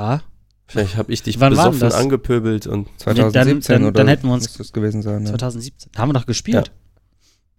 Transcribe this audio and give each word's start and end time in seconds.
Ja. 0.00 0.22
Vielleicht 0.66 0.96
habe 0.96 1.12
ich 1.12 1.22
dich 1.22 1.40
Wann 1.40 1.56
war 1.56 1.64
denn 1.64 1.72
besoffen 1.72 1.90
das? 1.90 1.94
angepöbelt 1.94 2.66
und 2.66 2.88
2017 2.98 3.74
dann- 3.74 3.82
oder 3.84 3.92
dann 3.92 4.08
hätten 4.08 4.26
wir 4.28 4.32
uns- 4.34 4.48
muss 4.48 4.56
das 4.56 4.72
gewesen 4.72 5.02
sein. 5.02 5.24
Ja. 5.26 5.30
2017. 5.32 5.90
Haben 5.96 6.08
wir 6.10 6.12
doch 6.14 6.24
gespielt. 6.26 6.72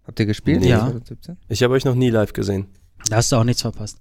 Habt 0.06 0.18
ihr 0.18 0.26
gespielt? 0.26 0.60
Nee. 0.62 0.70
Ja. 0.70 0.80
2017? 0.80 1.36
ich 1.48 1.62
habe 1.62 1.74
euch 1.74 1.84
noch 1.84 1.94
nie 1.94 2.10
live 2.10 2.32
gesehen. 2.32 2.66
Da 3.08 3.16
hast 3.16 3.30
du 3.30 3.36
auch 3.36 3.44
nichts 3.44 3.62
verpasst. 3.62 3.98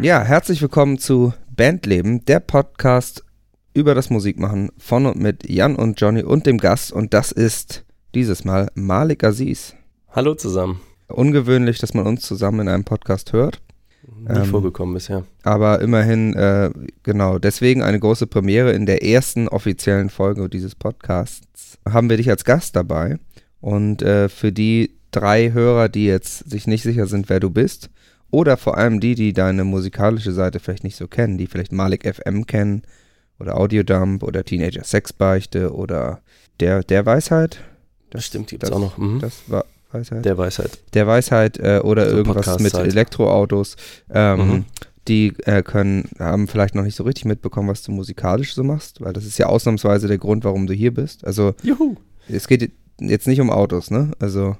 Ja, 0.00 0.22
herzlich 0.22 0.60
willkommen 0.62 0.98
zu 0.98 1.32
Bandleben, 1.56 2.24
der 2.26 2.38
Podcast 2.40 3.24
über 3.72 3.94
das 3.96 4.10
Musikmachen 4.10 4.70
von 4.78 5.06
und 5.06 5.16
mit 5.16 5.48
Jan 5.50 5.74
und 5.74 6.00
Johnny 6.00 6.22
und 6.22 6.46
dem 6.46 6.58
Gast. 6.58 6.92
Und 6.92 7.14
das 7.14 7.32
ist 7.32 7.84
dieses 8.14 8.44
Mal 8.44 8.70
Malik 8.74 9.24
Aziz. 9.24 9.74
Hallo 10.10 10.34
zusammen. 10.34 10.80
Ungewöhnlich, 11.08 11.78
dass 11.78 11.94
man 11.94 12.06
uns 12.06 12.22
zusammen 12.22 12.60
in 12.60 12.68
einem 12.68 12.84
Podcast 12.84 13.32
hört. 13.32 13.60
Nie 14.20 14.36
Ähm, 14.38 14.44
vorgekommen 14.46 14.94
bisher. 14.94 15.24
Aber 15.42 15.80
immerhin, 15.80 16.34
äh, 16.34 16.70
genau, 17.02 17.38
deswegen 17.38 17.82
eine 17.82 17.98
große 18.00 18.26
Premiere 18.26 18.72
in 18.72 18.86
der 18.86 19.02
ersten 19.04 19.48
offiziellen 19.48 20.10
Folge 20.10 20.48
dieses 20.48 20.74
Podcasts. 20.74 21.78
Haben 21.88 22.10
wir 22.10 22.16
dich 22.16 22.28
als 22.30 22.44
Gast 22.44 22.76
dabei. 22.76 23.18
Und 23.60 24.02
äh, 24.02 24.28
für 24.28 24.52
die 24.52 24.94
drei 25.10 25.52
Hörer, 25.52 25.88
die 25.88 26.06
jetzt 26.06 26.50
sich 26.50 26.66
nicht 26.66 26.82
sicher 26.82 27.06
sind, 27.06 27.28
wer 27.28 27.40
du 27.40 27.50
bist, 27.50 27.88
oder 28.30 28.56
vor 28.56 28.76
allem 28.76 29.00
die, 29.00 29.14
die 29.14 29.32
deine 29.32 29.64
musikalische 29.64 30.32
Seite 30.32 30.58
vielleicht 30.60 30.84
nicht 30.84 30.96
so 30.96 31.06
kennen, 31.06 31.38
die 31.38 31.46
vielleicht 31.46 31.72
Malik 31.72 32.04
FM 32.06 32.46
kennen, 32.46 32.82
oder 33.38 33.56
Audiodump, 33.58 34.22
oder 34.22 34.44
Teenager 34.44 34.84
Sexbeichte, 34.84 35.72
oder 35.72 36.20
der, 36.60 36.82
der 36.82 37.06
Weisheit. 37.06 37.58
Das 38.10 38.24
stimmt, 38.26 38.48
gibt's 38.48 38.68
das- 38.68 38.76
auch 38.76 38.80
noch. 38.80 38.98
Mhm. 38.98 39.20
Das 39.20 39.42
war 39.48 39.64
Weisheit 39.94 40.24
Der 40.24 40.36
Weisheit. 40.36 40.78
der 40.94 41.06
Weisheit 41.06 41.58
äh, 41.58 41.80
oder 41.82 42.10
So 42.10 42.16
irgendwas 42.16 42.46
mit 42.46 42.72
Podcast-Zeit. 42.72 42.86
Elektroautos. 42.86 43.76
Ähm, 44.10 44.38
Mhm. 44.48 44.64
Die 45.06 45.34
äh, 45.44 45.62
können, 45.62 46.08
haben 46.18 46.48
vielleicht 46.48 46.74
noch 46.74 46.82
nicht 46.82 46.94
so 46.96 47.04
richtig 47.04 47.26
mitbekommen, 47.26 47.68
was 47.68 47.82
du 47.82 47.92
musikalisch 47.92 48.54
so 48.54 48.64
machst, 48.64 49.02
weil 49.02 49.12
das 49.12 49.26
ist 49.26 49.36
ja 49.38 49.46
ausnahmsweise 49.46 50.08
der 50.08 50.16
Grund, 50.16 50.44
warum 50.44 50.66
du 50.66 50.72
hier 50.72 50.94
bist. 50.94 51.26
Also 51.26 51.54
Juhu. 51.62 51.96
es 52.26 52.48
geht 52.48 52.70
jetzt 52.98 53.26
nicht 53.26 53.38
um 53.42 53.50
Autos, 53.50 53.90
ne? 53.90 54.12
Also 54.18 54.56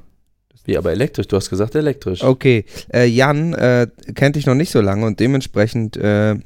Wie, 0.66 0.76
aber 0.76 0.92
elektrisch? 0.92 1.28
Du 1.28 1.36
hast 1.36 1.48
gesagt 1.48 1.74
elektrisch. 1.76 2.22
okay. 2.22 2.66
Äh, 2.92 3.06
Jan 3.06 3.54
äh, 3.54 3.86
kennt 4.14 4.36
dich 4.36 4.44
noch 4.44 4.54
nicht 4.54 4.70
so 4.70 4.82
lange 4.82 5.06
und 5.06 5.18
dementsprechend 5.18 5.96
äh, 5.96 6.36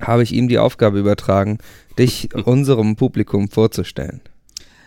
habe 0.00 0.22
ich 0.22 0.32
ihm 0.32 0.48
die 0.48 0.58
Aufgabe 0.58 0.98
übertragen, 0.98 1.58
dich 1.98 2.34
unserem 2.46 2.96
Publikum 2.96 3.50
vorzustellen. 3.50 4.22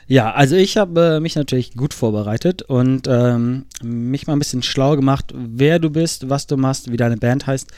Ja, 0.09 0.31
also 0.31 0.55
ich 0.55 0.75
habe 0.75 1.17
äh, 1.17 1.19
mich 1.19 1.35
natürlich 1.35 1.75
gut 1.75 1.93
vorbereitet 1.93 2.63
und 2.63 3.07
ähm, 3.07 3.67
mich 3.83 4.25
mal 4.25 4.33
ein 4.33 4.39
bisschen 4.39 4.63
schlau 4.63 4.95
gemacht, 4.95 5.31
wer 5.35 5.77
du 5.77 5.91
bist, 5.91 6.31
was 6.31 6.47
du 6.47 6.57
machst, 6.57 6.91
wie 6.91 6.97
deine 6.97 7.17
Band 7.17 7.45
heißt 7.45 7.69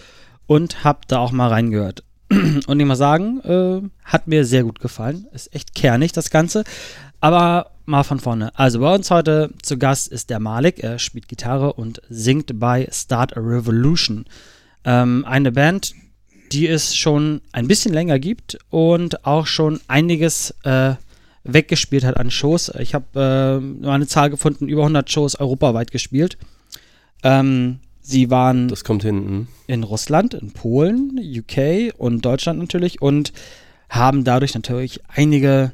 und 0.47 0.85
habe 0.85 1.01
da 1.09 1.19
auch 1.19 1.33
mal 1.33 1.49
reingehört. 1.49 2.05
Und 2.67 2.79
ich 2.79 2.85
muss 2.85 2.97
sagen, 2.97 3.41
äh, 3.41 3.81
hat 4.05 4.27
mir 4.29 4.45
sehr 4.45 4.63
gut 4.63 4.79
gefallen. 4.79 5.27
Ist 5.33 5.53
echt 5.53 5.75
kernig 5.75 6.13
das 6.13 6.29
Ganze. 6.29 6.63
Aber 7.19 7.71
mal 7.83 8.03
von 8.03 8.21
vorne. 8.21 8.57
Also 8.57 8.79
bei 8.79 8.95
uns 8.95 9.11
heute 9.11 9.51
zu 9.61 9.77
Gast 9.77 10.07
ist 10.07 10.29
der 10.29 10.39
Malik. 10.39 10.81
Er 10.81 10.99
spielt 10.99 11.27
Gitarre 11.27 11.73
und 11.73 12.01
singt 12.09 12.57
bei 12.57 12.87
Start 12.93 13.35
a 13.35 13.41
Revolution. 13.41 14.23
Ähm, 14.85 15.25
eine 15.25 15.51
Band, 15.51 15.93
die 16.53 16.69
es 16.69 16.95
schon 16.95 17.41
ein 17.51 17.67
bisschen 17.67 17.93
länger 17.93 18.19
gibt 18.19 18.57
und 18.69 19.25
auch 19.25 19.47
schon 19.47 19.81
einiges 19.89 20.55
äh, 20.63 20.93
weggespielt 21.43 22.03
hat 22.03 22.17
an 22.17 22.31
Shows. 22.31 22.71
Ich 22.79 22.93
habe 22.93 23.05
äh, 23.15 23.83
mal 23.83 23.93
eine 23.93 24.07
Zahl 24.07 24.29
gefunden, 24.29 24.67
über 24.67 24.81
100 24.81 25.09
Shows 25.09 25.39
europaweit 25.39 25.91
gespielt. 25.91 26.37
Ähm, 27.23 27.79
sie 28.01 28.29
waren 28.29 28.67
Das 28.67 28.83
kommt 28.83 29.03
hinten. 29.03 29.47
in 29.67 29.83
Russland, 29.83 30.33
in 30.33 30.51
Polen, 30.51 31.19
UK 31.19 31.93
und 31.97 32.23
Deutschland 32.25 32.59
natürlich 32.59 33.01
und 33.01 33.33
haben 33.89 34.23
dadurch 34.23 34.53
natürlich 34.53 35.01
einige, 35.07 35.71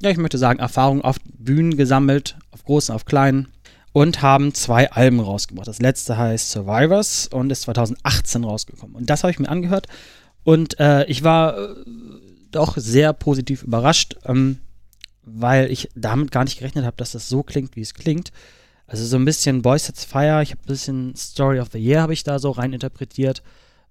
ja, 0.00 0.10
ich 0.10 0.16
möchte 0.16 0.38
sagen, 0.38 0.58
Erfahrungen 0.58 1.02
auf 1.02 1.16
Bühnen 1.38 1.76
gesammelt, 1.76 2.36
auf 2.50 2.64
großen, 2.64 2.94
auf 2.94 3.04
kleinen 3.04 3.48
und 3.92 4.22
haben 4.22 4.54
zwei 4.54 4.90
Alben 4.90 5.20
rausgebracht. 5.20 5.68
Das 5.68 5.80
letzte 5.80 6.16
heißt 6.16 6.50
Survivors 6.50 7.28
und 7.28 7.50
ist 7.50 7.62
2018 7.62 8.44
rausgekommen. 8.44 8.96
Und 8.96 9.10
das 9.10 9.22
habe 9.22 9.30
ich 9.30 9.38
mir 9.38 9.48
angehört 9.48 9.86
und 10.42 10.78
äh, 10.80 11.04
ich 11.06 11.22
war 11.22 11.56
äh, 11.58 11.74
doch 12.50 12.76
sehr 12.76 13.12
positiv 13.12 13.62
überrascht, 13.62 14.16
ähm, 14.26 14.58
weil 15.26 15.70
ich 15.70 15.88
damit 15.94 16.30
gar 16.30 16.44
nicht 16.44 16.58
gerechnet 16.58 16.84
habe, 16.84 16.96
dass 16.96 17.12
das 17.12 17.28
so 17.28 17.42
klingt, 17.42 17.76
wie 17.76 17.80
es 17.82 17.94
klingt. 17.94 18.30
Also 18.86 19.04
so 19.04 19.16
ein 19.16 19.24
bisschen 19.24 19.62
Boys 19.62 19.86
Sets 19.86 20.04
Fire, 20.04 20.42
ich 20.42 20.50
habe 20.50 20.60
ein 20.62 20.66
bisschen 20.66 21.16
Story 21.16 21.58
of 21.60 21.68
the 21.72 21.78
Year 21.78 22.02
habe 22.02 22.12
ich 22.12 22.22
da 22.24 22.38
so 22.38 22.50
rein 22.50 22.72
interpretiert. 22.72 23.42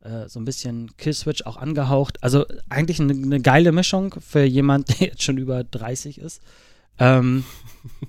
Äh, 0.04 0.28
so 0.30 0.40
ein 0.40 0.46
bisschen 0.46 0.92
Killswitch 0.98 1.44
auch 1.46 1.58
angehaucht. 1.58 2.22
Also 2.22 2.46
eigentlich 2.70 3.00
eine, 3.00 3.14
eine 3.14 3.40
geile 3.40 3.72
Mischung 3.72 4.14
für 4.20 4.44
jemand, 4.44 4.90
der 5.00 5.08
jetzt 5.08 5.24
schon 5.24 5.38
über 5.38 5.64
30 5.64 6.20
ist. 6.20 6.42
Ähm, 7.00 7.44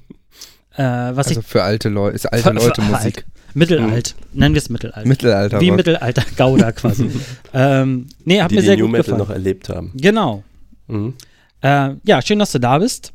äh, 0.76 0.82
was 0.82 1.28
Also 1.28 1.40
ich 1.40 1.46
für 1.46 1.62
alte 1.62 1.88
Leute, 1.88 2.16
ist 2.16 2.26
alte 2.26 2.48
für- 2.50 2.54
Leute 2.54 2.82
für 2.82 2.90
Musik. 2.90 3.16
alt, 3.18 3.24
Mittelalt, 3.56 4.16
nennen 4.32 4.54
wir 4.54 4.58
es 4.60 4.68
Mittelalt. 4.68 5.06
Mittelalter. 5.06 5.60
Wie 5.60 5.68
Rock. 5.68 5.76
Mittelalter 5.78 6.24
Gouda 6.36 6.72
quasi. 6.72 7.08
ähm, 7.52 8.08
nee, 8.24 8.42
hat 8.42 8.50
die 8.50 8.56
mir 8.56 8.60
die 8.62 8.66
sehr 8.66 8.76
New 8.76 8.82
gut 8.84 8.92
Metal 8.92 9.04
gefallen. 9.04 9.18
noch 9.20 9.30
erlebt 9.30 9.68
haben. 9.68 9.92
Genau. 9.94 10.42
Mhm. 10.88 11.14
Äh, 11.62 11.94
ja, 12.04 12.20
schön, 12.20 12.40
dass 12.40 12.52
du 12.52 12.58
da 12.58 12.76
bist. 12.78 13.12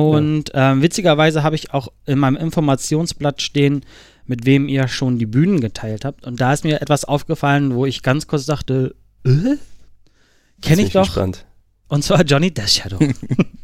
Und 0.00 0.50
ähm, 0.54 0.80
witzigerweise 0.80 1.42
habe 1.42 1.54
ich 1.54 1.74
auch 1.74 1.88
in 2.06 2.18
meinem 2.18 2.36
Informationsblatt 2.36 3.42
stehen, 3.42 3.84
mit 4.26 4.46
wem 4.46 4.68
ihr 4.68 4.88
schon 4.88 5.18
die 5.18 5.26
Bühnen 5.26 5.60
geteilt 5.60 6.04
habt. 6.04 6.26
Und 6.26 6.40
da 6.40 6.52
ist 6.52 6.64
mir 6.64 6.80
etwas 6.80 7.04
aufgefallen, 7.04 7.74
wo 7.74 7.84
ich 7.84 8.02
ganz 8.02 8.26
kurz 8.26 8.46
dachte, 8.46 8.94
äh? 9.24 9.56
Kenne 10.62 10.82
ich 10.82 10.92
doch. 10.92 11.06
Gespannt. 11.06 11.44
Und 11.88 12.04
zwar 12.04 12.22
Johnny 12.24 12.50
Death 12.50 12.70
Shadow. 12.70 12.98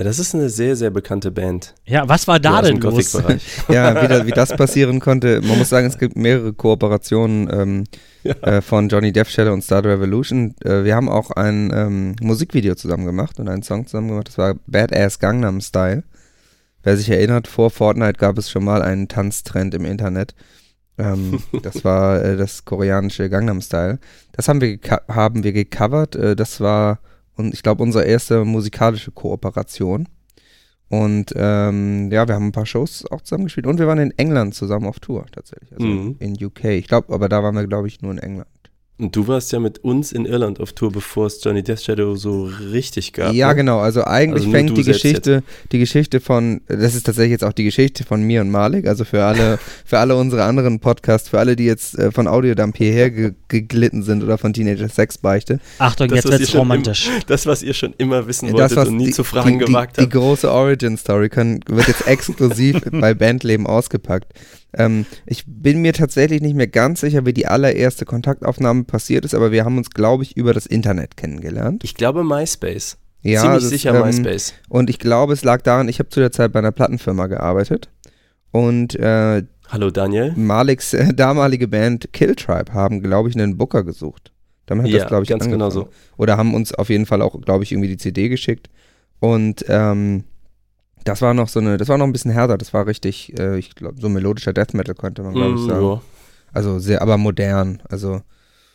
Ja, 0.00 0.04
das 0.04 0.18
ist 0.18 0.34
eine 0.34 0.48
sehr, 0.48 0.76
sehr 0.76 0.88
bekannte 0.88 1.30
Band. 1.30 1.74
ja, 1.84 2.08
was 2.08 2.26
war 2.26 2.40
da 2.40 2.54
Ja, 2.56 2.62
denn 2.62 2.78
los? 2.78 3.12
Ja, 3.68 4.02
wie, 4.02 4.08
da, 4.08 4.24
wie 4.26 4.30
das 4.30 4.56
passieren 4.56 4.98
konnte. 4.98 5.42
Man 5.42 5.58
muss 5.58 5.68
sagen, 5.68 5.86
es 5.86 5.98
gibt 5.98 6.16
mehrere 6.16 6.54
Kooperationen 6.54 7.50
ähm, 7.52 7.84
Ja. 8.22 8.32
äh, 8.40 8.62
von 8.62 8.88
Johnny 8.88 9.12
Death 9.12 9.28
Shadow 9.28 9.52
und 9.52 9.62
Star 9.62 9.84
Revolution. 9.84 10.54
Äh, 10.64 10.84
wir 10.84 10.96
haben 10.96 11.10
auch 11.10 11.30
ein 11.32 11.70
ähm, 11.74 12.16
Musikvideo 12.22 12.76
zusammen 12.76 13.04
gemacht 13.04 13.38
und 13.40 13.48
einen 13.50 13.62
Song 13.62 13.86
zusammen 13.86 14.08
gemacht. 14.08 14.28
Das 14.28 14.38
war 14.38 14.54
Badass 14.66 15.18
Gangnam 15.18 15.60
Style. 15.60 16.02
Wer 16.82 16.96
sich 16.96 17.10
erinnert, 17.10 17.46
vor 17.46 17.70
Fortnite 17.70 18.14
gab 18.14 18.38
es 18.38 18.50
schon 18.50 18.64
mal 18.64 18.80
einen 18.80 19.06
Tanztrend 19.08 19.74
im 19.74 19.84
Internet. 19.84 20.34
Ähm, 20.96 21.42
das 21.62 21.84
war 21.84 22.24
äh, 22.24 22.38
das 22.38 22.64
koreanische 22.64 23.28
Gangnam 23.28 23.60
Style. 23.60 23.98
Das 24.32 24.48
haben 24.48 24.62
wir, 24.62 24.78
haben 25.08 25.44
wir 25.44 25.52
gecovert. 25.52 26.16
Äh, 26.16 26.36
das 26.36 26.58
war, 26.62 27.00
und 27.40 27.52
ich 27.54 27.62
glaube, 27.62 27.82
unsere 27.82 28.04
erste 28.04 28.44
musikalische 28.44 29.10
Kooperation. 29.10 30.06
Und 30.88 31.32
ähm, 31.36 32.10
ja, 32.10 32.26
wir 32.26 32.34
haben 32.34 32.48
ein 32.48 32.52
paar 32.52 32.66
Shows 32.66 33.04
auch 33.10 33.20
zusammen 33.20 33.44
gespielt 33.44 33.66
und 33.66 33.78
wir 33.78 33.86
waren 33.86 33.98
in 34.00 34.10
England 34.18 34.54
zusammen 34.56 34.86
auf 34.86 34.98
Tour 34.98 35.24
tatsächlich. 35.30 35.72
Also 35.72 35.86
Mhm. 35.86 36.16
in 36.18 36.34
UK. 36.44 36.64
Ich 36.64 36.88
glaube, 36.88 37.12
aber 37.14 37.28
da 37.28 37.42
waren 37.44 37.54
wir, 37.54 37.66
glaube 37.66 37.86
ich, 37.86 38.02
nur 38.02 38.10
in 38.12 38.18
England. 38.18 38.48
Und 39.00 39.16
du 39.16 39.26
warst 39.26 39.50
ja 39.52 39.60
mit 39.60 39.78
uns 39.82 40.12
in 40.12 40.26
Irland 40.26 40.60
auf 40.60 40.72
Tour, 40.72 40.92
bevor 40.92 41.26
es 41.26 41.42
Johnny 41.42 41.62
Death 41.62 41.80
Shadow 41.80 42.16
so 42.16 42.50
richtig 42.70 43.14
gab. 43.14 43.32
Ja, 43.32 43.48
ne? 43.48 43.54
genau. 43.56 43.78
Also 43.78 44.04
eigentlich 44.04 44.42
Also 44.44 44.50
fängt 44.50 44.76
die 44.76 44.84
Geschichte, 44.84 45.42
die 45.72 45.78
Geschichte 45.78 46.20
von, 46.20 46.60
das 46.68 46.94
ist 46.94 47.06
tatsächlich 47.06 47.32
jetzt 47.32 47.44
auch 47.44 47.54
die 47.54 47.64
Geschichte 47.64 48.04
von 48.04 48.22
mir 48.22 48.42
und 48.42 48.50
Malik. 48.50 48.86
Also 48.86 49.04
für 49.04 49.24
alle, 49.24 49.58
für 49.86 49.98
alle 49.98 50.16
unsere 50.16 50.44
anderen 50.44 50.80
Podcasts, 50.80 51.30
für 51.30 51.38
alle, 51.38 51.56
die 51.56 51.64
jetzt 51.64 51.98
äh, 51.98 52.12
von 52.12 52.26
Audiodump 52.26 52.76
hierher 52.76 53.10
ge 53.10 53.32
geglitten 53.48 54.02
sind 54.02 54.22
oder 54.22 54.38
von 54.38 54.52
Teenager 54.52 54.88
Sexbeichte. 54.88 55.58
Achtung, 55.78 56.08
Das, 56.08 56.24
jetzt 56.24 56.30
wird's 56.30 56.54
romantisch. 56.54 57.08
Das, 57.26 57.46
was 57.46 57.62
ihr 57.62 57.74
schon 57.74 57.94
immer 57.98 58.26
wissen 58.26 58.46
Das, 58.46 58.54
wolltet 58.54 58.76
was 58.76 58.88
und 58.88 58.96
nie 58.96 59.06
die, 59.06 59.12
zu 59.12 59.24
fragen 59.24 59.58
die, 59.58 59.64
gewagt 59.64 59.96
die, 59.96 60.00
die 60.00 60.04
habt. 60.04 60.12
große 60.12 60.50
Origin 60.50 60.96
Story 60.96 61.28
kann, 61.28 61.60
wird 61.66 61.88
jetzt 61.88 62.06
exklusiv 62.06 62.80
bei 62.90 63.14
Bandleben 63.14 63.66
ausgepackt. 63.66 64.32
Ähm, 64.72 65.06
ich 65.26 65.44
bin 65.46 65.82
mir 65.82 65.92
tatsächlich 65.92 66.40
nicht 66.40 66.54
mehr 66.54 66.68
ganz 66.68 67.00
sicher, 67.00 67.26
wie 67.26 67.32
die 67.32 67.46
allererste 67.46 68.04
Kontaktaufnahme 68.04 68.84
passiert 68.84 69.24
ist, 69.24 69.34
aber 69.34 69.50
wir 69.52 69.64
haben 69.64 69.78
uns, 69.78 69.90
glaube 69.90 70.22
ich, 70.22 70.36
über 70.36 70.54
das 70.54 70.66
Internet 70.66 71.16
kennengelernt. 71.16 71.82
Ich 71.84 71.94
glaube 71.94 72.24
MySpace. 72.24 72.96
Ja, 73.22 73.42
Ziemlich 73.42 73.62
das, 73.62 73.70
sicher 73.70 73.94
ähm, 73.94 74.06
MySpace. 74.06 74.54
Und 74.68 74.88
ich 74.88 74.98
glaube, 74.98 75.32
es 75.32 75.44
lag 75.44 75.62
daran, 75.62 75.88
ich 75.88 75.98
habe 75.98 76.08
zu 76.08 76.20
der 76.20 76.32
Zeit 76.32 76.52
bei 76.52 76.60
einer 76.60 76.72
Plattenfirma 76.72 77.26
gearbeitet 77.26 77.90
und 78.50 78.94
äh, 78.96 79.42
Hallo 79.68 79.90
Daniel. 79.90 80.32
Maliks 80.36 80.94
äh, 80.94 81.14
damalige 81.14 81.68
Band 81.68 82.12
Kill 82.12 82.34
Tribe 82.34 82.72
haben, 82.72 83.02
glaube 83.02 83.28
ich, 83.28 83.36
einen 83.36 83.56
Booker 83.56 83.84
gesucht. 83.84 84.32
Damit 84.66 84.86
hat 84.86 84.92
Ja, 84.92 84.98
das, 85.00 85.08
glaube 85.08 85.22
ich, 85.24 85.28
ganz 85.28 85.44
genau 85.44 85.66
angefangen. 85.66 85.86
so. 85.86 86.16
Oder 86.16 86.36
haben 86.36 86.54
uns 86.54 86.72
auf 86.74 86.88
jeden 86.88 87.06
Fall 87.06 87.22
auch, 87.22 87.40
glaube 87.40 87.64
ich, 87.64 87.72
irgendwie 87.72 87.88
die 87.88 87.96
CD 87.96 88.28
geschickt. 88.28 88.68
Und 89.20 89.64
ähm, 89.68 90.24
das 91.04 91.22
war 91.22 91.34
noch 91.34 91.48
so 91.48 91.60
eine, 91.60 91.76
das 91.76 91.88
war 91.88 91.98
noch 91.98 92.06
ein 92.06 92.12
bisschen 92.12 92.30
härter. 92.30 92.58
Das 92.58 92.72
war 92.74 92.86
richtig, 92.86 93.38
äh, 93.38 93.58
ich 93.58 93.74
glaube, 93.74 94.00
so 94.00 94.08
melodischer 94.08 94.52
Death 94.52 94.74
Metal 94.74 94.94
könnte 94.94 95.22
man, 95.22 95.34
glaube 95.34 95.54
ich, 95.56 95.62
Mm, 95.62 95.68
sagen. 95.68 95.86
ja. 95.86 96.00
Also 96.52 96.78
sehr, 96.78 97.00
aber 97.02 97.16
modern. 97.16 97.82
Also 97.88 98.22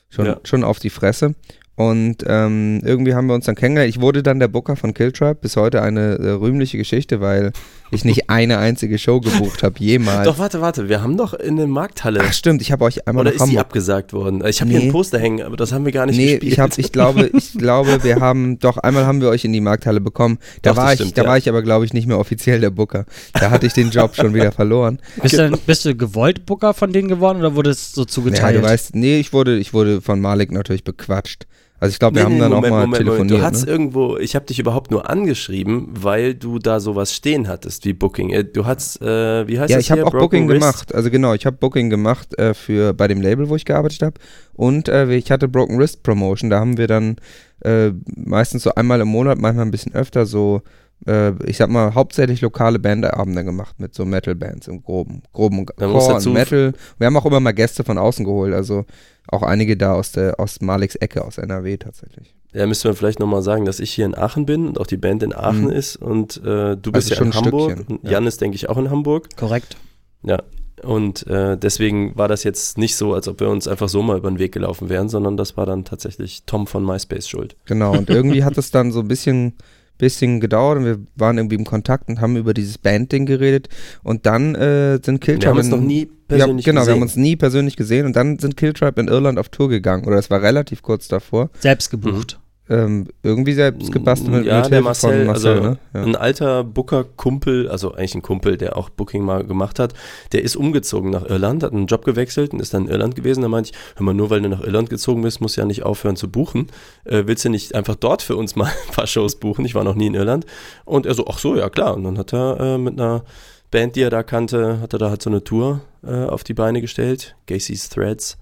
schon, 0.09 0.25
Ja. 0.27 0.39
schon 0.43 0.63
auf 0.63 0.79
die 0.79 0.89
Fresse. 0.89 1.35
Und 1.77 2.23
ähm, 2.25 2.81
irgendwie 2.85 3.13
haben 3.15 3.27
wir 3.27 3.33
uns 3.35 3.45
dann 3.45 3.55
kennengelernt. 3.55 3.93
Ich 3.93 3.99
wurde 3.99 4.23
dann 4.23 4.39
der 4.39 4.47
Booker 4.47 4.77
von 4.77 4.93
Kill 4.93 5.11
Tribe. 5.11 5.35
Bis 5.35 5.57
heute 5.57 5.81
eine 5.81 6.15
äh, 6.15 6.29
rühmliche 6.29 6.77
Geschichte, 6.77 7.19
weil 7.19 7.51
ich 7.91 8.03
nicht 8.03 8.29
eine 8.29 8.57
einzige 8.57 8.97
Show 8.97 9.19
gebucht 9.21 9.63
habe, 9.63 9.75
jemals. 9.79 10.25
Doch, 10.25 10.37
warte, 10.39 10.59
warte, 10.59 10.89
wir 10.89 11.01
haben 11.01 11.17
doch 11.17 11.33
in 11.33 11.55
der 11.55 11.67
Markthalle. 11.67 12.19
Ach 12.23 12.33
stimmt, 12.33 12.61
ich 12.61 12.71
habe 12.71 12.83
euch 12.83 13.07
einmal 13.07 13.21
Oder 13.21 13.29
nach 13.31 13.35
ist 13.35 13.45
die 13.45 13.49
Hamburg. 13.51 13.61
abgesagt 13.65 14.11
worden? 14.13 14.43
Ich 14.45 14.59
habe 14.61 14.71
hier 14.71 14.79
Nee. 14.79 14.85
ein 14.87 14.91
Poster 14.91 15.19
hängen, 15.19 15.43
aber 15.45 15.55
das 15.55 15.71
haben 15.71 15.85
wir 15.85 15.91
gar 15.91 16.05
nicht 16.05 16.17
Nee, 16.17 16.31
gespielt. 16.33 16.53
ich, 16.53 16.59
hab, 16.59 16.77
ich 16.77 16.91
glaube, 16.91 17.29
ich 17.33 17.53
glaube, 17.57 18.03
wir 18.03 18.17
haben, 18.19 18.59
doch, 18.59 18.77
einmal 18.77 19.05
haben 19.05 19.21
wir 19.21 19.29
euch 19.29 19.45
in 19.45 19.53
die 19.53 19.61
Markthalle 19.61 20.01
bekommen. 20.01 20.39
Da 20.61 20.71
Doch, 20.71 20.77
war 20.77 20.93
ich, 20.93 20.99
stimmt, 20.99 21.17
da 21.17 21.23
ja. 21.23 21.29
war 21.29 21.37
ich 21.37 21.47
aber, 21.47 21.61
glaube 21.61 21.85
ich, 21.85 21.93
nicht 21.93 22.07
mehr 22.07 22.19
offiziell 22.19 22.59
der 22.59 22.71
Booker. 22.71 23.05
Da 23.33 23.51
hatte 23.51 23.67
ich 23.67 23.73
den 23.73 23.91
Job 23.91 24.15
schon 24.15 24.33
wieder 24.33 24.51
verloren. 24.51 24.99
Bist 25.21 25.33
du, 25.35 25.37
denn- 25.37 25.57
bist 25.65 25.85
du 25.85 25.95
gewollt 25.95 26.45
Booker 26.45 26.73
von 26.73 26.91
denen 26.91 27.07
geworden 27.07 27.39
oder 27.39 27.55
wurde 27.55 27.69
es 27.69 27.91
so 27.93 28.01
Ja, 28.01 28.07
zugeteilt? 28.07 28.57
du 28.57 28.63
weißt, 28.63 28.95
nee, 28.95 29.19
ich 29.19 29.31
wurde, 29.31 29.57
ich 29.57 29.73
wurde 29.73 30.01
von 30.01 30.19
Malik 30.19 30.51
natürlich 30.51 30.83
bequatscht. 30.83 31.45
Also 31.85 31.93
ich 31.93 31.99
glaube, 31.99 32.15
wir 32.17 32.23
haben 32.23 32.39
dann 32.39 32.53
auch 32.53 32.61
mal 32.61 32.91
telefoniert. 32.91 33.39
Du 33.39 33.43
hast 33.43 33.65
ne? 33.65 33.71
irgendwo, 33.71 34.17
ich 34.17 34.35
habe 34.35 34.45
dich 34.45 34.59
überhaupt 34.59 34.91
nur 34.91 35.09
angeschrieben, 35.09 35.89
weil 35.91 36.33
du 36.35 36.59
da 36.59 36.79
sowas 36.79 37.13
stehen 37.13 37.47
hattest 37.47 37.85
wie 37.85 37.93
Booking. 37.93 38.31
Äh, 38.31 38.43
Du 38.45 38.65
hast, 38.65 39.01
äh, 39.01 39.47
wie 39.47 39.59
heißt 39.59 39.69
Ja, 39.69 39.77
das 39.77 39.85
ich 39.85 39.91
habe 39.91 40.05
auch 40.05 40.11
Booking 40.11 40.47
Wrist? 40.47 40.61
gemacht. 40.61 40.95
Also 40.95 41.09
genau, 41.09 41.33
ich 41.33 41.45
habe 41.45 41.57
Booking 41.57 41.89
gemacht 41.89 42.37
äh, 42.37 42.53
für 42.53 42.93
bei 42.93 43.07
dem 43.07 43.21
Label, 43.21 43.49
wo 43.49 43.55
ich 43.55 43.65
gearbeitet 43.65 44.01
habe. 44.01 44.19
Und 44.53 44.87
äh, 44.87 45.13
ich 45.13 45.31
hatte 45.31 45.47
Broken 45.47 45.77
Wrist 45.77 46.03
Promotion. 46.03 46.49
Da 46.49 46.59
haben 46.59 46.77
wir 46.77 46.87
dann 46.87 47.17
äh, 47.61 47.91
meistens 48.15 48.63
so 48.63 48.73
einmal 48.75 49.01
im 49.01 49.07
Monat, 49.07 49.37
manchmal 49.37 49.65
ein 49.65 49.71
bisschen 49.71 49.93
öfter 49.93 50.25
so, 50.25 50.61
äh, 51.07 51.31
ich 51.45 51.57
sag 51.57 51.69
mal, 51.69 51.93
hauptsächlich 51.93 52.41
lokale 52.41 52.79
Bandabende 52.79 53.43
gemacht 53.43 53.79
mit 53.79 53.93
so 53.93 54.05
Metal-Bands 54.05 54.67
im 54.67 54.81
groben, 54.81 55.23
groben 55.33 55.57
Man 55.57 55.65
Core 55.65 56.15
und 56.15 56.33
Metal. 56.33 56.73
Wir 56.97 57.07
haben 57.07 57.17
auch 57.17 57.25
immer 57.25 57.39
mal 57.39 57.53
Gäste 57.53 57.83
von 57.83 57.97
außen 57.97 58.25
geholt, 58.25 58.53
also 58.53 58.85
auch 59.27 59.43
einige 59.43 59.77
da 59.77 59.93
aus 59.93 60.11
der 60.11 60.39
aus 60.39 60.61
Maliks 60.61 60.95
Ecke, 60.95 61.23
aus 61.25 61.37
NRW 61.37 61.77
tatsächlich. 61.77 62.35
Ja, 62.53 62.65
müssen 62.67 62.85
wir 62.85 62.95
vielleicht 62.95 63.19
nochmal 63.19 63.41
sagen, 63.41 63.65
dass 63.65 63.79
ich 63.79 63.91
hier 63.91 64.05
in 64.05 64.15
Aachen 64.17 64.45
bin 64.45 64.67
und 64.67 64.79
auch 64.79 64.87
die 64.87 64.97
Band 64.97 65.23
in 65.23 65.33
Aachen 65.35 65.65
Mhm. 65.65 65.71
ist 65.71 65.97
und 65.97 66.37
äh, 66.37 66.77
du 66.77 66.91
bist 66.91 66.95
Also 66.95 67.09
ja 67.11 67.15
schon 67.17 67.27
in 67.27 67.33
ein 67.33 67.43
Hamburg 67.45 67.71
Stückchen, 67.71 67.97
und 67.97 68.03
ja. 68.05 68.11
Jan 68.11 68.27
ist, 68.27 68.39
denke 68.41 68.55
ich, 68.55 68.69
auch 68.69 68.77
in 68.77 68.89
Hamburg. 68.89 69.35
Korrekt. 69.35 69.75
Ja. 70.23 70.41
Und 70.83 71.25
äh, 71.27 71.57
deswegen 71.57 72.15
war 72.17 72.27
das 72.27 72.43
jetzt 72.43 72.77
nicht 72.77 72.95
so, 72.95 73.13
als 73.13 73.27
ob 73.27 73.39
wir 73.39 73.49
uns 73.49 73.67
einfach 73.67 73.89
so 73.89 74.01
mal 74.03 74.17
über 74.17 74.29
den 74.29 74.39
Weg 74.39 74.51
gelaufen 74.51 74.87
wären, 74.89 75.09
sondern 75.09 75.35
das 75.35 75.57
war 75.57 75.65
dann 75.65 75.83
tatsächlich 75.83 76.43
Tom 76.45 76.67
von 76.67 76.85
MySpace 76.85 77.27
schuld. 77.27 77.55
Genau, 77.65 77.93
und 77.97 78.09
irgendwie 78.09 78.43
hat 78.43 78.57
es 78.57 78.71
dann 78.71 78.91
so 78.91 78.99
ein 78.99 79.07
bisschen, 79.07 79.53
bisschen 79.97 80.39
gedauert 80.39 80.79
und 80.79 80.85
wir 80.85 80.99
waren 81.15 81.37
irgendwie 81.37 81.55
im 81.55 81.65
Kontakt 81.65 82.09
und 82.09 82.21
haben 82.21 82.35
über 82.37 82.53
dieses 82.53 82.77
Band-Ding 82.77 83.25
geredet 83.25 83.69
und 84.03 84.25
dann 84.25 84.55
äh, 84.55 84.99
sind 85.03 85.21
Killtribe 85.21 85.41
Wir 85.43 85.49
haben 85.49 85.57
uns 85.57 85.69
noch 85.69 85.81
nie 85.81 86.01
ja, 86.01 86.07
persönlich 86.27 86.65
genau, 86.65 86.81
wir 86.81 86.81
gesehen. 86.81 86.93
haben 86.95 87.01
uns 87.01 87.15
nie 87.15 87.35
persönlich 87.35 87.75
gesehen 87.75 88.05
und 88.05 88.15
dann 88.15 88.39
sind 88.39 88.57
Killtribe 88.57 88.99
in 88.99 89.07
Irland 89.07 89.39
auf 89.39 89.49
Tour 89.49 89.69
gegangen 89.69 90.05
oder 90.05 90.17
es 90.17 90.29
war 90.29 90.41
relativ 90.41 90.81
kurz 90.81 91.07
davor. 91.07 91.49
Selbst 91.59 91.89
gebucht. 91.89 92.39
Ähm, 92.67 93.05
irgendwie 93.21 93.53
selbst 93.53 93.91
gebastelt 93.91 94.31
mit, 94.31 94.45
ja, 94.45 94.61
mit 94.61 94.71
der 94.71 94.81
Marcel, 94.81 95.17
von 95.17 95.27
Marcel, 95.27 95.51
also 95.51 95.69
ne? 95.69 95.77
Ja. 95.93 96.01
ein 96.01 96.15
alter 96.15 96.63
Booker-Kumpel, 96.63 97.69
also 97.69 97.93
eigentlich 97.93 98.15
ein 98.15 98.23
Kumpel, 98.23 98.57
der 98.57 98.75
auch 98.75 98.89
Booking 98.89 99.23
mal 99.23 99.43
gemacht 99.43 99.77
hat, 99.77 99.93
der 100.31 100.43
ist 100.43 100.55
umgezogen 100.55 101.11
nach 101.11 101.25
Irland, 101.29 101.61
hat 101.61 101.73
einen 101.73 101.85
Job 101.85 102.03
gewechselt 102.05 102.53
und 102.53 102.59
ist 102.59 102.73
dann 102.73 102.85
in 102.85 102.91
Irland 102.91 103.15
gewesen. 103.15 103.43
Da 103.43 103.49
meinte 103.49 103.69
ich, 103.71 103.77
hör 103.97 104.03
mal, 104.03 104.15
nur 104.15 104.31
weil 104.31 104.41
du 104.41 104.49
nach 104.49 104.63
Irland 104.63 104.89
gezogen 104.89 105.21
bist, 105.21 105.41
musst 105.41 105.57
du 105.57 105.61
ja 105.61 105.67
nicht 105.67 105.83
aufhören 105.83 106.15
zu 106.15 106.27
buchen. 106.27 106.67
Äh, 107.03 107.23
willst 107.27 107.45
du 107.45 107.49
nicht 107.49 107.75
einfach 107.75 107.95
dort 107.95 108.23
für 108.23 108.35
uns 108.35 108.55
mal 108.55 108.65
ein 108.87 108.93
paar 108.93 109.05
Shows 109.05 109.35
buchen? 109.35 109.63
Ich 109.65 109.75
war 109.75 109.83
noch 109.83 109.95
nie 109.95 110.07
in 110.07 110.15
Irland. 110.15 110.47
Und 110.85 111.05
er 111.05 111.13
so, 111.13 111.27
ach 111.27 111.37
so, 111.37 111.55
ja 111.55 111.69
klar. 111.69 111.95
Und 111.95 112.03
dann 112.03 112.17
hat 112.17 112.33
er 112.33 112.59
äh, 112.59 112.77
mit 112.79 112.99
einer 112.99 113.23
Band, 113.69 113.95
die 113.95 114.01
er 114.01 114.09
da 114.09 114.23
kannte, 114.23 114.79
hat 114.81 114.93
er 114.93 114.99
da 114.99 115.09
halt 115.09 115.21
so 115.21 115.29
eine 115.29 115.43
Tour 115.43 115.81
äh, 116.03 116.25
auf 116.25 116.43
die 116.43 116.53
Beine 116.53 116.81
gestellt, 116.81 117.35
Gacy's 117.45 117.89
Threads. 117.89 118.37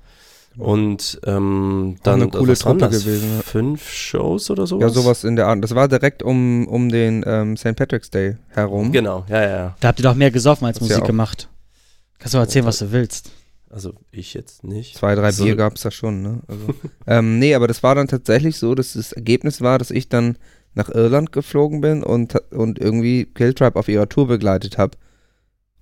Und 0.58 1.20
ähm, 1.26 1.98
dann 2.04 2.22
eine 2.22 2.30
coole 2.30 2.54
Truppe 2.54 2.80
das? 2.80 3.04
gewesen, 3.04 3.38
ja. 3.38 3.42
Fünf 3.42 3.90
Shows 3.90 4.52
oder 4.52 4.68
sowas? 4.68 4.82
ja, 4.82 4.90
sowas 4.90 5.24
in 5.24 5.36
der 5.36 5.48
Art. 5.48 5.64
Das 5.64 5.74
war 5.74 5.88
direkt 5.88 6.22
um, 6.22 6.68
um 6.68 6.90
den 6.90 7.24
ähm, 7.26 7.58
St. 7.58 7.76
Patrick's 7.76 8.12
Day 8.12 8.38
herum. 8.50 8.92
Genau, 8.92 9.26
ja, 9.30 9.42
ja, 9.42 9.50
ja. 9.50 9.76
Da 9.80 9.88
habt 9.88 10.00
ihr 10.00 10.04
doch 10.04 10.16
mehr 10.16 10.32
gesoffen 10.32 10.66
als 10.68 10.80
Das 10.80 10.88
ja 10.88 10.98
Musik 10.98 11.08
gemacht. 11.08 11.50
Kannst 12.20 12.34
du 12.34 12.38
mal 12.38 12.44
erzählen, 12.44 12.66
was 12.66 12.80
du 12.80 12.92
willst. 12.92 13.32
Also 13.70 13.96
ich 14.12 14.36
jetzt 14.36 14.64
nicht. 14.64 14.96
Zwei, 14.98 15.16
drei 15.16 15.32
So. 15.32 15.46
Bier 15.46 15.56
gab 15.56 15.76
es 15.76 15.82
da 15.82 15.90
schon, 15.90 16.22
ne? 16.22 16.42
Also, 16.48 16.68
ähm, 17.08 17.40
nee, 17.40 17.56
aber 17.56 17.68
das 17.68 17.82
war 17.82 17.96
dann 17.96 18.08
tatsächlich 18.08 18.58
so, 18.58 18.76
dass 18.76 18.94
das 18.94 19.14
Ergebnis 19.14 19.62
war, 19.62 19.80
dass 19.80 19.90
ich 19.90 20.10
dann 20.10 20.38
nach 20.76 20.90
Irland 20.90 21.32
geflogen 21.32 21.82
bin 21.82 22.04
und, 22.04 22.36
und 22.52 22.80
irgendwie 22.80 23.26
Killtribe 23.26 23.78
auf 23.78 23.88
ihrer 23.88 24.08
Tour 24.10 24.28
begleitet 24.28 24.78
habe. 24.78 24.98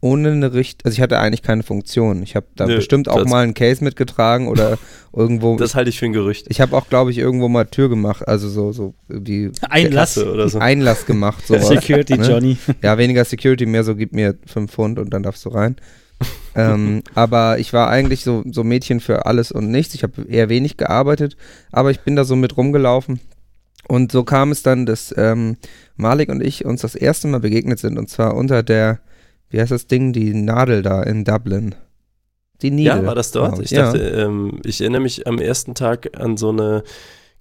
Ohne 0.03 0.31
eine 0.31 0.53
Richt, 0.53 0.83
also 0.83 0.95
ich 0.95 1.01
hatte 1.01 1.19
eigentlich 1.19 1.44
keine 1.44 1.62
Funktion. 1.62 2.24
Ich 2.24 2.36
habe 2.36 2.48
da 2.56 2.65
Nö, 2.65 2.77
bestimmt 2.77 3.07
auch 3.07 3.24
mal 3.25 3.44
einen 3.44 3.53
Case 3.53 3.83
mitgetragen 3.83 4.48
oder 4.48 4.80
irgendwo. 5.15 5.57
Das 5.57 5.75
halte 5.75 5.92
ich 5.92 6.00
für 6.00 6.06
ein 6.06 6.13
Gerücht. 6.13 6.48
ich 6.50 6.59
habe 6.59 6.75
auch, 6.75 6.89
glaube 6.89 7.12
ich, 7.12 7.19
irgendwo 7.19 7.48
mal 7.50 7.65
Tür 7.65 7.88
gemacht, 7.88 8.27
also 8.27 8.50
so, 8.50 8.71
so 8.71 8.95
wie 9.07 9.51
Einlass. 9.69 10.15
Kasse 10.15 10.33
oder 10.33 10.50
so. 10.50 10.57
Einlass 10.57 11.06
gemacht. 11.06 11.45
Sowas, 11.48 11.68
Security 11.68 12.18
ne? 12.18 12.27
Johnny. 12.27 12.57
Ja, 12.81 12.98
weniger 12.98 13.24
Security, 13.25 13.68
mehr 13.68 13.83
so, 13.83 13.95
gib 13.95 14.13
mir 14.13 14.36
fünf 14.48 14.71
Pfund 14.71 14.98
und 14.98 15.13
dann 15.13 15.21
darfst 15.21 15.45
du 15.45 15.50
rein. 15.50 15.75
ähm, 16.56 17.03
aber 17.13 17.59
ich 17.59 17.71
war 17.71 17.89
eigentlich 17.89 18.24
so, 18.24 18.44
so 18.50 18.63
Mädchen 18.63 19.01
für 19.01 19.27
alles 19.27 19.51
und 19.51 19.69
nichts. 19.69 19.94
Ich 19.94 20.01
habe 20.01 20.24
eher 20.27 20.50
wenig 20.50 20.77
gearbeitet, 20.77 21.38
aber 21.71 21.92
ich 21.92 22.00
bin 22.00 22.15
da 22.15 22.25
so 22.25 22.36
mit 22.36 22.57
rumgelaufen. 22.57 23.19
Und 23.88 24.12
so 24.12 24.24
kam 24.24 24.51
es 24.51 24.63
dann, 24.63 24.86
dass 24.86 25.13
ähm, 25.18 25.57
Malik 25.95 26.30
und 26.30 26.42
ich 26.42 26.65
uns 26.65 26.81
das 26.81 26.95
erste 26.95 27.27
Mal 27.27 27.39
begegnet 27.39 27.80
sind 27.80 28.00
und 28.00 28.09
zwar 28.09 28.36
unter 28.36 28.63
der, 28.63 29.00
wie 29.51 29.59
heißt 29.62 29.71
das 29.71 29.88
Ding, 29.88 30.13
die 30.13 30.33
Nadel 30.33 30.81
da 30.81 31.03
in 31.03 31.24
Dublin. 31.24 31.75
Die 32.62 32.71
Needle. 32.71 33.01
Ja, 33.01 33.06
war 33.06 33.15
das 33.15 33.31
dort? 33.31 33.53
glaub 33.53 33.63
Ich 33.63 33.71
ja. 33.71 33.86
dachte, 33.86 34.00
ähm, 34.00 34.59
ich 34.65 34.81
erinnere 34.81 35.01
mich 35.01 35.25
am 35.27 35.39
ersten 35.39 35.74
Tag 35.75 36.09
an 36.19 36.38
so 36.38 36.50
eine 36.50 36.83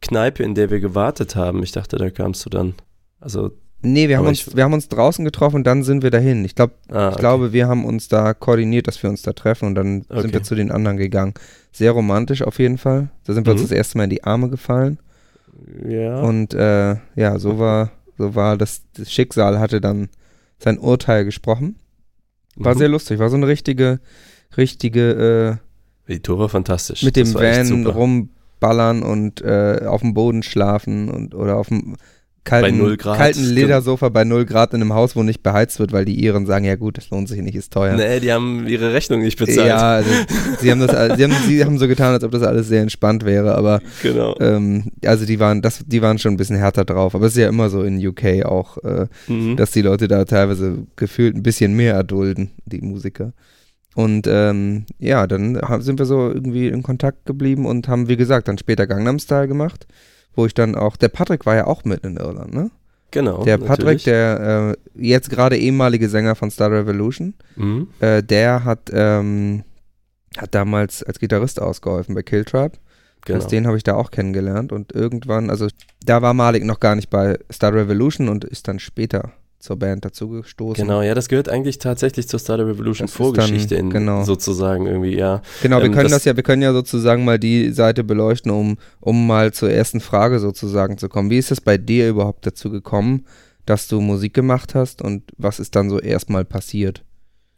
Kneipe, 0.03 0.43
in 0.43 0.55
der 0.55 0.71
wir 0.71 0.81
gewartet 0.81 1.37
haben. 1.37 1.62
Ich 1.62 1.73
dachte, 1.73 1.97
da 1.97 2.11
kamst 2.11 2.45
du 2.47 2.51
dann. 2.51 2.75
Also, 3.21 3.51
Nee, 3.83 4.11
wir 4.11 4.19
haben, 4.19 4.27
uns, 4.27 4.55
wir 4.55 4.62
haben 4.65 4.75
uns 4.75 4.89
draußen 4.89 5.25
getroffen 5.25 5.57
und 5.57 5.65
dann 5.67 5.83
sind 5.85 6.03
wir 6.03 6.11
dahin. 6.11 6.45
Ich 6.45 6.55
glaube, 6.55 6.75
ah, 6.91 7.09
Ich 7.12 7.17
glaube, 7.17 7.55
wir 7.55 7.67
haben 7.67 7.87
uns 7.87 8.09
da 8.09 8.35
koordiniert, 8.35 8.87
dass 8.87 9.03
wir 9.03 9.09
uns 9.09 9.23
da 9.23 9.33
treffen 9.33 9.65
und 9.69 9.75
dann 9.75 10.05
Okay. 10.11 10.21
sind 10.21 10.35
wir 10.35 10.43
zu 10.43 10.55
den 10.55 10.71
anderen 10.71 10.99
gegangen. 10.99 11.33
Sehr 11.73 11.93
romantisch 11.93 12.43
auf 12.43 12.59
jeden 12.59 12.77
Fall. 12.77 13.09
Da 13.25 13.33
sind 13.33 13.47
wir 13.47 13.53
uns 13.53 13.62
Mhm. 13.62 13.69
das 13.69 13.73
erste 13.73 13.97
Mal 13.97 14.05
in 14.05 14.11
die 14.11 14.23
Arme 14.25 14.51
gefallen. 14.51 14.99
okay. 15.49 16.05
ja. 16.05 16.21
Und 16.21 16.53
äh, 16.53 16.97
ja, 17.17 17.39
so 17.39 17.59
war, 17.59 17.91
so 18.19 18.35
war 18.35 18.59
das, 18.59 18.83
das 18.95 19.11
Schicksal 19.11 19.59
hatte 19.59 19.81
dann 19.81 20.09
sein 20.59 20.79
Urteil 20.79 21.25
gesprochen. 21.25 21.77
War 22.56 22.75
Mhm. 22.75 22.79
sehr 22.79 22.88
lustig, 22.88 23.19
war 23.19 23.31
so 23.31 23.37
eine 23.37 23.47
richtige, 23.47 24.00
richtige 24.56 25.58
Die 26.08 26.20
Tour 26.20 26.38
war 26.41 26.49
fantastisch. 26.49 27.02
äh, 27.02 27.06
mit 27.06 27.17
dem 27.17 27.32
Van 27.35 27.87
rumballern 27.87 29.02
und 29.02 29.41
äh, 29.43 29.82
auf 29.87 30.00
dem 30.00 30.14
Boden 30.14 30.43
schlafen 30.43 31.08
und 31.11 31.35
oder 31.35 31.56
auf 31.56 31.69
dem 31.69 31.97
kalten, 32.45 32.79
null 32.79 32.97
Grad. 32.97 33.17
kalten 33.19 33.45
Ledersofa 33.45 34.09
bei 34.09 34.25
0 34.25 34.45
Grad 34.47 34.73
in 34.75 34.81
einem 34.81 34.95
Haus, 34.95 35.15
wo 35.15 35.23
nicht 35.23 35.43
beheizt 35.43 35.79
wird, 35.79 35.93
weil 35.93 36.05
die 36.05 36.15
Iren 36.25 36.47
sagen, 36.47 36.65
ja 36.65 36.77
gut, 36.77 36.97
das 36.97 37.11
lohnt 37.11 37.29
sich 37.29 37.41
nicht, 37.43 37.55
ist 37.55 37.73
teuer. 37.73 37.97
Nee, 37.97 38.21
die 38.21 38.33
haben 38.33 38.67
ihre 38.67 38.93
Rechnung 38.95 39.21
nicht 39.21 39.39
bezahlt. 39.39 39.69
Ja, 39.69 39.93
also, 39.97 40.11
sie, 40.59 40.71
haben 40.71 40.81
das, 40.81 41.17
sie, 41.17 41.25
haben, 41.25 41.35
sie 41.47 41.65
haben 41.65 41.79
so 41.79 41.87
getan, 41.87 42.13
als 42.15 42.25
ob 42.25 42.31
das 42.33 42.43
alles 42.43 42.69
sehr 42.69 42.83
entspannt 42.83 43.25
wäre, 43.25 43.55
aber 43.55 43.81
Genau. 44.03 44.35
ähm, 44.41 44.85
also 45.05 45.27
die 45.27 45.39
waren, 45.39 45.63
das, 45.63 45.85
die 45.87 46.03
waren 46.03 46.19
schon 46.19 46.35
ein 46.35 46.37
bisschen 46.39 46.57
härter 46.57 46.85
drauf. 46.85 47.14
Aber 47.14 47.26
es 47.26 47.33
ist 47.33 47.38
ja 47.43 47.49
immer 47.49 47.69
so 47.71 47.83
in 47.83 48.05
UK 48.07 48.45
auch, 48.45 48.79
äh, 48.79 49.07
Mhm. 49.29 49.57
dass 49.57 49.71
die 49.73 49.83
Leute 49.83 50.09
da 50.09 50.25
teilweise 50.25 50.87
gefühlt 50.97 51.37
ein 51.37 51.43
bisschen 51.43 51.75
mehr 51.75 51.95
erdulden, 51.95 52.50
die 52.64 52.81
Musiker. 52.81 53.33
Und 53.97 54.26
ähm, 54.29 54.85
ja, 54.99 55.26
dann 55.26 55.61
sind 55.81 55.99
wir 55.99 56.07
so 56.07 56.31
irgendwie 56.33 56.69
in 56.69 56.83
Kontakt 56.83 57.26
geblieben 57.26 57.67
und 57.67 57.88
haben, 57.88 58.09
wie 58.09 58.17
gesagt, 58.17 58.47
dann 58.49 58.57
später 58.57 58.87
Gangnam 58.87 59.19
Style 59.19 59.49
gemacht, 59.49 59.87
wo 60.35 60.47
ich 60.47 60.55
dann 60.55 60.75
auch, 60.75 60.97
der 60.97 61.09
Patrick 61.09 61.47
war 61.47 61.57
ja 61.57 61.67
auch 61.67 61.85
mit 61.85 62.05
in 62.05 62.17
Irland, 62.17 62.55
ne? 62.55 62.71
genau. 63.11 63.45
Der 63.45 63.59
Patrick, 63.59 63.79
natürlich. 63.99 64.05
der 64.05 64.75
äh, 64.97 65.03
jetzt 65.09 65.31
gerade 65.31 65.57
ehemalige 65.59 66.09
Sänger 66.09 66.35
von 66.37 66.51
Star 66.51 66.71
Revolution, 66.71 67.35
Mhm. 67.57 67.89
äh, 68.01 68.23
der 68.23 68.65
hat, 68.65 68.91
ähm, 68.93 69.65
hat 70.39 70.55
damals 70.55 71.03
als 71.03 71.19
Gitarrist 71.19 71.61
ausgeholfen 71.61 72.15
bei 72.15 72.23
Killtribe. 72.23 72.73
Genau. 73.27 73.39
Das, 73.39 73.49
den 73.49 73.67
habe 73.67 73.77
ich 73.77 73.83
da 73.83 73.95
auch 73.97 74.11
kennengelernt 74.11 74.73
und 74.73 74.93
irgendwann, 74.93 75.51
also 75.51 75.67
da 76.07 76.23
war 76.23 76.33
Malik 76.33 76.65
noch 76.65 76.81
gar 76.81 76.95
nicht 76.95 77.11
bei 77.11 77.39
Star 77.53 77.75
Revolution 77.75 78.29
und 78.31 78.45
ist 78.45 78.67
dann 78.69 78.79
später 78.79 79.33
zur 79.61 79.76
Band 79.76 80.05
dazugestoßen. 80.05 80.83
Genau, 80.85 81.02
ja, 81.02 81.14
das 81.14 81.29
gehört 81.29 81.49
eigentlich 81.49 81.79
tatsächlich 81.79 82.29
zur 82.29 82.40
Startup 82.40 82.67
Revolution 82.67 83.07
Das 83.07 83.14
Vorgeschichte 83.14 83.76
dann- 83.76 83.87
in 83.87 83.90
genau. 83.90 84.25
sozusagen 84.25 84.87
irgendwie, 84.87 85.17
ja. 85.17 85.43
Genau, 85.62 85.79
wir 85.79 85.85
Ähm, 85.87 85.93
können 85.93 86.05
das, 86.05 86.12
das- 86.12 86.25
ja, 86.25 86.35
wir 86.37 86.43
können 86.43 86.62
ja 86.62 86.73
sozusagen 86.73 87.25
mal 87.25 87.38
die 87.38 87.71
Seite 87.71 88.02
beleuchten, 88.02 88.50
um, 88.50 88.79
um 89.00 89.26
mal 89.26 89.52
zur 89.52 89.71
ersten 89.71 90.00
Frage 90.00 90.38
sozusagen 90.40 90.99
zu 90.99 91.09
kommen. 91.09 91.31
Wie 91.31 91.38
ist 91.38 91.50
es 91.52 91.61
bei 91.61 91.76
dir 91.79 92.09
überhaupt 92.09 92.47
dazu 92.47 92.71
gekommen, 92.71 93.26
dass 93.67 93.87
du 93.87 94.00
Musik 94.00 94.35
gemacht 94.35 94.75
hast 94.75 95.02
und 95.02 95.23
was 95.37 95.61
ist 95.61 95.76
dann 95.76 95.90
so 95.90 96.00
erstmal 96.00 96.45
passiert? 96.45 97.05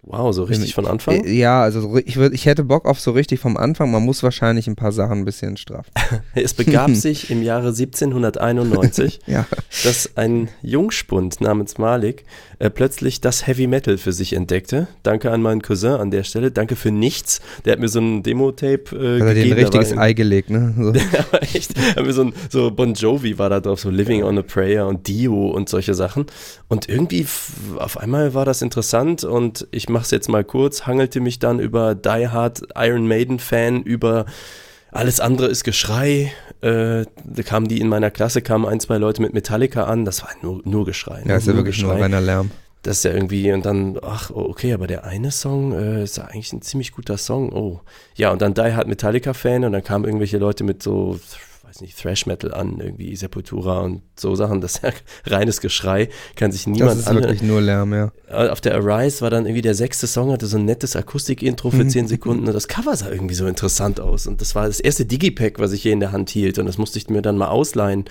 Wow, 0.05 0.35
so 0.35 0.43
richtig 0.43 0.75
von 0.75 0.87
Anfang? 0.89 1.23
Äh, 1.25 1.31
Ja, 1.33 1.63
also 1.63 1.97
ich, 2.05 2.17
würd, 2.17 2.35
ich 2.35 2.47
hätte 2.47 2.65
Bock 2.65 2.87
auf 2.87 2.99
so 2.99 3.13
richtig 3.13 3.39
vom 3.39 3.57
Anfang. 3.57 3.93
Man 3.93 4.03
muss 4.03 4.25
wahrscheinlich 4.25 4.67
ein 4.67 4.75
paar 4.75 4.91
Sachen 4.91 5.19
ein 5.21 5.25
bisschen 5.25 5.57
straffen. 5.57 5.93
Es 6.35 6.55
begab 6.55 6.91
sich 6.91 7.31
im 7.31 7.41
Jahre 7.43 7.69
1791, 7.69 9.21
Ja. 9.27 9.47
dass 9.85 10.17
ein 10.17 10.49
Jungspund 10.61 11.41
namens 11.41 11.79
Malik 11.79 12.25
äh, 12.59 12.69
plötzlich 12.69 13.21
das 13.21 13.47
Heavy 13.47 13.69
Metal 13.69 13.97
für 13.97 14.13
sich 14.13 14.33
entdeckte. 14.33 14.89
Danke 15.05 15.31
an 15.31 15.41
meinen 15.41 15.63
Cousin 15.63 15.93
an 15.93 16.11
der 16.11 16.25
Stelle. 16.25 16.51
Danke 16.51 16.75
für 16.75 16.91
nichts. 16.91 17.41
Der 17.65 17.75
hat 17.75 17.79
mir 17.81 17.89
so 17.89 18.01
ein 18.01 18.25
Demo-Tape 18.25 18.97
äh, 18.97 19.21
Hat 19.21 19.29
er 19.29 19.35
dir 19.35 19.43
ein 19.43 19.49
gegeben. 19.51 19.51
da 19.71 19.79
richtiges 19.79 19.97
Ei 19.97 20.13
gelegt, 20.15 20.51
ne? 20.51 20.75
So. 20.83 20.93
Echt, 21.39 21.75
haben 21.97 22.07
wir 22.07 22.13
so, 22.13 22.23
ein, 22.25 22.33
so 22.51 22.71
Bon 22.73 22.93
Jovi 22.95 23.39
war 23.39 23.51
da 23.51 23.61
drauf, 23.61 23.79
so 23.81 23.89
Living 23.91 24.25
on 24.25 24.37
a 24.39 24.43
Prayer 24.43 24.89
und 24.89 25.07
Dio 25.07 25.49
und 25.51 25.69
solche 25.69 25.95
Sachen. 25.95 26.27
Und 26.69 26.89
irgendwie 26.89 27.25
auf 27.79 27.99
einmal 27.99 28.35
war 28.35 28.45
das 28.45 28.63
interessant 28.63 29.23
und 29.23 29.69
ich 29.71 29.89
mach's 29.93 30.11
jetzt 30.11 30.29
mal 30.29 30.45
kurz, 30.45 30.87
hangelte 30.87 31.21
mich 31.21 31.39
dann 31.39 31.61
über 31.61 31.95
Die 31.95 32.29
Hard 32.29 32.63
Iron 32.77 33.07
Maiden 33.07 33.39
Fan, 33.39 33.83
über 33.83 34.27
alles 34.91 35.21
andere 35.21 35.47
ist 35.47 35.65
Geschrei. 35.65 36.33
Äh, 36.61 37.07
da 37.25 37.43
kamen 37.45 37.67
die 37.69 37.81
in 37.81 37.89
meiner 37.89 38.11
Klasse, 38.11 38.43
kamen 38.43 38.67
ein, 38.67 38.79
zwei 38.81 38.99
Leute 38.99 39.23
mit 39.23 39.33
Metallica 39.35 39.85
an, 39.85 40.05
das 40.05 40.23
war 40.23 40.31
nur, 40.43 40.61
nur 40.65 40.85
Geschrei. 40.85 41.23
Ja, 41.27 41.37
ist 41.37 41.47
ja 41.47 41.53
nur 41.53 41.65
wirklich 41.65 41.83
nur 41.83 41.93
reiner 41.95 42.21
Lärm. 42.21 42.51
das 42.83 42.99
ist 42.99 43.05
ja 43.05 43.13
irgendwie, 43.13 43.53
und 43.53 43.65
dann, 43.65 43.99
ach, 44.03 44.31
oh, 44.31 44.41
okay, 44.41 44.73
aber 44.73 44.87
der 44.87 45.05
eine 45.05 45.31
Song 45.31 45.73
äh, 45.73 46.03
ist 46.03 46.17
ja 46.19 46.25
eigentlich 46.25 46.53
ein 46.53 46.63
ziemlich 46.63 46.93
guter 46.93 47.17
Song. 47.17 47.53
Oh. 47.53 47.81
Ja, 48.17 48.31
und 48.33 48.43
dann 48.43 48.55
Die 48.55 48.61
Hard 48.61 48.89
Metallica-Fan 48.89 49.65
und 49.65 49.73
dann 49.73 49.85
kamen 49.85 50.05
irgendwelche 50.05 50.39
Leute 50.39 50.65
mit 50.65 50.83
so, 50.83 51.19
weiß 51.73 51.81
nicht, 51.81 51.99
Thrash 51.99 52.27
Metal 52.27 52.53
an, 52.53 52.81
irgendwie 52.81 53.17
Sepultura 53.17 53.81
und 53.81 54.03
so 54.19 54.35
Sachen. 54.35 54.61
Das 54.61 54.75
ist 54.77 54.83
ja 54.83 54.91
reines 55.27 55.61
Geschrei, 55.63 56.11
kann 56.37 56.53
sich 56.53 56.67
niemand 56.67 56.93
Das 56.93 56.99
ist 56.99 57.07
anhören. 57.09 57.25
wirklich 57.25 57.43
nur 57.43 57.63
Lärm, 57.63 57.95
ja. 57.95 58.13
Äh, 58.29 58.49
Auf 58.49 58.61
der 58.61 58.75
Arise 58.75 59.23
war 59.23 59.31
dann 59.31 59.47
irgendwie 59.47 59.63
der 59.63 59.75
sechste 59.75 60.07
Song, 60.07 60.33
hatte 60.33 60.47
so 60.47 60.59
ein 60.59 60.67
nettes 60.67 60.97
Akustik-Intro 60.97 61.71
für 61.71 61.87
10 61.87 62.09
Sekunden 62.09 62.47
und 62.47 62.53
das 62.53 62.69
Cover 62.69 62.95
sah 62.95 63.11
irgendwie 63.11 63.35
so 63.35 63.47
interessant 63.47 64.01
aus. 64.01 64.27
Und 64.27 64.41
das 64.43 64.55
war 64.55 64.67
das 64.67 64.81
erste 64.81 65.07
Digipack, 65.07 65.59
was 65.59 65.73
ich 65.73 65.83
hier 65.83 65.93
in 65.93 66.01
der 66.01 66.13
Hand 66.13 66.29
hielt 66.29 66.59
und 66.59 66.67
das 66.67 66.77
musste 66.77 66.99
ich 66.99 67.09
mir 67.09 67.23
dann 67.23 67.39
mal 67.39 67.49
ausleihen. 67.49 68.05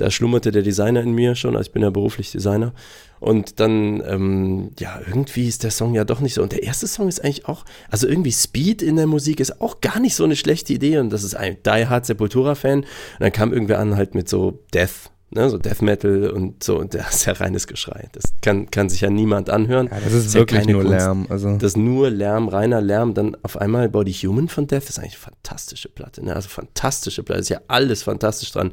Da 0.00 0.10
schlummerte 0.10 0.50
der 0.50 0.62
Designer 0.62 1.00
in 1.02 1.12
mir 1.12 1.34
schon, 1.34 1.56
also 1.56 1.68
ich 1.68 1.72
bin 1.72 1.82
ja 1.82 1.90
beruflich 1.90 2.30
Designer. 2.32 2.72
Und 3.18 3.60
dann, 3.60 4.02
ähm, 4.06 4.70
ja, 4.78 4.98
irgendwie 5.06 5.46
ist 5.46 5.62
der 5.62 5.70
Song 5.70 5.94
ja 5.94 6.04
doch 6.04 6.20
nicht 6.20 6.32
so. 6.34 6.42
Und 6.42 6.52
der 6.52 6.62
erste 6.62 6.86
Song 6.86 7.06
ist 7.06 7.22
eigentlich 7.22 7.46
auch, 7.46 7.66
also 7.90 8.08
irgendwie 8.08 8.32
Speed 8.32 8.80
in 8.80 8.96
der 8.96 9.06
Musik 9.06 9.40
ist 9.40 9.60
auch 9.60 9.82
gar 9.82 10.00
nicht 10.00 10.14
so 10.14 10.24
eine 10.24 10.36
schlechte 10.36 10.72
Idee. 10.72 10.98
Und 10.98 11.10
das 11.10 11.22
ist 11.22 11.34
ein 11.34 11.58
Die 11.66 11.86
Hard 11.86 12.06
Sepultura-Fan. 12.06 12.78
Und 12.80 12.86
dann 13.18 13.32
kam 13.32 13.52
irgendwer 13.52 13.78
an 13.78 13.94
halt 13.96 14.14
mit 14.14 14.26
so 14.30 14.62
Death, 14.72 15.10
ne, 15.28 15.50
so 15.50 15.58
Death 15.58 15.82
Metal 15.82 16.30
und 16.30 16.64
so. 16.64 16.78
Und 16.78 16.94
das 16.94 17.14
ist 17.16 17.24
ja 17.26 17.34
reines 17.34 17.66
Geschrei. 17.66 18.08
Das 18.12 18.24
kann, 18.40 18.70
kann 18.70 18.88
sich 18.88 19.02
ja 19.02 19.10
niemand 19.10 19.50
anhören. 19.50 19.88
ja 19.92 20.00
das 20.02 20.14
ist, 20.14 20.26
Ist 20.28 20.34
ja 20.34 20.40
wirklich 20.40 20.60
keine 20.60 20.72
nur 20.72 20.82
Kunst. 20.84 20.96
Lärm. 20.98 21.26
Also, 21.28 21.56
Das 21.58 21.72
ist 21.72 21.76
nur 21.76 22.08
Lärm, 22.08 22.48
reiner 22.48 22.80
Lärm. 22.80 23.12
Dann 23.12 23.36
auf 23.42 23.58
einmal 23.58 23.90
Body 23.90 24.14
Human 24.14 24.48
von 24.48 24.66
Death 24.66 24.88
ist 24.88 24.98
eigentlich 24.98 25.16
eine 25.16 25.34
fantastische 25.34 25.90
Platte. 25.90 26.24
Ne? 26.24 26.34
Also 26.34 26.48
fantastische 26.48 27.22
Platte. 27.22 27.42
Ist 27.42 27.50
ja 27.50 27.60
alles 27.68 28.02
fantastisch 28.02 28.50
dran. 28.52 28.72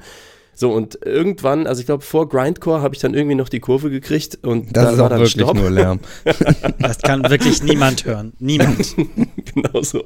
So, 0.60 0.72
und 0.72 0.98
irgendwann, 1.06 1.68
also 1.68 1.82
ich 1.82 1.86
glaube, 1.86 2.04
vor 2.04 2.28
Grindcore 2.28 2.82
habe 2.82 2.96
ich 2.96 3.00
dann 3.00 3.14
irgendwie 3.14 3.36
noch 3.36 3.48
die 3.48 3.60
Kurve 3.60 3.92
gekriegt 3.92 4.40
und 4.42 4.76
das 4.76 4.86
da 4.86 4.90
ist 4.90 4.98
war 4.98 5.06
auch 5.06 5.10
dann 5.10 5.20
wirklich 5.20 5.44
Stopp. 5.44 5.56
nur 5.56 5.70
Lärm. 5.70 6.00
Das 6.80 6.98
kann 6.98 7.30
wirklich 7.30 7.62
niemand 7.62 8.06
hören. 8.06 8.34
Niemand. 8.40 8.96
genau 9.54 9.84
so. 9.84 10.02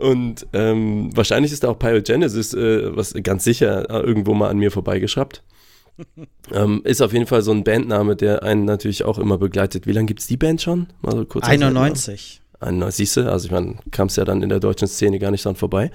Und 0.00 0.48
ähm, 0.52 1.16
wahrscheinlich 1.16 1.52
ist 1.52 1.62
da 1.62 1.68
auch 1.68 1.78
Pyrogenesis, 1.78 2.54
äh, 2.54 2.96
was 2.96 3.14
ganz 3.22 3.44
sicher 3.44 3.88
äh, 3.88 4.00
irgendwo 4.04 4.34
mal 4.34 4.48
an 4.48 4.58
mir 4.58 4.72
vorbeigeschraubt. 4.72 5.44
ähm, 6.52 6.80
ist 6.82 7.00
auf 7.00 7.12
jeden 7.12 7.26
Fall 7.26 7.42
so 7.42 7.52
ein 7.52 7.62
Bandname, 7.62 8.16
der 8.16 8.42
einen 8.42 8.64
natürlich 8.64 9.04
auch 9.04 9.20
immer 9.20 9.38
begleitet. 9.38 9.86
Wie 9.86 9.92
lange 9.92 10.06
gibt 10.06 10.18
es 10.18 10.26
die 10.26 10.36
Band 10.36 10.60
schon? 10.60 10.88
Mal 11.02 11.12
so 11.12 11.24
kurz 11.24 11.46
91. 11.46 12.40
91, 12.58 12.96
siehst 12.96 13.16
du, 13.16 13.30
also 13.30 13.46
ich 13.46 13.52
meine, 13.52 13.76
kam 13.92 14.08
es 14.08 14.16
ja 14.16 14.24
dann 14.24 14.42
in 14.42 14.48
der 14.48 14.58
deutschen 14.58 14.88
Szene 14.88 15.20
gar 15.20 15.30
nicht 15.30 15.44
dran 15.44 15.54
vorbei. 15.54 15.92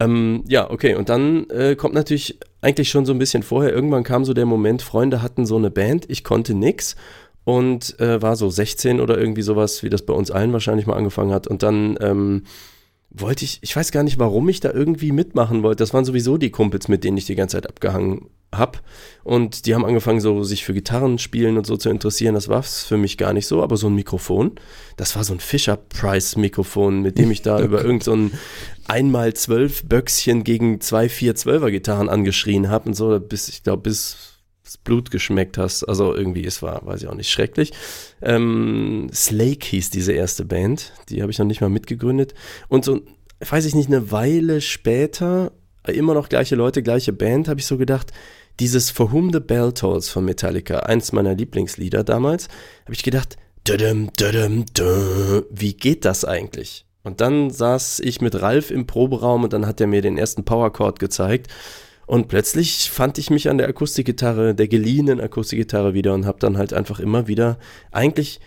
Ähm, 0.00 0.44
ja, 0.46 0.70
okay, 0.70 0.94
und 0.94 1.08
dann 1.08 1.48
äh, 1.50 1.74
kommt 1.74 1.94
natürlich 1.94 2.38
eigentlich 2.60 2.88
schon 2.88 3.04
so 3.04 3.12
ein 3.12 3.18
bisschen 3.18 3.42
vorher, 3.42 3.72
irgendwann 3.72 4.04
kam 4.04 4.24
so 4.24 4.32
der 4.32 4.46
Moment, 4.46 4.82
Freunde 4.82 5.22
hatten 5.22 5.44
so 5.44 5.56
eine 5.56 5.70
Band, 5.70 6.06
ich 6.08 6.22
konnte 6.24 6.54
nix 6.54 6.96
und 7.44 7.98
äh, 7.98 8.20
war 8.22 8.36
so 8.36 8.50
16 8.50 9.00
oder 9.00 9.18
irgendwie 9.18 9.42
sowas, 9.42 9.82
wie 9.82 9.90
das 9.90 10.02
bei 10.02 10.12
uns 10.12 10.30
allen 10.30 10.52
wahrscheinlich 10.52 10.86
mal 10.86 10.96
angefangen 10.96 11.32
hat. 11.32 11.46
Und 11.46 11.62
dann 11.62 11.96
ähm, 12.00 12.42
wollte 13.10 13.44
ich, 13.44 13.58
ich 13.62 13.74
weiß 13.74 13.90
gar 13.90 14.02
nicht, 14.02 14.18
warum 14.18 14.48
ich 14.48 14.60
da 14.60 14.70
irgendwie 14.70 15.12
mitmachen 15.12 15.62
wollte. 15.62 15.82
Das 15.82 15.94
waren 15.94 16.04
sowieso 16.04 16.36
die 16.36 16.50
Kumpels, 16.50 16.88
mit 16.88 17.04
denen 17.04 17.16
ich 17.16 17.24
die 17.24 17.34
ganze 17.34 17.56
Zeit 17.56 17.68
abgehangen 17.68 18.26
hab. 18.52 18.82
Und 19.24 19.66
die 19.66 19.74
haben 19.74 19.84
angefangen, 19.84 20.20
so 20.20 20.42
sich 20.42 20.64
für 20.64 20.72
Gitarren 20.72 21.18
spielen 21.18 21.58
und 21.58 21.66
so 21.66 21.76
zu 21.76 21.90
interessieren. 21.90 22.34
Das 22.34 22.48
war 22.48 22.60
es 22.60 22.84
für 22.84 22.96
mich 22.96 23.18
gar 23.18 23.32
nicht 23.32 23.46
so, 23.46 23.62
aber 23.62 23.76
so 23.76 23.88
ein 23.88 23.94
Mikrofon, 23.94 24.52
das 24.96 25.16
war 25.16 25.24
so 25.24 25.34
ein 25.34 25.40
Fisher-Price-Mikrofon, 25.40 27.02
mit 27.02 27.18
dem 27.18 27.30
ich 27.30 27.42
da 27.42 27.60
über 27.62 27.84
irgend 27.84 28.04
so 28.04 28.14
ein 28.14 28.32
einmal 28.86 29.34
zwölf 29.34 29.84
Böckschen 29.84 30.44
gegen 30.44 30.80
zwei 30.80 31.08
vier 31.10 31.34
Zwölfer 31.34 31.70
Gitarren 31.70 32.08
angeschrien 32.08 32.70
habe 32.70 32.88
und 32.88 32.94
so, 32.94 33.20
bis, 33.20 33.48
ich 33.48 33.62
glaube, 33.62 33.82
bis 33.82 34.38
das 34.64 34.76
Blut 34.78 35.10
geschmeckt 35.10 35.58
hast. 35.58 35.84
Also 35.84 36.14
irgendwie, 36.14 36.44
es 36.44 36.62
war, 36.62 36.84
weiß 36.86 37.02
ich 37.02 37.08
auch 37.08 37.14
nicht, 37.14 37.30
schrecklich. 37.30 37.72
Ähm, 38.22 39.08
Slake 39.12 39.66
hieß 39.66 39.90
diese 39.90 40.12
erste 40.12 40.44
Band, 40.44 40.92
die 41.08 41.22
habe 41.22 41.30
ich 41.30 41.38
noch 41.38 41.46
nicht 41.46 41.60
mal 41.60 41.70
mitgegründet. 41.70 42.34
Und 42.68 42.84
so, 42.84 43.00
weiß 43.40 43.64
ich 43.64 43.74
nicht, 43.74 43.88
eine 43.88 44.10
Weile 44.10 44.60
später, 44.60 45.52
immer 45.86 46.14
noch 46.14 46.28
gleiche 46.28 46.54
Leute, 46.54 46.82
gleiche 46.82 47.12
Band, 47.12 47.48
habe 47.48 47.60
ich 47.60 47.66
so 47.66 47.78
gedacht, 47.78 48.12
dieses 48.60 48.90
For 48.90 49.12
Whom 49.12 49.32
the 49.32 49.40
Bell 49.40 49.72
Tolls 49.72 50.08
von 50.08 50.24
Metallica, 50.24 50.80
eins 50.80 51.12
meiner 51.12 51.34
Lieblingslieder 51.34 52.04
damals, 52.04 52.48
habe 52.84 52.94
ich 52.94 53.02
gedacht, 53.02 53.36
wie 55.50 55.74
geht 55.74 56.04
das 56.04 56.24
eigentlich? 56.24 56.86
Und 57.02 57.20
dann 57.20 57.50
saß 57.50 58.00
ich 58.00 58.20
mit 58.20 58.40
Ralf 58.40 58.70
im 58.70 58.86
Proberaum 58.86 59.44
und 59.44 59.52
dann 59.52 59.66
hat 59.66 59.80
er 59.80 59.86
mir 59.86 60.02
den 60.02 60.18
ersten 60.18 60.44
Powerchord 60.44 60.98
gezeigt. 60.98 61.48
Und 62.06 62.28
plötzlich 62.28 62.90
fand 62.90 63.18
ich 63.18 63.30
mich 63.30 63.48
an 63.50 63.58
der 63.58 63.68
Akustikgitarre, 63.68 64.54
der 64.54 64.68
geliehenen 64.68 65.20
Akustikgitarre 65.20 65.94
wieder 65.94 66.14
und 66.14 66.26
habe 66.26 66.38
dann 66.38 66.56
halt 66.56 66.72
einfach 66.72 67.00
immer 67.00 67.28
wieder, 67.28 67.58
eigentlich 67.92 68.40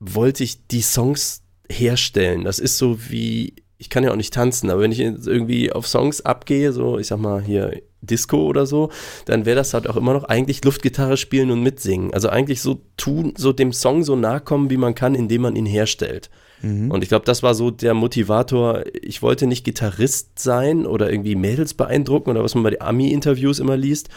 wollte 0.00 0.44
ich 0.44 0.66
die 0.68 0.82
Songs 0.82 1.42
herstellen. 1.70 2.44
Das 2.44 2.58
ist 2.58 2.78
so 2.78 3.10
wie, 3.10 3.56
ich 3.78 3.90
kann 3.90 4.02
ja 4.02 4.10
auch 4.10 4.16
nicht 4.16 4.34
tanzen, 4.34 4.70
aber 4.70 4.82
wenn 4.82 4.92
ich 4.92 4.98
jetzt 4.98 5.28
irgendwie 5.28 5.72
auf 5.72 5.86
Songs 5.86 6.20
abgehe, 6.20 6.72
so 6.72 6.98
ich 6.98 7.06
sag 7.06 7.20
mal 7.20 7.40
hier 7.40 7.80
Disco 8.00 8.44
oder 8.44 8.66
so, 8.66 8.90
dann 9.24 9.46
wäre 9.46 9.56
das 9.56 9.72
halt 9.72 9.88
auch 9.88 9.96
immer 9.96 10.12
noch 10.12 10.24
eigentlich 10.24 10.64
Luftgitarre 10.64 11.16
spielen 11.16 11.50
und 11.50 11.62
mitsingen. 11.62 12.12
Also 12.12 12.28
eigentlich 12.28 12.60
so 12.60 12.80
tun, 12.96 13.34
so 13.36 13.52
dem 13.52 13.72
Song 13.72 14.02
so 14.02 14.16
nahe 14.16 14.40
kommen, 14.40 14.70
wie 14.70 14.76
man 14.76 14.94
kann, 14.94 15.14
indem 15.14 15.42
man 15.42 15.56
ihn 15.56 15.66
herstellt. 15.66 16.28
Mhm. 16.62 16.90
Und 16.90 17.02
ich 17.02 17.08
glaube, 17.08 17.24
das 17.24 17.42
war 17.42 17.54
so 17.54 17.70
der 17.70 17.94
Motivator. 17.94 18.82
Ich 19.00 19.22
wollte 19.22 19.46
nicht 19.46 19.64
Gitarrist 19.64 20.38
sein 20.38 20.86
oder 20.86 21.10
irgendwie 21.10 21.36
Mädels 21.36 21.74
beeindrucken 21.74 22.30
oder 22.30 22.42
was 22.42 22.54
man 22.54 22.64
bei 22.64 22.70
den 22.70 22.82
Ami-Interviews 22.82 23.60
immer 23.60 23.76
liest. 23.76 24.08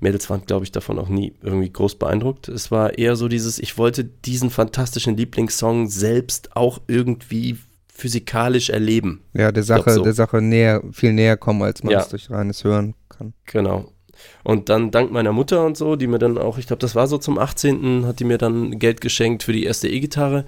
Mädels 0.00 0.30
waren, 0.30 0.44
glaube 0.46 0.64
ich, 0.64 0.70
davon 0.70 0.98
auch 1.00 1.08
nie 1.08 1.32
irgendwie 1.42 1.72
groß 1.72 1.96
beeindruckt. 1.96 2.48
Es 2.48 2.70
war 2.70 2.98
eher 2.98 3.16
so 3.16 3.26
dieses, 3.26 3.58
ich 3.58 3.78
wollte 3.78 4.04
diesen 4.04 4.50
fantastischen 4.50 5.16
Lieblingssong 5.16 5.88
selbst 5.88 6.56
auch 6.56 6.80
irgendwie 6.86 7.56
physikalisch 7.98 8.70
erleben. 8.70 9.22
Ja, 9.34 9.50
der 9.50 9.64
Sache, 9.64 9.90
so. 9.90 10.02
der 10.04 10.12
Sache 10.12 10.40
näher, 10.40 10.82
viel 10.92 11.12
näher 11.12 11.36
kommen, 11.36 11.62
als 11.62 11.82
man 11.82 11.92
Ja. 11.92 12.00
es 12.00 12.08
durch 12.08 12.30
reines 12.30 12.62
Hören 12.62 12.94
kann. 13.08 13.34
Genau. 13.46 13.92
Und 14.44 14.68
dann 14.68 14.92
dank 14.92 15.10
meiner 15.10 15.32
Mutter 15.32 15.64
und 15.66 15.76
so, 15.76 15.96
die 15.96 16.06
mir 16.06 16.18
dann 16.20 16.38
auch, 16.38 16.58
ich 16.58 16.68
glaube, 16.68 16.80
das 16.80 16.94
war 16.94 17.08
so 17.08 17.18
zum 17.18 17.38
18. 17.38 18.06
hat 18.06 18.20
die 18.20 18.24
mir 18.24 18.38
dann 18.38 18.78
Geld 18.78 19.00
geschenkt 19.00 19.42
für 19.42 19.52
die 19.52 19.64
erste 19.64 19.88
E-Gitarre 19.88 20.44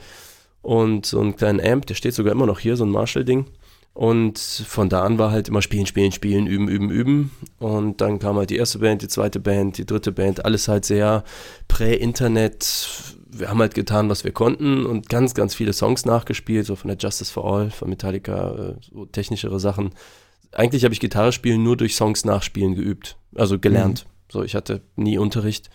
und 0.63 1.07
so 1.07 1.21
einen 1.21 1.35
kleinen 1.35 1.61
Amp, 1.61 1.87
der 1.87 1.95
steht 1.95 2.15
sogar 2.15 2.33
immer 2.33 2.47
noch 2.47 2.61
hier, 2.61 2.77
so 2.77 2.85
ein 2.85 2.91
Marshall-Ding. 2.91 3.47
Und 3.93 4.39
von 4.39 4.89
da 4.89 5.03
an 5.03 5.19
war 5.19 5.33
halt 5.33 5.49
immer 5.49 5.63
spielen, 5.63 5.87
spielen, 5.87 6.13
spielen, 6.13 6.47
üben, 6.47 6.69
üben, 6.69 6.91
üben. 6.91 7.31
Und 7.59 8.01
dann 8.01 8.21
kam 8.21 8.37
halt 8.37 8.51
die 8.51 8.57
erste 8.57 8.79
Band, 8.79 9.03
die 9.03 9.09
zweite 9.09 9.41
Band, 9.41 9.77
die 9.79 9.85
dritte 9.87 10.13
Band, 10.13 10.45
alles 10.45 10.69
halt 10.69 10.85
sehr 10.85 11.25
prä-Internet. 11.67 13.17
Wir 13.33 13.49
haben 13.49 13.61
halt 13.61 13.75
getan, 13.75 14.09
was 14.09 14.25
wir 14.25 14.33
konnten 14.33 14.87
und 14.87 15.09
ganz, 15.09 15.35
ganz 15.35 15.55
viele 15.55 15.73
Songs 15.73 16.05
nachgespielt, 16.05 16.67
so 16.67 16.77
von 16.77 16.89
der 16.89 16.97
Justice 16.99 17.33
for 17.33 17.45
All, 17.45 17.71
von 17.71 17.89
Metallica, 17.89 18.55
äh, 18.55 18.75
so 18.81 19.07
technischere 19.07 19.61
Sachen. 19.61 19.91
Eigentlich 20.53 20.85
habe 20.85 20.95
ich 20.95 21.01
Gitarre 21.01 21.33
spielen 21.33 21.63
nur 21.63 21.77
durch 21.77 21.95
Songs 21.95 22.25
nachspielen 22.25 22.75
geübt, 22.75 23.17
also 23.35 23.59
gelernt. 23.59 24.07
So, 24.31 24.43
ich 24.43 24.55
hatte 24.55 24.83
nie 24.97 25.19
Unterricht. 25.19 25.71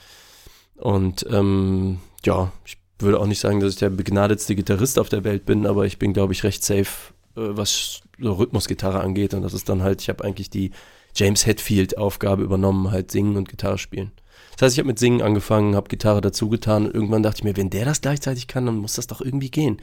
Und 0.76 1.26
ähm, 1.30 2.00
ja, 2.26 2.52
ich 2.66 2.78
würde 3.00 3.20
auch 3.20 3.28
nicht 3.28 3.40
sagen, 3.40 3.60
dass 3.60 3.74
ich 3.74 3.80
der 3.80 3.90
begnadetste 3.90 4.56
Gitarrist 4.56 5.00
auf 5.00 5.10
der 5.10 5.24
Welt 5.24 5.46
bin, 5.46 5.66
aber 5.66 5.86
ich 5.86 5.98
bin, 5.98 6.14
glaube 6.14 6.34
ich, 6.34 6.44
recht 6.44 6.64
safe, 6.64 7.14
äh, 7.36 7.56
was 7.56 8.02
so 8.20 8.34
Rhythmusgitarre 8.34 9.00
angeht. 9.00 9.34
Und 9.34 9.42
das 9.42 9.54
ist 9.54 9.70
dann 9.70 9.84
halt, 9.84 10.02
ich 10.02 10.10
habe 10.10 10.24
eigentlich 10.24 10.50
die 10.50 10.72
James 11.16 11.46
Hetfield-Aufgabe 11.46 12.44
übernommen, 12.44 12.92
halt 12.92 13.12
singen 13.12 13.38
und 13.38 13.50
Gitarre 13.50 13.78
spielen. 13.78 14.12
Das 14.54 14.64
heißt, 14.64 14.76
ich 14.76 14.80
habe 14.80 14.88
mit 14.88 15.00
Singen 15.00 15.22
angefangen, 15.22 15.76
habe 15.76 15.90
Gitarre 15.90 16.22
dazu 16.22 16.50
getan 16.50 16.86
und 16.86 16.94
irgendwann 16.94 17.24
dachte 17.24 17.40
ich 17.40 17.44
mir, 17.44 17.58
wenn 17.58 17.70
der 17.70 17.86
das 17.86 18.02
gleichzeitig 18.02 18.48
kann, 18.48 18.66
dann 18.66 18.78
muss 18.78 18.96
das 18.96 19.08
doch 19.08 19.22
irgendwie 19.22 19.52
gehen. 19.52 19.82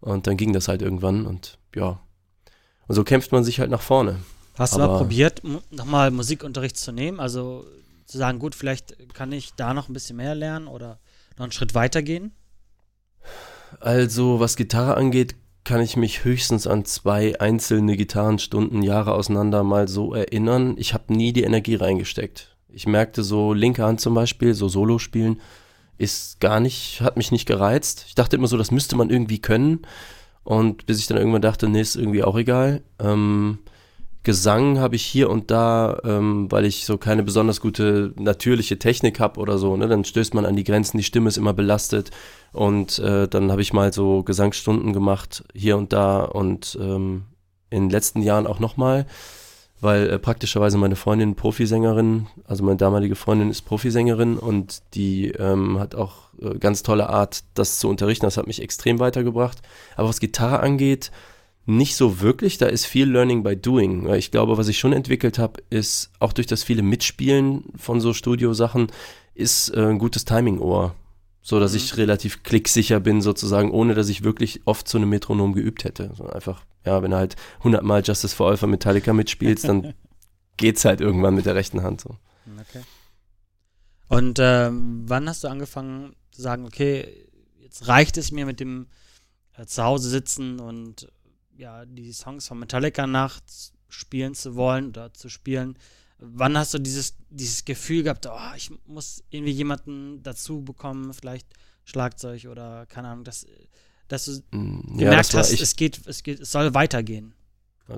Und 0.00 0.26
dann 0.26 0.36
ging 0.36 0.52
das 0.52 0.68
halt 0.68 0.82
irgendwann 0.82 1.26
und 1.26 1.58
ja. 1.74 2.00
Und 2.86 2.94
so 2.94 3.04
kämpft 3.04 3.32
man 3.32 3.44
sich 3.44 3.60
halt 3.60 3.70
nach 3.70 3.80
vorne. 3.80 4.20
Hast 4.56 4.74
du 4.74 4.78
mal 4.78 4.98
probiert, 4.98 5.42
nochmal 5.70 6.10
Musikunterricht 6.10 6.76
zu 6.76 6.92
nehmen? 6.92 7.18
Also 7.18 7.64
zu 8.06 8.18
sagen, 8.18 8.38
gut, 8.38 8.54
vielleicht 8.54 9.14
kann 9.14 9.32
ich 9.32 9.54
da 9.54 9.74
noch 9.74 9.88
ein 9.88 9.92
bisschen 9.92 10.16
mehr 10.16 10.34
lernen 10.34 10.68
oder 10.68 11.00
noch 11.36 11.44
einen 11.44 11.52
Schritt 11.52 11.74
weiter 11.74 12.02
gehen? 12.02 12.32
Also, 13.80 14.38
was 14.40 14.56
Gitarre 14.56 14.96
angeht, 14.96 15.34
kann 15.64 15.80
ich 15.80 15.96
mich 15.96 16.24
höchstens 16.24 16.66
an 16.66 16.84
zwei 16.84 17.40
einzelne 17.40 17.96
Gitarrenstunden 17.96 18.82
Jahre 18.82 19.14
auseinander 19.14 19.64
mal 19.64 19.88
so 19.88 20.14
erinnern. 20.14 20.74
Ich 20.78 20.94
habe 20.94 21.12
nie 21.12 21.32
die 21.32 21.42
Energie 21.42 21.74
reingesteckt. 21.74 22.53
Ich 22.74 22.86
merkte 22.86 23.22
so, 23.22 23.52
linke 23.52 23.84
Hand 23.84 24.00
zum 24.00 24.14
Beispiel, 24.14 24.54
so 24.54 24.68
Solo 24.68 24.98
spielen, 24.98 25.40
ist 25.96 26.40
gar 26.40 26.60
nicht, 26.60 27.00
hat 27.00 27.16
mich 27.16 27.32
nicht 27.32 27.46
gereizt. 27.46 28.04
Ich 28.08 28.14
dachte 28.14 28.36
immer 28.36 28.48
so, 28.48 28.56
das 28.56 28.70
müsste 28.70 28.96
man 28.96 29.10
irgendwie 29.10 29.40
können. 29.40 29.86
Und 30.42 30.86
bis 30.86 30.98
ich 30.98 31.06
dann 31.06 31.16
irgendwann 31.16 31.42
dachte, 31.42 31.68
nee, 31.68 31.80
ist 31.80 31.96
irgendwie 31.96 32.24
auch 32.24 32.36
egal. 32.36 32.82
Ähm, 32.98 33.58
Gesang 34.24 34.78
habe 34.78 34.96
ich 34.96 35.04
hier 35.04 35.28
und 35.28 35.50
da, 35.50 36.00
ähm, 36.02 36.50
weil 36.50 36.64
ich 36.64 36.86
so 36.86 36.96
keine 36.96 37.22
besonders 37.22 37.60
gute 37.60 38.14
natürliche 38.16 38.78
Technik 38.78 39.20
habe 39.20 39.38
oder 39.38 39.58
so, 39.58 39.76
ne, 39.76 39.86
dann 39.86 40.02
stößt 40.02 40.32
man 40.32 40.46
an 40.46 40.56
die 40.56 40.64
Grenzen, 40.64 40.96
die 40.96 41.04
Stimme 41.04 41.28
ist 41.28 41.36
immer 41.36 41.52
belastet 41.52 42.10
und 42.52 42.98
äh, 43.00 43.28
dann 43.28 43.52
habe 43.52 43.60
ich 43.60 43.74
mal 43.74 43.92
so 43.92 44.22
Gesangsstunden 44.22 44.94
gemacht 44.94 45.44
hier 45.54 45.76
und 45.76 45.92
da 45.92 46.24
und 46.24 46.78
ähm, 46.80 47.24
in 47.68 47.82
den 47.82 47.90
letzten 47.90 48.22
Jahren 48.22 48.46
auch 48.46 48.60
nochmal, 48.60 49.06
weil 49.84 50.08
äh, 50.08 50.18
praktischerweise 50.18 50.78
meine 50.78 50.96
Freundin 50.96 51.36
Profisängerin, 51.36 52.26
also 52.46 52.64
meine 52.64 52.78
damalige 52.78 53.14
Freundin 53.14 53.50
ist 53.50 53.62
Profisängerin 53.62 54.38
und 54.38 54.82
die 54.94 55.28
ähm, 55.28 55.78
hat 55.78 55.94
auch 55.94 56.30
äh, 56.40 56.58
ganz 56.58 56.82
tolle 56.82 57.10
Art, 57.10 57.44
das 57.54 57.78
zu 57.78 57.88
unterrichten, 57.88 58.26
das 58.26 58.36
hat 58.36 58.46
mich 58.46 58.62
extrem 58.62 58.98
weitergebracht. 58.98 59.58
Aber 59.94 60.08
was 60.08 60.20
Gitarre 60.20 60.60
angeht, 60.60 61.12
nicht 61.66 61.96
so 61.96 62.20
wirklich, 62.20 62.58
da 62.58 62.66
ist 62.66 62.86
viel 62.86 63.10
Learning 63.10 63.42
by 63.42 63.56
Doing. 63.56 64.12
Ich 64.14 64.30
glaube, 64.30 64.58
was 64.58 64.68
ich 64.68 64.78
schon 64.78 64.92
entwickelt 64.92 65.38
habe, 65.38 65.62
ist 65.70 66.10
auch 66.18 66.32
durch 66.32 66.46
das 66.46 66.62
viele 66.62 66.82
Mitspielen 66.82 67.64
von 67.76 68.00
so 68.00 68.12
Studiosachen, 68.12 68.88
ist 69.34 69.68
äh, 69.70 69.86
ein 69.86 69.98
gutes 69.98 70.24
Timing-Ohr. 70.24 70.94
So 71.42 71.60
dass 71.60 71.72
mhm. 71.72 71.76
ich 71.76 71.96
relativ 71.98 72.42
klicksicher 72.42 73.00
bin, 73.00 73.20
sozusagen, 73.20 73.70
ohne 73.70 73.94
dass 73.94 74.08
ich 74.08 74.24
wirklich 74.24 74.62
oft 74.64 74.88
zu 74.88 74.96
einem 74.96 75.10
Metronom 75.10 75.52
geübt 75.52 75.84
hätte. 75.84 76.10
So 76.16 76.26
einfach, 76.26 76.62
ja, 76.84 77.02
wenn 77.02 77.10
du 77.10 77.16
halt 77.16 77.36
100 77.58 77.82
Mal 77.82 78.02
Justice 78.04 78.34
for 78.34 78.50
All 78.50 78.56
von 78.56 78.70
Metallica 78.70 79.12
mitspielst, 79.12 79.64
dann 79.64 79.94
geht's 80.56 80.84
halt 80.84 81.00
irgendwann 81.00 81.34
mit 81.34 81.46
der 81.46 81.54
rechten 81.54 81.82
Hand 81.82 82.00
so. 82.00 82.16
Okay. 82.60 82.82
Und 84.08 84.38
äh, 84.38 84.70
wann 84.70 85.28
hast 85.28 85.44
du 85.44 85.48
angefangen 85.48 86.14
zu 86.30 86.42
sagen, 86.42 86.66
okay, 86.66 87.26
jetzt 87.60 87.88
reicht 87.88 88.16
es 88.16 88.32
mir 88.32 88.46
mit 88.46 88.60
dem 88.60 88.88
äh, 89.54 89.66
Zuhause 89.66 90.08
sitzen 90.08 90.60
und 90.60 91.10
ja, 91.56 91.84
die 91.84 92.12
Songs 92.12 92.48
von 92.48 92.58
Metallica 92.58 93.06
nachts 93.06 93.72
spielen 93.88 94.34
zu 94.34 94.56
wollen 94.56 94.88
oder 94.88 95.12
zu 95.14 95.28
spielen. 95.28 95.78
Wann 96.18 96.56
hast 96.58 96.74
du 96.74 96.78
dieses, 96.78 97.16
dieses 97.30 97.64
Gefühl 97.64 98.02
gehabt, 98.02 98.26
oh, 98.26 98.54
ich 98.56 98.70
muss 98.86 99.22
irgendwie 99.30 99.52
jemanden 99.52 100.22
dazu 100.22 100.62
bekommen, 100.62 101.12
vielleicht 101.14 101.48
Schlagzeug 101.84 102.46
oder 102.46 102.86
keine 102.86 103.08
Ahnung, 103.08 103.24
dass, 103.24 103.46
dass 104.08 104.26
du 104.26 104.32
mm, 104.56 104.98
ja, 104.98 105.10
gemerkt 105.10 105.34
hast, 105.34 105.52
es 105.52 105.76
geht, 105.76 106.00
es 106.06 106.22
geht, 106.22 106.40
es 106.40 106.52
soll 106.52 106.74
weitergehen. 106.74 107.34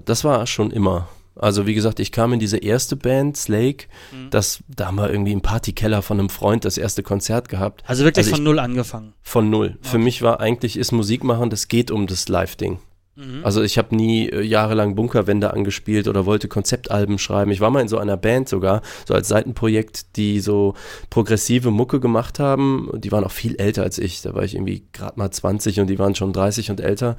Das 0.05 0.25
war 0.25 0.47
schon 0.47 0.71
immer. 0.71 1.09
Also 1.37 1.67
wie 1.67 1.75
gesagt, 1.75 2.01
ich 2.01 2.13
kam 2.13 2.33
in 2.33 2.41
diese 2.41 2.57
erste 2.57 2.97
Band, 2.97 3.37
Slake, 3.37 3.87
mhm. 4.11 4.31
das, 4.31 4.61
da 4.69 4.87
haben 4.87 4.97
wir 4.97 5.11
irgendwie 5.11 5.33
im 5.33 5.43
Partykeller 5.43 6.01
von 6.01 6.19
einem 6.19 6.31
Freund 6.31 6.65
das 6.65 6.79
erste 6.79 7.03
Konzert 7.03 7.51
gehabt. 7.51 7.85
Also 7.87 8.05
wirklich 8.05 8.27
also 8.27 8.37
von 8.37 8.41
ich, 8.41 8.45
null 8.45 8.59
angefangen? 8.59 9.13
Von 9.23 9.51
null. 9.51 9.77
Okay. 9.79 9.89
Für 9.91 9.99
mich 9.99 10.23
war 10.23 10.41
eigentlich, 10.41 10.79
ist 10.79 10.93
Musik 10.93 11.25
machen, 11.25 11.51
das 11.51 11.69
geht 11.69 11.91
um 11.91 12.07
das 12.07 12.29
Live-Ding. 12.29 12.79
Mhm. 13.17 13.45
Also 13.45 13.63
ich 13.63 13.79
habe 13.79 13.97
nie 13.97 14.29
äh, 14.29 14.43
jahrelang 14.43 14.95
Bunkerwände 14.95 15.53
angespielt 15.53 16.07
oder 16.07 16.27
wollte 16.27 16.49
Konzeptalben 16.49 17.19
schreiben. 17.19 17.51
Ich 17.51 17.61
war 17.61 17.71
mal 17.71 17.81
in 17.81 17.89
so 17.89 17.99
einer 17.99 18.17
Band 18.17 18.49
sogar, 18.49 18.83
so 19.07 19.15
als 19.15 19.29
Seitenprojekt, 19.29 20.17
die 20.17 20.41
so 20.41 20.75
progressive 21.11 21.71
Mucke 21.71 21.99
gemacht 21.99 22.39
haben. 22.39 22.91
Die 22.95 23.11
waren 23.11 23.25
auch 23.25 23.33
viel 23.33 23.57
älter 23.57 23.83
als 23.83 23.99
ich. 23.99 24.23
Da 24.23 24.35
war 24.35 24.45
ich 24.45 24.55
irgendwie 24.55 24.85
gerade 24.93 25.19
mal 25.19 25.31
20 25.31 25.81
und 25.81 25.89
die 25.89 25.99
waren 25.99 26.15
schon 26.15 26.33
30 26.33 26.71
und 26.71 26.81
älter 26.81 27.17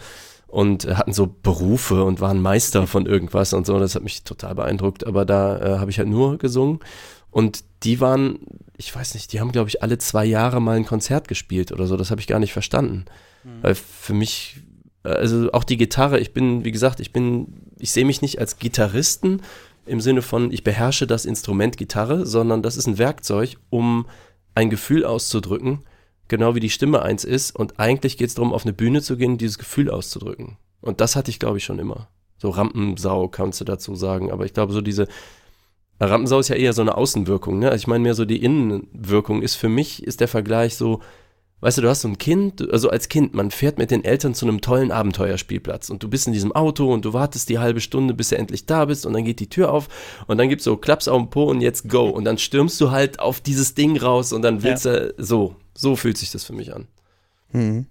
und 0.47 0.87
hatten 0.87 1.13
so 1.13 1.35
Berufe 1.41 2.03
und 2.03 2.21
waren 2.21 2.41
Meister 2.41 2.87
von 2.87 3.05
irgendwas 3.05 3.53
und 3.53 3.65
so. 3.65 3.79
Das 3.79 3.95
hat 3.95 4.03
mich 4.03 4.23
total 4.23 4.55
beeindruckt. 4.55 5.05
Aber 5.05 5.25
da 5.25 5.57
äh, 5.57 5.79
habe 5.79 5.91
ich 5.91 5.97
halt 5.97 6.07
nur 6.07 6.37
gesungen. 6.37 6.79
Und 7.31 7.63
die 7.83 7.99
waren, 7.99 8.39
ich 8.77 8.95
weiß 8.95 9.13
nicht, 9.13 9.33
die 9.33 9.39
haben, 9.39 9.51
glaube 9.51 9.69
ich, 9.69 9.83
alle 9.83 9.97
zwei 9.97 10.25
Jahre 10.25 10.61
mal 10.61 10.77
ein 10.77 10.85
Konzert 10.85 11.27
gespielt 11.27 11.71
oder 11.71 11.85
so. 11.85 11.97
Das 11.97 12.11
habe 12.11 12.21
ich 12.21 12.27
gar 12.27 12.39
nicht 12.39 12.53
verstanden. 12.53 13.05
Mhm. 13.43 13.49
Weil 13.61 13.75
für 13.75 14.13
mich 14.13 14.61
also 15.07 15.51
auch 15.51 15.63
die 15.63 15.77
Gitarre, 15.77 16.19
ich 16.19 16.33
bin, 16.33 16.63
wie 16.65 16.71
gesagt, 16.71 16.99
ich 16.99 17.13
bin, 17.13 17.71
ich 17.79 17.91
sehe 17.91 18.05
mich 18.05 18.21
nicht 18.21 18.39
als 18.39 18.59
Gitarristen 18.59 19.41
im 19.85 20.01
Sinne 20.01 20.21
von, 20.21 20.51
ich 20.51 20.63
beherrsche 20.63 21.07
das 21.07 21.25
Instrument 21.25 21.77
Gitarre, 21.77 22.25
sondern 22.25 22.61
das 22.61 22.77
ist 22.77 22.87
ein 22.87 22.97
Werkzeug, 22.97 23.57
um 23.69 24.05
ein 24.53 24.69
Gefühl 24.69 25.05
auszudrücken, 25.05 25.83
genau 26.27 26.55
wie 26.55 26.59
die 26.59 26.69
Stimme 26.69 27.01
eins 27.01 27.23
ist. 27.23 27.55
Und 27.55 27.79
eigentlich 27.79 28.17
geht 28.17 28.29
es 28.29 28.35
darum, 28.35 28.53
auf 28.53 28.65
eine 28.65 28.73
Bühne 28.73 29.01
zu 29.01 29.17
gehen, 29.17 29.37
dieses 29.37 29.57
Gefühl 29.57 29.89
auszudrücken. 29.89 30.57
Und 30.81 30.99
das 30.99 31.15
hatte 31.15 31.31
ich, 31.31 31.39
glaube 31.39 31.57
ich, 31.57 31.63
schon 31.63 31.79
immer. 31.79 32.09
So 32.37 32.49
Rampensau 32.49 33.27
kannst 33.29 33.61
du 33.61 33.65
dazu 33.65 33.95
sagen. 33.95 34.31
Aber 34.31 34.45
ich 34.45 34.53
glaube, 34.53 34.73
so 34.73 34.81
diese 34.81 35.07
Rampensau 35.99 36.39
ist 36.39 36.49
ja 36.49 36.55
eher 36.55 36.73
so 36.73 36.81
eine 36.81 36.97
Außenwirkung. 36.97 37.59
Ne? 37.59 37.69
Also 37.69 37.81
ich 37.81 37.87
meine 37.87 38.03
mehr 38.03 38.13
so 38.13 38.25
die 38.25 38.43
Innenwirkung 38.43 39.41
ist 39.41 39.55
für 39.55 39.69
mich, 39.69 40.03
ist 40.03 40.19
der 40.21 40.27
Vergleich 40.27 40.75
so, 40.75 41.01
Weißt 41.59 41.79
du, 41.79 41.81
du 41.81 41.89
hast 41.89 42.01
so 42.01 42.07
ein 42.07 42.19
Kind, 42.19 42.71
also 42.71 42.91
als 42.91 43.09
Kind, 43.09 43.33
man 43.33 43.49
fährt 43.49 43.79
mit 43.79 43.89
den 43.89 44.03
Eltern 44.03 44.35
zu 44.35 44.45
einem 44.45 44.61
tollen 44.61 44.91
Abenteuerspielplatz 44.91 45.89
und 45.89 46.03
du 46.03 46.07
bist 46.07 46.27
in 46.27 46.33
diesem 46.33 46.51
Auto 46.51 46.93
und 46.93 47.03
du 47.03 47.13
wartest 47.13 47.49
die 47.49 47.57
halbe 47.57 47.81
Stunde, 47.81 48.13
bis 48.13 48.29
du 48.29 48.37
endlich 48.37 48.67
da 48.67 48.85
bist 48.85 49.07
und 49.07 49.13
dann 49.13 49.25
geht 49.25 49.39
die 49.39 49.49
Tür 49.49 49.71
auf 49.73 49.89
und 50.27 50.37
dann 50.37 50.49
gibt's 50.49 50.65
so 50.65 50.77
Klaps 50.77 51.07
auf 51.07 51.19
den 51.19 51.31
Po 51.31 51.45
und 51.45 51.61
jetzt 51.61 51.89
go 51.89 52.09
und 52.09 52.25
dann 52.25 52.37
stürmst 52.37 52.79
du 52.79 52.91
halt 52.91 53.19
auf 53.19 53.41
dieses 53.41 53.73
Ding 53.73 53.97
raus 53.97 54.33
und 54.33 54.43
dann 54.43 54.61
willst 54.61 54.85
ja. 54.85 54.99
du, 54.99 55.15
so, 55.17 55.55
so 55.73 55.95
fühlt 55.95 56.19
sich 56.19 56.29
das 56.31 56.43
für 56.43 56.53
mich 56.53 56.75
an. 56.75 56.87
Mhm. 57.51 57.87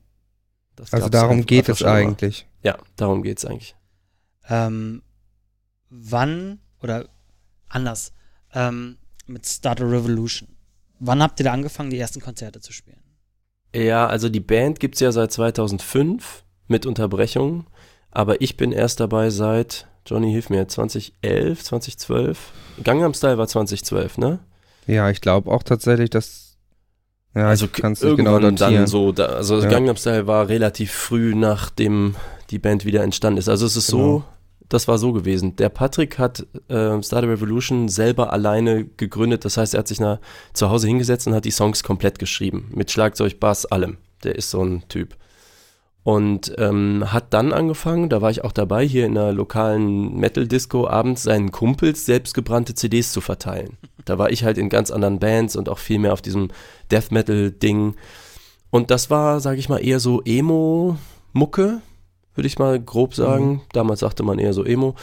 Also 0.93 1.09
darum 1.09 1.45
geht 1.45 1.69
es 1.69 1.83
eigentlich. 1.83 2.47
Ja, 2.63 2.79
darum 2.95 3.23
geht 3.23 3.39
es 3.39 3.45
eigentlich. 3.45 3.75
Ähm, 4.49 5.03
wann, 5.91 6.61
oder 6.83 7.09
anders, 7.69 8.13
ähm, 8.55 8.99
mit 9.27 9.45
Starter 9.45 9.91
Revolution, 9.91 10.49
wann 11.01 11.21
habt 11.21 11.41
ihr 11.41 11.45
da 11.45 11.53
angefangen, 11.53 11.91
die 11.91 11.99
ersten 11.99 12.21
Konzerte 12.21 12.61
zu 12.61 12.73
spielen? 12.73 13.01
Ja, 13.75 14.07
also 14.07 14.29
die 14.29 14.41
Band 14.41 14.81
gibt 14.81 14.95
es 14.95 15.01
ja 15.01 15.13
seit 15.13 15.33
2005 15.33 16.45
mit 16.69 16.87
Unterbrechungen, 16.87 17.67
aber 18.11 18.41
ich 18.41 18.57
bin 18.57 18.73
erst 18.73 19.01
dabei 19.01 19.31
seit, 19.31 19.87
Johnny 20.07 20.31
hilf 20.33 20.51
mir, 20.51 20.67
2011, 20.67 21.63
2012. 21.63 22.39
Gangnam 22.83 23.15
Style 23.15 23.39
war 23.39 23.49
2012, 23.49 24.19
ne? 24.19 24.39
Ja, 24.87 25.11
ich 25.11 25.21
glaube 25.21 25.51
auch 25.51 25.63
tatsächlich, 25.63 26.11
dass 26.11 26.47
ja, 27.35 27.49
also 27.49 27.69
kannst 27.69 28.03
du 28.03 28.17
genau 28.17 28.39
dann 28.39 28.87
so, 28.87 29.13
da, 29.13 29.27
also 29.27 29.61
ja. 29.61 29.69
Gangnam 29.69 29.97
Style 29.97 30.27
war 30.27 30.49
relativ 30.49 30.91
früh 30.91 31.35
nachdem 31.35 32.15
die 32.49 32.59
Band 32.59 32.87
wieder 32.87 33.03
entstanden 33.03 33.39
ist. 33.39 33.51
Also 33.51 33.67
es 33.67 33.77
ist 33.77 33.91
genau. 33.91 34.03
so, 34.03 34.25
das 34.69 34.89
war 34.89 34.99
so 34.99 35.13
gewesen. 35.13 35.57
Der 35.57 35.69
Patrick 35.69 36.19
hat 36.19 36.47
äh, 36.69 37.03
Starter 37.03 37.29
Revolution 37.29 37.89
selber 37.89 38.33
alleine 38.33 38.85
gegründet. 38.85 39.45
Das 39.45 39.57
heißt, 39.57 39.75
er 39.75 39.79
hat 39.81 39.89
sich 39.89 40.01
nach, 40.01 40.19
zu 40.53 40.71
Hause 40.71 40.89
hingesetzt 40.89 41.27
und 41.27 41.35
hat 41.35 41.45
die 41.45 41.51
Songs 41.51 41.83
komplett 41.83 42.19
geschrieben. 42.19 42.71
Mit 42.75 42.91
Schlagzeug, 42.91 43.39
Bass, 43.39 43.67
allem. 43.67 43.99
Der 44.25 44.35
ist 44.35 44.51
so 44.51 44.63
ein 44.63 44.83
Typ. 44.89 45.17
Und 46.03 46.55
ähm, 46.59 47.13
hat 47.13 47.35
dann 47.35 47.53
angefangen, 47.53 48.09
da 48.09 48.23
war 48.23 48.31
ich 48.31 48.45
auch 48.45 48.53
dabei, 48.53 48.87
hier 48.87 49.07
in 49.07 49.19
einer 49.19 49.33
lokalen 49.33 50.17
Metal-Disco 50.17 50.87
abends 50.87 51.25
seinen 51.25 51.51
Kumpels 51.51 52.07
selbstgebrannte 52.07 52.75
CDs 52.75 53.13
zu 53.13 53.21
verteilen. 53.21 53.77
Da 54.05 54.17
war 54.17 54.31
ich 54.31 54.45
halt 54.45 54.57
in 54.57 54.69
ganz 54.69 54.93
anderen 54.93 55.19
Bands 55.19 55.57
und 55.57 55.69
auch 55.69 55.79
viel 55.79 55.99
mehr 55.99 56.13
auf 56.13 56.23
diesem 56.23 56.49
Death 56.93 57.11
Metal-Ding. 57.11 57.97
Und 58.71 58.91
das 58.93 59.11
war, 59.11 59.41
sag 59.41 59.59
ich 59.59 59.69
mal, 59.69 59.85
eher 59.85 59.99
so 59.99 60.23
Emo-Mucke 60.25 61.81
würde 62.37 62.47
ich 62.47 62.59
mal 62.59 62.81
grob 62.81 63.15
sagen. 63.15 63.49
Mhm. 63.49 63.61
Damals 63.73 64.01
sagte 64.01 64.23
man 64.23 64.39
eher 64.39 64.53
so 64.53 64.65
Emo. 64.65 64.95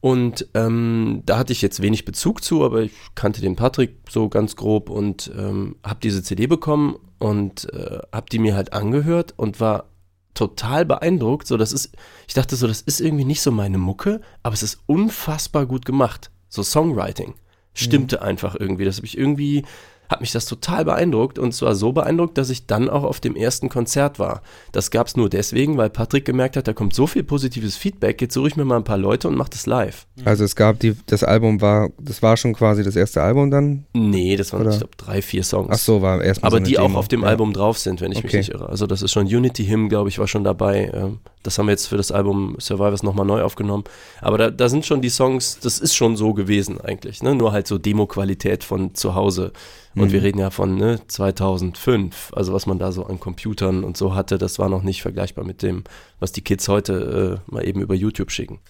Und 0.00 0.46
ähm, 0.54 1.22
da 1.26 1.38
hatte 1.38 1.52
ich 1.52 1.62
jetzt 1.62 1.82
wenig 1.82 2.04
Bezug 2.04 2.44
zu, 2.44 2.64
aber 2.64 2.82
ich 2.82 2.92
kannte 3.14 3.40
den 3.40 3.56
Patrick 3.56 3.96
so 4.08 4.28
ganz 4.28 4.54
grob 4.54 4.88
und 4.88 5.32
ähm, 5.36 5.76
habe 5.82 5.98
diese 6.02 6.22
CD 6.22 6.46
bekommen 6.46 6.96
und 7.18 7.72
äh, 7.72 7.98
habe 8.12 8.26
die 8.30 8.38
mir 8.38 8.54
halt 8.54 8.72
angehört 8.72 9.34
und 9.36 9.58
war 9.58 9.86
total 10.34 10.84
beeindruckt. 10.84 11.46
So, 11.46 11.56
das 11.56 11.72
ist, 11.72 11.96
ich 12.28 12.34
dachte 12.34 12.56
so, 12.56 12.66
das 12.66 12.82
ist 12.82 13.00
irgendwie 13.00 13.24
nicht 13.24 13.40
so 13.40 13.50
meine 13.50 13.78
Mucke, 13.78 14.20
aber 14.42 14.54
es 14.54 14.62
ist 14.62 14.80
unfassbar 14.86 15.66
gut 15.66 15.84
gemacht. 15.84 16.30
So 16.48 16.62
Songwriting 16.62 17.34
stimmte 17.74 18.18
mhm. 18.18 18.22
einfach 18.22 18.54
irgendwie. 18.58 18.84
Das 18.84 18.96
habe 18.96 19.06
ich 19.06 19.18
irgendwie 19.18 19.64
hat 20.08 20.20
mich 20.20 20.32
das 20.32 20.46
total 20.46 20.84
beeindruckt 20.84 21.38
und 21.38 21.52
zwar 21.52 21.74
so 21.74 21.92
beeindruckt, 21.92 22.38
dass 22.38 22.50
ich 22.50 22.66
dann 22.66 22.88
auch 22.88 23.04
auf 23.04 23.20
dem 23.20 23.36
ersten 23.36 23.68
Konzert 23.68 24.18
war. 24.18 24.42
Das 24.72 24.90
gab 24.90 25.06
es 25.06 25.16
nur 25.16 25.28
deswegen, 25.28 25.76
weil 25.76 25.90
Patrick 25.90 26.24
gemerkt 26.24 26.56
hat, 26.56 26.68
da 26.68 26.72
kommt 26.72 26.94
so 26.94 27.06
viel 27.06 27.22
positives 27.22 27.76
Feedback, 27.76 28.20
jetzt 28.20 28.34
suche 28.34 28.48
ich 28.48 28.56
mir 28.56 28.64
mal 28.64 28.76
ein 28.76 28.84
paar 28.84 28.98
Leute 28.98 29.28
und 29.28 29.36
mache 29.36 29.50
das 29.50 29.66
live. 29.66 30.06
Also 30.24 30.44
es 30.44 30.56
gab 30.56 30.80
die, 30.80 30.96
das 31.06 31.24
Album 31.24 31.60
war, 31.60 31.90
das 32.00 32.22
war 32.22 32.36
schon 32.36 32.54
quasi 32.54 32.82
das 32.82 32.96
erste 32.96 33.22
Album 33.22 33.50
dann? 33.50 33.86
Nee, 33.92 34.36
das 34.36 34.52
waren, 34.52 34.68
ich 34.70 34.78
glaube, 34.78 34.96
drei, 34.96 35.22
vier 35.22 35.42
Songs. 35.42 35.68
Ach 35.70 35.78
so, 35.78 36.02
war 36.02 36.22
erstmal 36.22 36.48
Aber 36.48 36.58
so 36.58 36.64
die 36.64 36.72
Demo. 36.74 36.86
auch 36.86 36.94
auf 36.94 37.08
dem 37.08 37.22
ja. 37.22 37.28
Album 37.28 37.52
drauf 37.52 37.78
sind, 37.78 38.00
wenn 38.00 38.12
ich 38.12 38.18
okay. 38.18 38.26
mich 38.26 38.34
nicht 38.34 38.50
irre. 38.50 38.68
Also 38.68 38.86
das 38.86 39.02
ist 39.02 39.12
schon 39.12 39.26
Unity 39.26 39.66
Hymn, 39.66 39.88
glaube 39.88 40.08
ich, 40.08 40.18
war 40.18 40.28
schon 40.28 40.44
dabei. 40.44 40.90
Ähm, 40.92 41.18
das 41.42 41.58
haben 41.58 41.66
wir 41.66 41.72
jetzt 41.72 41.86
für 41.86 41.96
das 41.96 42.10
Album 42.10 42.56
Survivors 42.58 43.02
nochmal 43.02 43.26
neu 43.26 43.42
aufgenommen. 43.42 43.84
Aber 44.20 44.38
da, 44.38 44.50
da 44.50 44.68
sind 44.68 44.84
schon 44.84 45.00
die 45.00 45.10
Songs, 45.10 45.58
das 45.60 45.78
ist 45.78 45.94
schon 45.94 46.16
so 46.16 46.34
gewesen 46.34 46.80
eigentlich, 46.80 47.22
ne? 47.22 47.34
Nur 47.34 47.52
halt 47.52 47.66
so 47.66 47.78
Demo-Qualität 47.78 48.64
von 48.64 48.94
zu 48.94 49.14
Hause 49.14 49.52
Und 49.96 50.08
Mhm. 50.08 50.12
wir 50.12 50.22
reden 50.22 50.38
ja 50.38 50.50
von 50.50 50.76
ne, 50.76 51.00
2005. 51.08 52.32
Also 52.34 52.52
was 52.52 52.66
man 52.66 52.78
da 52.78 52.92
so 52.92 53.04
an 53.06 53.18
Computern 53.18 53.82
und 53.82 53.96
so 53.96 54.14
hatte, 54.14 54.38
das 54.38 54.58
war 54.58 54.68
noch 54.68 54.82
nicht 54.82 55.02
vergleichbar 55.02 55.44
mit 55.44 55.62
dem, 55.62 55.84
was 56.20 56.32
die 56.32 56.42
Kids 56.42 56.68
heute 56.68 57.40
äh, 57.48 57.50
mal 57.52 57.66
eben 57.66 57.80
über 57.80 57.94
YouTube 57.94 58.30
schicken. 58.30 58.60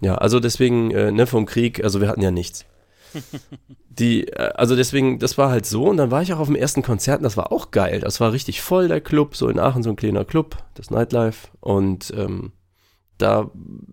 Ja, 0.00 0.16
also 0.16 0.40
deswegen, 0.40 0.90
äh, 0.90 1.12
ne, 1.12 1.26
vom 1.26 1.46
Krieg, 1.46 1.84
also 1.84 2.00
wir 2.00 2.08
hatten 2.08 2.22
ja 2.22 2.30
nichts. 2.30 2.64
Die, 3.90 4.26
äh, 4.28 4.52
also 4.54 4.74
deswegen, 4.74 5.18
das 5.18 5.36
war 5.36 5.50
halt 5.50 5.66
so 5.66 5.84
und 5.84 5.98
dann 5.98 6.10
war 6.10 6.22
ich 6.22 6.32
auch 6.32 6.38
auf 6.38 6.48
dem 6.48 6.56
ersten 6.56 6.82
Konzert 6.82 7.18
und 7.18 7.24
das 7.24 7.36
war 7.36 7.52
auch 7.52 7.70
geil. 7.70 8.00
Das 8.00 8.18
war 8.20 8.32
richtig 8.32 8.62
voll, 8.62 8.88
der 8.88 9.00
Club, 9.02 9.36
so 9.36 9.48
in 9.48 9.58
Aachen 9.58 9.82
so 9.82 9.90
ein 9.90 9.96
kleiner 9.96 10.24
Club, 10.24 10.56
das 10.74 10.90
Nightlife 10.90 11.48
und 11.60 12.12
ähm, 12.16 12.52
da 13.18 13.50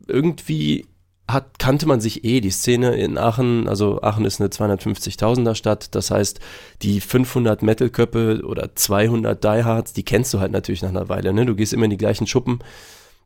irgendwie 0.08 0.88
hat, 1.32 1.60
kannte 1.60 1.88
man 1.88 2.02
sich 2.02 2.24
eh, 2.24 2.42
die 2.42 2.50
Szene 2.50 2.96
in 2.96 3.18
Aachen, 3.18 3.68
also 3.68 4.02
Aachen 4.02 4.26
ist 4.26 4.40
eine 4.40 4.50
250.000er 4.50 5.56
Stadt, 5.56 5.94
das 5.96 6.12
heißt, 6.12 6.40
die 6.82 7.02
500 7.02 7.62
Metal-Köppe 7.62 8.42
oder 8.46 8.76
200 8.76 9.44
Diehards, 9.44 9.94
die 9.94 10.04
kennst 10.04 10.34
du 10.34 10.40
halt 10.40 10.52
natürlich 10.52 10.82
nach 10.82 10.90
einer 10.90 11.10
Weile, 11.10 11.34
ne? 11.34 11.46
Du 11.46 11.56
gehst 11.56 11.74
immer 11.74 11.86
in 11.86 11.92
die 11.92 11.98
gleichen 11.98 12.28
Schuppen. 12.28 12.60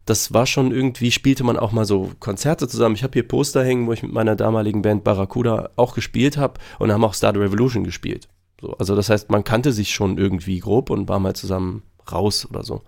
Das 0.06 0.34
war 0.34 0.46
schon 0.46 0.72
irgendwie, 0.72 1.12
spielte 1.12 1.46
man 1.46 1.58
auch 1.58 1.72
mal 1.72 1.86
so 1.86 2.12
Konzerte 2.20 2.68
zusammen. 2.68 2.96
Ich 2.96 3.04
habe 3.04 3.13
hier 3.13 3.28
Poster 3.28 3.63
hängen, 3.63 3.88
wo 3.88 3.94
ich 3.94 4.04
mit 4.04 4.12
meiner 4.12 4.36
damaligen 4.36 4.82
Band 4.82 5.06
Barracuda 5.06 5.70
auch 5.78 5.96
gespielt 5.96 6.36
habe 6.36 6.60
und 6.80 6.92
haben 6.92 7.06
auch 7.06 7.13
Star 7.13 7.34
Revolution 7.36 7.86
gespielt. 7.86 8.28
So, 8.60 8.74
also 8.74 8.96
das 8.98 9.10
heißt, 9.10 9.30
man 9.32 9.46
kannte 9.46 9.72
sich 9.72 9.94
schon 9.94 10.18
irgendwie 10.18 10.60
grob 10.60 10.89
und 10.89 11.08
war 11.08 11.20
mal 11.20 11.36
zusammen 11.36 11.84
raus 12.12 12.46
oder 12.50 12.63
so. 12.63 12.82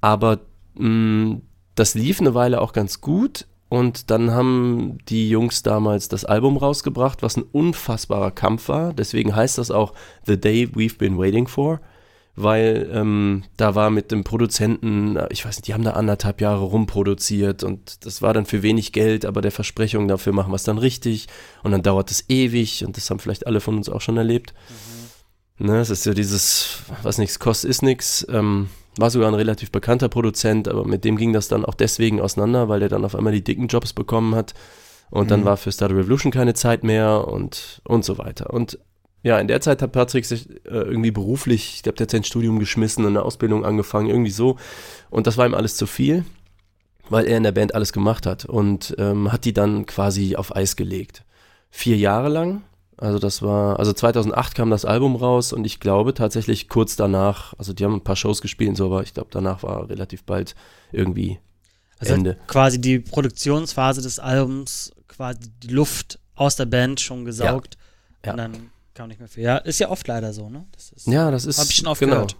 Aber 0.00 0.40
mh, 0.74 1.40
das 1.74 1.94
lief 1.94 2.20
eine 2.20 2.34
Weile 2.34 2.62
auch 2.62 2.72
ganz 2.72 3.02
gut 3.02 3.46
und 3.74 4.12
dann 4.12 4.30
haben 4.30 4.98
die 5.08 5.28
Jungs 5.28 5.64
damals 5.64 6.06
das 6.06 6.24
Album 6.24 6.56
rausgebracht, 6.56 7.24
was 7.24 7.36
ein 7.36 7.42
unfassbarer 7.42 8.30
Kampf 8.30 8.68
war. 8.68 8.92
Deswegen 8.92 9.34
heißt 9.34 9.58
das 9.58 9.72
auch 9.72 9.94
The 10.26 10.40
Day 10.40 10.68
We've 10.72 10.96
Been 10.96 11.18
Waiting 11.18 11.48
For, 11.48 11.80
weil 12.36 12.88
ähm, 12.92 13.42
da 13.56 13.74
war 13.74 13.90
mit 13.90 14.12
dem 14.12 14.22
Produzenten, 14.22 15.18
ich 15.30 15.44
weiß 15.44 15.56
nicht, 15.56 15.66
die 15.66 15.74
haben 15.74 15.82
da 15.82 15.94
anderthalb 15.94 16.40
Jahre 16.40 16.62
rumproduziert 16.62 17.64
und 17.64 18.06
das 18.06 18.22
war 18.22 18.32
dann 18.32 18.46
für 18.46 18.62
wenig 18.62 18.92
Geld, 18.92 19.26
aber 19.26 19.40
der 19.40 19.50
Versprechung 19.50 20.06
dafür 20.06 20.32
machen 20.32 20.52
wir 20.52 20.56
es 20.56 20.62
dann 20.62 20.78
richtig 20.78 21.26
und 21.64 21.72
dann 21.72 21.82
dauert 21.82 22.12
es 22.12 22.30
ewig 22.30 22.84
und 22.84 22.96
das 22.96 23.10
haben 23.10 23.18
vielleicht 23.18 23.48
alle 23.48 23.58
von 23.58 23.76
uns 23.76 23.88
auch 23.88 24.00
schon 24.00 24.16
erlebt. 24.16 24.54
Ne, 25.58 25.80
es 25.80 25.90
ist 25.90 26.06
ja 26.06 26.14
dieses, 26.14 26.78
was 27.02 27.18
nichts 27.18 27.40
kostet, 27.40 27.70
ist 27.70 27.82
nichts. 27.82 28.24
Ähm, 28.30 28.68
war 28.98 29.10
sogar 29.10 29.28
ein 29.28 29.34
relativ 29.34 29.70
bekannter 29.70 30.08
Produzent, 30.08 30.68
aber 30.68 30.84
mit 30.84 31.04
dem 31.04 31.16
ging 31.16 31.32
das 31.32 31.48
dann 31.48 31.64
auch 31.64 31.74
deswegen 31.74 32.20
auseinander, 32.20 32.68
weil 32.68 32.80
der 32.80 32.88
dann 32.88 33.04
auf 33.04 33.14
einmal 33.14 33.32
die 33.32 33.44
dicken 33.44 33.66
Jobs 33.68 33.92
bekommen 33.92 34.34
hat. 34.34 34.54
Und 35.10 35.30
dann 35.30 35.40
Mhm. 35.40 35.44
war 35.44 35.56
für 35.56 35.70
Star 35.72 35.90
Revolution 35.90 36.32
keine 36.32 36.54
Zeit 36.54 36.82
mehr 36.84 37.28
und, 37.28 37.80
und 37.84 38.04
so 38.04 38.18
weiter. 38.18 38.52
Und 38.52 38.78
ja, 39.22 39.38
in 39.38 39.48
der 39.48 39.60
Zeit 39.60 39.80
hat 39.80 39.92
Patrick 39.92 40.24
sich 40.26 40.50
äh, 40.66 40.70
irgendwie 40.70 41.10
beruflich, 41.10 41.74
ich 41.76 41.82
glaube, 41.82 41.96
der 41.96 42.04
hat 42.04 42.10
sein 42.10 42.24
Studium 42.24 42.58
geschmissen 42.58 43.04
und 43.04 43.12
eine 43.12 43.22
Ausbildung 43.22 43.64
angefangen, 43.64 44.08
irgendwie 44.08 44.30
so. 44.30 44.56
Und 45.10 45.26
das 45.26 45.36
war 45.38 45.46
ihm 45.46 45.54
alles 45.54 45.76
zu 45.76 45.86
viel, 45.86 46.24
weil 47.08 47.26
er 47.26 47.36
in 47.36 47.42
der 47.42 47.52
Band 47.52 47.74
alles 47.74 47.92
gemacht 47.92 48.26
hat 48.26 48.44
und 48.44 48.94
ähm, 48.98 49.32
hat 49.32 49.44
die 49.44 49.52
dann 49.54 49.86
quasi 49.86 50.36
auf 50.36 50.54
Eis 50.54 50.76
gelegt. 50.76 51.22
Vier 51.70 51.96
Jahre 51.96 52.28
lang. 52.28 52.62
Also 52.96 53.18
das 53.18 53.42
war, 53.42 53.78
also 53.78 53.92
2008 53.92 54.54
kam 54.54 54.70
das 54.70 54.84
Album 54.84 55.16
raus 55.16 55.52
und 55.52 55.64
ich 55.66 55.80
glaube 55.80 56.14
tatsächlich 56.14 56.68
kurz 56.68 56.96
danach, 56.96 57.54
also 57.58 57.72
die 57.72 57.84
haben 57.84 57.94
ein 57.94 58.04
paar 58.04 58.16
Shows 58.16 58.40
gespielt 58.40 58.70
und 58.70 58.76
so, 58.76 58.86
aber 58.86 59.02
ich 59.02 59.14
glaube 59.14 59.28
danach 59.32 59.62
war 59.62 59.88
relativ 59.88 60.24
bald 60.24 60.54
irgendwie 60.92 61.38
Also 61.98 62.14
Ende. 62.14 62.36
quasi 62.46 62.80
die 62.80 63.00
Produktionsphase 63.00 64.00
des 64.00 64.18
Albums, 64.18 64.92
quasi 65.08 65.40
die 65.62 65.68
Luft 65.68 66.18
aus 66.36 66.56
der 66.56 66.66
Band 66.66 67.00
schon 67.00 67.24
gesaugt. 67.24 67.76
Ja. 68.24 68.32
Und 68.32 68.38
dann 68.38 68.70
kam 68.94 69.08
nicht 69.08 69.18
mehr 69.18 69.28
viel. 69.28 69.42
Ja, 69.42 69.56
ist 69.58 69.80
ja 69.80 69.90
oft 69.90 70.06
leider 70.06 70.32
so, 70.32 70.48
ne? 70.48 70.64
Das 70.72 70.90
ist, 70.92 71.06
Ja, 71.06 71.30
das 71.30 71.46
ist. 71.46 71.58
Hab 71.58 71.66
ich 71.66 71.74
schon 71.74 71.88
oft 71.88 72.00
genau. 72.00 72.14
gehört. 72.14 72.36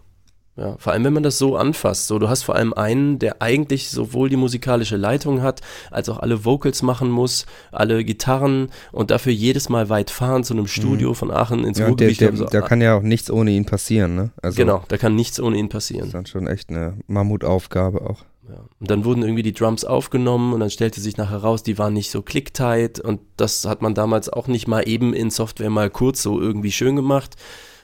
Ja, 0.57 0.77
vor 0.79 0.93
allem, 0.93 1.03
wenn 1.03 1.13
man 1.13 1.25
das 1.25 1.37
so 1.37 1.57
anfasst. 1.57 2.07
So, 2.07 2.21
du 2.21 2.29
hast 2.29 2.45
vor 2.45 2.55
allem 2.55 2.73
einen, 2.75 3.19
der 3.19 3.43
eigentlich 3.43 3.91
sowohl 3.91 4.29
die 4.29 4.37
musikalische 4.37 4.97
Leitung 4.97 5.43
hat, 5.43 5.63
als 5.91 6.09
auch 6.09 6.19
alle 6.21 6.45
Vocals 6.45 6.83
machen 6.83 7.11
muss, 7.11 7.45
alle 7.73 8.05
Gitarren 8.05 8.69
und 8.93 9.11
dafür 9.11 9.33
jedes 9.33 9.69
Mal 9.69 9.89
weit 9.89 10.11
fahren 10.11 10.45
zu 10.45 10.55
einem 10.55 10.69
Studio 10.69 11.13
von 11.13 11.33
Aachen 11.33 11.65
ins 11.65 11.79
Mhm. 11.79 11.85
Ja, 11.85 11.91
und 11.91 12.01
der, 12.01 12.09
Ruhrgebiet. 12.09 12.21
der, 12.21 12.31
Also, 12.31 12.45
da 12.45 12.61
kann 12.61 12.81
ja 12.81 12.97
auch 12.97 13.03
nichts 13.03 13.31
ohne 13.33 13.51
ihn 13.51 13.65
passieren, 13.65 14.15
ne? 14.15 14.31
Also, 14.43 14.57
genau, 14.57 14.85
da 14.87 14.97
kann 14.97 15.17
nichts 15.17 15.41
ohne 15.41 15.57
ihn 15.57 15.67
Das 15.69 15.73
passieren. 15.73 16.07
ist 16.07 16.15
dann 16.15 16.27
schon 16.27 16.47
echt 16.47 16.71
eine 16.71 16.99
Mammutaufgabe 17.09 18.03
auch. 18.09 18.21
Ja. 18.49 18.57
Und 18.79 18.91
dann 18.91 19.05
wurden 19.05 19.23
irgendwie 19.23 19.43
die 19.43 19.55
Drums 19.55 19.85
aufgenommen 19.85 20.53
und 20.53 20.61
dann 20.61 20.71
stellte 20.71 21.01
sich 21.01 21.17
nachher 21.17 21.39
raus, 21.39 21.63
die 21.63 21.79
waren 21.79 21.95
nicht 21.95 22.11
so 22.11 22.21
clicktight 22.23 23.01
und 23.01 23.21
das 23.39 23.65
hat 23.65 23.81
man 23.83 23.95
damals 23.95 24.29
auch 24.29 24.47
nicht 24.49 24.69
mal 24.69 24.87
eben 24.87 25.15
in 25.15 25.31
Software 25.31 25.71
mal 25.71 25.89
kurz 25.91 26.23
so 26.23 26.39
irgendwie 26.41 26.71
schön 26.71 26.95
gemacht. 26.95 27.37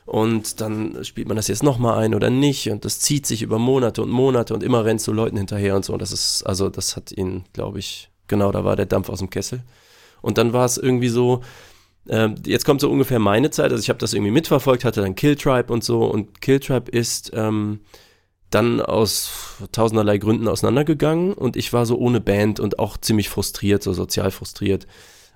Und 0.07 0.61
dann 0.61 1.05
spielt 1.05 1.29
man 1.29 1.37
das 1.37 1.49
jetzt 1.49 1.63
nochmal 1.63 1.99
ein 1.99 2.15
oder 2.15 2.31
nicht. 2.31 2.71
Und 2.71 2.85
das 2.85 3.01
zieht 3.01 3.27
sich 3.27 3.43
über 3.43 3.59
Monate 3.59 4.03
und 4.03 4.11
Monate 4.11 4.55
und 4.55 4.63
immer 4.63 4.85
rennst 4.85 5.07
du 5.07 5.13
Leuten 5.13 5.37
hinterher 5.37 5.77
und 5.77 5.85
so. 5.85 5.93
Und 5.93 6.03
das 6.03 6.13
ist, 6.13 6.43
also 6.43 6.69
das 6.69 6.97
hat 6.97 7.13
ihn, 7.13 7.45
glaube 7.53 7.79
ich, 7.79 8.11
genau, 8.27 8.51
da 8.51 8.65
war 8.65 8.77
der 8.77 8.87
Dampf 8.87 9.09
aus 9.09 9.21
dem 9.21 9.31
Kessel. 9.31 9.63
Und 10.23 10.39
dann 10.39 10.53
war 10.53 10.65
es 10.65 10.79
irgendwie 10.79 11.09
so, 11.09 11.43
ähm, 12.09 12.35
jetzt 12.45 12.65
kommt 12.65 12.81
so 12.81 12.91
ungefähr 12.91 13.19
meine 13.19 13.51
Zeit, 13.51 13.71
also 13.71 13.81
ich 13.81 13.89
habe 13.89 13.99
das 13.99 14.15
irgendwie 14.15 14.33
mitverfolgt, 14.33 14.85
hatte 14.85 15.03
dann 15.03 15.15
Kill 15.15 15.37
Tribe 15.37 15.73
und 15.73 15.85
so. 15.85 16.05
Und 16.05 16.41
Kill 16.41 16.61
Tribe 16.61 16.91
ist 16.91 17.31
ähm, 17.35 17.81
dann 18.51 18.81
aus 18.81 19.31
tausenderlei 19.73 20.19
Gründen 20.19 20.49
auseinandergegangen. 20.49 21.33
Und 21.33 21.57
ich 21.57 21.73
war 21.73 21.87
so 21.87 21.97
ohne 21.99 22.21
Band 22.21 22.59
und 22.59 22.79
auch 22.79 22.97
ziemlich 22.97 23.29
frustriert, 23.29 23.83
so 23.83 23.93
sozial 23.93 24.31
frustriert, 24.31 24.87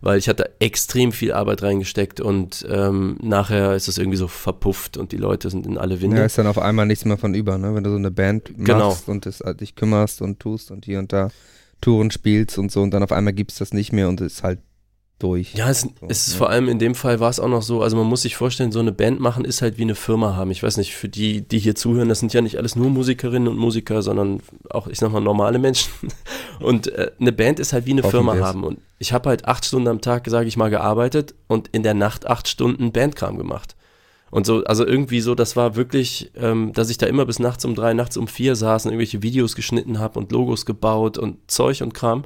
weil 0.05 0.19
ich 0.19 0.29
hatte 0.29 0.51
extrem 0.61 1.13
viel 1.13 1.33
Arbeit 1.33 1.63
reingesteckt 1.63 2.21
und 2.21 2.65
ähm, 2.69 3.17
nachher 3.23 3.75
ist 3.75 3.89
es 3.89 3.97
irgendwie 3.97 4.19
so 4.19 4.29
verpufft 4.29 4.99
und 4.99 5.13
die 5.13 5.17
Leute 5.17 5.49
sind 5.49 5.67
in 5.67 5.79
alle 5.79 6.03
Winde. 6.03 6.19
Ja, 6.19 6.25
ist 6.27 6.37
dann 6.37 6.47
auf 6.47 6.59
einmal 6.59 6.85
nichts 6.85 7.07
mehr 7.07 7.17
von 7.17 7.33
über, 7.35 7.57
ne? 7.57 7.75
Wenn 7.75 7.85
du 7.85 7.91
so 7.91 7.97
eine 7.97 8.11
Band 8.11 8.53
Genau. 8.59 8.91
machst 8.91 9.09
und 9.09 9.25
es, 9.25 9.41
äh, 9.41 9.55
dich 9.55 9.77
kümmerst 9.77 10.21
und 10.21 10.41
tust 10.41 10.71
und 10.71 10.85
hier 10.85 10.99
und 10.99 11.15
da 11.15 11.31
Touren 11.81 12.11
spielst 12.11 12.59
und 12.59 12.71
so 12.71 12.83
und 12.83 12.91
dann 12.93 13.03
auf 13.03 13.13
einmal 13.13 13.33
gibt's 13.33 13.57
das 13.57 13.73
nicht 13.73 13.93
mehr 13.93 14.09
und 14.11 14.21
es 14.21 14.35
ist 14.35 14.43
halt 14.43 14.61
durch. 15.25 15.55
Ja, 15.55 15.71
es, 15.71 15.89
es 16.09 16.29
ist 16.29 16.35
vor 16.35 16.51
allem 16.51 16.69
in 16.69 16.79
dem 16.79 16.95
Fall 16.95 17.19
war 17.19 17.31
es 17.31 17.41
auch 17.41 17.49
noch 17.49 17.63
so, 17.63 17.83
also 17.83 17.97
man 17.97 18.07
muss 18.07 18.23
sich 18.23 18.37
vorstellen, 18.37 18.73
so 18.73 18.81
eine 18.81 18.93
Band 18.93 19.21
machen 19.21 19.45
ist 19.45 19.63
halt 19.63 19.79
wie 19.79 19.83
eine 19.83 19.95
Firma 19.95 20.37
haben. 20.37 20.51
Ich 20.51 20.63
weiß 20.63 20.77
nicht, 20.77 20.95
für 20.95 21.09
die, 21.09 21.41
die 21.41 21.59
hier 21.59 21.75
zuhören, 21.75 22.11
das 22.11 22.21
sind 22.21 22.35
ja 22.35 22.43
nicht 22.43 22.59
alles 22.59 22.77
nur 22.77 22.91
Musikerinnen 22.91 23.49
und 23.49 23.57
Musiker, 23.57 24.03
sondern 24.03 24.41
auch, 24.69 24.87
ich 24.87 24.99
sag 24.99 25.11
mal, 25.11 25.21
normale 25.21 25.59
Menschen. 25.59 25.91
Und 26.61 26.89
äh, 26.89 27.11
eine 27.19 27.33
Band 27.33 27.59
ist 27.59 27.73
halt 27.73 27.87
wie 27.87 27.93
eine 27.93 28.03
Firma 28.03 28.37
haben. 28.39 28.65
Und 28.65 28.79
ich 28.99 29.13
habe 29.13 29.29
halt 29.29 29.47
acht 29.47 29.65
Stunden 29.65 29.89
am 29.89 30.01
Tag, 30.01 30.29
sage 30.29 30.47
ich 30.47 30.57
mal, 30.57 30.71
gearbeitet 30.71 31.35
und 31.49 31.69
in 31.69 31.83
der 31.83 31.95
Nacht 31.95 32.27
acht 32.27 32.47
Stunden 32.47 32.93
Bandkram 32.93 33.37
gemacht. 33.39 33.75
Und 34.31 34.47
so, 34.47 34.65
also 34.65 34.87
irgendwie 34.87 35.21
so, 35.21 35.35
das 35.35 35.57
war 35.57 35.77
wirklich, 35.77 36.31
ähm, 36.37 36.73
dass 36.73 36.91
ich 36.91 36.99
da 36.99 37.07
immer 37.07 37.25
bis 37.25 37.39
nachts 37.39 37.65
um 37.65 37.75
drei, 37.75 37.95
nachts 37.95 38.17
um 38.17 38.29
vier 38.29 38.57
saß 38.57 38.85
und 38.85 38.93
irgendwelche 38.93 39.23
Videos 39.23 39.57
geschnitten 39.57 39.99
habe 39.99 40.19
und 40.19 40.33
Logos 40.33 40.67
gebaut 40.67 41.19
und 41.19 41.39
Zeug 41.51 41.83
und 41.83 41.95
Kram. 41.95 42.25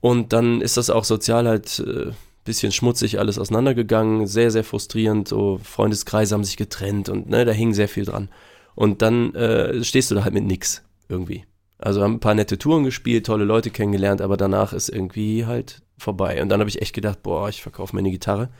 Und 0.00 0.32
dann 0.32 0.60
ist 0.60 0.76
das 0.76 0.90
auch 0.90 1.04
sozial 1.04 1.46
halt 1.46 1.78
äh, 1.80 2.12
bisschen 2.44 2.72
schmutzig 2.72 3.18
alles 3.18 3.38
auseinandergegangen, 3.38 4.26
sehr, 4.26 4.50
sehr 4.50 4.64
frustrierend. 4.64 5.28
So 5.28 5.60
Freundeskreise 5.62 6.34
haben 6.34 6.44
sich 6.44 6.56
getrennt 6.56 7.08
und 7.08 7.28
ne, 7.28 7.44
da 7.44 7.52
hing 7.52 7.74
sehr 7.74 7.88
viel 7.88 8.04
dran. 8.04 8.28
Und 8.74 9.02
dann 9.02 9.34
äh, 9.34 9.84
stehst 9.84 10.10
du 10.10 10.14
da 10.14 10.24
halt 10.24 10.34
mit 10.34 10.44
nix 10.44 10.82
irgendwie. 11.08 11.44
Also 11.78 12.02
haben 12.02 12.14
ein 12.14 12.20
paar 12.20 12.34
nette 12.34 12.58
Touren 12.58 12.84
gespielt, 12.84 13.26
tolle 13.26 13.44
Leute 13.44 13.70
kennengelernt, 13.70 14.20
aber 14.20 14.36
danach 14.36 14.72
ist 14.72 14.88
irgendwie 14.88 15.46
halt 15.46 15.82
vorbei. 15.98 16.42
Und 16.42 16.48
dann 16.48 16.60
habe 16.60 16.70
ich 16.70 16.80
echt 16.82 16.94
gedacht, 16.94 17.22
boah, 17.22 17.48
ich 17.48 17.62
verkaufe 17.62 17.94
mir 17.94 18.00
eine 18.00 18.10
Gitarre. 18.10 18.50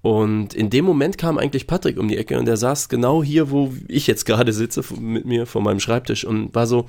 Und 0.00 0.54
in 0.54 0.70
dem 0.70 0.84
Moment 0.84 1.18
kam 1.18 1.38
eigentlich 1.38 1.66
Patrick 1.66 1.98
um 1.98 2.08
die 2.08 2.16
Ecke 2.16 2.38
und 2.38 2.46
der 2.46 2.56
saß 2.56 2.88
genau 2.88 3.22
hier, 3.22 3.50
wo 3.50 3.72
ich 3.88 4.06
jetzt 4.06 4.24
gerade 4.24 4.52
sitze, 4.52 4.82
mit 4.98 5.26
mir 5.26 5.46
vor 5.46 5.62
meinem 5.62 5.80
Schreibtisch 5.80 6.24
und 6.24 6.54
war 6.54 6.66
so, 6.66 6.86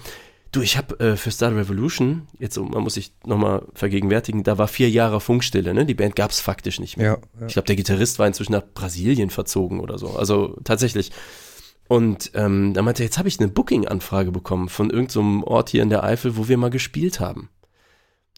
du, 0.51 0.61
ich 0.61 0.77
habe 0.77 0.99
äh, 0.99 1.15
für 1.15 1.31
Star 1.31 1.55
Revolution, 1.55 2.27
jetzt 2.39 2.55
so, 2.55 2.63
man 2.63 2.83
muss 2.83 2.95
sich 2.95 3.13
nochmal 3.25 3.63
vergegenwärtigen, 3.73 4.43
da 4.43 4.57
war 4.57 4.67
vier 4.67 4.89
Jahre 4.89 5.21
Funkstille, 5.21 5.73
ne? 5.73 5.85
Die 5.85 5.93
Band 5.93 6.15
gab 6.15 6.31
es 6.31 6.39
faktisch 6.39 6.79
nicht 6.79 6.97
mehr. 6.97 7.05
Ja, 7.05 7.17
ja. 7.39 7.47
Ich 7.47 7.53
glaube, 7.53 7.67
der 7.67 7.75
Gitarrist 7.75 8.19
war 8.19 8.27
inzwischen 8.27 8.53
nach 8.53 8.63
Brasilien 8.73 9.29
verzogen 9.29 9.79
oder 9.79 9.97
so. 9.97 10.15
Also 10.15 10.57
tatsächlich. 10.63 11.11
Und 11.87 12.31
ähm, 12.35 12.73
da 12.73 12.83
meinte 12.83 13.01
er, 13.01 13.05
jetzt 13.05 13.17
habe 13.17 13.27
ich 13.27 13.39
eine 13.39 13.49
Booking-Anfrage 13.49 14.31
bekommen 14.31 14.69
von 14.69 14.91
irgendeinem 14.91 15.43
Ort 15.43 15.69
hier 15.69 15.81
in 15.81 15.89
der 15.89 16.03
Eifel, 16.03 16.37
wo 16.37 16.47
wir 16.47 16.57
mal 16.57 16.69
gespielt 16.69 17.19
haben. 17.19 17.49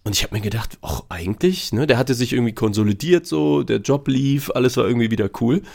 Und 0.04 0.16
ich 0.16 0.24
habe 0.24 0.34
mir 0.34 0.42
gedacht, 0.42 0.80
ach, 0.82 1.04
eigentlich, 1.10 1.74
ne, 1.74 1.86
der 1.86 1.98
hatte 1.98 2.16
sich 2.16 2.34
irgendwie 2.34 2.54
konsolidiert 2.56 3.28
so, 3.28 3.62
der 3.62 3.78
Job 3.78 4.08
lief, 4.08 4.50
alles 4.50 4.78
war 4.78 4.88
irgendwie 4.88 5.12
wieder 5.12 5.30
cool. 5.42 5.58
Und 5.58 5.66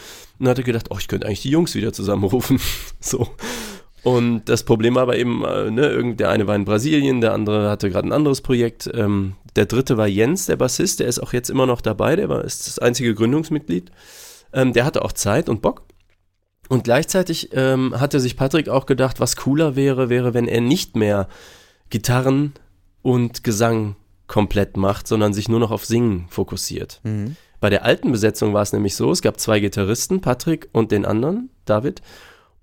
dann 0.41 0.49
hat 0.49 0.59
er 0.59 0.65
gedacht, 0.65 0.87
oh, 0.91 0.97
ich 0.99 1.07
könnte 1.07 1.27
eigentlich 1.27 1.43
die 1.43 1.51
Jungs 1.51 1.75
wieder 1.75 1.93
zusammenrufen. 1.93 2.59
so. 3.01 3.29
Und 4.07 4.45
das 4.45 4.63
Problem 4.63 4.95
war 4.95 5.03
aber 5.03 5.17
eben, 5.17 5.45
äh, 5.45 5.69
ne, 5.69 5.89
irgend, 5.89 6.21
der 6.21 6.31
eine 6.31 6.47
war 6.47 6.55
in 6.55 6.65
Brasilien, 6.65 7.21
der 7.21 7.33
andere 7.33 7.69
hatte 7.69 7.91
gerade 7.91 8.07
ein 8.07 8.13
anderes 8.13 8.41
Projekt. 8.41 8.89
Ähm, 8.95 9.35
der 9.57 9.67
dritte 9.67 9.97
war 9.97 10.07
Jens, 10.07 10.47
der 10.47 10.55
Bassist, 10.55 11.01
der 11.01 11.09
ist 11.09 11.19
auch 11.19 11.33
jetzt 11.33 11.51
immer 11.51 11.67
noch 11.67 11.81
dabei, 11.81 12.15
der 12.15 12.29
war, 12.29 12.45
ist 12.45 12.69
das 12.69 12.79
einzige 12.79 13.17
Gründungsmitglied. 13.17 13.91
Ähm, 14.53 14.73
der 14.73 14.85
hatte 14.85 15.05
auch 15.05 15.13
Zeit 15.13 15.49
und 15.49 15.61
Bock. 15.61 15.83
Und 16.69 16.85
gleichzeitig 16.85 17.51
ähm, 17.53 17.99
hatte 17.99 18.21
sich 18.21 18.37
Patrick 18.37 18.69
auch 18.69 18.87
gedacht, 18.87 19.19
was 19.19 19.35
cooler 19.35 19.75
wäre, 19.75 20.09
wäre, 20.09 20.35
wenn 20.35 20.47
er 20.47 20.61
nicht 20.61 20.95
mehr 20.95 21.27
Gitarren 21.91 22.53
und 23.03 23.43
Gesang 23.43 23.97
komplett 24.29 24.77
macht, 24.77 25.09
sondern 25.09 25.33
sich 25.33 25.49
nur 25.49 25.59
noch 25.59 25.73
auf 25.73 25.85
Singen 25.85 26.27
fokussiert. 26.29 27.01
Mhm. 27.03 27.35
Bei 27.59 27.71
der 27.71 27.85
alten 27.85 28.13
Besetzung 28.13 28.55
war 28.55 28.63
es 28.63 28.73
nämlich 28.73 28.95
so, 28.95 29.11
es 29.11 29.21
gab 29.21 29.41
zwei 29.41 29.59
Gitarristen, 29.59 30.21
Patrick 30.21 30.69
und 30.71 30.93
den 30.93 31.05
anderen, 31.05 31.51
David. 31.65 32.03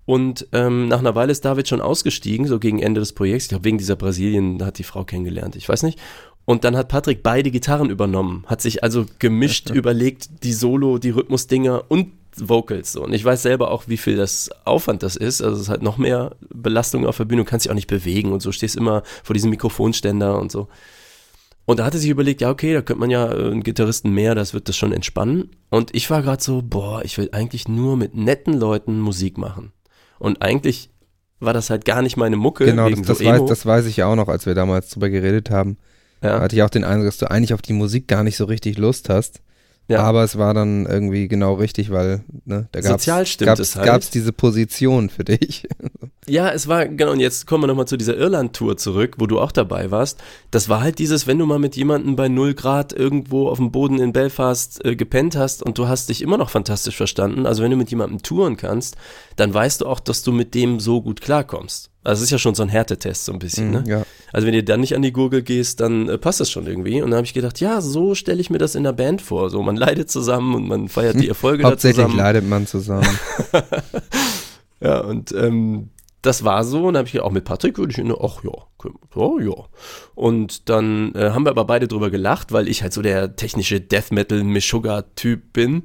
Und 0.06 0.46
ähm, 0.52 0.88
nach 0.88 0.98
einer 0.98 1.14
Weile 1.14 1.32
ist 1.32 1.44
David 1.44 1.68
schon 1.68 1.80
ausgestiegen, 1.80 2.46
so 2.46 2.58
gegen 2.58 2.80
Ende 2.80 3.00
des 3.00 3.12
Projekts. 3.12 3.44
Ich 3.44 3.48
glaube, 3.48 3.64
wegen 3.64 3.78
dieser 3.78 3.96
Brasilien 3.96 4.62
hat 4.64 4.78
die 4.78 4.84
Frau 4.84 5.04
kennengelernt, 5.04 5.56
ich 5.56 5.68
weiß 5.68 5.82
nicht. 5.82 5.98
Und 6.44 6.64
dann 6.64 6.76
hat 6.76 6.88
Patrick 6.88 7.22
beide 7.22 7.50
Gitarren 7.50 7.88
übernommen, 7.88 8.44
hat 8.46 8.60
sich 8.60 8.82
also 8.82 9.06
gemischt, 9.18 9.70
überlegt, 9.70 10.44
die 10.44 10.52
Solo, 10.52 10.98
die 10.98 11.10
Rhythmusdinger 11.10 11.84
und 11.88 12.12
Vocals 12.36 12.92
so. 12.92 13.02
Und 13.02 13.12
ich 13.12 13.24
weiß 13.24 13.42
selber 13.42 13.70
auch, 13.70 13.84
wie 13.86 13.96
viel 13.96 14.16
das 14.16 14.50
Aufwand 14.64 15.02
das 15.02 15.16
ist. 15.16 15.40
Also 15.40 15.56
es 15.56 15.62
ist 15.62 15.68
halt 15.68 15.82
noch 15.82 15.98
mehr 15.98 16.36
Belastung 16.52 17.06
auf 17.06 17.16
der 17.16 17.24
Bühne. 17.24 17.44
Du 17.44 17.48
kannst 17.48 17.64
dich 17.64 17.70
auch 17.70 17.76
nicht 17.76 17.86
bewegen 17.86 18.32
und 18.32 18.42
so. 18.42 18.52
Stehst 18.52 18.76
immer 18.76 19.02
vor 19.22 19.34
diesem 19.34 19.50
Mikrofonständer 19.50 20.38
und 20.38 20.50
so. 20.50 20.68
Und 21.66 21.78
da 21.78 21.86
hatte 21.86 21.98
sich 21.98 22.10
überlegt, 22.10 22.42
ja, 22.42 22.50
okay, 22.50 22.74
da 22.74 22.82
könnte 22.82 23.00
man 23.00 23.10
ja 23.10 23.32
äh, 23.32 23.50
einen 23.50 23.62
Gitarristen 23.62 24.10
mehr, 24.10 24.34
das 24.34 24.52
wird 24.52 24.68
das 24.68 24.76
schon 24.76 24.92
entspannen. 24.92 25.50
Und 25.70 25.94
ich 25.94 26.10
war 26.10 26.22
gerade 26.22 26.42
so, 26.42 26.62
boah, 26.62 27.02
ich 27.04 27.16
will 27.16 27.30
eigentlich 27.32 27.68
nur 27.68 27.96
mit 27.96 28.14
netten 28.14 28.54
Leuten 28.54 29.00
Musik 29.00 29.38
machen. 29.38 29.72
Und 30.18 30.42
eigentlich 30.42 30.90
war 31.40 31.52
das 31.52 31.70
halt 31.70 31.84
gar 31.84 32.02
nicht 32.02 32.16
meine 32.16 32.36
Mucke. 32.36 32.64
Genau, 32.64 32.88
das, 32.88 33.02
das, 33.02 33.18
so 33.18 33.24
weiß, 33.24 33.42
das 33.46 33.66
weiß 33.66 33.86
ich 33.86 33.98
ja 33.98 34.06
auch 34.06 34.16
noch, 34.16 34.28
als 34.28 34.46
wir 34.46 34.54
damals 34.54 34.90
drüber 34.90 35.10
geredet 35.10 35.50
haben. 35.50 35.76
ja. 36.22 36.40
Hatte 36.40 36.56
ich 36.56 36.62
auch 36.62 36.70
den 36.70 36.84
Eindruck, 36.84 37.06
dass 37.06 37.18
du 37.18 37.30
eigentlich 37.30 37.54
auf 37.54 37.62
die 37.62 37.72
Musik 37.72 38.08
gar 38.08 38.22
nicht 38.22 38.36
so 38.36 38.44
richtig 38.44 38.78
Lust 38.78 39.08
hast. 39.08 39.40
Ja. 39.88 40.00
Aber 40.00 40.24
es 40.24 40.38
war 40.38 40.54
dann 40.54 40.86
irgendwie 40.86 41.28
genau 41.28 41.54
richtig, 41.54 41.90
weil 41.90 42.24
ne, 42.46 42.68
da 42.72 42.82
Sozial 42.82 43.26
stimmt 43.26 43.48
gab's, 43.48 43.60
es 43.60 43.76
halt. 43.76 43.86
gab's 43.86 44.10
diese 44.10 44.32
Position 44.32 45.10
für 45.10 45.24
dich. 45.24 45.68
Ja, 46.26 46.48
es 46.48 46.68
war, 46.68 46.86
genau, 46.86 47.12
und 47.12 47.20
jetzt 47.20 47.46
kommen 47.46 47.64
wir 47.64 47.66
nochmal 47.66 47.86
zu 47.86 47.98
dieser 47.98 48.16
Irland-Tour 48.16 48.78
zurück, 48.78 49.16
wo 49.18 49.26
du 49.26 49.38
auch 49.38 49.52
dabei 49.52 49.90
warst. 49.90 50.22
Das 50.50 50.70
war 50.70 50.80
halt 50.80 50.98
dieses, 50.98 51.26
wenn 51.26 51.38
du 51.38 51.44
mal 51.44 51.58
mit 51.58 51.76
jemandem 51.76 52.16
bei 52.16 52.28
0 52.28 52.54
Grad 52.54 52.94
irgendwo 52.94 53.48
auf 53.50 53.58
dem 53.58 53.72
Boden 53.72 53.98
in 53.98 54.14
Belfast 54.14 54.82
äh, 54.86 54.96
gepennt 54.96 55.36
hast 55.36 55.62
und 55.62 55.76
du 55.76 55.86
hast 55.86 56.08
dich 56.08 56.22
immer 56.22 56.38
noch 56.38 56.48
fantastisch 56.48 56.96
verstanden, 56.96 57.44
also 57.44 57.62
wenn 57.62 57.70
du 57.70 57.76
mit 57.76 57.90
jemandem 57.90 58.22
touren 58.22 58.56
kannst, 58.56 58.96
dann 59.36 59.52
weißt 59.52 59.82
du 59.82 59.86
auch, 59.86 60.00
dass 60.00 60.22
du 60.22 60.32
mit 60.32 60.54
dem 60.54 60.80
so 60.80 61.02
gut 61.02 61.20
klarkommst. 61.20 61.90
Also 62.04 62.20
es 62.20 62.24
ist 62.24 62.30
ja 62.30 62.38
schon 62.38 62.54
so 62.54 62.62
ein 62.62 62.68
Härtetest 62.68 63.24
so 63.24 63.32
ein 63.32 63.38
bisschen, 63.38 63.70
ne? 63.70 63.80
Mhm, 63.80 63.86
ja. 63.86 64.02
Also 64.32 64.46
wenn 64.46 64.52
du 64.54 64.62
dann 64.62 64.80
nicht 64.80 64.94
an 64.94 65.02
die 65.02 65.12
Gurgel 65.12 65.42
gehst, 65.42 65.80
dann 65.80 66.08
äh, 66.08 66.18
passt 66.18 66.38
das 66.40 66.50
schon 66.50 66.66
irgendwie. 66.66 67.00
Und 67.02 67.10
dann 67.10 67.16
habe 67.16 67.26
ich 67.26 67.34
gedacht, 67.34 67.60
ja, 67.60 67.80
so 67.80 68.14
stelle 68.14 68.40
ich 68.40 68.50
mir 68.50 68.58
das 68.58 68.74
in 68.74 68.84
der 68.84 68.92
Band 68.92 69.22
vor. 69.22 69.48
So, 69.50 69.62
man 69.62 69.76
leidet 69.76 70.10
zusammen 70.10 70.54
und 70.54 70.68
man 70.68 70.88
feiert 70.88 71.18
die 71.18 71.28
Erfolge 71.28 71.62
da 71.62 71.70
Hauptsächlich 71.72 72.04
zusammen. 72.04 72.18
leidet 72.18 72.48
man 72.48 72.66
zusammen. 72.66 73.08
Ja, 74.80 75.00
und 75.00 75.32
ähm, 75.32 75.88
das 76.22 76.44
war 76.44 76.64
so. 76.64 76.78
Und 76.88 76.94
dann 76.94 76.98
habe 76.98 77.06
ich 77.06 77.12
gedacht, 77.12 77.26
auch 77.26 77.32
mit 77.32 77.44
Patrick 77.44 77.78
würde 77.78 77.92
ich, 77.92 77.98
in- 77.98 78.12
ach 78.12 78.42
ja, 78.44 78.50
ja, 79.16 79.40
ja. 79.46 79.64
Und 80.14 80.68
dann 80.68 81.14
äh, 81.14 81.30
haben 81.30 81.46
wir 81.46 81.50
aber 81.50 81.64
beide 81.64 81.88
drüber 81.88 82.10
gelacht, 82.10 82.52
weil 82.52 82.68
ich 82.68 82.82
halt 82.82 82.92
so 82.92 83.00
der 83.00 83.36
technische 83.36 83.80
Death 83.80 84.10
Metal 84.12 84.42
Meshuggah-Typ 84.44 85.52
bin. 85.52 85.82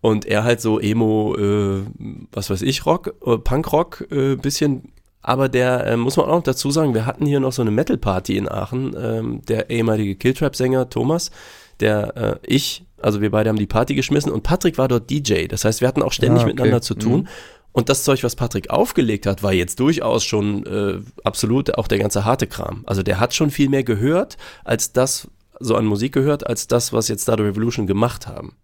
Und 0.00 0.26
er 0.26 0.44
halt 0.44 0.60
so 0.60 0.78
Emo, 0.78 1.34
äh, 1.36 1.82
was 2.30 2.50
weiß 2.50 2.62
ich, 2.62 2.86
Rock, 2.86 3.14
äh, 3.26 3.38
Punkrock, 3.38 4.06
äh, 4.12 4.36
bisschen. 4.36 4.92
Aber 5.26 5.48
der, 5.48 5.84
äh, 5.88 5.96
muss 5.96 6.16
man 6.16 6.26
auch 6.26 6.36
noch 6.36 6.42
dazu 6.44 6.70
sagen, 6.70 6.94
wir 6.94 7.04
hatten 7.04 7.26
hier 7.26 7.40
noch 7.40 7.50
so 7.50 7.60
eine 7.60 7.72
Metal-Party 7.72 8.36
in 8.36 8.48
Aachen. 8.48 8.94
Ähm, 8.96 9.42
der 9.48 9.70
ehemalige 9.70 10.14
Killtrap-Sänger 10.14 10.88
Thomas, 10.88 11.32
der, 11.80 12.16
äh, 12.16 12.36
ich, 12.46 12.84
also 13.02 13.20
wir 13.20 13.32
beide 13.32 13.48
haben 13.50 13.58
die 13.58 13.66
Party 13.66 13.96
geschmissen 13.96 14.30
und 14.30 14.44
Patrick 14.44 14.78
war 14.78 14.86
dort 14.86 15.10
DJ. 15.10 15.48
Das 15.48 15.64
heißt, 15.64 15.80
wir 15.80 15.88
hatten 15.88 16.04
auch 16.04 16.12
ständig 16.12 16.42
Ah, 16.42 16.44
okay. 16.44 16.52
miteinander 16.52 16.80
zu 16.80 16.94
tun. 16.94 17.22
Mhm. 17.22 17.28
Und 17.72 17.88
das 17.88 18.04
Zeug, 18.04 18.22
was 18.22 18.36
Patrick 18.36 18.70
aufgelegt 18.70 19.26
hat, 19.26 19.42
war 19.42 19.52
jetzt 19.52 19.80
durchaus 19.80 20.22
schon 20.22 20.64
äh, 20.64 21.00
absolut 21.24 21.76
auch 21.76 21.88
der 21.88 21.98
ganze 21.98 22.24
harte 22.24 22.46
Kram. 22.46 22.84
Also 22.86 23.02
der 23.02 23.18
hat 23.18 23.34
schon 23.34 23.50
viel 23.50 23.68
mehr 23.68 23.82
gehört, 23.82 24.36
als 24.62 24.92
das, 24.92 25.26
so 25.58 25.74
an 25.74 25.86
Musik 25.86 26.12
gehört, 26.12 26.46
als 26.46 26.68
das, 26.68 26.92
was 26.92 27.08
jetzt 27.08 27.22
Stardew 27.22 27.42
Revolution 27.42 27.88
gemacht 27.88 28.28
haben. 28.28 28.54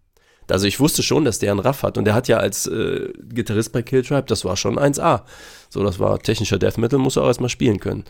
Also 0.49 0.67
ich 0.67 0.79
wusste 0.79 1.03
schon, 1.03 1.25
dass 1.25 1.39
der 1.39 1.51
einen 1.51 1.59
Raff 1.59 1.83
hat. 1.83 1.97
Und 1.97 2.05
der 2.05 2.13
hat 2.13 2.27
ja 2.27 2.37
als 2.37 2.67
äh, 2.67 3.11
Gitarrist 3.29 3.71
bei 3.71 3.81
Killtribe, 3.81 4.23
das 4.27 4.45
war 4.45 4.57
schon 4.57 4.77
1A. 4.77 5.21
So, 5.69 5.83
das 5.83 5.99
war 5.99 6.19
technischer 6.19 6.59
Death 6.59 6.77
Metal, 6.77 6.99
muss 6.99 7.15
er 7.15 7.23
auch 7.23 7.27
erstmal 7.27 7.49
spielen 7.49 7.79
können. 7.79 8.03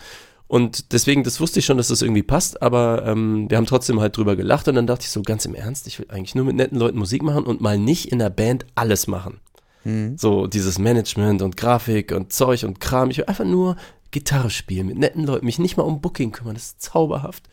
Und 0.47 0.91
deswegen, 0.93 1.23
das 1.23 1.39
wusste 1.39 1.59
ich 1.59 1.65
schon, 1.65 1.77
dass 1.77 1.87
das 1.87 2.01
irgendwie 2.01 2.21
passt, 2.21 2.61
aber 2.61 3.05
ähm, 3.07 3.49
wir 3.49 3.57
haben 3.57 3.65
trotzdem 3.65 3.99
halt 3.99 4.15
drüber 4.17 4.35
gelacht 4.35 4.67
und 4.67 4.75
dann 4.75 4.85
dachte 4.85 5.03
ich 5.03 5.09
so 5.09 5.21
ganz 5.21 5.45
im 5.45 5.55
Ernst, 5.55 5.87
ich 5.87 5.97
will 5.97 6.05
eigentlich 6.09 6.35
nur 6.35 6.45
mit 6.45 6.55
netten 6.55 6.77
Leuten 6.77 6.99
Musik 6.99 7.23
machen 7.23 7.45
und 7.45 7.61
mal 7.61 7.77
nicht 7.77 8.11
in 8.11 8.19
der 8.19 8.29
Band 8.29 8.65
alles 8.75 9.07
machen. 9.07 9.39
Mhm. 9.83 10.17
So 10.17 10.47
dieses 10.47 10.79
Management 10.79 11.41
und 11.41 11.57
Grafik 11.57 12.11
und 12.11 12.31
Zeug 12.33 12.65
und 12.65 12.79
Kram. 12.79 13.09
Ich 13.09 13.17
will 13.17 13.25
einfach 13.25 13.45
nur 13.45 13.77
Gitarre 14.11 14.49
spielen 14.49 14.87
mit 14.87 14.97
netten 14.97 15.25
Leuten, 15.25 15.45
mich 15.45 15.59
nicht 15.59 15.75
mal 15.75 15.83
um 15.83 16.01
Booking 16.01 16.31
kümmern, 16.31 16.53
das 16.53 16.65
ist 16.65 16.81
zauberhaft. 16.81 17.43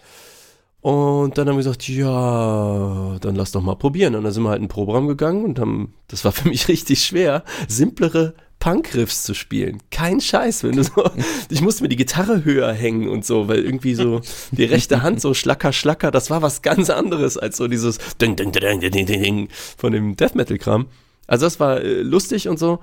Und 0.80 1.36
dann 1.36 1.46
haben 1.46 1.56
wir 1.56 1.64
gesagt, 1.64 1.88
ja, 1.88 3.18
dann 3.20 3.34
lass 3.34 3.52
doch 3.52 3.60
mal 3.60 3.74
probieren. 3.74 4.14
Und 4.14 4.24
dann 4.24 4.32
sind 4.32 4.42
wir 4.42 4.50
halt 4.50 4.60
in 4.60 4.64
den 4.64 4.70
Proberaum 4.70 5.08
gegangen 5.08 5.44
und 5.44 5.58
haben, 5.58 5.94
das 6.08 6.24
war 6.24 6.32
für 6.32 6.48
mich 6.48 6.68
richtig 6.68 7.04
schwer, 7.04 7.44
simplere 7.68 8.34
Punkriffs 8.60 9.22
zu 9.22 9.34
spielen. 9.34 9.82
Kein 9.90 10.20
Scheiß, 10.20 10.64
wenn 10.64 10.76
du 10.76 10.84
so, 10.84 11.10
ich 11.48 11.62
musste 11.62 11.82
mir 11.82 11.88
die 11.88 11.96
Gitarre 11.96 12.44
höher 12.44 12.72
hängen 12.72 13.08
und 13.08 13.24
so, 13.24 13.48
weil 13.48 13.64
irgendwie 13.64 13.94
so 13.94 14.20
die 14.52 14.64
rechte 14.64 15.02
Hand 15.02 15.20
so 15.20 15.34
schlacker, 15.34 15.72
schlacker, 15.72 16.10
das 16.10 16.30
war 16.30 16.42
was 16.42 16.62
ganz 16.62 16.90
anderes 16.90 17.36
als 17.36 17.56
so 17.56 17.68
dieses 17.68 17.98
Ding, 18.20 18.36
Ding, 18.36 18.52
Ding, 18.52 18.80
Ding, 18.80 18.90
Ding, 18.90 19.06
Ding, 19.06 19.22
Ding 19.22 19.48
von 19.76 19.92
dem 19.92 20.14
Death 20.14 20.34
Metal 20.34 20.58
Kram. 20.58 20.86
Also 21.26 21.46
das 21.46 21.58
war 21.58 21.80
äh, 21.80 22.02
lustig 22.02 22.48
und 22.48 22.58
so. 22.58 22.80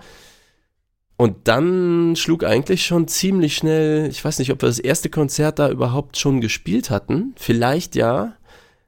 Und 1.17 1.47
dann 1.47 2.15
schlug 2.15 2.43
eigentlich 2.43 2.85
schon 2.85 3.07
ziemlich 3.07 3.55
schnell, 3.55 4.07
ich 4.07 4.23
weiß 4.23 4.37
nicht, 4.39 4.51
ob 4.51 4.61
wir 4.61 4.67
das 4.67 4.77
erste 4.79 5.09
Konzert 5.09 5.57
da 5.57 5.69
überhaupt 5.69 6.17
schon 6.17 6.41
gespielt 6.41 6.89
hatten. 6.91 7.33
Vielleicht 7.37 7.95
ja. 7.95 8.33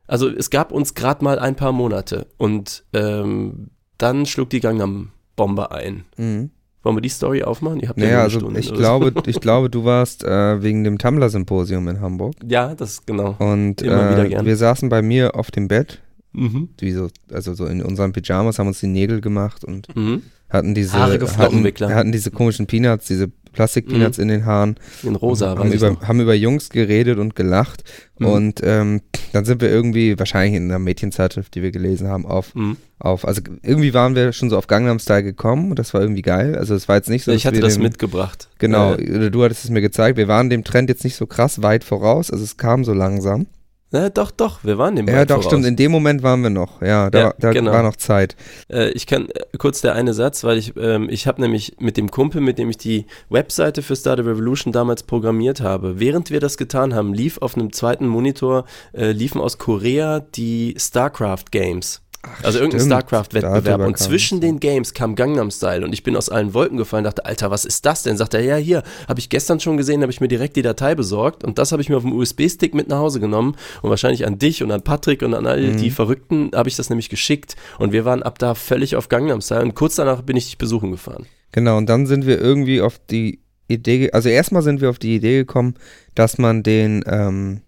Also 0.06 0.30
es 0.30 0.50
gab 0.52 0.72
uns 0.72 0.94
gerade 0.94 1.24
mal 1.24 1.40
ein 1.40 1.56
paar 1.56 1.72
Monate. 1.72 2.28
Und 2.38 2.84
ähm, 2.94 3.72
dann 3.98 4.26
schlug 4.28 4.50
die 4.52 4.60
Gangnam-Bombe 4.60 5.72
ein. 5.72 6.06
Mhm. 6.18 6.52
Wollen 6.84 6.96
wir 6.98 7.02
die 7.02 7.10
Story 7.10 7.44
aufmachen? 7.44 7.80
Ihr 7.82 7.90
habt 7.90 8.00
ja 8.00 8.06
Naja, 8.06 8.16
eine 8.24 8.24
also 8.26 8.52
ich 8.56 8.74
glaube, 8.74 9.14
ich 9.26 9.42
glaube, 9.42 9.70
du 9.70 9.84
warst 9.84 10.24
äh, 10.24 10.62
wegen 10.64 10.84
dem 10.84 10.98
Tumblr-Symposium 10.98 11.88
in 11.90 12.00
Hamburg. 12.00 12.36
So. 12.42 12.48
Ja, 12.48 12.74
das 12.76 12.92
ist 12.92 13.08
genau. 13.08 13.36
Und 13.40 13.82
äh, 13.82 14.46
wir 14.46 14.56
saßen 14.56 14.88
bei 14.88 15.02
mir 15.02 15.36
auf 15.36 15.52
dem 15.52 15.68
Bett, 15.68 16.02
Mhm. 16.32 16.70
wie 16.78 16.92
so, 16.92 17.08
also 17.32 17.56
so 17.56 17.66
in 17.66 17.82
unseren 17.82 18.14
Pyjamas, 18.14 18.60
haben 18.60 18.68
uns 18.68 18.80
die 18.80 18.86
Nägel 18.88 19.20
gemacht 19.20 19.64
und 19.66 19.94
Mhm. 19.96 20.22
Hatten 20.50 20.74
diese, 20.74 20.94
hatten, 20.98 21.64
hatten 21.66 22.12
diese 22.12 22.32
komischen 22.32 22.66
Peanuts, 22.68 23.06
diese 23.08 23.30
Plastik-Peanuts 23.54 24.18
in 24.20 24.28
den 24.28 24.46
Haaren. 24.46 24.76
In 25.04 25.16
rosa, 25.16 25.50
haben 25.50 25.60
weiß 25.62 25.70
ich 25.70 25.76
über, 25.76 25.90
noch. 25.92 26.04
haben 26.08 26.20
über 26.22 26.34
Jungs 26.36 26.70
geredet 26.70 27.18
und 27.18 27.36
gelacht. 27.36 27.84
Mhm. 28.20 28.26
Und 28.28 28.60
ähm, 28.64 29.02
dann 29.34 29.44
sind 29.46 29.60
wir 29.62 29.70
irgendwie, 29.70 30.18
wahrscheinlich 30.20 30.56
in 30.56 30.66
einer 30.66 30.80
Mädchenzeitschrift, 30.80 31.54
die 31.56 31.62
wir 31.64 31.72
gelesen 31.72 32.08
haben, 32.08 32.26
auf, 32.26 32.54
Mhm. 32.56 32.78
auf, 33.00 33.28
also 33.28 33.42
irgendwie 33.64 33.94
waren 33.94 34.16
wir 34.16 34.34
schon 34.34 34.50
so 34.50 34.58
auf 34.58 34.68
Gangnam 34.68 35.00
Style 35.00 35.24
gekommen 35.24 35.72
und 35.72 35.80
das 35.80 35.94
war 35.94 36.02
irgendwie 36.02 36.22
geil. 36.22 36.56
Also 36.56 36.76
es 36.76 36.88
war 36.88 36.96
jetzt 36.98 37.10
nicht 37.10 37.24
so, 37.24 37.32
Ich 37.32 37.46
hatte 37.48 37.60
das 37.60 37.74
den, 37.74 37.84
mitgebracht. 37.84 38.50
Genau, 38.60 38.94
Äh, 38.94 39.16
oder 39.16 39.30
du 39.32 39.44
hattest 39.44 39.64
es 39.66 39.72
mir 39.72 39.82
gezeigt. 39.82 40.18
Wir 40.18 40.28
waren 40.28 40.50
dem 40.50 40.64
Trend 40.64 40.90
jetzt 40.90 41.04
nicht 41.04 41.16
so 41.16 41.26
krass 41.26 41.62
weit 41.64 41.84
voraus, 41.84 42.32
also 42.32 42.44
es 42.44 42.58
kam 42.58 42.84
so 42.84 42.94
langsam. 42.94 43.48
Na, 43.92 44.10
doch, 44.10 44.30
doch, 44.32 44.64
wir 44.64 44.78
waren 44.78 44.96
dem 44.96 45.08
Ja, 45.08 45.26
doch, 45.26 45.38
voraus. 45.38 45.46
stimmt, 45.46 45.66
in 45.66 45.76
dem 45.76 45.92
Moment 45.92 46.22
waren 46.22 46.42
wir 46.44 46.50
noch. 46.52 46.82
Ja, 46.82 47.10
da, 47.10 47.20
Ja, 47.20 47.34
da 47.40 47.52
genau. 47.52 47.72
war 47.72 47.82
noch 47.84 47.96
Zeit. 47.96 48.36
Äh, 48.72 48.90
ich 48.92 49.08
kann 49.08 49.30
äh, 49.30 49.42
kurz 49.58 49.82
der 49.82 49.96
eine 49.96 50.14
Satz, 50.14 50.44
weil 50.44 50.58
ich, 50.60 50.74
ähm, 50.78 51.08
ich 51.10 51.26
habe 51.26 51.42
nämlich 51.42 51.76
mit 51.80 51.98
dem 51.98 52.12
Kumpel, 52.12 52.40
mit 52.42 52.60
dem 52.60 52.70
ich 52.70 52.78
die 52.78 53.06
Webseite 53.30 53.82
für 53.82 53.96
Stardew 53.96 54.28
Revolution 54.30 54.72
damals 54.72 55.04
programmiert 55.04 55.62
habe, 55.62 56.00
während 56.00 56.30
wir 56.30 56.40
das 56.40 56.58
getan 56.58 56.94
haben, 56.94 57.14
lief 57.14 57.40
auf 57.40 57.56
einem 57.56 57.74
zweiten 57.74 58.08
Monitor, 58.08 58.66
äh, 58.94 59.12
liefen 59.12 59.42
aus 59.42 59.58
Korea 59.58 60.20
die 60.20 60.76
StarCraft 60.78 61.46
Games. 61.52 62.02
Also 62.44 62.60
irgendein. 62.60 62.86
StarCraft-Wettbewerb. 62.86 63.82
Und 63.82 63.98
zwischen 63.98 64.42
den 64.42 64.60
Games 64.60 64.94
kam 64.94 65.16
Gangnam 65.16 65.52
Style 65.52 65.86
und 65.86 65.94
ich 65.94 66.04
bin 66.04 66.16
aus 66.16 66.30
allen 66.30 66.54
Wolken 66.54 66.78
gefallen, 66.78 67.04
dachte, 67.06 67.26
Alter, 67.26 67.50
was 67.50 67.66
ist 67.66 67.86
das 67.86 68.04
denn? 68.04 68.18
Sagt 68.18 68.34
er, 68.34 68.42
ja, 68.42 68.58
hier, 68.58 68.84
habe 69.08 69.20
ich 69.20 69.30
gestern 69.30 69.60
schon 69.60 69.78
gesehen, 69.78 70.02
habe 70.02 70.12
ich 70.12 70.20
mir 70.22 70.28
direkt 70.28 70.56
die 70.56 70.62
Datei 70.62 70.96
besorgt 70.96 71.44
und 71.44 71.58
das 71.58 71.72
habe 71.72 71.82
ich 71.82 71.90
mir 71.90 71.98
auf 71.98 72.04
dem 72.04 72.14
USB-Stick 72.14 72.74
mit 72.74 72.90
nach 72.90 72.98
Hause 73.00 73.20
genommen 73.20 73.56
und 73.82 73.90
wahrscheinlich 73.90 74.26
an 74.28 74.38
dich 74.38 74.62
und 74.64 74.72
an 74.72 74.82
Patrick 74.84 75.22
und 75.22 75.34
an 75.34 75.48
all 75.48 75.60
Mhm. 75.62 75.78
die 75.78 75.92
Verrückten 75.92 76.52
habe 76.54 76.70
ich 76.70 76.76
das 76.76 76.90
nämlich 76.90 77.10
geschickt 77.10 77.56
und 77.78 77.92
wir 77.94 78.06
waren 78.06 78.24
ab 78.24 78.38
da 78.40 78.56
völlig 78.56 78.96
auf 78.96 79.10
Gangnam 79.10 79.42
Style 79.42 79.62
und 79.64 79.76
kurz 79.76 79.96
danach 79.96 80.22
bin 80.22 80.36
ich 80.38 80.46
dich 80.46 80.58
besuchen 80.58 80.92
gefahren. 80.92 81.26
Genau, 81.52 81.78
und 81.78 81.88
dann 81.88 82.06
sind 82.06 82.26
wir 82.26 82.40
irgendwie 82.40 82.82
auf 82.82 83.00
die 83.10 83.40
Idee, 83.68 84.12
also 84.12 84.30
erstmal 84.30 84.62
sind 84.62 84.82
wir 84.82 84.90
auf 84.90 85.00
die 85.00 85.16
Idee 85.16 85.38
gekommen, 85.38 85.76
dass 86.16 86.38
man 86.38 86.64
den, 86.64 87.04
ähm, 87.08 87.62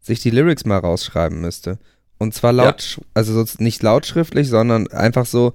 sich 0.00 0.20
die 0.20 0.30
Lyrics 0.30 0.64
mal 0.64 0.78
rausschreiben 0.78 1.40
müsste. 1.40 1.78
Und 2.18 2.34
zwar 2.34 2.52
laut, 2.52 2.80
sch- 2.80 3.00
also 3.14 3.44
so 3.44 3.54
nicht 3.58 3.82
lautschriftlich, 3.82 4.48
sondern 4.48 4.88
einfach 4.88 5.26
so, 5.26 5.52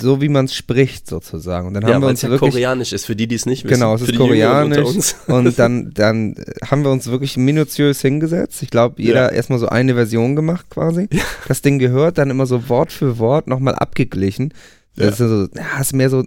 so 0.00 0.20
wie 0.20 0.28
man 0.28 0.44
es 0.44 0.54
spricht 0.54 1.08
sozusagen. 1.08 1.66
Und 1.66 1.74
dann 1.74 1.82
ja, 1.82 1.94
haben 1.94 2.02
wir 2.02 2.08
uns 2.08 2.22
ja 2.22 2.30
wirklich 2.30 2.52
koreanisch 2.52 2.92
ist, 2.92 3.04
für 3.06 3.16
die, 3.16 3.26
die 3.26 3.34
es 3.34 3.46
nicht 3.46 3.64
wissen. 3.64 3.74
Genau, 3.74 3.94
es 3.96 4.02
ist 4.02 4.16
koreanisch 4.16 5.14
und 5.26 5.58
dann, 5.58 5.90
dann 5.92 6.36
haben 6.64 6.84
wir 6.84 6.90
uns 6.92 7.08
wirklich 7.08 7.36
minutiös 7.36 8.00
hingesetzt. 8.00 8.62
Ich 8.62 8.70
glaube, 8.70 9.02
jeder 9.02 9.30
Ja. 9.30 9.36
erstmal 9.36 9.58
so 9.58 9.68
eine 9.68 9.94
Version 9.94 10.36
gemacht 10.36 10.66
quasi. 10.70 11.08
Das 11.48 11.62
Ding 11.62 11.80
gehört, 11.80 12.18
dann 12.18 12.30
immer 12.30 12.46
so 12.46 12.68
Wort 12.68 12.92
für 12.92 13.18
Wort 13.18 13.48
nochmal 13.48 13.74
abgeglichen. 13.74 14.54
Das 14.94 15.18
ist 15.20 15.28
so, 15.28 15.48
ja, 15.56 15.80
ist 15.80 15.94
mehr 15.94 16.10
so 16.10 16.24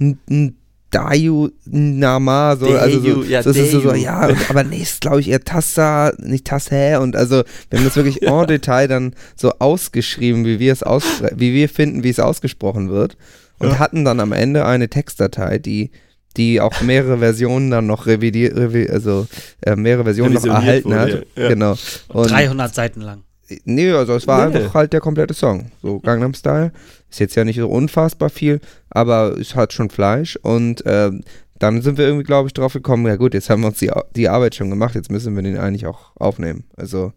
n- 0.00 0.18
n- 0.28 0.56
Dayu 0.92 1.48
Nama, 1.64 2.56
so, 2.56 2.66
also 2.68 3.00
so, 3.00 3.04
Dayu, 3.08 3.22
ja, 3.24 3.42
so, 3.42 3.52
so, 3.52 3.64
so, 3.64 3.80
so, 3.80 3.88
Dayu. 3.90 4.02
ja, 4.04 4.28
und, 4.28 4.50
aber 4.50 4.62
nee, 4.62 4.82
ist 4.82 5.00
glaube 5.00 5.20
ich 5.20 5.28
eher 5.30 5.42
Tassa, 5.42 6.12
nicht 6.18 6.46
Tasse 6.46 7.00
und 7.00 7.16
also 7.16 7.42
wir 7.70 7.78
haben 7.78 7.84
das 7.86 7.96
wirklich 7.96 8.22
en 8.26 8.46
Detail 8.46 8.86
dann 8.88 9.14
so 9.34 9.52
ausgeschrieben, 9.58 10.44
wie 10.44 10.58
wir 10.60 10.72
es 10.72 10.84
ausspre- 10.84 11.32
wie 11.34 11.52
wir 11.54 11.68
finden, 11.68 12.04
wie 12.04 12.10
es 12.10 12.20
ausgesprochen 12.20 12.90
wird 12.90 13.16
und 13.58 13.78
hatten 13.78 14.04
dann 14.04 14.20
am 14.20 14.32
Ende 14.32 14.64
eine 14.66 14.88
Textdatei, 14.88 15.58
die 15.58 15.90
die 16.38 16.60
auch 16.62 16.80
mehrere 16.80 17.18
Versionen 17.18 17.70
dann 17.70 17.86
noch 17.86 18.06
revidiert, 18.06 18.56
revi 18.56 18.88
also 18.88 19.26
äh, 19.60 19.76
mehrere 19.76 20.04
Versionen 20.04 20.32
noch 20.34 20.46
erhalten 20.46 20.88
wurde, 20.90 20.98
hat. 21.00 21.10
ja. 21.36 21.42
Ja. 21.42 21.48
Genau. 21.50 21.74
Und 22.08 22.30
300 22.30 22.74
Seiten 22.74 23.02
lang. 23.02 23.22
Nee, 23.66 23.90
also 23.92 24.14
es 24.14 24.26
war 24.26 24.48
Nee. 24.48 24.56
einfach 24.56 24.72
halt 24.72 24.94
der 24.94 25.00
komplette 25.00 25.34
Song. 25.34 25.70
So 25.82 26.00
Gangnam 26.00 26.32
Style. 26.32 26.72
Ist 27.12 27.20
jetzt 27.20 27.34
ja 27.34 27.44
nicht 27.44 27.58
so 27.58 27.68
unfassbar 27.68 28.30
viel, 28.30 28.58
aber 28.88 29.36
es 29.38 29.54
hat 29.54 29.74
schon 29.74 29.90
Fleisch. 29.90 30.36
Und 30.40 30.82
ähm, 30.86 31.22
dann 31.58 31.82
sind 31.82 31.98
wir 31.98 32.06
irgendwie, 32.06 32.24
glaube 32.24 32.46
ich, 32.48 32.54
drauf 32.54 32.72
gekommen, 32.72 33.06
ja 33.06 33.16
gut, 33.16 33.34
jetzt 33.34 33.50
haben 33.50 33.60
wir 33.60 33.68
uns 33.68 33.78
die, 33.78 33.90
die 34.16 34.30
Arbeit 34.30 34.54
schon 34.54 34.70
gemacht, 34.70 34.94
jetzt 34.94 35.10
müssen 35.10 35.36
wir 35.36 35.42
den 35.42 35.58
eigentlich 35.58 35.86
auch 35.86 36.16
aufnehmen. 36.16 36.64
Also 36.74 37.12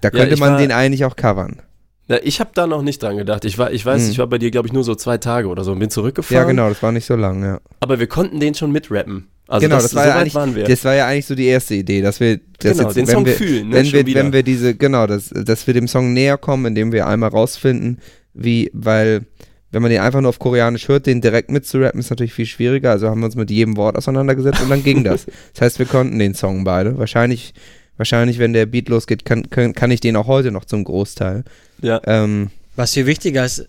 da 0.00 0.10
könnte 0.10 0.34
ich 0.34 0.40
man 0.40 0.54
war- 0.54 0.58
den 0.58 0.72
eigentlich 0.72 1.04
auch 1.04 1.14
covern. 1.14 1.62
Na, 2.08 2.18
ich 2.24 2.40
habe 2.40 2.50
da 2.52 2.66
noch 2.66 2.82
nicht 2.82 3.00
dran 3.00 3.16
gedacht. 3.16 3.44
Ich 3.44 3.58
war, 3.58 3.70
ich 3.72 3.86
weiß, 3.86 4.02
Hm. 4.02 4.10
ich 4.10 4.18
war 4.18 4.26
bei 4.26 4.38
dir, 4.38 4.50
glaube 4.50 4.66
ich, 4.66 4.72
nur 4.72 4.82
so 4.82 4.96
zwei 4.96 5.18
Tage 5.18 5.46
oder 5.46 5.62
so 5.62 5.70
und 5.70 5.78
bin 5.78 5.88
zurückgefahren. 5.88 6.42
Ja, 6.42 6.48
genau, 6.50 6.68
das 6.68 6.82
war 6.82 6.90
nicht 6.90 7.06
so 7.06 7.14
lang, 7.14 7.44
ja. 7.44 7.60
Aber 7.78 8.00
wir 8.00 8.08
konnten 8.08 8.40
den 8.40 8.54
schon 8.56 8.72
mitrappen. 8.72 9.28
Also 9.46 9.64
genau, 9.66 9.76
das, 9.76 9.84
das, 9.84 9.94
war 9.94 10.04
so 10.04 10.08
ja 10.08 10.16
eigentlich, 10.16 10.34
waren 10.34 10.54
wir. 10.56 10.64
das 10.64 10.84
war 10.84 10.94
ja 10.94 11.06
eigentlich 11.06 11.26
so 11.26 11.34
die 11.36 11.46
erste 11.46 11.74
Idee, 11.76 12.00
dass 12.02 12.18
wir 12.18 12.40
das 12.58 12.72
genau, 12.76 12.88
jetzt, 12.88 12.96
den 12.96 13.06
Song 13.06 13.24
wir, 13.24 13.34
fühlen. 13.34 13.68
Ne, 13.68 13.76
wenn 13.76 13.92
wir, 13.92 14.06
wieder. 14.06 14.20
wenn 14.20 14.32
wir 14.32 14.42
diese, 14.42 14.74
genau, 14.74 15.06
dass, 15.06 15.28
dass 15.28 15.66
wir 15.66 15.74
dem 15.74 15.86
Song 15.88 16.12
näher 16.12 16.38
kommen, 16.38 16.66
indem 16.66 16.90
wir 16.90 17.06
einmal 17.06 17.30
rausfinden, 17.30 17.98
wie, 18.34 18.70
weil, 18.72 19.26
wenn 19.70 19.82
man 19.82 19.90
den 19.90 20.00
einfach 20.00 20.20
nur 20.20 20.28
auf 20.30 20.38
Koreanisch 20.38 20.88
hört, 20.88 21.06
den 21.06 21.20
direkt 21.20 21.50
mitzurappen, 21.50 22.00
ist 22.00 22.10
natürlich 22.10 22.34
viel 22.34 22.46
schwieriger. 22.46 22.90
Also 22.90 23.08
haben 23.08 23.20
wir 23.20 23.26
uns 23.26 23.36
mit 23.36 23.50
jedem 23.50 23.76
Wort 23.76 23.96
auseinandergesetzt 23.96 24.60
und 24.62 24.70
dann 24.70 24.82
ging 24.84 25.04
das. 25.04 25.26
Das 25.54 25.62
heißt, 25.62 25.78
wir 25.78 25.86
konnten 25.86 26.18
den 26.18 26.34
Song 26.34 26.64
beide. 26.64 26.98
Wahrscheinlich, 26.98 27.54
wahrscheinlich, 27.96 28.38
wenn 28.38 28.52
der 28.52 28.66
Beat 28.66 28.88
losgeht, 28.88 29.24
kann, 29.24 29.48
kann, 29.50 29.72
kann 29.74 29.90
ich 29.90 30.00
den 30.00 30.16
auch 30.16 30.26
heute 30.26 30.50
noch 30.50 30.64
zum 30.64 30.84
Großteil. 30.84 31.44
ja. 31.80 32.00
Ähm, 32.04 32.50
Was 32.76 32.92
viel 32.94 33.06
wichtiger 33.06 33.44
ist, 33.44 33.60
äh, 33.60 33.66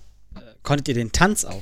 konntet 0.64 0.88
ihr 0.90 0.94
den 0.96 1.12
Tanz 1.12 1.46
auch? 1.46 1.62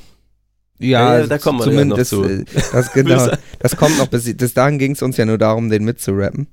Ja, 0.79 1.19
ja, 1.19 1.27
da 1.27 1.37
kommen 1.37 1.59
wir 1.59 1.71
ja 1.71 1.85
noch 1.85 1.97
zumindest, 2.03 2.09
zu. 2.09 2.23
äh, 2.23 2.43
Das, 2.71 2.91
genau, 2.93 3.27
das 3.59 3.75
kommt 3.75 3.99
noch, 3.99 4.07
bis, 4.07 4.35
bis 4.35 4.53
dahin 4.55 4.79
ging 4.79 4.93
es 4.93 5.03
uns 5.03 5.15
ja 5.17 5.25
nur 5.25 5.37
darum, 5.37 5.69
den 5.69 5.83
mitzurappen. 5.83 6.47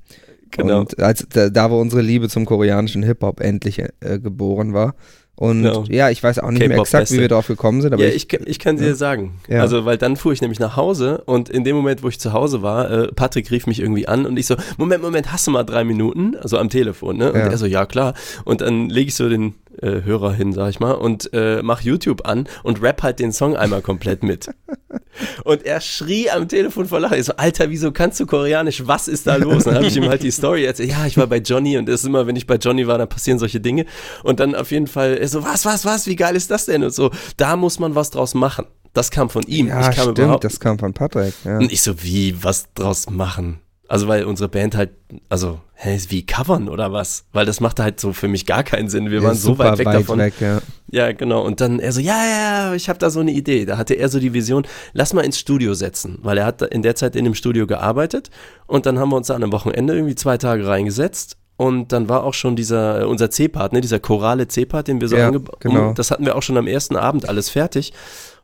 Genau. 0.51 0.81
Und 0.81 0.99
als, 0.99 1.27
da, 1.31 1.49
da 1.49 1.71
wo 1.71 1.81
unsere 1.81 2.03
Liebe 2.03 2.29
zum 2.29 2.45
koreanischen 2.45 3.03
Hip-Hop 3.03 3.41
endlich 3.41 3.79
äh, 3.79 4.19
geboren 4.19 4.73
war. 4.75 4.95
Und 5.41 5.63
Genau. 5.63 5.85
ja, 5.89 6.11
ich 6.11 6.21
weiß 6.21 6.41
auch 6.41 6.51
nicht 6.51 6.67
mehr 6.67 6.77
exakt, 6.79 7.13
wie 7.13 7.21
wir 7.21 7.29
drauf 7.29 7.47
gekommen 7.47 7.81
sind, 7.81 7.93
aber 7.93 8.03
ja, 8.03 8.09
ich, 8.09 8.17
ich, 8.17 8.29
kann- 8.29 8.43
ich 8.45 8.59
kann 8.59 8.77
dir 8.77 8.97
sagen. 8.97 9.35
Ja. 9.49 9.61
Also, 9.61 9.85
weil 9.85 9.97
dann 9.97 10.17
fuhr 10.17 10.33
ich 10.33 10.41
nämlich 10.41 10.59
nach 10.59 10.75
Hause 10.75 11.23
und 11.27 11.49
in 11.49 11.63
dem 11.63 11.77
Moment, 11.77 12.03
wo 12.03 12.09
ich 12.09 12.19
zu 12.19 12.33
Hause 12.33 12.61
war, 12.63 12.91
äh, 12.91 13.09
Patrick 13.15 13.49
rief 13.53 13.69
mich 13.69 13.79
irgendwie 13.79 14.09
an 14.09 14.27
und 14.27 14.37
ich 14.37 14.47
so, 14.47 14.57
Moment, 14.79 15.01
Moment, 15.01 15.31
hast 15.33 15.47
du 15.47 15.53
mal 15.53 15.63
drei 15.63 15.85
Minuten? 15.85 16.35
Also 16.37 16.59
am 16.59 16.71
Telefon, 16.71 17.19
ne? 17.19 17.31
Und 17.33 17.39
Ja. 17.39 17.47
er 17.47 17.57
so, 17.57 17.67
ja 17.67 17.87
klar. 17.87 18.15
Und 18.45 18.63
dann 18.63 18.89
lege 18.91 19.09
ich 19.11 19.15
so 19.15 19.29
den 19.29 19.55
äh, 19.83 20.03
Hörer 20.03 20.33
hin, 20.33 20.53
sag 20.53 20.71
ich 20.71 20.81
mal, 20.81 20.93
und 20.93 21.33
äh, 21.33 21.63
mach 21.63 21.81
YouTube 21.81 22.27
an 22.27 22.49
und 22.63 22.83
rap 22.83 23.03
halt 23.03 23.19
den 23.19 23.33
Song 23.33 23.57
einmal 23.57 23.83
komplett 23.83 24.23
mit. 24.23 24.49
Und 25.45 25.65
er 25.65 25.81
schrie 25.81 26.31
am 26.31 26.47
Telefon 26.47 26.87
vor 26.87 27.01
Lachen. 27.01 27.19
Ich 27.19 27.25
so, 27.25 27.33
Alter, 27.37 27.71
wieso 27.71 27.91
kannst 27.91 28.21
du 28.21 28.27
Koreanisch? 28.27 28.87
Was 28.87 29.09
ist 29.09 29.27
da 29.27 29.35
los? 29.35 29.65
Dann 29.65 29.75
habe 29.75 29.87
ich 29.87 29.97
ihm 29.97 30.09
halt 30.09 30.23
die 30.23 30.31
Story 30.31 30.65
erzählt. 30.65 30.91
Ja, 30.91 31.07
ich 31.07 31.17
war 31.17 31.27
bei 31.27 31.39
Johnny 31.39 31.77
und 31.77 31.89
es 31.89 32.03
ist 32.03 32.07
immer, 32.07 32.27
wenn 32.29 32.37
ich 32.37 32.47
bei 32.47 32.55
Johnny 32.55 32.87
war, 32.87 32.99
dann 32.99 33.09
passieren 33.09 33.39
solche 33.39 33.61
Dinge. 33.61 33.87
Und 34.23 34.39
dann 34.39 34.55
auf 34.55 34.71
jeden 34.71 34.87
Fall, 34.87 35.17
er 35.17 35.27
so, 35.27 35.43
was, 35.43 35.65
was, 35.65 35.85
was, 35.85 36.07
wie 36.07 36.15
geil 36.15 36.37
ist 36.37 36.51
das 36.53 36.67
denn? 36.67 36.85
Und 36.85 36.95
so, 36.95 37.11
da 37.37 37.57
muss 37.57 37.81
man 37.81 37.97
was 37.97 38.11
draus 38.11 38.35
machen. 38.35 38.67
Das 38.93 39.11
kam 39.11 39.29
von 39.29 39.43
ihm. 39.45 39.69
ja, 39.69 39.91
ich 39.91 39.97
kam 39.97 40.13
stimmt, 40.13 40.45
das 40.45 40.61
kam 40.61 40.79
von 40.79 40.93
Patrick. 40.93 41.35
Ja. 41.45 41.59
Und 41.59 41.73
ich 41.73 41.83
so, 41.83 42.03
wie, 42.03 42.43
was 42.43 42.73
draus 42.75 43.11
machen? 43.11 43.61
Also, 43.89 44.07
weil 44.07 44.25
unsere 44.25 44.51
Band 44.51 44.77
halt, 44.77 44.91
also, 45.31 45.61
hä, 45.75 45.99
wie 46.09 46.25
covern 46.27 46.69
oder 46.69 46.93
was? 46.93 47.25
Weil 47.33 47.47
das 47.47 47.61
machte 47.61 47.83
halt 47.83 47.99
so 47.99 48.13
für 48.13 48.29
mich 48.29 48.45
gar 48.45 48.63
keinen 48.63 48.91
Sinn. 48.91 49.11
Wir 49.11 49.21
Ja, 49.21 49.29
waren 49.29 49.35
so 49.35 49.59
weit 49.59 49.79
weg 49.79 49.87
davon. 49.87 50.19
Weg, 50.19 50.35
ja. 50.41 50.61
Ja, 50.91 51.13
genau. 51.13 51.43
Und 51.43 51.63
dann 51.63 51.81
er 51.81 51.93
so, 51.93 52.01
ja, 52.01 52.23
ja, 52.25 52.75
ich 52.75 52.91
habe 52.91 52.99
da 52.99 53.09
so 53.09 53.21
eine 53.21 53.33
Idee. 53.33 53.65
Da 53.65 53.79
hatte 53.79 53.95
er 53.95 54.11
so 54.11 54.21
die 54.21 54.35
Vision, 54.35 54.67
lass 54.93 55.15
mal 55.15 55.23
ins 55.25 55.39
Studio 55.39 55.73
setzen, 55.73 56.19
weil 56.23 56.37
er 56.39 56.45
hat 56.45 56.61
in 56.63 56.83
der 56.83 56.97
Zeit 56.97 57.17
in 57.17 57.25
dem 57.25 57.35
Studio 57.35 57.67
gearbeitet. 57.67 58.31
Und 58.67 58.85
dann 58.85 58.99
haben 58.99 59.09
wir 59.11 59.17
uns 59.17 59.29
da 59.29 59.35
an 59.35 59.43
einem 59.43 59.53
Wochenende 59.53 59.95
irgendwie 59.95 60.15
zwei 60.15 60.37
Tage 60.37 60.67
reingesetzt. 60.67 61.39
Und 61.57 61.91
dann 61.93 62.09
war 62.09 62.23
auch 62.25 62.35
schon 62.35 62.55
dieser, 62.57 63.01
äh, 63.01 63.05
unser 63.05 63.31
C-Part, 63.31 63.73
ne, 63.73 63.81
dieser 63.81 63.99
chorale 63.99 64.47
C-Part, 64.47 64.87
den 64.87 65.01
wir 65.01 65.09
so 65.09 65.17
Ja, 65.17 65.27
angebaut 65.27 65.59
genau. 65.61 65.93
Das 65.93 66.11
hatten 66.11 66.25
wir 66.25 66.37
auch 66.37 66.43
schon 66.43 66.57
am 66.57 66.67
ersten 66.69 66.95
Abend 66.95 67.29
alles 67.29 67.49
fertig. 67.49 67.93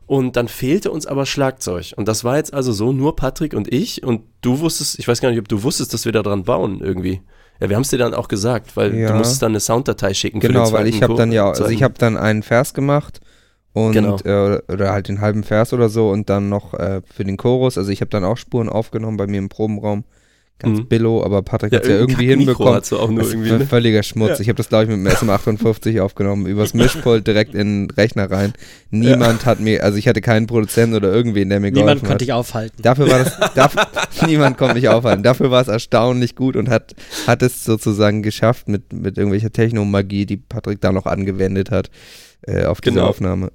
Und 0.07 0.35
dann 0.35 0.47
fehlte 0.47 0.91
uns 0.91 1.07
aber 1.07 1.25
Schlagzeug. 1.25 1.93
Und 1.95 2.07
das 2.07 2.23
war 2.23 2.37
jetzt 2.37 2.53
also 2.53 2.71
so, 2.71 2.93
nur 2.93 3.15
Patrick 3.15 3.53
und 3.53 3.71
ich. 3.73 4.03
Und 4.03 4.21
du 4.41 4.59
wusstest, 4.59 4.99
ich 4.99 5.07
weiß 5.07 5.19
gar 5.19 5.29
nicht, 5.29 5.39
ob 5.39 5.47
du 5.47 5.63
wusstest, 5.63 5.93
dass 5.93 6.05
wir 6.05 6.11
da 6.11 6.21
dran 6.21 6.43
bauen 6.43 6.79
irgendwie. 6.81 7.21
Ja, 7.59 7.69
wir 7.69 7.75
haben 7.75 7.83
es 7.83 7.89
dir 7.89 7.97
dann 7.97 8.13
auch 8.13 8.27
gesagt, 8.27 8.75
weil 8.77 8.93
Ja. 8.95 9.11
du 9.11 9.17
musstest 9.17 9.41
dann 9.41 9.53
eine 9.53 9.59
Sounddatei 9.59 10.13
schicken. 10.13 10.41
für 10.41 10.47
Genau, 10.47 10.71
weil 10.71 10.87
ich 10.87 11.01
habe 11.01 11.15
dann 11.15 11.31
ja, 11.31 11.47
also 11.47 11.67
ich 11.67 11.81
habe 11.83 11.95
dann 11.97 12.17
einen 12.17 12.43
Vers 12.43 12.73
gemacht 12.73 13.19
und 13.73 13.93
Genau. 13.93 14.17
äh, 14.19 14.61
oder 14.71 14.91
halt 14.91 15.07
den 15.07 15.21
halben 15.21 15.43
Vers 15.43 15.73
oder 15.73 15.89
so 15.89 16.09
und 16.09 16.29
dann 16.29 16.49
noch 16.49 16.73
äh, 16.73 17.01
für 17.11 17.23
den 17.23 17.37
Chorus, 17.37 17.77
also 17.77 17.89
ich 17.91 18.01
habe 18.01 18.09
dann 18.09 18.23
auch 18.25 18.37
Spuren 18.37 18.69
aufgenommen 18.69 19.17
bei 19.17 19.25
mir 19.27 19.37
im 19.39 19.49
Probenraum. 19.49 20.03
Ganz 20.57 20.79
Mhm. 20.79 20.85
billo, 20.87 21.21
aber 21.21 21.41
Patrick 21.41 21.73
Ja, 21.73 21.79
hat 21.79 21.85
ja 21.87 21.95
irgendwie 21.95 22.27
hinbekommen. 22.27 22.81
auch 22.81 23.09
nur 23.09 23.19
Das 23.19 23.33
irgendwie, 23.33 23.51
war 23.51 23.57
ne? 23.57 23.65
völliger 23.65 24.03
Schmutz. 24.03 24.29
Ja. 24.29 24.39
Ich 24.39 24.47
habe 24.47 24.55
das, 24.55 24.69
glaube 24.69 24.85
ich, 24.85 24.89
mit 24.89 24.97
dem 24.99 25.07
SM58 25.07 25.99
aufgenommen, 25.99 26.45
übers 26.45 26.73
Mischpult 26.73 27.27
direkt 27.27 27.53
in 27.53 27.87
den 27.87 27.91
Rechner 27.91 28.31
rein. 28.31 28.53
Niemand 28.89 29.45
hat 29.45 29.59
mir, 29.59 29.83
also 29.83 29.97
ich 29.97 30.07
hatte 30.07 30.21
keinen 30.21 30.47
Produzenten 30.47 30.95
oder 30.95 31.11
irgendwen, 31.11 31.49
der 31.49 31.59
mir 31.59 31.71
Niemand 31.71 31.85
geholfen 31.87 31.99
konnte 32.07 32.13
hat. 32.13 32.21
dich 32.21 32.31
aufhalten. 32.31 32.81
Dafür 32.81 33.09
war 33.11 33.19
das, 33.19 33.37
dafür, 33.55 33.85
niemand 34.27 34.57
konnte 34.57 34.75
mich 34.75 34.87
aufhalten. 34.87 35.23
Dafür 35.23 35.51
war 35.51 35.61
es 35.61 35.67
erstaunlich 35.67 36.35
gut 36.35 36.55
und 36.55 36.69
hat, 36.69 36.95
hat 37.27 37.41
es 37.41 37.65
sozusagen 37.65 38.23
geschafft 38.23 38.69
mit, 38.69 38.93
mit 38.93 39.17
irgendwelcher 39.17 39.51
Technomagie, 39.51 40.25
die 40.25 40.37
Patrick 40.37 40.79
da 40.79 40.93
noch 40.93 41.05
angewendet 41.05 41.69
hat, 41.69 41.89
äh, 42.47 42.63
auf 42.63 42.79
diese 42.79 42.95
Genau. 42.95 43.07
Aufnahme. 43.07 43.51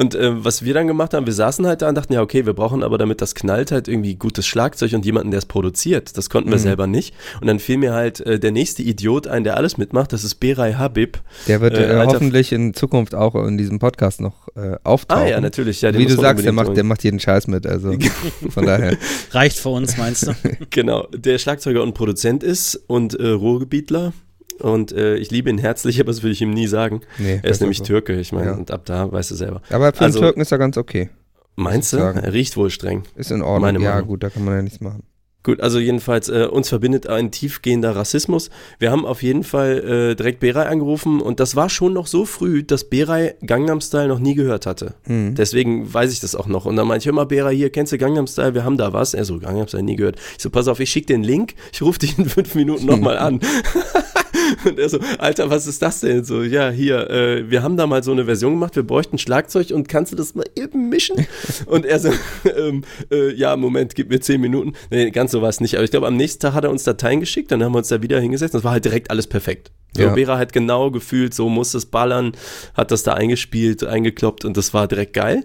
Und 0.00 0.14
äh, 0.14 0.44
was 0.44 0.64
wir 0.64 0.72
dann 0.72 0.86
gemacht 0.86 1.12
haben, 1.12 1.26
wir 1.26 1.32
saßen 1.34 1.66
halt 1.66 1.82
da 1.82 1.88
und 1.90 1.94
dachten, 1.94 2.14
ja, 2.14 2.22
okay, 2.22 2.46
wir 2.46 2.54
brauchen 2.54 2.82
aber, 2.82 2.96
damit 2.96 3.20
das 3.20 3.34
knallt, 3.34 3.70
halt 3.70 3.86
irgendwie 3.86 4.14
gutes 4.14 4.46
Schlagzeug 4.46 4.94
und 4.94 5.04
jemanden, 5.04 5.30
der 5.30 5.38
es 5.38 5.44
produziert. 5.46 6.16
Das 6.16 6.30
konnten 6.30 6.48
wir 6.50 6.56
Mhm. 6.56 6.62
selber 6.62 6.86
nicht. 6.86 7.14
Und 7.42 7.46
dann 7.48 7.58
fiel 7.58 7.76
mir 7.76 7.92
halt 7.92 8.20
äh, 8.20 8.40
der 8.40 8.50
nächste 8.50 8.82
Idiot 8.82 9.26
ein, 9.26 9.44
der 9.44 9.56
alles 9.58 9.76
mitmacht, 9.76 10.12
das 10.14 10.24
ist 10.24 10.36
Beray 10.36 10.72
Habib. 10.72 11.18
Der 11.48 11.60
wird 11.60 11.76
Äh, 11.76 12.02
äh, 12.02 12.06
hoffentlich 12.06 12.50
in 12.52 12.72
Zukunft 12.72 13.14
auch 13.14 13.34
in 13.46 13.58
diesem 13.58 13.78
Podcast 13.78 14.22
noch 14.22 14.48
äh, 14.56 14.76
auftauchen. 14.84 15.22
Ah 15.22 15.28
ja, 15.28 15.40
natürlich. 15.40 15.82
Ja, 15.82 15.92
Wie 15.92 16.06
du 16.06 16.14
sagst, 16.16 16.44
der 16.46 16.52
macht, 16.52 16.76
der 16.76 16.84
macht 16.84 17.04
jeden 17.04 17.20
Scheiß 17.20 17.46
mit. 17.46 17.66
Also 17.66 17.92
von 18.48 18.64
daher. 18.64 18.96
Reicht 19.32 19.58
für 19.58 19.68
uns, 19.68 19.98
meinst 19.98 20.26
du? 20.28 20.32
Genau, 20.70 21.06
der 21.14 21.38
Schlagzeuger 21.38 21.82
und 21.82 21.92
Produzent 21.94 22.42
ist 22.42 22.74
und 22.86 23.14
äh, 23.20 23.28
Ruhrgebietler. 23.28 24.12
Und 24.60 24.92
äh, 24.92 25.16
ich 25.16 25.30
liebe 25.30 25.50
ihn 25.50 25.58
herzlich, 25.58 26.00
aber 26.00 26.12
das 26.12 26.22
würde 26.22 26.32
ich 26.32 26.40
ihm 26.42 26.50
nie 26.52 26.66
sagen. 26.66 27.00
Nee, 27.18 27.40
Er 27.42 27.50
ist 27.50 27.60
nämlich 27.60 27.78
so. 27.78 27.84
Türke, 27.84 28.18
ich 28.20 28.32
meine, 28.32 28.50
Ja. 28.50 28.56
und 28.56 28.70
ab 28.70 28.82
da 28.84 29.10
weißt 29.10 29.30
du 29.30 29.34
selber. 29.34 29.62
Aber 29.70 29.92
für 29.92 30.04
Also- 30.04 30.18
einen 30.18 30.26
Türken 30.26 30.40
ist 30.40 30.52
er 30.52 30.58
ganz 30.58 30.76
okay. 30.76 31.10
Meinst 31.56 31.92
du? 31.92 31.98
Er 31.98 32.32
riecht 32.32 32.56
wohl 32.56 32.70
streng. 32.70 33.02
Ist 33.16 33.30
in 33.30 33.42
Ordnung. 33.42 33.60
Meine 33.62 33.80
ja, 33.82 33.90
Meinung. 33.94 34.08
gut, 34.08 34.22
da 34.22 34.30
kann 34.30 34.44
man 34.44 34.54
ja 34.54 34.62
nichts 34.62 34.80
machen. 34.80 35.02
Gut, 35.42 35.60
also 35.62 35.78
jedenfalls, 35.78 36.28
äh, 36.28 36.46
uns 36.50 36.68
verbindet 36.68 37.06
ein 37.06 37.30
tiefgehender 37.30 37.96
Rassismus. 37.96 38.50
Wir 38.78 38.90
haben 38.90 39.06
auf 39.06 39.22
jeden 39.22 39.42
Fall 39.42 40.10
äh, 40.10 40.14
direkt 40.14 40.40
Beray 40.40 40.66
angerufen 40.66 41.20
und 41.22 41.40
das 41.40 41.56
war 41.56 41.70
schon 41.70 41.94
noch 41.94 42.06
so 42.06 42.26
früh, 42.26 42.62
dass 42.62 42.84
Beray 42.90 43.34
Gangnam 43.46 43.80
Style 43.80 44.08
noch 44.08 44.18
nie 44.18 44.34
gehört 44.34 44.66
hatte. 44.66 44.94
Hm. 45.04 45.34
Deswegen 45.34 45.92
weiß 45.92 46.12
ich 46.12 46.20
das 46.20 46.34
auch 46.34 46.46
noch. 46.46 46.66
Und 46.66 46.76
dann 46.76 46.86
meinte 46.86 47.04
ich 47.04 47.06
immer, 47.06 47.24
Beray, 47.24 47.56
hier, 47.56 47.70
kennst 47.70 47.90
du 47.92 47.96
Gangnam 47.98 48.26
Style? 48.26 48.52
Wir 48.54 48.64
haben 48.64 48.76
da 48.76 48.92
was. 48.92 49.14
Er 49.14 49.24
so, 49.24 49.38
Gangnam 49.38 49.66
Style 49.66 49.82
nie 49.82 49.96
gehört. 49.96 50.16
Ich 50.36 50.42
so, 50.42 50.50
pass 50.50 50.68
auf, 50.68 50.78
ich 50.78 50.90
schicke 50.90 51.06
den 51.06 51.22
Link, 51.22 51.54
ich 51.72 51.80
rufe 51.80 51.98
dich 52.00 52.18
in 52.18 52.26
fünf 52.26 52.54
Minuten 52.54 52.84
nochmal 52.92 53.16
an. 53.18 53.40
und 54.68 54.78
er 54.78 54.88
so, 54.88 54.98
Alter, 55.18 55.50
was 55.50 55.66
ist 55.66 55.82
das 55.82 56.00
denn? 56.00 56.24
So, 56.24 56.42
ja, 56.42 56.70
hier, 56.70 57.08
äh, 57.10 57.50
wir 57.50 57.62
haben 57.62 57.76
da 57.76 57.86
mal 57.86 58.02
so 58.02 58.12
eine 58.12 58.24
Version 58.24 58.52
gemacht, 58.52 58.76
wir 58.76 58.82
bräuchten 58.82 59.18
Schlagzeug 59.18 59.70
und 59.70 59.88
kannst 59.88 60.12
du 60.12 60.16
das 60.16 60.34
mal 60.34 60.44
eben 60.56 60.88
mischen? 60.88 61.26
Und 61.66 61.84
er 61.86 61.98
so, 62.00 62.10
ähm, 62.56 62.84
äh, 63.10 63.32
ja, 63.34 63.56
Moment, 63.56 63.94
gib 63.94 64.10
mir 64.10 64.20
zehn 64.20 64.40
Minuten. 64.40 64.72
Nee, 64.90 65.10
ganz 65.10 65.30
so 65.32 65.42
war 65.42 65.48
es 65.48 65.60
nicht. 65.60 65.74
Aber 65.76 65.84
ich 65.84 65.90
glaube, 65.90 66.06
am 66.06 66.16
nächsten 66.16 66.40
Tag 66.40 66.54
hat 66.54 66.64
er 66.64 66.70
uns 66.70 66.84
Dateien 66.84 67.20
geschickt, 67.20 67.50
dann 67.52 67.62
haben 67.62 67.72
wir 67.72 67.78
uns 67.78 67.88
da 67.88 68.02
wieder 68.02 68.20
hingesetzt. 68.20 68.54
Das 68.54 68.64
war 68.64 68.72
halt 68.72 68.84
direkt 68.84 69.10
alles 69.10 69.26
perfekt. 69.26 69.70
So, 69.96 70.02
Ja. 70.02 70.14
Vera 70.14 70.38
hat 70.38 70.52
genau 70.52 70.90
gefühlt, 70.90 71.34
so 71.34 71.48
muss 71.48 71.74
es 71.74 71.86
ballern, 71.86 72.32
hat 72.74 72.90
das 72.90 73.02
da 73.02 73.14
eingespielt, 73.14 73.84
eingekloppt 73.84 74.44
und 74.44 74.56
das 74.56 74.72
war 74.74 74.86
direkt 74.88 75.14
geil. 75.14 75.44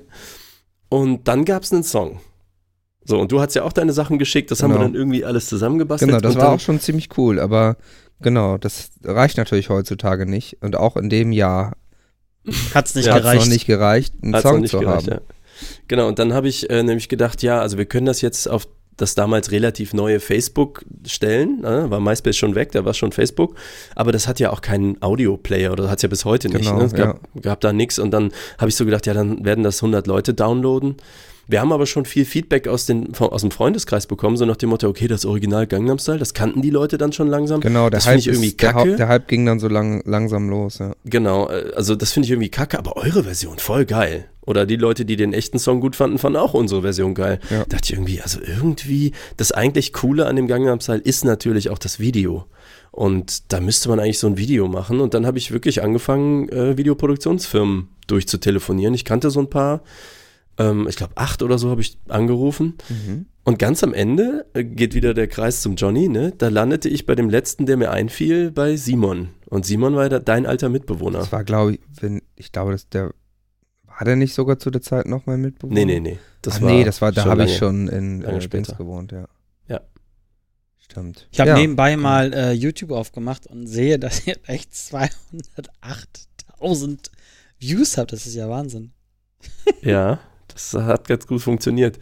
Und 0.89 1.28
dann 1.28 1.45
gab 1.45 1.63
es 1.63 1.71
einen 1.73 1.84
Song. 1.84 2.19
So, 3.08 3.19
und 3.19 3.32
du 3.32 3.39
hast 3.39 3.54
ja 3.56 3.63
auch 3.63 3.73
deine 3.73 3.93
Sachen 3.93 4.17
geschickt, 4.17 4.49
das 4.49 4.63
haben 4.63 4.71
wir 4.71 4.75
Genau. 4.78 4.88
dann 4.88 4.95
irgendwie 4.95 5.23
alles 5.25 5.47
zusammengebastelt. 5.47 6.10
Genau, 6.10 6.21
das 6.21 6.36
und 6.36 6.41
war 6.41 6.51
auch 6.54 6.60
schon 6.60 6.80
ziemlich 6.80 7.10
cool, 7.17 7.39
aber 7.39 7.78
genau, 8.21 8.58
das 8.58 8.91
reicht 9.04 9.38
natürlich 9.38 9.69
heutzutage 9.69 10.25
nicht. 10.25 10.58
Und 10.62 10.75
auch 10.75 10.97
in 10.97 11.10
dem 11.10 11.32
Jahr 11.32 11.75
nicht 12.43 12.73
Ja, 12.73 12.75
hat 12.75 12.86
es 12.88 12.95
noch 12.95 13.04
gereicht. 13.04 13.49
nicht 13.49 13.65
gereicht, 13.65 14.13
einen 14.21 14.34
Hat's 14.36 14.43
noch 14.43 14.51
Song 14.51 14.62
nicht 14.62 14.71
zu 14.71 14.80
gereicht, 14.80 15.12
haben. 15.12 15.19
ja. 15.28 15.36
Genau, 15.88 16.08
und 16.08 16.19
dann 16.19 16.34
habe 16.34 16.47
ich 16.47 16.69
äh, 16.69 16.84
nämlich 16.84 17.10
gedacht, 17.10 17.41
ja, 17.43 17.62
also 17.62 17.78
wir 17.78 17.86
können 17.86 18.06
das 18.06 18.21
jetzt 18.21 18.49
auf 18.49 18.67
das 18.97 19.13
damals 19.13 19.51
relativ 19.51 19.93
neue 19.93 20.19
Facebook 20.21 20.86
stellen, 21.06 21.62
ne? 21.62 21.89
war 21.89 21.99
MySpace 21.99 22.38
schon 22.38 22.56
weg, 22.56 22.71
da 22.71 22.86
war 22.86 22.93
schon 22.93 23.12
Facebook, 23.12 23.56
aber 23.93 24.12
das 24.13 24.25
hat 24.28 24.39
ja 24.39 24.51
auch 24.51 24.62
keinen 24.62 25.01
Audioplayer 25.01 25.73
oder 25.73 25.89
hat 25.89 25.97
es 25.97 26.04
ja 26.04 26.08
bis 26.10 26.23
heute 26.23 26.47
nicht. 26.49 26.60
Genau, 26.62 26.78
Ne? 26.80 26.86
Es 26.86 26.93
gab, 26.93 27.19
gab 27.41 27.60
da 27.62 27.73
nichts 27.73 27.99
und 27.99 28.12
dann 28.12 28.32
habe 28.58 28.69
ich 28.69 28.75
so 28.78 28.86
gedacht, 28.86 29.06
ja, 29.06 29.13
dann 29.13 29.43
werden 29.43 29.63
das 29.65 29.78
100 29.82 30.08
Leute 30.08 30.34
downloaden 30.34 30.95
Wir 31.47 31.62
haben 31.62 31.71
aber 31.71 31.86
schon 31.86 32.05
viel 32.05 32.25
Feedback 32.25 32.67
aus, 32.67 32.86
den, 32.86 33.13
aus 33.15 33.41
dem 33.41 33.51
Freundeskreis 33.51 34.08
bekommen, 34.08 34.36
so 34.38 34.45
nach 34.45 34.55
dem 34.55 34.69
Motto, 34.69 34.88
okay, 34.88 35.08
das 35.08 35.25
Original 35.25 35.67
Gangnam 35.67 35.99
Style, 35.99 36.17
das 36.17 36.34
kannten 36.34 36.62
die 36.62 36.71
Leute 36.71 36.97
dann 36.97 37.13
schon 37.13 37.27
langsam. 37.27 37.62
Genau, 37.62 37.89
der 37.89 38.00
das 38.00 38.08
Hype, 38.08 38.19
ich 38.19 38.27
irgendwie 38.27 38.48
ist, 38.48 38.62
der, 38.62 38.73
kacke. 38.73 38.89
Haupt- 38.91 39.00
der 39.00 39.08
Hype 39.08 39.27
ging 39.27 39.46
dann 39.46 39.60
so 39.60 39.67
lang, 39.67 40.02
langsam 40.06 40.50
los, 40.50 40.79
ja. 40.79 40.93
Genau, 41.06 41.50
äh, 41.50 41.71
also 41.75 41.96
das 41.96 42.12
finde 42.12 42.25
ich 42.25 42.31
irgendwie 42.31 42.50
kacke, 42.50 42.79
aber 42.79 42.98
eure 42.98 43.23
Version 43.23 43.60
voll 43.60 43.85
geil. 43.85 44.25
Oder 44.41 44.65
die 44.67 44.75
Leute, 44.75 45.06
die 45.06 45.15
den 45.15 45.33
echten 45.33 45.58
Song 45.58 45.81
gut 45.81 45.96
fanden, 45.96 46.19
fanden 46.19 46.37
auch 46.37 46.54
unsere 46.54 46.83
Version 46.83 47.15
geil. 47.15 47.39
Ja. 47.50 47.65
Dachte 47.65 47.81
ich 47.85 47.93
irgendwie, 47.93 48.21
also 48.21 48.39
irgendwie, 48.41 49.12
das 49.37 49.52
eigentlich 49.52 49.91
Coole 49.91 50.27
an 50.27 50.35
dem 50.35 50.48
Gangnam 50.48 50.79
Style 50.79 51.00
ist 51.00 51.25
natürlich 51.25 51.71
auch 51.71 51.79
das 51.79 52.00
Video. 52.00 52.46
Und 52.91 53.52
da 53.52 53.60
müsste 53.60 53.89
man 53.89 54.00
eigentlich 54.00 54.19
so 54.19 54.27
ein 54.27 54.37
Video 54.37 54.67
machen. 54.67 55.00
Und 55.00 55.15
dann 55.15 55.25
habe 55.25 55.39
ich 55.39 55.52
wirklich 55.52 55.81
angefangen, 55.81 56.48
äh, 56.50 56.77
Videoproduktionsfirmen 56.77 57.89
durchzutelefonieren. 58.08 58.93
Ich 58.93 59.04
kannte 59.04 59.31
so 59.31 59.39
ein 59.39 59.50
paar, 59.50 59.81
ähm, 60.58 60.87
ich 60.87 60.95
glaube 60.95 61.13
acht 61.15 61.43
oder 61.43 61.58
so 61.58 61.69
habe 61.69 61.81
ich 61.81 61.97
angerufen. 62.08 62.75
Und 63.45 63.58
ganz 63.60 63.83
am 63.83 63.93
Ende 63.93 64.47
äh, 64.56 64.63
geht 64.63 64.95
wieder 64.95 65.13
der 65.13 65.27
Kreis 65.27 65.62
zum 65.62 65.75
Johnny, 65.75 66.10
ne? 66.10 66.33
Da 66.35 66.49
landete 66.49 66.89
ich 66.89 67.06
bei 67.06 67.13
dem 67.13 67.29
letzten, 67.29 67.67
der 67.67 67.77
mir 67.77 67.91
einfiel, 67.91 68.49
bei 68.51 68.75
Simon. 68.75 69.29
Und 69.45 69.67
Simon 69.67 69.95
war 69.95 70.10
da 70.10 70.17
dein 70.17 70.47
alter 70.47 70.67
Mitbewohner. 70.67 71.19
Das 71.19 71.31
war, 71.31 71.43
glaube 71.43 71.73
ich, 71.73 71.79
wenn, 72.01 72.23
ich 72.35 72.51
glaube, 72.51 72.71
dass 72.71 72.89
der, 72.89 73.13
war 73.85 74.03
der 74.03 74.15
nicht 74.15 74.33
sogar 74.33 74.58
zu 74.58 74.71
der 74.71 74.81
Zeit 74.81 75.06
noch 75.06 75.27
mein 75.27 75.41
Mitbewohner? 75.41 75.75
Nee, 75.75 75.85
nee, 75.85 75.99
nee. 75.99 76.17
Das 76.41 76.56
Ach, 76.56 76.62
war 76.62 76.71
nee, 76.71 76.83
das 76.83 77.01
war, 77.01 77.12
da 77.12 77.21
schon 77.21 77.31
habe 77.31 77.45
ich 77.45 77.56
schon 77.56 77.87
in 77.87 78.23
äh, 78.23 78.41
später. 78.41 78.73
gewohnt, 78.75 79.12
ja. 79.12 79.27
Ja. 79.67 79.81
Stimmt. 80.79 81.27
Ich 81.31 81.39
habe 81.39 81.51
ja. 81.51 81.58
nebenbei 81.58 81.97
mal 81.97 82.33
äh, 82.33 82.53
YouTube 82.53 82.89
aufgemacht 82.91 83.45
und 83.45 83.67
sehe, 83.67 83.99
dass 83.99 84.25
ihr 84.25 84.37
echt 84.47 84.73
208.000 84.73 87.12
Views 87.60 87.99
habt. 87.99 88.12
Das 88.12 88.25
ist 88.25 88.33
ja 88.33 88.49
Wahnsinn. 88.49 88.91
Ja, 89.83 90.19
das 90.56 90.73
hat 90.73 91.08
ganz 91.08 91.27
gut 91.27 91.41
funktioniert. 91.41 91.99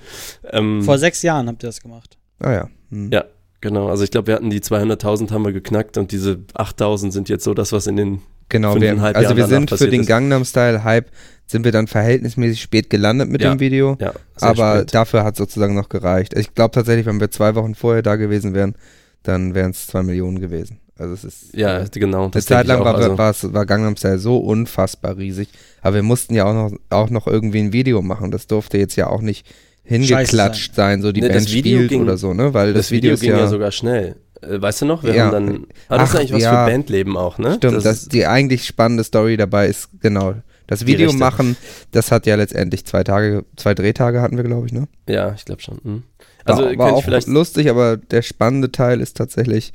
Ähm, 0.49 0.81
Vor 0.83 0.97
sechs 0.97 1.21
Jahren 1.21 1.47
habt 1.47 1.63
ihr 1.63 1.67
das 1.67 1.81
gemacht. 1.81 2.17
Ah 2.39 2.51
ja. 2.53 2.69
Hm. 2.89 3.11
Ja. 3.11 3.25
genau, 3.61 3.89
also 3.89 4.03
ich 4.03 4.11
glaube, 4.11 4.27
wir 4.27 4.35
hatten 4.35 4.49
die 4.49 4.61
200.000 4.61 5.31
haben 5.31 5.43
wir 5.43 5.51
geknackt 5.51 5.97
und 5.97 6.11
diese 6.11 6.39
8.000 6.55 7.11
sind 7.11 7.29
jetzt 7.29 7.43
so 7.43 7.53
das, 7.53 7.71
was 7.71 7.87
in 7.87 7.97
den 7.97 8.21
Genau, 8.49 8.79
wir, 8.79 9.01
also 9.15 9.35
wir 9.35 9.47
sind 9.47 9.69
für 9.71 9.87
den. 9.89 10.05
Gangnam 10.05 10.45
Style 10.45 10.83
Hype 10.83 11.09
sind 11.47 11.65
wir 11.65 11.71
dann 11.71 11.87
verhältnismäßig 11.87 12.61
spät 12.61 12.89
gelandet 12.89 13.29
mit 13.29 13.41
Ja, 13.41 13.49
dem 13.55 13.59
Video, 13.59 13.97
ja, 13.99 14.13
aber 14.39 14.75
spät. 14.77 14.93
dafür 14.93 15.23
hat 15.23 15.35
sozusagen 15.37 15.73
noch 15.73 15.89
gereicht. 15.89 16.37
Ich 16.37 16.53
glaube 16.53 16.71
tatsächlich, 16.71 17.05
wenn 17.07 17.19
wir 17.19 17.31
zwei 17.31 17.55
Wochen 17.55 17.73
vorher 17.73 18.03
da 18.03 18.15
gewesen 18.15 18.53
wären, 18.53 18.75
dann 19.23 19.55
wären 19.55 19.71
es 19.71 19.87
zwei 19.87 20.03
Millionen 20.03 20.39
gewesen. 20.39 20.79
Also 21.03 21.13
es 21.13 21.23
ist 21.23 21.55
ja, 21.55 21.81
äh, 21.81 21.87
genau. 21.91 22.23
eine 22.23 22.31
das 22.31 22.45
Zeit 22.45 22.65
lang 22.67 22.81
auch, 22.81 22.85
war, 22.85 22.95
also- 22.95 23.17
war, 23.17 23.53
war 23.53 23.65
Gangnam 23.65 23.95
Style 23.95 24.17
so 24.19 24.37
unfassbar 24.37 25.17
riesig, 25.17 25.49
aber 25.81 25.95
wir 25.95 26.03
mussten 26.03 26.33
ja 26.33 26.45
auch 26.45 26.53
noch, 26.53 26.77
auch 26.89 27.09
noch 27.09 27.27
irgendwie 27.27 27.59
ein 27.59 27.73
Video 27.73 28.01
machen. 28.01 28.31
Das 28.31 28.47
durfte 28.47 28.77
jetzt 28.77 28.95
ja 28.95 29.07
auch 29.07 29.21
nicht 29.21 29.45
hingeklatscht 29.83 30.75
sein, 30.75 31.01
so 31.01 31.11
die 31.11 31.21
Nee, 31.21 31.27
das 31.27 31.45
Band 31.45 31.53
Video 31.53 31.77
spielt 31.79 31.89
ging- 31.89 32.01
oder 32.01 32.17
so, 32.17 32.33
ne? 32.33 32.53
Weil 32.53 32.73
das, 32.73 32.83
das 32.87 32.91
Video 32.91 33.13
ist 33.13 33.19
ging 33.21 33.31
ja, 33.31 33.39
ja, 33.39 33.47
sogar 33.47 33.71
schnell. 33.71 34.15
Äh, 34.41 34.61
weißt 34.61 34.81
du 34.81 34.85
noch? 34.85 35.03
Wir 35.03 35.13
Ja. 35.13 35.25
haben 35.25 35.31
dann. 35.31 35.67
Ah, 35.89 35.97
das 35.97 36.09
Ach, 36.09 36.13
ist 36.13 36.19
eigentlich 36.19 36.33
was 36.33 36.41
ja. 36.43 36.65
für 36.65 36.71
Bandleben 36.71 37.17
auch, 37.17 37.37
ne? 37.37 37.55
Stimmt, 37.55 37.85
das, 37.85 38.07
die 38.07 38.25
eigentlich 38.25 38.65
spannende 38.65 39.03
Story 39.03 39.35
dabei 39.37 39.67
ist, 39.67 39.89
genau, 39.99 40.35
das 40.67 40.85
Video 40.85 41.11
machen, 41.11 41.57
das 41.91 42.11
hat 42.11 42.25
ja 42.25 42.35
letztendlich 42.35 42.85
zwei 42.85 43.03
Tage, 43.03 43.43
zwei 43.57 43.73
Drehtage 43.73 44.21
hatten 44.21 44.37
wir, 44.37 44.43
glaube 44.45 44.67
ich, 44.67 44.73
ne? 44.73 44.87
ja, 45.07 45.33
ich 45.33 45.43
glaube 45.43 45.61
schon. 45.61 45.79
Hm. 45.83 46.03
Also 46.45 46.63
war, 46.63 46.77
war 46.77 46.87
ich 46.89 46.93
auch 46.95 47.03
vielleicht. 47.03 47.27
lustig, 47.27 47.69
aber 47.69 47.97
der 47.97 48.21
spannende 48.21 48.71
Teil 48.71 49.01
ist 49.01 49.17
tatsächlich, 49.17 49.73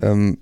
ähm, 0.00 0.38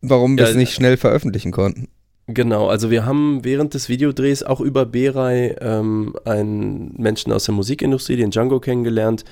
warum 0.00 0.36
wir 0.36 0.44
Ja, 0.44 0.50
es 0.50 0.56
nicht 0.56 0.74
schnell 0.74 0.96
veröffentlichen 0.96 1.52
konnten. 1.52 1.88
Genau, 2.34 2.68
also 2.68 2.90
wir 2.90 3.06
haben 3.06 3.44
während 3.44 3.74
des 3.74 3.88
Videodrehs 3.88 4.42
auch 4.42 4.60
über 4.60 4.86
Beray 4.86 5.56
ähm, 5.60 6.14
einen 6.24 6.94
Menschen 6.96 7.32
aus 7.32 7.44
der 7.44 7.54
Musikindustrie, 7.54 8.16
den 8.16 8.30
Django, 8.30 8.60
kennengelernt. 8.60 9.24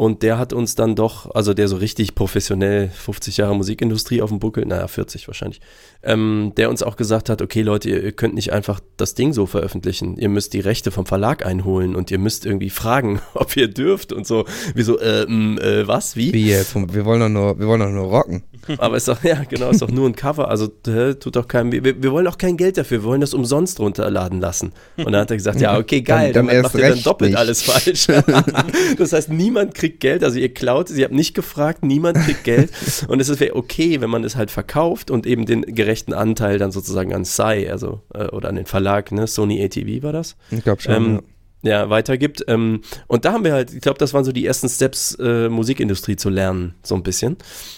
Und 0.00 0.22
der 0.22 0.38
hat 0.38 0.54
uns 0.54 0.76
dann 0.76 0.94
doch, 0.96 1.30
also 1.34 1.52
der 1.52 1.68
so 1.68 1.76
richtig 1.76 2.14
professionell 2.14 2.88
50 2.88 3.36
Jahre 3.36 3.54
Musikindustrie 3.54 4.22
auf 4.22 4.30
dem 4.30 4.38
Buckel, 4.38 4.64
naja, 4.64 4.88
40 4.88 5.28
wahrscheinlich, 5.28 5.60
ähm, 6.02 6.52
der 6.56 6.70
uns 6.70 6.82
auch 6.82 6.96
gesagt 6.96 7.28
hat, 7.28 7.42
okay 7.42 7.60
Leute, 7.60 7.90
ihr, 7.90 8.02
ihr 8.02 8.12
könnt 8.12 8.32
nicht 8.34 8.50
einfach 8.50 8.80
das 8.96 9.12
Ding 9.12 9.34
so 9.34 9.44
veröffentlichen. 9.44 10.16
Ihr 10.16 10.30
müsst 10.30 10.54
die 10.54 10.60
Rechte 10.60 10.90
vom 10.90 11.04
Verlag 11.04 11.44
einholen 11.44 11.94
und 11.94 12.10
ihr 12.10 12.18
müsst 12.18 12.46
irgendwie 12.46 12.70
fragen, 12.70 13.20
ob 13.34 13.54
ihr 13.58 13.68
dürft 13.68 14.14
und 14.14 14.26
so. 14.26 14.46
Wieso, 14.74 14.98
äh, 14.98 15.24
m, 15.24 15.58
äh, 15.58 15.86
was, 15.86 16.16
wie? 16.16 16.32
Wie 16.32 16.48
jetzt? 16.48 16.74
Wir 16.94 17.04
wollen 17.04 17.20
doch 17.20 17.28
nur, 17.28 17.58
wir 17.58 17.66
wollen 17.66 17.80
doch 17.80 17.90
nur 17.90 18.06
rocken. 18.06 18.42
Aber 18.78 18.96
ist 18.96 19.08
doch, 19.08 19.22
ja, 19.24 19.42
genau, 19.48 19.68
ist 19.70 19.82
doch 19.82 19.90
nur 19.90 20.08
ein 20.08 20.14
Cover. 20.14 20.48
Also 20.48 20.66
tut 20.66 21.36
doch 21.36 21.46
keinem. 21.48 21.72
Wir, 21.72 22.02
wir 22.02 22.12
wollen 22.12 22.26
auch 22.26 22.38
kein 22.38 22.56
Geld 22.56 22.78
dafür, 22.78 22.98
wir 23.02 23.04
wollen 23.04 23.20
das 23.20 23.34
umsonst 23.34 23.80
runterladen 23.80 24.40
lassen. 24.40 24.72
Und 24.96 25.12
dann 25.12 25.22
hat 25.22 25.30
er 25.30 25.36
gesagt, 25.36 25.60
ja, 25.60 25.76
okay, 25.78 26.00
geil, 26.00 26.32
Dann- 26.32 26.46
dann 26.46 26.54
dann, 26.56 26.62
macht 26.62 26.74
ihr 26.76 26.88
dann 26.88 27.02
doppelt 27.02 27.30
nicht. 27.32 27.38
alles 27.38 27.62
falsch. 27.62 28.06
das 28.98 29.12
heißt, 29.12 29.28
niemand 29.30 29.74
kriegt 29.74 29.89
Geld, 29.98 30.22
also 30.22 30.38
ihr 30.38 30.54
klaut, 30.54 30.90
ihr 30.90 31.04
habt 31.04 31.14
nicht 31.14 31.34
gefragt, 31.34 31.84
niemand 31.84 32.18
kriegt 32.18 32.44
Geld. 32.44 32.70
Und 33.08 33.20
es 33.20 33.28
ist 33.28 33.40
wäre 33.40 33.56
okay, 33.56 34.00
wenn 34.00 34.10
man 34.10 34.22
es 34.22 34.36
halt 34.36 34.50
verkauft 34.50 35.10
und 35.10 35.26
eben 35.26 35.46
den 35.46 35.62
gerechten 35.62 36.12
Anteil 36.12 36.58
dann 36.58 36.70
sozusagen 36.70 37.12
an 37.12 37.24
Sai, 37.24 37.70
also 37.70 38.02
äh, 38.14 38.26
oder 38.26 38.48
an 38.48 38.56
den 38.56 38.66
Verlag, 38.66 39.10
ne, 39.12 39.26
Sony 39.26 39.62
ATV 39.64 40.02
war 40.02 40.12
das 40.12 40.36
Ich 40.50 40.62
glaube 40.62 40.80
schon. 40.82 40.94
ähm, 40.94 41.14
ja. 41.14 41.20
Ja, 41.62 41.90
weitergibt. 41.90 42.44
Ähm, 42.48 42.80
und 43.06 43.24
da 43.24 43.32
haben 43.32 43.44
wir 43.44 43.52
halt, 43.52 43.72
ich 43.74 43.80
glaube, 43.80 43.98
das 43.98 44.14
waren 44.14 44.24
so 44.24 44.32
die 44.32 44.46
ersten 44.46 44.68
Steps, 44.68 45.14
äh, 45.20 45.48
Musikindustrie 45.48 46.16
zu 46.16 46.30
lernen, 46.30 46.74
so 46.82 46.94
ein 46.94 47.02
bisschen. 47.02 47.36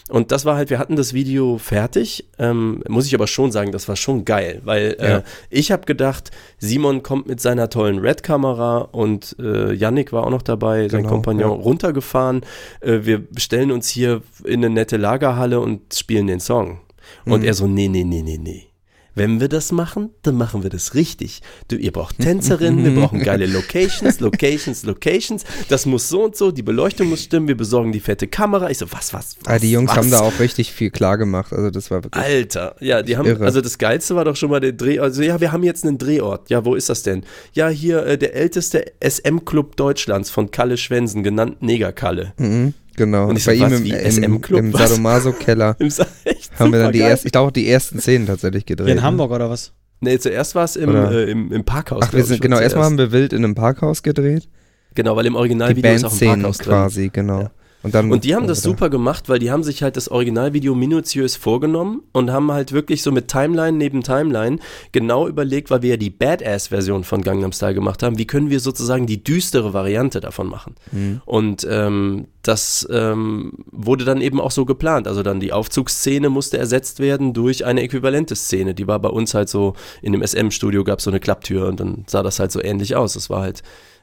Und 0.08 0.30
das 0.30 0.44
war 0.44 0.56
halt, 0.56 0.70
wir 0.70 0.78
hatten 0.78 0.96
das 0.96 1.14
Video 1.14 1.58
fertig, 1.58 2.28
ähm, 2.38 2.82
muss 2.88 3.06
ich 3.06 3.14
aber 3.14 3.26
schon 3.26 3.50
sagen, 3.50 3.72
das 3.72 3.88
war 3.88 3.96
schon 3.96 4.24
geil, 4.24 4.60
weil 4.64 4.96
äh, 5.00 5.10
Ja. 5.10 5.22
ich 5.50 5.72
habe 5.72 5.84
gedacht, 5.86 6.30
Simon 6.58 7.02
kommt 7.02 7.26
mit 7.26 7.40
seiner 7.40 7.70
tollen 7.70 7.98
Red-Kamera 7.98 8.78
und 8.92 9.34
äh, 9.40 9.72
Yannick 9.72 10.12
war 10.12 10.24
auch 10.26 10.30
noch 10.30 10.42
dabei, 10.42 10.88
sein 10.88 11.02
Genau, 11.02 11.14
Kompagnon, 11.14 11.40
ja. 11.58 11.64
runtergefahren. 11.64 12.42
Äh, 12.80 13.00
wir 13.02 13.22
stellen 13.36 13.72
uns 13.72 13.88
hier 13.88 14.22
in 14.44 14.64
eine 14.64 14.70
nette 14.72 14.96
Lagerhalle 14.96 15.58
und 15.60 15.94
spielen 15.94 16.26
den 16.26 16.40
Song. 16.40 16.80
Und 17.24 17.40
Mhm. 17.40 17.46
er 17.46 17.54
so, 17.54 17.66
nee, 17.66 17.88
nee, 17.88 18.04
nee, 18.04 18.22
nee, 18.22 18.38
nee. 18.38 18.66
Wenn 19.14 19.40
wir 19.40 19.48
das 19.48 19.72
machen, 19.72 20.10
dann 20.22 20.36
machen 20.36 20.62
wir 20.62 20.70
das 20.70 20.94
richtig. 20.94 21.42
Du, 21.68 21.76
ihr 21.76 21.92
braucht 21.92 22.18
Tänzerinnen, 22.18 22.84
wir 22.84 22.94
brauchen 23.00 23.20
geile 23.22 23.46
Locations, 23.46 24.20
Locations, 24.20 24.84
Locations. 24.84 25.44
Das 25.68 25.84
muss 25.86 26.08
so 26.08 26.24
und 26.24 26.34
so, 26.36 26.50
die 26.50 26.62
Beleuchtung 26.62 27.08
muss 27.10 27.22
stimmen, 27.24 27.46
wir 27.48 27.56
besorgen 27.56 27.92
die 27.92 28.00
fette 28.00 28.26
Kamera. 28.26 28.70
Ich 28.70 28.78
so, 28.78 28.90
was, 28.90 29.12
was, 29.12 29.36
was 29.44 29.54
Ah, 29.54 29.58
die 29.58 29.70
Jungs 29.70 29.90
was? 29.90 29.96
haben 29.98 30.10
da 30.10 30.20
auch 30.20 30.38
richtig 30.40 30.72
viel 30.72 30.90
klar 30.90 31.18
gemacht. 31.18 31.52
Also 31.52 31.70
das 31.70 31.90
war 31.90 32.02
wirklich. 32.04 32.22
Alter, 32.24 32.76
ja, 32.80 33.02
die 33.02 33.16
haben, 33.16 33.26
Irre. 33.26 33.44
also 33.44 33.60
das 33.60 33.76
Geilste 33.78 34.16
war 34.16 34.24
doch 34.24 34.36
schon 34.36 34.50
mal 34.50 34.60
der 34.60 34.72
Dreh, 34.72 34.98
also 34.98 35.22
ja, 35.22 35.40
wir 35.40 35.52
haben 35.52 35.62
jetzt 35.62 35.84
einen 35.84 35.98
Drehort. 35.98 36.48
Ja, 36.50 36.64
wo 36.64 36.74
ist 36.74 36.88
das 36.88 37.02
denn? 37.02 37.24
Ja, 37.52 37.68
hier 37.68 38.06
äh, 38.06 38.16
der 38.16 38.34
älteste 38.34 38.84
SM-Club 39.04 39.76
Deutschlands 39.76 40.30
von 40.30 40.50
Kalle 40.50 40.76
Schwensen, 40.76 41.22
genannt 41.22 41.62
Negerkalle. 41.62 42.32
Mhm, 42.38 42.74
genau. 42.96 43.28
Und 43.28 43.36
ich 43.36 43.44
bei 43.46 43.56
so, 43.56 43.64
ihm 43.64 43.70
was, 43.72 44.16
im, 44.16 44.24
im, 44.24 44.42
im? 44.56 44.72
Sadomaso-Keller 44.72 45.76
Im 45.78 45.90
Sa- 45.90 46.06
echt 46.24 46.58
haben 46.58 46.72
wir 46.72 46.80
dann 46.80 46.92
die 46.92 47.00
ersten, 47.00 47.28
ich 47.28 47.32
glaube, 47.32 47.52
die 47.52 47.68
ersten 47.68 48.00
Szenen 48.00 48.26
tatsächlich 48.26 48.66
gedreht. 48.66 48.86
Hier 48.86 48.94
in 48.94 49.00
ne? 49.00 49.06
Hamburg 49.06 49.30
oder 49.30 49.48
was? 49.50 49.72
Nee, 50.00 50.18
zuerst 50.18 50.54
war 50.54 50.64
es 50.64 50.76
im, 50.76 50.94
äh, 50.94 51.24
im, 51.24 51.52
im 51.52 51.64
Parkhaus. 51.64 52.04
Ach, 52.06 52.12
wir 52.12 52.24
sind, 52.24 52.40
genau, 52.40 52.58
erstmal 52.58 52.84
haben 52.84 52.98
wir 52.98 53.12
wild 53.12 53.32
in 53.32 53.44
einem 53.44 53.54
Parkhaus 53.54 54.02
gedreht. 54.02 54.48
Genau, 54.94 55.16
weil 55.16 55.26
im 55.26 55.34
Die 55.34 55.38
Originalvideo 55.38 55.92
ist 55.92 56.04
auch 56.04 56.08
ein 56.12 56.18
Bandszenen 56.18 56.42
Parkhaus 56.42 56.58
drin. 56.58 56.72
quasi, 56.72 57.10
genau. 57.12 57.40
Ja. 57.42 57.50
Und, 57.82 57.94
dann, 57.94 58.12
Und 58.12 58.24
die 58.24 58.34
haben 58.34 58.46
das 58.46 58.58
oder- 58.64 58.70
super 58.70 58.90
gemacht, 58.90 59.28
weil 59.28 59.38
die 59.38 59.50
haben 59.50 59.64
sich 59.64 59.82
halt 59.82 59.96
das 59.96 60.08
Originalvideo 60.08 60.74
minutiös 60.74 61.36
vorgenommen 61.36 62.02
und 62.12 62.30
haben 62.30 62.52
halt 62.52 62.72
wirklich 62.72 63.02
so 63.02 63.10
mit 63.10 63.28
Timeline 63.28 63.76
neben 63.76 64.02
Timeline 64.02 64.58
genau 64.92 65.26
überlegt, 65.26 65.70
weil 65.70 65.82
wir 65.82 65.90
ja 65.90 65.96
die 65.96 66.10
Badass-Version 66.10 67.02
von 67.04 67.22
Gangnam 67.22 67.52
Style 67.52 67.74
gemacht 67.74 68.02
haben, 68.02 68.18
wie 68.18 68.26
können 68.26 68.50
wir 68.50 68.60
sozusagen 68.60 69.06
die 69.06 69.24
düstere 69.24 69.72
Variante 69.72 70.20
davon 70.20 70.48
machen. 70.48 70.76
Mhm. 70.92 71.22
Und 71.24 71.66
ähm, 71.68 72.26
das 72.42 72.86
ähm, 72.90 73.52
wurde 73.70 74.04
dann 74.04 74.20
eben 74.20 74.40
auch 74.40 74.50
so 74.50 74.64
geplant. 74.64 75.08
Also 75.08 75.22
dann 75.22 75.40
die 75.40 75.52
Aufzugsszene 75.52 76.28
musste 76.28 76.58
ersetzt 76.58 77.00
werden 77.00 77.32
durch 77.32 77.64
eine 77.64 77.82
äquivalente 77.82 78.36
Szene. 78.36 78.74
Die 78.74 78.86
war 78.86 78.98
bei 79.00 79.08
uns 79.08 79.34
halt 79.34 79.48
so, 79.48 79.74
in 80.02 80.12
dem 80.12 80.22
SM-Studio 80.24 80.84
gab 80.84 80.98
es 80.98 81.04
so 81.04 81.10
eine 81.10 81.20
Klapptür 81.20 81.68
und 81.68 81.80
dann 81.80 82.04
sah 82.06 82.22
das 82.22 82.38
halt 82.38 82.52
so 82.52 82.62
ähnlich 82.62 82.96
aus. 82.96 83.16
Es 83.16 83.30
war 83.30 83.42
halt, 83.42 83.62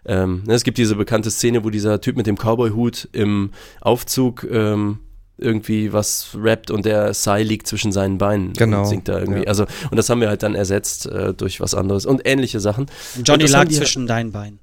ähm, 0.09 0.41
ne, 0.45 0.55
es 0.55 0.63
gibt 0.63 0.77
diese 0.79 0.95
bekannte 0.95 1.29
Szene, 1.29 1.63
wo 1.63 1.69
dieser 1.69 2.01
Typ 2.01 2.17
mit 2.17 2.25
dem 2.27 2.35
Cowboy-Hut 2.35 3.07
im 3.11 3.51
Aufzug 3.79 4.43
ähm, 4.49 4.99
irgendwie 5.37 5.93
was 5.93 6.31
rappt 6.35 6.71
und 6.71 6.83
der 6.85 7.13
Sai 7.13 7.43
liegt 7.43 7.67
zwischen 7.67 7.91
seinen 7.91 8.17
Beinen 8.17 8.53
Genau, 8.53 8.79
und 8.81 8.87
singt 8.87 9.07
da 9.07 9.19
irgendwie. 9.19 9.41
ja. 9.43 9.47
Also, 9.47 9.65
und 9.89 9.95
das 9.95 10.09
haben 10.09 10.19
wir 10.19 10.27
halt 10.27 10.43
dann 10.43 10.55
ersetzt 10.55 11.05
äh, 11.05 11.33
durch 11.33 11.61
was 11.61 11.75
anderes 11.75 12.05
und 12.05 12.21
ähnliche 12.25 12.59
Sachen. 12.59 12.87
Johnny 13.23 13.45
lag 13.45 13.69
zwischen 13.69 14.07
deinen 14.07 14.31
Beinen. 14.31 14.59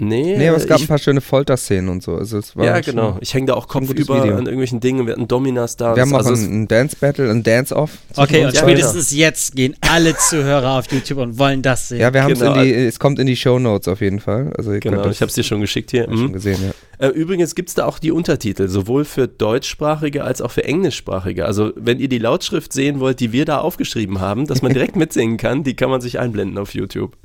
Nee, 0.00 0.36
Nee, 0.38 0.48
aber 0.48 0.56
es 0.58 0.66
gab 0.68 0.76
ich, 0.78 0.84
ein 0.84 0.88
paar 0.88 0.98
schöne 0.98 1.20
Folterszenen 1.20 1.88
und 1.90 2.04
so. 2.04 2.14
Also 2.14 2.38
es 2.38 2.54
war 2.56 2.64
ja, 2.64 2.80
schon- 2.82 2.94
genau. 2.94 3.18
Ich 3.20 3.34
hänge 3.34 3.46
da 3.46 3.54
auch 3.54 3.66
kopfüber 3.66 4.22
an 4.22 4.28
irgendwelchen 4.46 4.78
Dingen. 4.78 5.06
Wir 5.06 5.14
hatten 5.14 5.26
Dominas 5.26 5.76
da. 5.76 5.96
Wir 5.96 6.02
haben 6.02 6.14
auch 6.14 6.18
also 6.18 6.34
es- 6.34 6.42
ein, 6.44 6.62
ein 6.62 6.68
Dance-Battle, 6.68 7.28
ein 7.28 7.42
Dance-Off. 7.42 7.90
Okay, 8.14 8.44
und 8.46 8.56
spätestens 8.56 9.10
jetzt 9.10 9.56
gehen 9.56 9.74
alle 9.80 10.16
Zuhörer 10.16 10.78
auf 10.78 10.86
YouTube 10.92 11.18
und 11.18 11.36
wollen 11.38 11.62
das 11.62 11.88
sehen. 11.88 11.98
Ja, 11.98 12.14
wir 12.14 12.22
haben 12.22 12.32
es 12.32 12.38
Genau. 12.38 12.54
in 12.54 12.62
die, 12.62 12.72
es 12.74 13.00
kommt 13.00 13.18
in 13.18 13.26
die 13.26 13.34
Show 13.34 13.58
Notes 13.58 13.88
auf 13.88 14.00
jeden 14.00 14.20
Fall. 14.20 14.52
Also 14.56 14.72
ihr 14.72 14.78
Genau, 14.78 15.04
ich 15.08 15.20
habe 15.20 15.28
es 15.30 15.34
dir 15.34 15.42
schon 15.42 15.60
geschickt 15.60 15.90
hier. 15.90 16.04
schon 16.04 16.26
Mhm. 16.28 16.32
gesehen, 16.32 16.58
ja. 17.00 17.06
Äh, 17.08 17.10
übrigens 17.10 17.56
gibt 17.56 17.68
es 17.68 17.74
da 17.74 17.84
auch 17.86 17.98
die 17.98 18.12
Untertitel, 18.12 18.68
sowohl 18.68 19.04
für 19.04 19.26
deutschsprachige 19.26 20.22
als 20.22 20.40
auch 20.40 20.50
für 20.52 20.62
englischsprachige. 20.64 21.44
Also 21.44 21.72
wenn 21.76 21.98
ihr 21.98 22.08
die 22.08 22.18
Lautschrift 22.18 22.72
sehen 22.72 23.00
wollt, 23.00 23.18
die 23.18 23.32
wir 23.32 23.44
da 23.44 23.58
aufgeschrieben 23.58 24.20
haben, 24.20 24.46
dass 24.46 24.62
man 24.62 24.72
direkt 24.74 24.94
mitsingen 24.94 25.38
kann, 25.38 25.64
die 25.64 25.74
kann 25.74 25.90
man 25.90 26.00
sich 26.00 26.20
einblenden 26.20 26.56
auf 26.58 26.72
YouTube. 26.74 27.16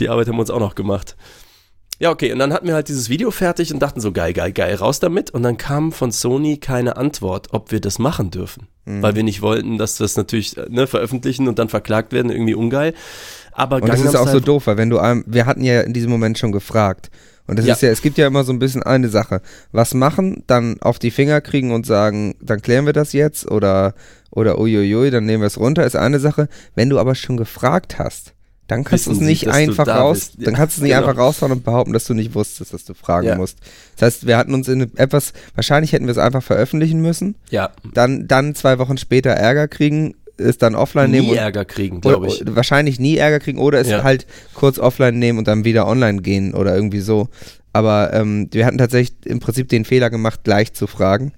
Die 0.00 0.08
Arbeit 0.08 0.26
haben 0.26 0.36
wir 0.36 0.40
uns 0.40 0.50
auch 0.50 0.58
noch 0.60 0.74
gemacht. 0.74 1.14
Ja, 2.02 2.10
okay, 2.10 2.32
und 2.32 2.38
dann 2.38 2.52
hatten 2.54 2.66
wir 2.66 2.72
halt 2.74 2.88
dieses 2.88 3.10
Video 3.10 3.30
fertig 3.30 3.74
und 3.74 3.80
dachten 3.80 4.00
so, 4.00 4.10
geil, 4.10 4.32
geil, 4.32 4.52
geil, 4.52 4.74
raus 4.76 5.00
damit. 5.00 5.30
Und 5.30 5.42
dann 5.42 5.58
kam 5.58 5.92
von 5.92 6.10
Sony 6.12 6.56
keine 6.56 6.96
Antwort, 6.96 7.48
ob 7.52 7.70
wir 7.72 7.80
das 7.80 7.98
machen 7.98 8.30
dürfen. 8.30 8.68
Mhm. 8.86 9.02
Weil 9.02 9.14
wir 9.16 9.22
nicht 9.22 9.42
wollten, 9.42 9.76
dass 9.76 10.00
wir 10.00 10.04
das 10.04 10.16
natürlich 10.16 10.56
ne, 10.68 10.86
veröffentlichen 10.86 11.46
und 11.46 11.58
dann 11.58 11.68
verklagt 11.68 12.12
werden, 12.14 12.30
irgendwie 12.32 12.54
ungeil. 12.54 12.94
Aber 13.52 13.76
Und 13.76 13.82
das 13.82 13.96
Gangnam 13.96 14.08
ist 14.08 14.16
auch 14.18 14.24
so 14.24 14.38
Style- 14.38 14.44
doof, 14.44 14.66
weil 14.66 14.78
wenn 14.78 14.88
du 14.88 14.98
einem, 14.98 15.24
wir 15.26 15.44
hatten 15.44 15.62
ja 15.62 15.82
in 15.82 15.92
diesem 15.92 16.10
Moment 16.10 16.38
schon 16.38 16.52
gefragt. 16.52 17.10
Und 17.46 17.58
das 17.58 17.66
Ja. 17.66 17.74
ist 17.74 17.82
ja, 17.82 17.90
es 17.90 18.00
gibt 18.00 18.16
ja 18.16 18.26
immer 18.28 18.44
so 18.44 18.52
ein 18.52 18.58
bisschen 18.60 18.82
eine 18.82 19.10
Sache. 19.10 19.42
Was 19.72 19.92
machen, 19.92 20.42
dann 20.46 20.80
auf 20.80 20.98
die 20.98 21.10
Finger 21.10 21.42
kriegen 21.42 21.70
und 21.72 21.84
sagen, 21.84 22.34
dann 22.40 22.62
klären 22.62 22.86
wir 22.86 22.92
das 22.94 23.12
jetzt 23.12 23.50
oder, 23.50 23.94
oder 24.30 24.58
uiuiui, 24.58 25.10
dann 25.10 25.26
nehmen 25.26 25.42
wir 25.42 25.48
es 25.48 25.58
runter, 25.58 25.84
ist 25.84 25.96
eine 25.96 26.18
Sache. 26.20 26.48
Wenn 26.74 26.88
du 26.88 26.98
aber 26.98 27.14
schon 27.14 27.36
gefragt 27.36 27.98
hast, 27.98 28.32
dann 28.70 28.84
kannst 28.84 29.06
du 29.06 29.12
es 29.12 29.18
Sie, 29.18 29.24
nicht 29.24 29.48
einfach 29.48 29.84
da 29.84 29.96
raus, 30.00 30.18
bist. 30.18 30.34
dann 30.46 30.52
Ja, 30.54 30.58
kannst 30.58 30.76
du 30.76 30.80
es 30.80 30.82
nicht 30.84 30.94
genau. 30.94 31.06
einfach 31.06 31.20
raushauen 31.20 31.52
und 31.52 31.64
behaupten, 31.64 31.92
dass 31.92 32.04
du 32.04 32.14
nicht 32.14 32.34
wusstest, 32.34 32.72
dass 32.72 32.84
du 32.84 32.94
fragen 32.94 33.26
Ja. 33.28 33.36
musst. 33.36 33.58
Das 33.96 34.06
heißt, 34.06 34.26
wir 34.26 34.36
hatten 34.36 34.54
uns 34.54 34.68
in 34.68 34.96
etwas, 34.96 35.32
wahrscheinlich 35.54 35.92
hätten 35.92 36.06
wir 36.06 36.12
es 36.12 36.18
einfach 36.18 36.42
veröffentlichen 36.42 37.00
müssen, 37.02 37.34
Ja, 37.50 37.70
dann, 37.94 38.28
dann 38.28 38.54
zwei 38.54 38.78
Wochen 38.78 38.96
später 38.98 39.30
Ärger 39.30 39.68
kriegen, 39.68 40.14
es 40.36 40.56
dann 40.56 40.74
offline 40.74 41.10
nehmen 41.10 41.28
nie 41.28 41.34
Ärger 41.36 41.64
kriegen, 41.66 42.00
glaube 42.00 42.26
ich. 42.28 42.40
oder, 42.40 42.56
wahrscheinlich 42.56 42.98
nie 42.98 43.16
Ärger 43.16 43.40
kriegen 43.40 43.58
oder 43.58 43.78
es 43.80 43.88
Ja. 43.88 44.02
halt 44.04 44.26
kurz 44.54 44.78
offline 44.78 45.18
nehmen 45.18 45.38
und 45.38 45.46
dann 45.48 45.64
wieder 45.64 45.86
online 45.86 46.22
gehen 46.22 46.54
oder 46.54 46.74
irgendwie 46.74 47.00
so. 47.00 47.28
Aber 47.72 48.12
ähm, 48.14 48.48
wir 48.50 48.64
hatten 48.66 48.78
tatsächlich 48.78 49.16
im 49.26 49.38
Prinzip 49.38 49.68
den 49.68 49.84
Fehler 49.84 50.08
gemacht, 50.10 50.40
gleich 50.44 50.72
zu 50.72 50.86
fragen. 50.86 51.32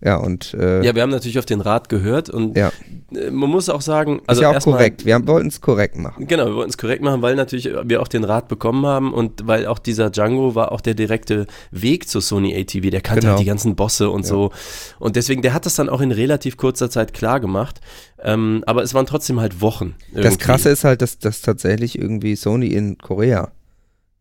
Ja, 0.00 0.16
und 0.16 0.54
äh, 0.54 0.84
Ja, 0.84 0.94
wir 0.94 1.02
haben 1.02 1.10
natürlich 1.10 1.40
auf 1.40 1.44
den 1.44 1.60
Rat 1.60 1.88
gehört 1.88 2.30
und 2.30 2.56
ja. 2.56 2.70
äh, 3.12 3.30
man 3.32 3.50
muss 3.50 3.68
auch 3.68 3.80
sagen, 3.80 4.20
also 4.28 4.38
ist 4.40 4.42
ja 4.42 4.50
auch 4.50 4.54
erstmal- 4.54 4.76
korrekt. 4.76 5.04
Wir 5.04 5.26
wollten 5.26 5.48
es 5.48 5.60
korrekt 5.60 5.96
machen. 5.96 6.26
Genau, 6.28 6.46
wir 6.46 6.54
wollten 6.54 6.70
es 6.70 6.78
korrekt 6.78 7.02
machen, 7.02 7.20
weil 7.20 7.34
natürlich 7.34 7.68
wir 7.84 8.00
auch 8.00 8.06
den 8.06 8.22
Rat 8.22 8.46
bekommen 8.46 8.86
haben 8.86 9.12
und 9.12 9.46
weil 9.48 9.66
auch 9.66 9.80
dieser 9.80 10.10
Django 10.10 10.54
war 10.54 10.70
auch 10.70 10.80
der 10.80 10.94
direkte 10.94 11.46
Weg 11.72 12.08
zu 12.08 12.20
Sony 12.20 12.54
ATV. 12.56 12.90
Der 12.90 13.00
kannte 13.00 13.22
Genau. 13.22 13.32
halt 13.32 13.40
die 13.40 13.46
ganzen 13.46 13.74
Bosse 13.74 14.08
und 14.10 14.22
Ja. 14.22 14.28
so. 14.28 14.52
Und 15.00 15.16
deswegen, 15.16 15.42
der 15.42 15.52
hat 15.52 15.66
das 15.66 15.74
dann 15.74 15.88
auch 15.88 16.00
in 16.00 16.12
relativ 16.12 16.56
kurzer 16.56 16.90
Zeit 16.90 17.12
klar 17.12 17.40
gemacht. 17.40 17.80
Ähm, 18.22 18.62
aber 18.66 18.82
es 18.84 18.94
waren 18.94 19.06
trotzdem 19.06 19.40
halt 19.40 19.60
Wochen. 19.60 19.94
Das 20.12 20.24
irgendwie, 20.24 20.38
Krasse 20.44 20.68
ist 20.70 20.84
halt, 20.84 21.02
dass, 21.02 21.18
dass 21.18 21.40
tatsächlich 21.42 21.98
irgendwie 21.98 22.36
Sony 22.36 22.68
in 22.68 22.98
Korea 22.98 23.50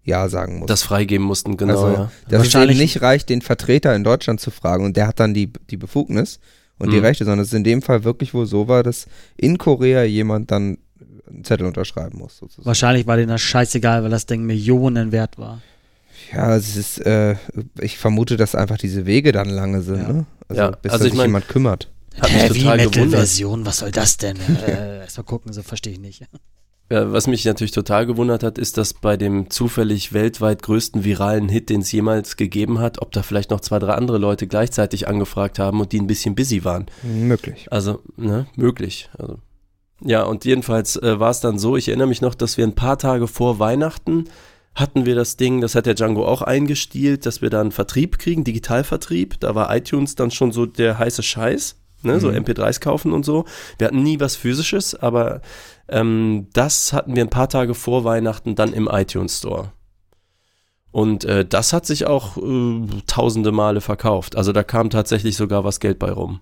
Ja 0.08 0.28
sagen 0.30 0.60
muss. 0.60 0.68
Das 0.68 0.82
freigeben 0.84 1.26
mussten, 1.28 1.58
genau, 1.58 1.74
also, 1.84 1.88
ja. 1.88 1.94
dass 1.96 2.08
es 2.08 2.28
eben 2.32 2.38
Wahrscheinlich- 2.40 2.78
nicht 2.80 3.02
reicht, 3.02 3.30
den 3.30 3.42
Vertreter 3.42 3.94
in 3.96 4.04
Deutschland 4.04 4.40
zu 4.40 4.50
fragen 4.52 4.86
und 4.86 4.98
der 4.98 5.06
hat 5.08 5.20
dann 5.20 5.34
die, 5.34 5.52
die 5.70 5.78
Befugnis 5.78 6.40
und 6.80 6.92
die 6.92 6.98
Mhm. 6.98 7.04
Rechte, 7.06 7.26
sondern 7.26 7.46
es 7.46 7.54
in 7.54 7.64
dem 7.64 7.82
Fall 7.82 8.04
wirklich 8.06 8.34
wohl 8.34 8.46
so 8.46 8.68
war, 8.68 8.84
dass 8.84 9.06
in 9.36 9.58
Korea 9.58 10.04
jemand 10.04 10.50
dann 10.50 10.78
einen 11.30 11.44
Zettel 11.44 11.68
unterschreiben 11.68 12.18
muss, 12.20 12.38
sozusagen. 12.38 12.66
Wahrscheinlich 12.66 13.06
war 13.06 13.18
denen 13.18 13.28
das 13.30 13.42
scheißegal, 13.42 14.02
weil 14.04 14.10
das 14.10 14.26
Ding 14.26 14.44
Millionen 14.46 15.12
wert 15.12 15.38
war. 15.38 15.62
Ja, 16.34 16.56
es 16.56 16.76
ist, 16.78 17.00
äh, 17.06 17.36
ich 17.82 17.98
vermute, 17.98 18.38
dass 18.38 18.56
einfach 18.56 18.78
diese 18.78 19.06
Wege 19.06 19.32
dann 19.34 19.50
lange 19.50 19.82
sind, 19.82 20.02
Ja. 20.02 20.14
ne? 20.14 20.26
Also, 20.48 20.62
Ja, 20.62 20.72
bis 20.72 20.92
also 20.94 21.04
sich 21.04 21.14
mein- 21.14 21.28
jemand 21.28 21.48
kümmert. 21.50 21.92
Hat 22.20 22.32
mich 22.32 22.44
Heavy 22.44 22.60
total 22.62 22.78
Metal 22.78 22.92
gewundert. 22.92 23.20
Version, 23.20 23.66
was 23.66 23.78
soll 23.80 23.92
das 23.92 24.16
denn? 24.18 24.38
äh, 24.68 25.00
erst 25.02 25.18
mal 25.18 25.24
gucken, 25.24 25.52
so 25.54 25.62
verstehe 25.64 25.94
ich 25.94 26.00
nicht. 26.00 26.24
Ja, 26.90 27.12
was 27.12 27.28
mich 27.28 27.44
natürlich 27.44 27.74
total 27.74 28.06
gewundert 28.06 28.44
hat, 28.44 28.58
ist, 28.58 28.78
dass 28.78 28.94
bei 28.94 29.18
dem 29.18 29.50
zufällig 29.50 30.14
weltweit 30.14 30.64
größten 30.64 31.04
viralen 31.04 31.50
Hit, 31.50 31.70
den 31.70 31.82
es 31.82 31.92
jemals 31.92 32.38
gegeben 32.38 32.80
hat, 32.80 33.02
ob 33.02 33.12
da 33.12 33.24
vielleicht 33.24 33.52
noch 33.52 33.60
zwei, 33.60 33.78
drei 33.80 33.94
andere 33.94 34.18
Leute 34.18 34.48
gleichzeitig 34.48 35.08
angefragt 35.08 35.60
haben 35.60 35.82
und 35.82 35.92
die 35.92 36.00
ein 36.00 36.08
bisschen 36.08 36.36
busy 36.36 36.64
waren. 36.64 36.86
Möglich. 37.04 37.68
Also, 37.72 38.00
ne, 38.16 38.48
möglich. 38.56 39.10
Also, 39.18 39.40
ja, 40.02 40.24
und 40.24 40.46
jedenfalls 40.46 40.96
äh, 40.96 41.20
war 41.20 41.32
es 41.32 41.42
dann 41.42 41.60
so, 41.60 41.76
ich 41.76 41.90
erinnere 41.90 42.08
mich 42.08 42.22
noch, 42.22 42.36
dass 42.36 42.58
wir 42.58 42.66
ein 42.66 42.76
paar 42.76 42.98
Tage 42.98 43.28
vor 43.28 43.60
Weihnachten 43.60 44.26
hatten 44.78 45.08
wir 45.08 45.16
das 45.16 45.38
Ding, 45.38 45.60
das 45.60 45.74
hat 45.74 45.88
der 45.88 45.96
Django 45.96 46.26
auch 46.26 46.44
eingestielt, 46.44 47.26
dass 47.26 47.42
wir 47.42 47.50
dann 47.50 47.72
Vertrieb 47.72 48.20
kriegen, 48.20 48.44
Digitalvertrieb. 48.44 49.40
Da 49.40 49.56
war 49.56 49.76
iTunes 49.76 50.14
dann 50.14 50.30
schon 50.30 50.52
so 50.52 50.68
der 50.68 51.00
heiße 51.00 51.24
Scheiß, 51.24 51.78
ne, 52.04 52.20
so 52.20 52.30
Mhm. 52.30 52.38
MP3s 52.38 52.80
kaufen 52.80 53.14
und 53.14 53.26
so. 53.26 53.46
Wir 53.78 53.88
hatten 53.88 54.04
nie 54.04 54.20
was 54.20 54.36
Physisches, 54.36 54.96
aber 54.96 55.42
ähm, 55.90 56.48
das 56.54 56.94
hatten 56.94 57.16
wir 57.16 57.24
ein 57.24 57.30
paar 57.30 57.50
Tage 57.50 57.74
vor 57.74 58.04
Weihnachten 58.04 58.56
dann 58.56 58.74
im 58.74 58.88
iTunes 58.92 59.40
Store. 59.40 59.72
Und 60.92 61.26
äh, 61.26 61.46
das 61.46 61.74
hat 61.74 61.86
sich 61.86 62.08
auch 62.08 62.38
äh, 62.38 62.88
tausende 63.08 63.52
Male 63.52 63.82
verkauft. 63.82 64.36
Also 64.36 64.52
da 64.52 64.64
kam 64.64 64.90
tatsächlich 64.90 65.38
sogar 65.38 65.64
was 65.64 65.80
Geld 65.80 66.00
bei 66.00 66.12
rum. 66.12 66.40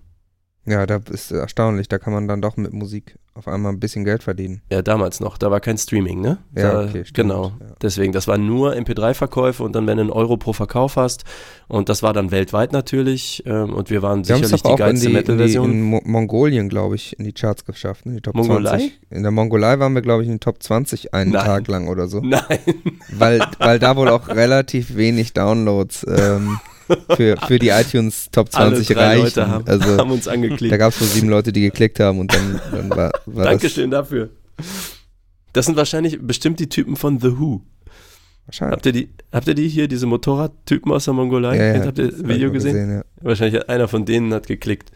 Ja, 0.66 0.84
da 0.84 1.00
ist 1.10 1.30
erstaunlich. 1.30 1.88
Da 1.88 1.98
kann 1.98 2.12
man 2.12 2.26
dann 2.26 2.42
doch 2.42 2.56
mit 2.56 2.72
Musik 2.72 3.16
auf 3.34 3.46
einmal 3.46 3.72
ein 3.72 3.78
bisschen 3.78 4.04
Geld 4.04 4.22
verdienen. 4.24 4.62
Ja, 4.72 4.82
damals 4.82 5.20
noch. 5.20 5.38
Da 5.38 5.50
war 5.50 5.60
kein 5.60 5.78
Streaming, 5.78 6.20
ne? 6.20 6.38
Ja, 6.56 6.72
da, 6.72 6.80
okay, 6.88 7.04
stimmt, 7.04 7.28
Genau. 7.30 7.52
ja. 7.60 7.66
Deswegen, 7.82 8.12
das 8.12 8.26
waren 8.26 8.46
nur 8.46 8.72
MP3-Verkäufe 8.74 9.62
und 9.62 9.76
dann, 9.76 9.86
wenn 9.86 9.98
du 9.98 10.02
einen 10.02 10.10
Euro 10.10 10.36
pro 10.38 10.52
Verkauf 10.52 10.96
hast. 10.96 11.24
Und 11.68 11.88
das 11.88 12.02
war 12.02 12.12
dann 12.12 12.30
weltweit 12.32 12.72
natürlich. 12.72 13.44
Ähm, 13.46 13.74
und 13.74 13.90
wir 13.90 14.02
waren 14.02 14.26
Wir 14.26 14.36
sicherlich 14.36 14.62
die 14.62 14.70
in, 14.70 14.76
geilste 14.76 15.06
in, 15.06 15.12
Metal-Version. 15.12 15.70
in 15.70 15.82
Mo 15.82 16.00
Mongolien, 16.04 16.68
glaube 16.68 16.96
ich, 16.96 17.16
in 17.18 17.24
die 17.24 17.32
Charts 17.32 17.64
geschafft. 17.64 18.06
Ne? 18.06 18.14
Die 18.16 18.20
Top 18.22 18.34
Mongolei? 18.34 18.70
20. 18.78 19.00
In 19.10 19.22
der 19.22 19.30
Mongolei 19.32 19.78
waren 19.78 19.92
wir, 19.94 20.02
glaube 20.02 20.22
ich, 20.22 20.28
in 20.28 20.34
den 20.34 20.40
Top 20.40 20.62
20 20.62 21.14
einen 21.14 21.30
Nein. 21.32 21.44
Tag 21.44 21.68
lang 21.68 21.86
oder 21.88 22.08
so. 22.08 22.20
Nein. 22.24 22.58
weil, 23.12 23.40
weil 23.58 23.78
da 23.78 23.94
wohl 23.96 24.08
auch 24.08 24.28
relativ 24.28 24.96
wenig 24.96 25.32
Downloads 25.34 26.04
ähm, 26.08 26.58
für, 27.16 27.36
für 27.46 27.58
die 27.58 27.68
iTunes 27.68 28.28
Top 28.30 28.48
Alle 28.52 28.74
20 28.76 28.94
drei 28.96 29.04
reichen. 29.06 29.22
Leute 29.24 29.48
haben, 29.48 29.66
also 29.66 29.96
haben 29.98 30.10
uns 30.10 30.24
da 30.24 30.30
angeklickt. 30.32 30.78
gab 30.78 30.92
es 30.92 31.00
wohl 31.00 31.08
sieben 31.08 31.28
Leute, 31.28 31.52
die 31.52 31.62
geklickt 31.62 32.00
haben 32.00 32.18
und 32.20 32.32
dann, 32.34 32.60
dann 32.72 32.90
war, 32.90 33.10
war 33.26 33.44
das 33.44 33.44
Dankeschön 33.44 33.90
dafür. 33.90 34.30
Das 35.52 35.66
sind 35.66 35.76
wahrscheinlich 35.76 36.18
bestimmt 36.20 36.60
die 36.60 36.68
Typen 36.68 36.96
von 36.96 37.18
The 37.20 37.38
Who. 37.38 37.62
wahrscheinlich. 38.46 38.72
Habt 38.76 38.86
ihr 38.86 38.92
die, 38.92 39.08
habt 39.32 39.48
ihr 39.48 39.54
die 39.54 39.68
hier, 39.68 39.88
diese 39.88 40.06
Motorradtypen 40.06 40.92
aus 40.92 41.04
der 41.06 41.14
Mongolei? 41.14 41.56
Ja, 41.56 41.76
ja, 41.76 41.84
habt 41.86 41.98
ihr 41.98 42.08
das 42.10 42.20
das 42.20 42.28
Video 42.28 42.48
mal 42.48 42.52
gesehen? 42.52 42.90
ja. 42.96 43.02
Wahrscheinlich 43.22 43.60
hat 43.60 43.68
einer 43.68 43.88
von 43.88 44.04
denen 44.04 44.32
hat 44.34 44.46
geklickt. 44.46 44.90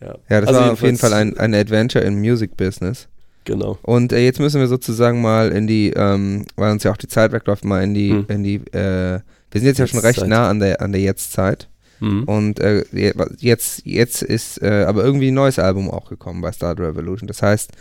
Ja, 0.00 0.14
ja, 0.28 0.40
das 0.40 0.48
Also 0.48 0.60
war 0.60 0.72
auf 0.72 0.82
jeden 0.82 0.96
Fall 0.98 1.12
ein, 1.12 1.36
ein 1.38 1.54
Adventure 1.54 2.02
im 2.04 2.18
Music 2.20 2.56
Business. 2.56 3.06
genau. 3.44 3.78
Und 3.82 4.12
äh, 4.12 4.24
jetzt 4.24 4.40
müssen 4.40 4.60
wir 4.60 4.66
sozusagen 4.68 5.20
mal 5.20 5.50
in 5.52 5.66
die, 5.66 5.90
ähm, 5.94 6.46
weil 6.56 6.72
uns 6.72 6.84
ja 6.84 6.90
auch 6.90 6.96
die 6.96 7.08
Zeit 7.08 7.32
wegläuft, 7.32 7.64
mal 7.64 7.82
in 7.82 7.94
die, 7.94 8.10
Hm. 8.10 8.24
in 8.28 8.42
die, 8.42 8.56
äh, 8.72 9.20
wir 9.50 9.60
sind 9.60 9.68
jetzt 9.68 9.78
ja 9.78 9.86
schon 9.86 10.00
recht 10.00 10.26
nah 10.26 10.48
an 10.48 10.60
der, 10.60 10.80
an 10.80 10.92
der 10.92 11.00
Jetztzeit. 11.00 11.68
Mhm. 12.00 12.24
Und 12.24 12.60
äh, 12.60 12.84
je- 12.92 13.12
jetzt, 13.38 13.82
jetzt 13.84 14.22
ist 14.22 14.62
äh, 14.62 14.84
aber 14.86 15.04
irgendwie 15.04 15.30
ein 15.30 15.34
neues 15.34 15.58
Album 15.58 15.90
auch 15.90 16.08
gekommen 16.08 16.40
bei 16.40 16.50
Star 16.52 16.78
Revolution. 16.78 17.26
Das 17.26 17.42
heißt, 17.42 17.72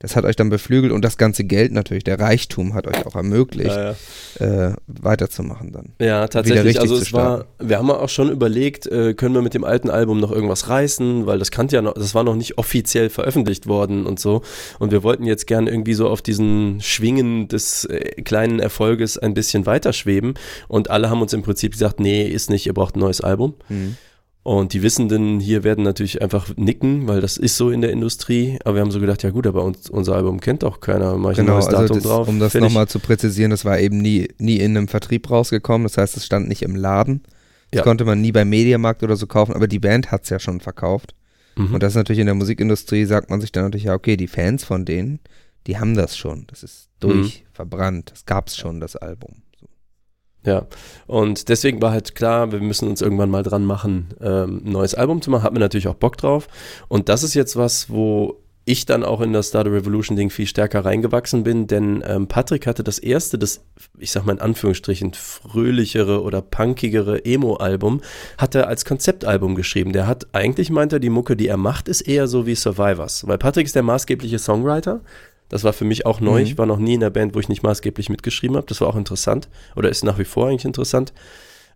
das 0.00 0.16
hat 0.16 0.24
euch 0.24 0.36
dann 0.36 0.50
beflügelt 0.50 0.92
und 0.92 1.02
das 1.02 1.16
ganze 1.16 1.44
Geld 1.44 1.72
natürlich, 1.72 2.04
der 2.04 2.18
Reichtum 2.20 2.74
hat 2.74 2.86
euch 2.86 3.06
auch 3.06 3.14
ermöglicht, 3.14 3.70
Ja, 3.70 3.94
ja. 4.40 4.70
äh, 4.70 4.74
weiterzumachen 4.86 5.72
dann. 5.72 5.92
Ja, 5.98 6.26
tatsächlich. 6.28 6.80
Also 6.80 6.96
es 6.96 7.12
war, 7.12 7.46
wir 7.58 7.78
haben 7.78 7.90
auch 7.90 8.08
schon 8.08 8.30
überlegt, 8.30 8.86
äh, 8.86 9.14
können 9.14 9.34
wir 9.34 9.40
mit 9.40 9.54
dem 9.54 9.64
alten 9.64 9.88
Album 9.90 10.20
noch 10.20 10.30
irgendwas 10.32 10.68
reißen, 10.68 11.26
weil 11.26 11.38
das 11.38 11.50
kannte 11.50 11.76
ja 11.76 11.82
noch, 11.82 11.94
das 11.94 12.14
war 12.14 12.24
noch 12.24 12.34
nicht 12.34 12.58
offiziell 12.58 13.08
veröffentlicht 13.08 13.66
worden 13.66 14.04
und 14.04 14.20
so. 14.20 14.42
Und 14.78 14.92
wir 14.92 15.02
wollten 15.04 15.24
jetzt 15.24 15.46
gerne 15.46 15.70
irgendwie 15.70 15.94
so 15.94 16.08
auf 16.08 16.20
diesen 16.22 16.80
Schwingen 16.80 17.48
des 17.48 17.84
äh, 17.86 18.22
kleinen 18.22 18.58
Erfolges 18.60 19.16
ein 19.16 19.32
bisschen 19.32 19.64
weiterschweben. 19.64 20.34
Und 20.68 20.90
alle 20.90 21.08
haben 21.08 21.22
uns 21.22 21.32
im 21.32 21.42
Prinzip 21.42 21.72
gesagt, 21.72 22.00
nee, 22.00 22.24
ist 22.26 22.50
nicht, 22.50 22.66
ihr 22.66 22.74
braucht 22.74 22.96
ein 22.96 23.00
neues 23.00 23.20
Album. 23.20 23.54
Mhm. 23.68 23.96
Und 24.44 24.74
die 24.74 24.82
Wissenden 24.82 25.40
hier 25.40 25.64
werden 25.64 25.82
natürlich 25.84 26.20
einfach 26.20 26.54
nicken, 26.56 27.08
weil 27.08 27.22
das 27.22 27.38
ist 27.38 27.56
so 27.56 27.70
in 27.70 27.80
der 27.80 27.90
Industrie. 27.90 28.58
Aber 28.64 28.74
wir 28.76 28.82
haben 28.82 28.90
so 28.90 29.00
gedacht, 29.00 29.22
ja 29.22 29.30
gut, 29.30 29.46
aber 29.46 29.64
uns, 29.64 29.88
unser 29.88 30.14
Album 30.16 30.38
kennt 30.38 30.62
auch 30.64 30.80
keiner. 30.80 31.16
Mach 31.16 31.30
ich 31.32 31.38
ein 31.38 31.46
Genau, 31.46 31.54
neues 31.54 31.68
also 31.68 31.80
Datum 31.80 31.96
das, 31.96 32.04
drauf. 32.04 32.28
um 32.28 32.38
das 32.38 32.52
nochmal 32.54 32.86
zu 32.86 32.98
präzisieren, 32.98 33.50
das 33.50 33.64
war 33.64 33.78
eben 33.80 33.96
nie, 33.98 34.28
nie 34.38 34.58
in 34.58 34.76
einem 34.76 34.86
Vertrieb 34.86 35.30
rausgekommen. 35.30 35.84
Das 35.86 35.96
heißt, 35.96 36.16
es 36.18 36.26
stand 36.26 36.46
nicht 36.48 36.60
im 36.60 36.76
Laden. 36.76 37.22
Das 37.70 37.78
Ja. 37.78 37.82
konnte 37.84 38.04
man 38.04 38.20
nie 38.20 38.32
beim 38.32 38.50
Mediamarkt 38.50 39.02
oder 39.02 39.16
so 39.16 39.26
kaufen, 39.26 39.54
aber 39.54 39.66
die 39.66 39.78
Band 39.80 40.12
hat 40.12 40.24
es 40.24 40.28
ja 40.28 40.38
schon 40.38 40.60
verkauft. 40.60 41.14
Mhm. 41.56 41.72
Und 41.74 41.82
das 41.82 41.92
ist 41.92 41.96
natürlich 41.96 42.20
in 42.20 42.26
der 42.26 42.34
Musikindustrie, 42.34 43.06
sagt 43.06 43.30
man 43.30 43.40
sich 43.40 43.50
dann 43.50 43.64
natürlich, 43.64 43.84
ja, 43.84 43.94
okay, 43.94 44.18
die 44.18 44.28
Fans 44.28 44.62
von 44.62 44.84
denen, 44.84 45.20
die 45.66 45.78
haben 45.78 45.94
das 45.94 46.18
schon. 46.18 46.44
Das 46.48 46.62
ist 46.62 46.90
durch, 47.00 47.44
verbrannt. 47.54 48.10
Das 48.12 48.26
gab 48.26 48.48
es 48.48 48.58
schon, 48.58 48.78
das 48.80 48.94
Album. 48.94 49.36
Ja, 50.46 50.66
und 51.06 51.48
deswegen 51.48 51.80
war 51.80 51.92
halt 51.92 52.14
klar, 52.14 52.52
wir 52.52 52.60
müssen 52.60 52.88
uns 52.88 53.00
irgendwann 53.00 53.30
mal 53.30 53.42
dran 53.42 53.64
machen, 53.64 54.08
ähm, 54.20 54.62
ein 54.64 54.72
neues 54.72 54.94
Album 54.94 55.22
zu 55.22 55.30
machen. 55.30 55.42
Hat 55.42 55.52
mir 55.54 55.60
natürlich 55.60 55.88
auch 55.88 55.94
Bock 55.94 56.18
drauf. 56.18 56.48
Und 56.88 57.08
das 57.08 57.22
ist 57.22 57.34
jetzt 57.34 57.56
was, 57.56 57.88
wo 57.88 58.44
ich 58.66 58.86
dann 58.86 59.04
auch 59.04 59.20
in 59.20 59.32
das 59.32 59.48
Star 59.48 59.66
Revolution 59.66 60.16
Ding 60.16 60.30
viel 60.30 60.46
stärker 60.46 60.84
reingewachsen 60.84 61.44
bin, 61.44 61.66
denn 61.66 62.02
ähm, 62.06 62.28
Patrick 62.28 62.66
hatte 62.66 62.82
das 62.82 62.98
erste, 62.98 63.38
das, 63.38 63.62
ich 63.98 64.10
sag 64.10 64.24
mal 64.24 64.32
in 64.32 64.40
Anführungsstrichen, 64.40 65.12
fröhlichere 65.12 66.22
oder 66.22 66.40
punkigere 66.40 67.24
Emo-Album, 67.24 68.00
hat 68.38 68.54
er 68.54 68.68
als 68.68 68.84
Konzeptalbum 68.84 69.54
geschrieben. 69.54 69.92
Der 69.92 70.06
hat, 70.06 70.28
eigentlich 70.32 70.70
meint 70.70 70.92
er, 70.92 70.98
die 70.98 71.10
Mucke, 71.10 71.36
die 71.36 71.48
er 71.48 71.58
macht, 71.58 71.88
ist 71.88 72.00
eher 72.02 72.26
so 72.26 72.46
wie 72.46 72.54
Survivors. 72.54 73.26
Weil 73.26 73.38
Patrick 73.38 73.66
ist 73.66 73.76
der 73.76 73.82
maßgebliche 73.82 74.38
Songwriter. 74.38 75.02
Das 75.48 75.62
war 75.64 75.72
für 75.72 75.84
mich 75.84 76.06
auch 76.06 76.20
neu. 76.20 76.40
Mhm. 76.40 76.46
Ich 76.46 76.58
war 76.58 76.66
noch 76.66 76.78
nie 76.78 76.94
in 76.94 77.00
der 77.00 77.10
Band, 77.10 77.34
wo 77.34 77.38
ich 77.40 77.48
nicht 77.48 77.62
maßgeblich 77.62 78.08
mitgeschrieben 78.08 78.56
habe. 78.56 78.66
Das 78.66 78.80
war 78.80 78.88
auch 78.88 78.96
interessant. 78.96 79.48
Oder 79.76 79.88
ist 79.90 80.04
nach 80.04 80.18
wie 80.18 80.24
vor 80.24 80.48
eigentlich 80.48 80.64
interessant. 80.64 81.12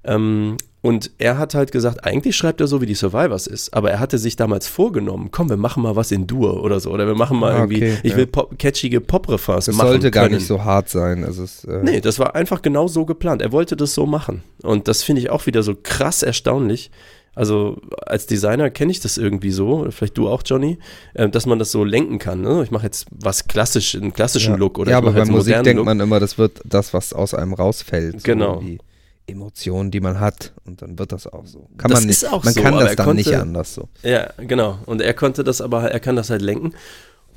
Ähm, 0.04 0.56
und 0.80 1.10
er 1.18 1.38
hat 1.38 1.54
halt 1.54 1.72
gesagt, 1.72 2.04
eigentlich 2.04 2.36
schreibt 2.36 2.60
er 2.60 2.68
so, 2.68 2.80
wie 2.80 2.86
die 2.86 2.94
Survivors 2.94 3.46
ist. 3.48 3.74
Aber 3.74 3.90
er 3.90 3.98
hatte 3.98 4.16
sich 4.16 4.36
damals 4.36 4.68
vorgenommen, 4.68 5.30
komm, 5.32 5.50
wir 5.50 5.56
machen 5.56 5.82
mal 5.82 5.96
was 5.96 6.12
in 6.12 6.26
Dur 6.28 6.62
oder 6.62 6.78
so. 6.78 6.90
Oder 6.92 7.06
wir 7.08 7.16
machen 7.16 7.36
mal 7.38 7.52
Ah, 7.52 7.58
irgendwie, 7.58 7.76
okay, 7.76 7.98
ich 8.04 8.12
ja. 8.12 8.16
will 8.16 8.26
pop, 8.28 8.56
catchige 8.58 9.00
Pop-Refrains 9.00 9.66
Das 9.66 9.74
machen 9.74 9.88
sollte 9.88 10.10
gar 10.12 10.24
können. 10.24 10.36
nicht 10.36 10.46
so 10.46 10.62
hart 10.64 10.88
sein. 10.88 11.24
Also 11.24 11.42
es, 11.42 11.64
äh, 11.64 11.80
Nee, 11.82 12.00
das 12.00 12.18
war 12.20 12.36
einfach 12.36 12.62
genau 12.62 12.86
so 12.86 13.04
geplant. 13.04 13.42
Er 13.42 13.50
wollte 13.52 13.76
das 13.76 13.92
so 13.92 14.06
machen. 14.06 14.42
Und 14.62 14.86
das 14.88 15.02
finde 15.02 15.20
ich 15.20 15.30
auch 15.30 15.46
wieder 15.46 15.62
so 15.64 15.74
krass 15.74 16.22
erstaunlich. 16.22 16.90
Also 17.39 17.80
als 18.05 18.26
Designer 18.26 18.68
kenne 18.68 18.91
ich 18.91 18.99
das 19.01 19.16
irgendwie 19.16 19.53
so, 19.53 19.86
vielleicht 19.91 20.18
du 20.18 20.28
auch, 20.28 20.43
Johnny, 20.45 20.78
äh, 21.14 21.28
dass 21.28 21.47
man 21.47 21.59
das 21.61 21.70
so 21.70 21.84
lenken 21.84 22.18
kann. 22.18 22.41
Ne? 22.41 22.62
Ich 22.64 22.70
mache 22.72 22.84
jetzt 22.84 23.07
was 23.11 23.47
klassisch, 23.47 23.95
einen 23.95 24.12
klassischen 24.12 24.55
ja. 24.55 24.59
Look 24.59 24.78
oder 24.78 24.91
ja, 24.91 24.99
aber 24.99 25.12
bei 25.12 25.24
Musik 25.24 25.55
denkt 25.62 25.76
Look. 25.76 25.84
man 25.86 26.01
immer, 26.01 26.18
das 26.18 26.36
wird 26.36 26.61
das, 26.64 26.93
was 26.93 27.12
aus 27.12 27.34
einem 27.34 27.55
rausfällt. 27.55 28.14
So 28.20 28.24
Genau. 28.24 28.57
Die 28.61 28.78
Emotionen, 29.26 29.91
die 29.91 30.01
man 30.01 30.18
hat. 30.20 30.53
Und 30.64 30.82
dann 30.82 30.99
wird 30.99 31.12
das 31.12 31.26
auch 31.26 31.47
so. 31.47 31.68
Kann 31.76 31.91
Das 31.91 32.01
man 32.01 32.07
nicht. 32.09 32.22
ist 32.22 32.28
auch 32.32 32.43
man 32.45 32.55
so, 32.55 32.61
kann 32.62 32.74
das 32.78 32.97
dann 32.97 33.14
nicht 33.14 33.26
konnte- 33.26 33.41
anders 33.43 33.74
so. 33.74 33.89
Ja, 34.03 34.30
genau. 34.39 34.78
Und 34.86 35.01
er 35.01 35.14
konnte 35.14 35.45
das 35.45 35.61
aber, 35.61 35.91
er 35.91 36.01
kann 36.01 36.16
das 36.16 36.30
halt 36.30 36.43
lenken. 36.43 36.72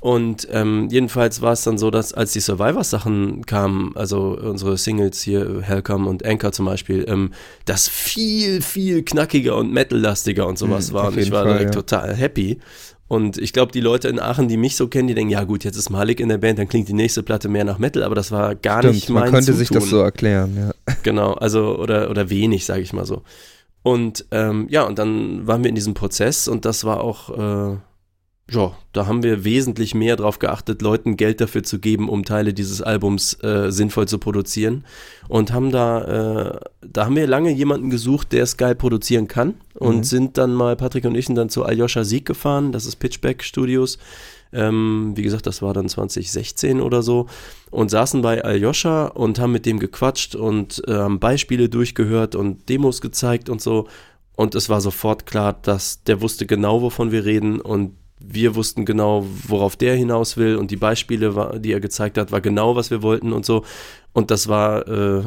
Und 0.02 0.48
ähm, 0.52 0.88
jedenfalls 0.90 1.42
war 1.44 1.54
es 1.54 1.62
dann 1.64 1.78
so, 1.78 1.92
dass 1.92 2.12
als 2.12 2.34
die 2.34 2.40
Survivors-Sachen 2.40 3.46
kamen, 3.46 3.92
also 3.96 4.36
unsere 4.42 4.76
Singles 4.78 5.22
hier, 5.22 5.62
Hellcome 5.62 6.10
und 6.10 6.26
Anchor 6.26 6.52
zum 6.52 6.66
Beispiel, 6.66 7.06
ähm, 7.08 7.32
das 7.66 7.88
viel, 7.88 8.62
viel 8.64 9.04
knackiger 9.04 9.56
und 9.56 9.72
metallastiger 9.72 10.48
und 10.48 10.58
sowas 10.58 10.90
Mhm, 10.90 10.94
war. 10.96 11.08
Und 11.10 11.18
ich 11.20 11.32
war 11.32 11.44
Fall, 11.44 11.54
direkt 11.54 11.76
ja. 11.76 11.82
total 11.82 12.16
happy. 12.16 12.58
Und 13.08 13.38
ich 13.38 13.54
glaube, 13.54 13.72
die 13.74 13.80
Leute 13.82 14.08
in 14.08 14.20
Aachen, 14.20 14.48
die 14.48 14.58
mich 14.58 14.76
so 14.76 14.88
kennen, 14.88 15.08
die 15.08 15.14
denken, 15.14 15.32
ja 15.34 15.44
gut, 15.44 15.64
jetzt 15.66 15.76
ist 15.78 15.92
Malik 15.92 16.20
in 16.20 16.30
der 16.30 16.38
Band, 16.40 16.58
dann 16.58 16.68
klingt 16.68 16.88
die 16.88 16.94
nächste 16.94 17.22
Platte 17.22 17.48
mehr 17.48 17.64
nach 17.66 17.78
Metal, 17.78 18.02
aber 18.02 18.16
das 18.16 18.32
war 18.32 18.56
gar 18.56 18.84
nicht 18.84 19.04
Stimmt, 19.04 19.16
mein 19.20 19.24
man 19.26 19.34
könnte 19.34 19.54
sich 19.54 19.68
Zutun. 19.68 19.82
das 19.82 19.90
so 19.90 20.00
erklären, 20.00 20.56
ja. 20.58 20.72
Genau, 21.04 21.34
also 21.34 21.78
oder, 21.78 22.10
oder 22.10 22.30
wenig, 22.32 22.66
sage 22.66 22.82
ich 22.82 22.92
mal 22.94 23.06
so. 23.06 23.22
Und 23.84 24.26
ähm, 24.32 24.66
ja, 24.72 24.84
und 24.84 24.98
dann 24.98 25.46
waren 25.46 25.62
wir 25.64 25.70
in 25.70 25.76
diesem 25.76 25.94
Prozess 25.94 26.48
und 26.48 26.66
das 26.66 26.86
war 26.86 27.02
auch, 27.02 27.30
äh, 27.74 27.78
ja, 28.52 28.74
da 28.92 29.08
haben 29.08 29.24
wir 29.24 29.46
wesentlich 29.46 29.96
mehr 29.96 30.18
drauf 30.18 30.38
geachtet, 30.38 30.82
Leuten 30.82 31.16
Geld 31.16 31.40
dafür 31.40 31.64
zu 31.64 31.80
geben, 31.80 32.10
um 32.10 32.26
Teile 32.26 32.54
dieses 32.54 32.82
Albums 32.82 33.34
äh, 33.44 33.72
sinnvoll 33.72 34.10
zu 34.10 34.20
produzieren. 34.20 34.84
Und 35.30 35.54
haben 35.54 35.72
da, 35.72 36.52
äh, 36.52 36.60
da 36.86 37.06
haben 37.06 37.16
wir 37.16 37.28
lange 37.28 37.52
jemanden 37.52 37.90
gesucht, 37.90 38.34
der 38.34 38.44
es 38.44 38.58
geil 38.58 38.76
produzieren 38.76 39.30
kann. 39.30 39.54
Und 39.74 40.00
Mhm. 40.00 40.04
sind 40.04 40.38
dann 40.38 40.54
mal, 40.54 40.76
Patrick 40.76 41.06
und 41.06 41.16
ich 41.16 41.28
sind 41.28 41.36
dann 41.36 41.50
zu 41.50 41.64
Aljoscha 41.64 42.04
Sieg 42.04 42.26
gefahren, 42.26 42.74
das 42.74 42.86
ist 42.86 42.98
Pitchback 42.98 43.44
Studios. 43.44 43.98
Ähm, 44.54 45.14
wie 45.16 45.22
gesagt, 45.22 45.48
das 45.48 45.62
war 45.62 45.74
dann 45.74 45.88
2016 45.88 46.82
oder 46.82 47.04
so. 47.04 47.28
Und 47.70 47.90
saßen 47.90 48.22
bei 48.22 48.44
Aljoscha 48.44 49.06
und 49.06 49.40
haben 49.40 49.54
mit 49.54 49.66
dem 49.66 49.80
gequatscht 49.80 50.36
und 50.36 50.84
äh, 50.90 50.94
haben 50.94 51.20
Beispiele 51.20 51.70
durchgehört 51.70 52.36
und 52.36 52.68
Demos 52.68 53.00
gezeigt 53.00 53.50
und 53.50 53.62
so. 53.62 53.88
Und 54.36 54.56
es 54.56 54.68
war 54.68 54.82
sofort 54.82 55.26
klar, 55.26 55.54
dass 55.54 56.04
der 56.04 56.20
wusste 56.20 56.46
genau, 56.46 56.82
wovon 56.82 57.12
wir 57.14 57.24
reden 57.24 57.62
und 57.62 57.96
wir 58.24 58.56
wussten 58.56 58.86
genau, 58.86 59.26
worauf 59.48 59.76
der 59.76 59.96
hinaus 59.96 60.38
will 60.38 60.56
und 60.56 60.72
die 60.72 60.78
Beispiele, 60.78 61.36
war, 61.36 61.60
die 61.60 61.72
er 61.72 61.80
gezeigt 61.80 62.18
hat, 62.18 62.32
war 62.32 62.42
genau, 62.42 62.76
was 62.76 62.92
wir 62.92 63.02
wollten 63.02 63.34
und 63.34 63.46
so. 63.46 63.64
Und 64.14 64.32
das 64.32 64.48
war, 64.48 64.88
äh, 64.88 65.24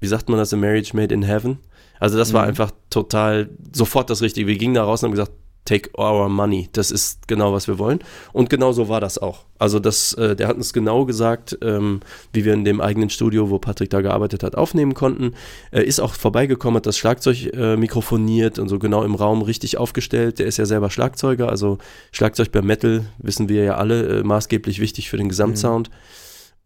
wie 0.00 0.06
sagt 0.06 0.28
man 0.28 0.38
das, 0.38 0.52
a 0.52 0.56
marriage 0.56 0.94
made 0.96 1.14
in 1.14 1.22
heaven? 1.22 1.58
Also 1.98 2.16
das 2.16 2.32
war 2.32 2.42
Mhm. 2.42 2.48
einfach 2.48 2.70
total 2.88 3.50
sofort 3.72 4.08
das 4.08 4.22
Richtige. 4.22 4.46
Wir 4.46 4.56
gingen 4.56 4.74
da 4.74 4.84
raus 4.84 5.02
und 5.02 5.08
haben 5.08 5.12
gesagt, 5.12 5.32
take 5.64 5.90
our 5.98 6.28
money. 6.28 6.68
Das 6.72 6.90
ist 6.90 7.28
genau, 7.28 7.52
was 7.52 7.68
wir 7.68 7.78
wollen. 7.78 8.00
Und 8.32 8.50
genau 8.50 8.72
so 8.72 8.88
war 8.88 9.00
das 9.00 9.18
auch. 9.18 9.44
Also 9.58 9.78
das, 9.78 10.14
äh, 10.14 10.34
der 10.34 10.48
hat 10.48 10.56
uns 10.56 10.72
genau 10.72 11.04
gesagt, 11.04 11.58
ähm, 11.62 12.00
wie 12.32 12.44
wir 12.44 12.54
in 12.54 12.64
dem 12.64 12.80
eigenen 12.80 13.10
Studio, 13.10 13.50
wo 13.50 13.58
Patrick 13.58 13.90
da 13.90 14.00
gearbeitet 14.00 14.42
hat, 14.42 14.56
aufnehmen 14.56 14.94
konnten. 14.94 15.34
Er 15.70 15.84
ist 15.84 16.00
auch 16.00 16.14
vorbeigekommen, 16.14 16.76
hat 16.76 16.86
das 16.86 16.96
Schlagzeug 16.96 17.52
äh, 17.52 17.76
mikrofoniert 17.76 18.58
und 18.58 18.68
so 18.68 18.78
genau 18.78 19.04
im 19.04 19.14
Raum 19.14 19.42
richtig 19.42 19.76
aufgestellt. 19.76 20.38
Der 20.38 20.46
ist 20.46 20.56
ja 20.56 20.64
selber 20.64 20.90
Schlagzeuger, 20.90 21.48
also 21.50 21.78
Schlagzeug 22.10 22.52
bei 22.52 22.62
Metal, 22.62 23.04
wissen 23.18 23.48
wir 23.48 23.64
ja 23.64 23.74
alle, 23.76 24.20
äh, 24.20 24.22
maßgeblich 24.22 24.80
wichtig 24.80 25.10
für 25.10 25.18
den 25.18 25.28
Gesamtsound. 25.28 25.90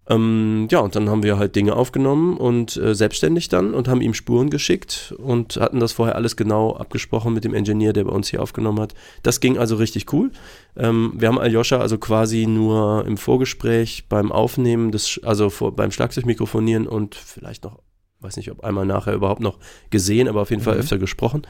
Ähm, 0.09 0.69
ja, 0.71 0.81
und 0.81 0.95
dann 0.97 1.09
haben 1.09 1.23
wir 1.23 1.39
halt 1.39 1.57
Dinge 1.57 1.75
aufgenommen 1.77 2.37
und 2.37 2.77
äh, 2.77 2.95
selbstständig 2.95 3.49
dann 3.49 3.73
und 3.73 3.89
haben 3.89 4.03
ihm 4.03 4.13
Spuren 4.13 4.51
geschickt 4.51 5.15
und 5.17 5.57
hatten 5.57 5.81
das 5.81 5.93
vorher 5.93 6.15
alles 6.15 6.37
genau 6.37 6.77
abgesprochen 6.77 7.33
mit 7.33 7.45
dem 7.45 7.55
Ingenieur, 7.55 7.95
der 7.95 8.05
bei 8.05 8.13
uns 8.13 8.29
hier 8.29 8.43
aufgenommen 8.43 8.81
hat. 8.81 8.95
Das 9.23 9.41
ging 9.41 9.57
also 9.57 9.77
richtig 9.77 10.13
cool. 10.13 10.31
Ähm, 10.77 11.15
wir 11.17 11.29
haben 11.29 11.39
Aljoscha 11.39 11.79
also 11.79 11.97
quasi 11.97 12.47
nur 12.47 13.07
im 13.07 13.17
Vorgespräch 13.17 14.05
beim 14.11 14.31
Aufnehmen 14.31 14.93
des, 14.93 15.21
also 15.23 15.49
vor, 15.49 15.75
beim 15.75 15.91
Schlagzeugmikrofonieren 15.91 16.87
und 16.87 17.15
vielleicht 17.15 17.65
noch, 17.65 17.79
weiß 18.21 18.37
nicht, 18.37 18.51
ob 18.51 18.63
einmal 18.63 18.85
nachher 18.85 19.15
überhaupt 19.15 19.41
noch 19.41 19.59
gesehen, 19.89 20.29
aber 20.29 20.43
auf 20.43 20.51
jeden 20.51 20.63
Fall 20.63 20.75
Mhm. 20.75 20.81
öfter 20.81 20.99
gesprochen. 20.99 21.47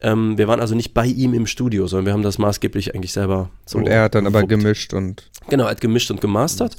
Ähm, 0.00 0.38
wir 0.38 0.48
waren 0.48 0.60
also 0.60 0.74
nicht 0.74 0.94
bei 0.94 1.06
ihm 1.06 1.34
im 1.34 1.46
Studio, 1.46 1.86
sondern 1.86 2.06
wir 2.06 2.12
haben 2.12 2.22
das 2.22 2.38
maßgeblich 2.38 2.94
eigentlich 2.94 3.12
selber 3.12 3.50
so. 3.66 3.78
und 3.78 3.88
er 3.88 4.04
hat 4.04 4.14
dann 4.14 4.26
aber 4.26 4.40
gewuppt. 4.40 4.62
gemischt 4.62 4.94
und 4.94 5.30
Genau, 5.48 5.64
er 5.64 5.70
hat 5.70 5.80
gemischt 5.80 6.10
und 6.10 6.20
gemastert. 6.20 6.76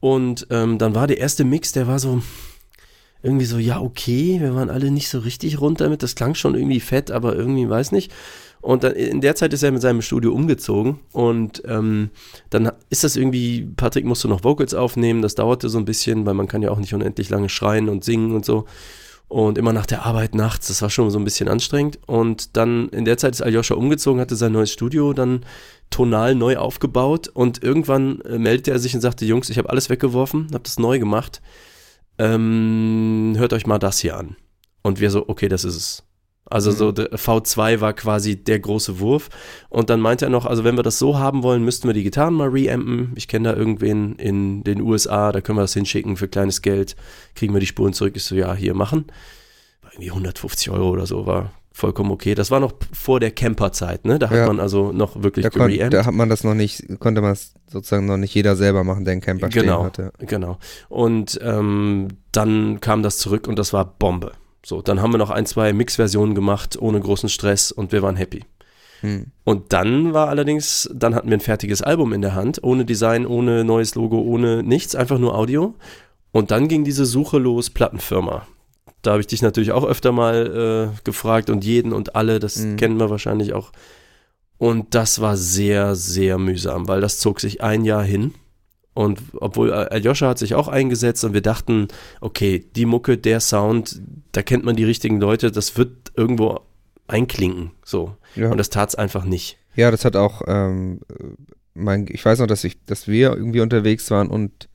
Und 0.00 0.46
ähm, 0.50 0.78
dann 0.78 0.94
war 0.94 1.06
der 1.06 1.18
erste 1.18 1.44
Mix, 1.44 1.72
der 1.72 1.86
war 1.86 1.98
so 1.98 2.22
irgendwie 3.22 3.46
so, 3.46 3.58
ja, 3.58 3.80
okay, 3.80 4.38
wir 4.40 4.54
waren 4.54 4.70
alle 4.70 4.90
nicht 4.90 5.08
so 5.08 5.18
richtig 5.18 5.60
rund 5.60 5.80
damit. 5.80 6.02
Das 6.02 6.14
klang 6.14 6.34
schon 6.34 6.54
irgendwie 6.54 6.80
fett, 6.80 7.10
aber 7.10 7.34
irgendwie 7.34 7.68
weiß 7.68 7.92
nicht. 7.92 8.12
Und 8.60 8.84
dann 8.84 8.92
in 8.92 9.20
der 9.20 9.34
Zeit 9.34 9.52
ist 9.52 9.62
er 9.62 9.70
mit 9.70 9.82
seinem 9.82 10.02
Studio 10.02 10.32
umgezogen 10.32 10.98
und 11.12 11.62
ähm, 11.66 12.10
dann 12.50 12.72
ist 12.90 13.04
das 13.04 13.14
irgendwie, 13.14 13.68
Patrick 13.76 14.04
musste 14.04 14.26
noch 14.26 14.42
Vocals 14.42 14.74
aufnehmen, 14.74 15.22
das 15.22 15.36
dauerte 15.36 15.68
so 15.68 15.78
ein 15.78 15.84
bisschen, 15.84 16.26
weil 16.26 16.34
man 16.34 16.48
kann 16.48 16.62
ja 16.62 16.70
auch 16.70 16.78
nicht 16.78 16.92
unendlich 16.92 17.30
lange 17.30 17.48
schreien 17.48 17.88
und 17.88 18.02
singen 18.02 18.34
und 18.34 18.44
so. 18.44 18.66
Und 19.28 19.58
immer 19.58 19.74
nach 19.74 19.84
der 19.84 20.06
Arbeit 20.06 20.34
nachts, 20.34 20.68
das 20.68 20.80
war 20.80 20.88
schon 20.88 21.10
so 21.10 21.18
ein 21.18 21.24
bisschen 21.24 21.48
anstrengend. 21.48 21.98
Und 22.06 22.56
dann 22.56 22.88
in 22.88 23.04
der 23.04 23.18
Zeit 23.18 23.34
ist 23.34 23.42
Aljoscha 23.42 23.74
umgezogen, 23.74 24.20
hatte 24.20 24.36
sein 24.36 24.52
neues 24.52 24.72
Studio 24.72 25.12
dann 25.12 25.44
tonal 25.90 26.34
neu 26.34 26.56
aufgebaut 26.56 27.28
und 27.28 27.62
irgendwann 27.62 28.20
äh, 28.22 28.38
meldete 28.38 28.70
er 28.70 28.78
sich 28.78 28.94
und 28.94 29.00
sagte, 29.00 29.24
Jungs, 29.24 29.50
ich 29.50 29.58
habe 29.58 29.70
alles 29.70 29.90
weggeworfen, 29.90 30.48
habe 30.52 30.64
das 30.64 30.78
neu 30.78 30.98
gemacht. 30.98 31.42
Ähm, 32.18 33.34
hört 33.36 33.52
euch 33.52 33.66
mal 33.66 33.78
das 33.78 33.98
hier 33.98 34.16
an. 34.16 34.36
Und 34.82 35.00
wir 35.00 35.10
so, 35.10 35.28
okay, 35.28 35.48
das 35.48 35.64
ist 35.64 35.76
es. 35.76 36.07
Also 36.50 36.70
Mhm. 36.70 36.76
so 36.76 36.92
der 36.92 37.10
V2 37.12 37.80
war 37.80 37.92
quasi 37.92 38.36
der 38.42 38.58
große 38.60 39.00
Wurf. 39.00 39.28
Und 39.68 39.90
dann 39.90 40.00
meinte 40.00 40.24
er 40.26 40.30
noch, 40.30 40.46
also 40.46 40.64
wenn 40.64 40.76
wir 40.76 40.82
das 40.82 40.98
so 40.98 41.18
haben 41.18 41.42
wollen, 41.42 41.64
müssten 41.64 41.86
wir 41.88 41.94
die 41.94 42.02
Gitarren 42.04 42.34
mal 42.34 42.48
reampen. 42.48 43.12
Ich 43.16 43.28
kenne 43.28 43.50
da 43.52 43.56
irgendwen 43.56 44.14
in 44.16 44.64
den 44.64 44.80
USA, 44.80 45.30
da 45.32 45.40
können 45.40 45.58
wir 45.58 45.62
das 45.62 45.74
hinschicken 45.74 46.16
für 46.16 46.28
kleines 46.28 46.62
Geld. 46.62 46.96
Kriegen 47.34 47.52
wir 47.54 47.60
die 47.60 47.66
Spuren 47.66 47.92
zurück. 47.92 48.14
Ich 48.16 48.24
so, 48.24 48.34
ja, 48.34 48.54
hier 48.54 48.74
machen. 48.74 49.06
War 49.82 49.92
irgendwie 49.92 50.10
150 50.10 50.70
Euro 50.70 50.90
oder 50.90 51.06
so, 51.06 51.26
war 51.26 51.52
vollkommen 51.70 52.10
okay. 52.10 52.34
Das 52.34 52.50
war 52.50 52.58
noch 52.58 52.72
vor 52.92 53.20
der 53.20 53.30
Camper-Zeit, 53.30 54.04
ne? 54.04 54.18
Da 54.18 54.30
hat 54.30 54.36
Ja. 54.36 54.46
man 54.48 54.58
also 54.58 54.90
noch 54.90 55.22
wirklich 55.22 55.44
da, 55.44 55.50
kon, 55.50 55.70
da 55.90 56.04
hat 56.06 56.14
man 56.14 56.28
das 56.28 56.42
noch 56.42 56.54
nicht, 56.54 56.98
konnte 56.98 57.20
man 57.20 57.32
es 57.32 57.54
sozusagen 57.68 58.06
noch 58.06 58.16
nicht 58.16 58.34
jeder 58.34 58.56
selber 58.56 58.82
machen, 58.82 59.04
der 59.04 59.12
einen 59.12 59.20
Camper 59.20 59.48
Genau. 59.48 59.88
stehen 59.90 60.08
hatte. 60.08 60.12
Genau. 60.26 60.58
Und 60.88 61.38
ähm, 61.42 62.08
dann 62.32 62.80
kam 62.80 63.02
das 63.04 63.18
zurück 63.18 63.46
und 63.46 63.58
das 63.60 63.72
war 63.72 63.84
Bombe. 63.84 64.32
So, 64.64 64.82
dann 64.82 65.00
haben 65.00 65.12
wir 65.12 65.18
noch 65.18 65.30
ein, 65.30 65.46
zwei 65.46 65.72
Mix-Versionen 65.72 66.34
gemacht, 66.34 66.76
ohne 66.80 67.00
großen 67.00 67.28
Stress 67.28 67.72
und 67.72 67.92
wir 67.92 68.02
waren 68.02 68.16
happy. 68.16 68.44
Hm. 69.00 69.26
Und 69.44 69.72
dann 69.72 70.12
war 70.12 70.28
allerdings, 70.28 70.90
dann 70.92 71.14
hatten 71.14 71.28
wir 71.28 71.36
ein 71.36 71.40
fertiges 71.40 71.82
Album 71.82 72.12
in 72.12 72.20
der 72.20 72.34
Hand, 72.34 72.62
ohne 72.64 72.84
Design, 72.84 73.26
ohne 73.26 73.64
neues 73.64 73.94
Logo, 73.94 74.20
ohne 74.20 74.62
nichts, 74.62 74.94
einfach 74.96 75.18
nur 75.18 75.36
Audio. 75.36 75.74
Und 76.32 76.50
dann 76.50 76.68
ging 76.68 76.84
diese 76.84 77.06
Suche 77.06 77.38
los, 77.38 77.70
Plattenfirma. 77.70 78.46
Da 79.02 79.12
habe 79.12 79.20
ich 79.20 79.28
dich 79.28 79.42
natürlich 79.42 79.70
auch 79.70 79.84
öfter 79.84 80.10
mal 80.10 80.90
äh, 80.96 81.00
gefragt 81.04 81.50
und 81.50 81.64
jeden 81.64 81.92
und 81.92 82.16
alle, 82.16 82.40
das 82.40 82.56
Mhm. 82.58 82.76
kennen 82.76 82.98
wir 82.98 83.08
wahrscheinlich 83.10 83.52
auch. 83.52 83.70
Und 84.58 84.96
das 84.96 85.20
war 85.20 85.36
sehr, 85.36 85.94
sehr 85.94 86.36
mühsam, 86.38 86.88
weil 86.88 87.00
das 87.00 87.20
zog 87.20 87.38
sich 87.40 87.62
ein 87.62 87.84
Jahr 87.84 88.02
hin. 88.02 88.34
Und 88.98 89.20
obwohl 89.36 89.70
äh, 89.70 89.74
Aljoscha 89.74 90.26
hat 90.26 90.40
sich 90.40 90.56
auch 90.56 90.66
eingesetzt 90.66 91.22
und 91.22 91.32
wir 91.32 91.40
dachten, 91.40 91.86
okay, 92.20 92.64
die 92.74 92.84
Mucke, 92.84 93.16
der 93.16 93.38
Sound, 93.38 94.02
da 94.32 94.42
kennt 94.42 94.64
man 94.64 94.74
die 94.74 94.82
richtigen 94.82 95.20
Leute, 95.20 95.52
das 95.52 95.78
wird 95.78 96.10
irgendwo 96.16 96.62
einklinken. 97.06 97.70
So. 97.84 98.16
Ja. 98.34 98.50
Und 98.50 98.58
das 98.58 98.70
tat 98.70 98.88
es 98.88 98.94
einfach 98.96 99.24
nicht. 99.24 99.56
Ja, 99.76 99.92
das 99.92 100.04
hat 100.04 100.16
auch, 100.16 100.42
ähm, 100.48 100.98
mein, 101.74 102.06
ich 102.10 102.24
weiß 102.24 102.40
noch, 102.40 102.48
dass 102.48 102.64
ich, 102.64 102.84
dass 102.86 103.06
wir 103.06 103.36
irgendwie 103.36 103.60
unterwegs 103.60 104.10
waren 104.10 104.26
und 104.26 104.68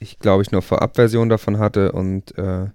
ich 0.00 0.18
glaube 0.18 0.42
ich 0.42 0.52
nur 0.52 0.60
Vorabversion 0.60 1.30
davon 1.30 1.58
hatte 1.58 1.92
und 1.92 2.36
äh, 2.36 2.66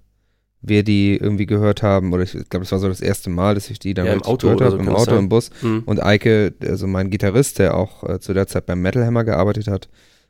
wir 0.62 0.82
die 0.82 1.16
irgendwie 1.16 1.46
gehört 1.46 1.84
haben, 1.84 2.12
oder 2.12 2.24
ich 2.24 2.32
glaube, 2.32 2.64
das 2.64 2.72
war 2.72 2.80
so 2.80 2.88
das 2.88 3.00
erste 3.00 3.30
Mal, 3.30 3.54
dass 3.54 3.70
ich 3.70 3.78
die 3.78 3.94
dann 3.94 4.06
Ja, 4.06 4.14
im 4.14 4.22
Auto 4.22 4.48
gehört 4.48 4.62
habe, 4.62 4.70
so 4.72 4.78
im 4.78 4.88
Auto, 4.88 5.12
sein. 5.12 5.18
im 5.20 5.28
Bus. 5.28 5.50
Hm. 5.60 5.84
Und 5.86 6.02
Eike, 6.02 6.52
also 6.60 6.88
mein 6.88 7.08
Gitarrist, 7.08 7.60
der 7.60 7.76
auch 7.76 8.02
äh, 8.02 8.18
zu 8.18 8.34
der 8.34 8.48
Zeit 8.48 8.66
beim 8.66 8.82
Metal 8.82 9.06
Hammer 9.06 9.22
gearbeitet 9.22 9.68
hat, 9.68 9.88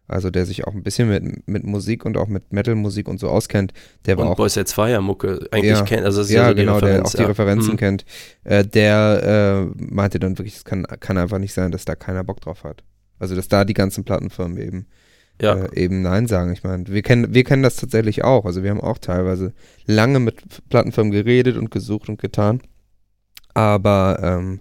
also 0.09 0.31
der 0.31 0.45
sich 0.47 0.67
auch 0.67 0.75
ein 0.75 0.83
bisschen 0.83 1.09
mit, 1.09 1.49
mit 1.49 1.65
Musik 1.65 2.05
und 2.05 2.17
auch 2.17 2.29
mit 2.29 2.53
Metal-Musik 2.53 3.09
und 3.09 3.19
so 3.21 3.29
auskennt, 3.29 3.73
der 4.07 4.19
war 4.19 4.27
Und 4.27 4.33
auch 4.33 4.37
Boys 4.37 4.55
Sets 4.55 4.73
Fire 4.73 5.01
Mucke 5.01 5.47
eigentlich 5.51 5.71
Ja. 5.79 5.83
kennt. 5.85 6.05
Also 6.05 6.21
das 6.21 6.29
ist 6.29 6.35
ja, 6.35 6.43
ja, 6.43 6.49
so 6.49 6.55
die 6.55 6.61
genau, 6.61 6.81
der 6.81 6.89
Referenz, 6.91 7.09
auch 7.09 7.13
die 7.17 7.23
ja. 7.23 7.29
Referenzen 7.29 7.71
Hm. 7.73 7.77
kennt, 7.79 8.05
äh, 8.45 8.65
der 8.65 9.69
äh, 9.79 9.83
meinte 9.83 10.19
dann 10.19 10.39
wirklich, 10.39 10.57
es 10.57 10.65
kann, 10.65 10.85
kann 10.85 11.17
einfach 11.19 11.39
nicht 11.39 11.55
sein, 11.55 11.71
dass 11.73 11.85
da 11.85 11.95
keiner 11.95 12.25
Bock 12.25 12.41
drauf 12.41 12.65
hat. 12.65 12.83
Also, 13.19 13.35
dass 13.37 13.49
da 13.49 13.65
die 13.65 13.75
ganzen 13.75 14.05
Plattenfirmen 14.05 14.59
eben 14.59 14.87
Ja. 15.41 15.55
äh, 15.55 15.81
eben 15.81 16.03
Nein 16.03 16.27
sagen. 16.27 16.53
Ich 16.53 16.65
meine, 16.65 16.87
wir 16.89 17.03
kennen, 17.03 17.33
wir 17.33 17.45
kennen 17.45 17.63
das 17.63 17.77
tatsächlich 17.77 18.25
auch. 18.25 18.45
Also 18.45 18.63
wir 18.63 18.71
haben 18.71 18.81
auch 18.81 18.99
teilweise 18.99 19.55
lange 19.87 20.19
mit 20.19 20.43
Plattenfirmen 20.69 21.13
geredet 21.13 21.57
und 21.57 21.71
gesucht 21.71 22.09
und 22.09 22.21
getan. 22.21 22.61
Aber 23.55 24.19
ähm, 24.23 24.61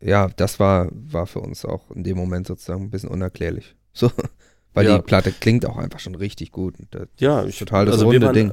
ja, 0.00 0.28
das 0.36 0.58
war, 0.58 0.88
war 0.92 1.26
für 1.26 1.40
uns 1.40 1.64
auch 1.64 1.90
in 1.90 2.02
dem 2.04 2.16
Moment 2.16 2.46
sozusagen 2.46 2.82
ein 2.84 2.90
bisschen 2.90 3.10
unerklärlich. 3.10 3.76
So, 3.92 4.10
weil 4.74 4.86
Ja. 4.86 4.96
die 4.98 5.02
Platte 5.04 5.32
klingt 5.32 5.66
auch 5.66 5.76
einfach 5.76 6.00
schon 6.00 6.14
richtig 6.14 6.52
gut. 6.52 6.74
Das 6.90 7.08
Ja, 7.18 7.40
ist 7.42 7.58
total 7.58 7.86
das 7.86 7.94
also 7.94 8.06
wir 8.06 8.12
runde 8.20 8.26
waren 8.26 8.34
Ding. 8.34 8.52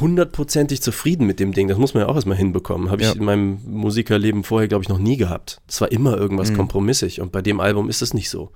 hundertprozentig 0.00 0.82
zufrieden 0.82 1.26
mit 1.26 1.40
dem 1.40 1.52
Ding. 1.52 1.68
Das 1.68 1.78
muss 1.78 1.94
man 1.94 2.02
ja 2.02 2.08
auch 2.08 2.14
erstmal 2.16 2.36
hinbekommen. 2.36 2.90
Habe 2.90 3.02
ich 3.02 3.08
Ja. 3.08 3.14
in 3.14 3.24
meinem 3.24 3.60
Musikerleben 3.66 4.42
vorher, 4.44 4.68
glaube 4.68 4.82
ich, 4.82 4.88
noch 4.88 4.98
nie 4.98 5.16
gehabt. 5.16 5.60
Es 5.68 5.80
war 5.80 5.90
immer 5.92 6.16
irgendwas 6.16 6.50
Mhm. 6.50 6.56
kompromissig 6.56 7.20
und 7.20 7.32
bei 7.32 7.42
dem 7.42 7.60
Album 7.60 7.88
ist 7.88 8.02
es 8.02 8.12
nicht 8.14 8.28
so. 8.30 8.50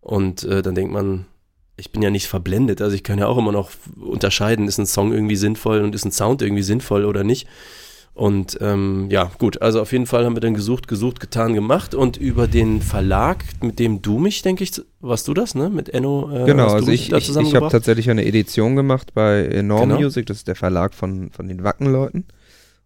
Und 0.00 0.44
äh, 0.44 0.62
dann 0.62 0.74
denkt 0.74 0.92
man, 0.92 1.26
ich 1.76 1.92
bin 1.92 2.02
ja 2.02 2.10
nicht 2.10 2.26
verblendet, 2.26 2.80
also 2.80 2.94
ich 2.94 3.02
kann 3.04 3.18
ja 3.18 3.26
auch 3.26 3.38
immer 3.38 3.52
noch 3.52 3.70
unterscheiden, 4.00 4.66
ist 4.66 4.78
ein 4.78 4.86
Song 4.86 5.12
irgendwie 5.12 5.36
sinnvoll 5.36 5.80
und 5.82 5.94
ist 5.94 6.04
ein 6.04 6.12
Sound 6.12 6.42
irgendwie 6.42 6.62
sinnvoll 6.62 7.04
oder 7.04 7.24
nicht. 7.24 7.46
Und 8.18 8.58
ähm, 8.60 9.06
ja, 9.10 9.30
gut, 9.38 9.62
also 9.62 9.80
auf 9.80 9.92
jeden 9.92 10.06
Fall 10.06 10.24
haben 10.24 10.34
wir 10.34 10.40
dann 10.40 10.52
gesucht, 10.54 10.88
gesucht, 10.88 11.20
getan, 11.20 11.54
gemacht 11.54 11.94
und 11.94 12.16
über 12.16 12.48
den 12.48 12.82
Verlag, 12.82 13.44
mit 13.62 13.78
dem 13.78 14.02
du 14.02 14.18
mich, 14.18 14.42
denke 14.42 14.64
ich, 14.64 14.72
warst 14.98 15.28
du 15.28 15.34
das, 15.34 15.54
ne? 15.54 15.70
Mit 15.70 15.88
Enno? 15.90 16.28
Äh, 16.34 16.44
Genau, 16.46 16.66
also 16.66 16.90
ich, 16.90 17.12
ich, 17.12 17.28
ich 17.36 17.54
habe 17.54 17.68
tatsächlich 17.68 18.10
eine 18.10 18.24
Edition 18.24 18.74
gemacht 18.74 19.14
bei 19.14 19.44
Enorm 19.46 19.90
Genau. 19.90 20.00
Music, 20.00 20.26
das 20.26 20.38
ist 20.38 20.48
der 20.48 20.56
Verlag 20.56 20.94
von, 20.94 21.30
von 21.30 21.46
den 21.46 21.62
Wackenleuten. 21.62 22.24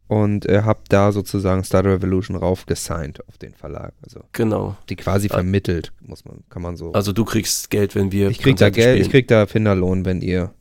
Und 0.06 0.44
äh, 0.44 0.62
habe 0.64 0.80
da 0.90 1.10
sozusagen 1.12 1.64
Star 1.64 1.82
Revolution 1.86 2.36
raufgesigned 2.36 3.26
auf 3.26 3.38
den 3.38 3.54
Verlag. 3.54 3.94
Also 4.02 4.20
Genau. 4.32 4.76
die 4.90 4.96
quasi 4.96 5.28
Ah. 5.30 5.36
vermittelt, 5.36 5.92
muss 6.02 6.26
man, 6.26 6.40
kann 6.50 6.60
man 6.60 6.76
so. 6.76 6.92
Also 6.92 7.14
du 7.14 7.24
kriegst 7.24 7.70
Geld, 7.70 7.94
wenn 7.94 8.12
wir 8.12 8.28
ich 8.28 8.38
krieg 8.40 8.56
da 8.58 8.68
Geld, 8.68 8.98
ich 8.98 9.06
spielen. 9.06 9.10
krieg 9.10 9.28
da 9.28 9.46
Finderlohn, 9.46 10.04
wenn 10.04 10.20
ihr, 10.20 10.52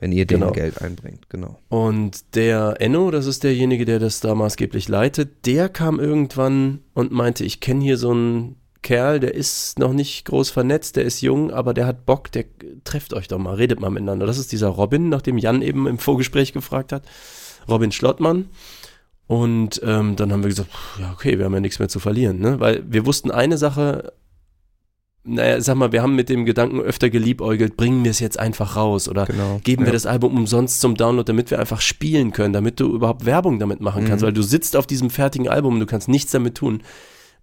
wenn 0.00 0.12
ihr 0.12 0.26
denen 0.26 0.40
Genau. 0.40 0.52
Geld 0.52 0.80
einbringt, 0.80 1.28
genau. 1.28 1.58
Und 1.68 2.34
der 2.34 2.76
Enno, 2.80 3.10
das 3.10 3.26
ist 3.26 3.44
derjenige, 3.44 3.84
der 3.84 3.98
das 3.98 4.20
da 4.20 4.34
maßgeblich 4.34 4.88
leitet, 4.88 5.46
der 5.46 5.68
kam 5.68 6.00
irgendwann 6.00 6.80
und 6.94 7.12
meinte, 7.12 7.44
ich 7.44 7.60
kenne 7.60 7.84
hier 7.84 7.98
so 7.98 8.10
einen 8.10 8.56
Kerl, 8.82 9.20
der 9.20 9.34
ist 9.34 9.78
noch 9.78 9.92
nicht 9.92 10.24
groß 10.24 10.50
vernetzt, 10.50 10.96
der 10.96 11.04
ist 11.04 11.20
jung, 11.20 11.50
aber 11.50 11.74
der 11.74 11.86
hat 11.86 12.06
Bock, 12.06 12.32
der 12.32 12.46
trefft 12.82 13.12
euch 13.12 13.28
doch 13.28 13.38
mal, 13.38 13.54
redet 13.54 13.78
mal 13.78 13.90
miteinander. 13.90 14.26
Das 14.26 14.38
ist 14.38 14.52
dieser 14.52 14.68
Robin, 14.68 15.10
nach 15.10 15.20
dem 15.20 15.36
Jan 15.36 15.60
eben 15.60 15.86
im 15.86 15.98
Vorgespräch 15.98 16.54
gefragt 16.54 16.92
hat. 16.92 17.04
Robin 17.68 17.92
Schlottmann. 17.92 18.46
Und 19.26 19.80
ähm, 19.84 20.16
dann 20.16 20.32
haben 20.32 20.42
wir 20.42 20.48
gesagt, 20.48 20.70
ja, 20.98 21.12
okay, 21.12 21.38
wir 21.38 21.44
haben 21.44 21.54
ja 21.54 21.60
nichts 21.60 21.78
mehr 21.78 21.88
zu 21.88 22.00
verlieren, 22.00 22.40
ne? 22.40 22.58
Weil 22.58 22.82
wir 22.88 23.06
wussten 23.06 23.30
eine 23.30 23.58
Sache, 23.58 24.12
naja, 25.24 25.60
sag 25.60 25.76
mal, 25.76 25.92
wir 25.92 26.02
haben 26.02 26.16
mit 26.16 26.28
dem 26.28 26.44
Gedanken 26.46 26.80
öfter 26.80 27.10
geliebäugelt, 27.10 27.76
bringen 27.76 28.04
wir 28.04 28.10
es 28.10 28.20
jetzt 28.20 28.38
einfach 28.38 28.76
raus 28.76 29.08
oder 29.08 29.26
Genau. 29.26 29.60
geben 29.64 29.82
ja. 29.82 29.88
wir 29.88 29.92
das 29.92 30.06
Album 30.06 30.36
umsonst 30.36 30.80
zum 30.80 30.94
Download, 30.96 31.26
damit 31.30 31.50
wir 31.50 31.58
einfach 31.58 31.80
spielen 31.80 32.32
können, 32.32 32.52
damit 32.54 32.80
du 32.80 32.94
überhaupt 32.94 33.26
Werbung 33.26 33.58
damit 33.58 33.80
machen 33.80 34.06
kannst, 34.06 34.22
Mhm. 34.22 34.26
weil 34.28 34.32
du 34.32 34.42
sitzt 34.42 34.76
auf 34.76 34.86
diesem 34.86 35.10
fertigen 35.10 35.48
Album 35.48 35.74
und 35.74 35.80
du 35.80 35.86
kannst 35.86 36.08
nichts 36.08 36.32
damit 36.32 36.54
tun. 36.56 36.82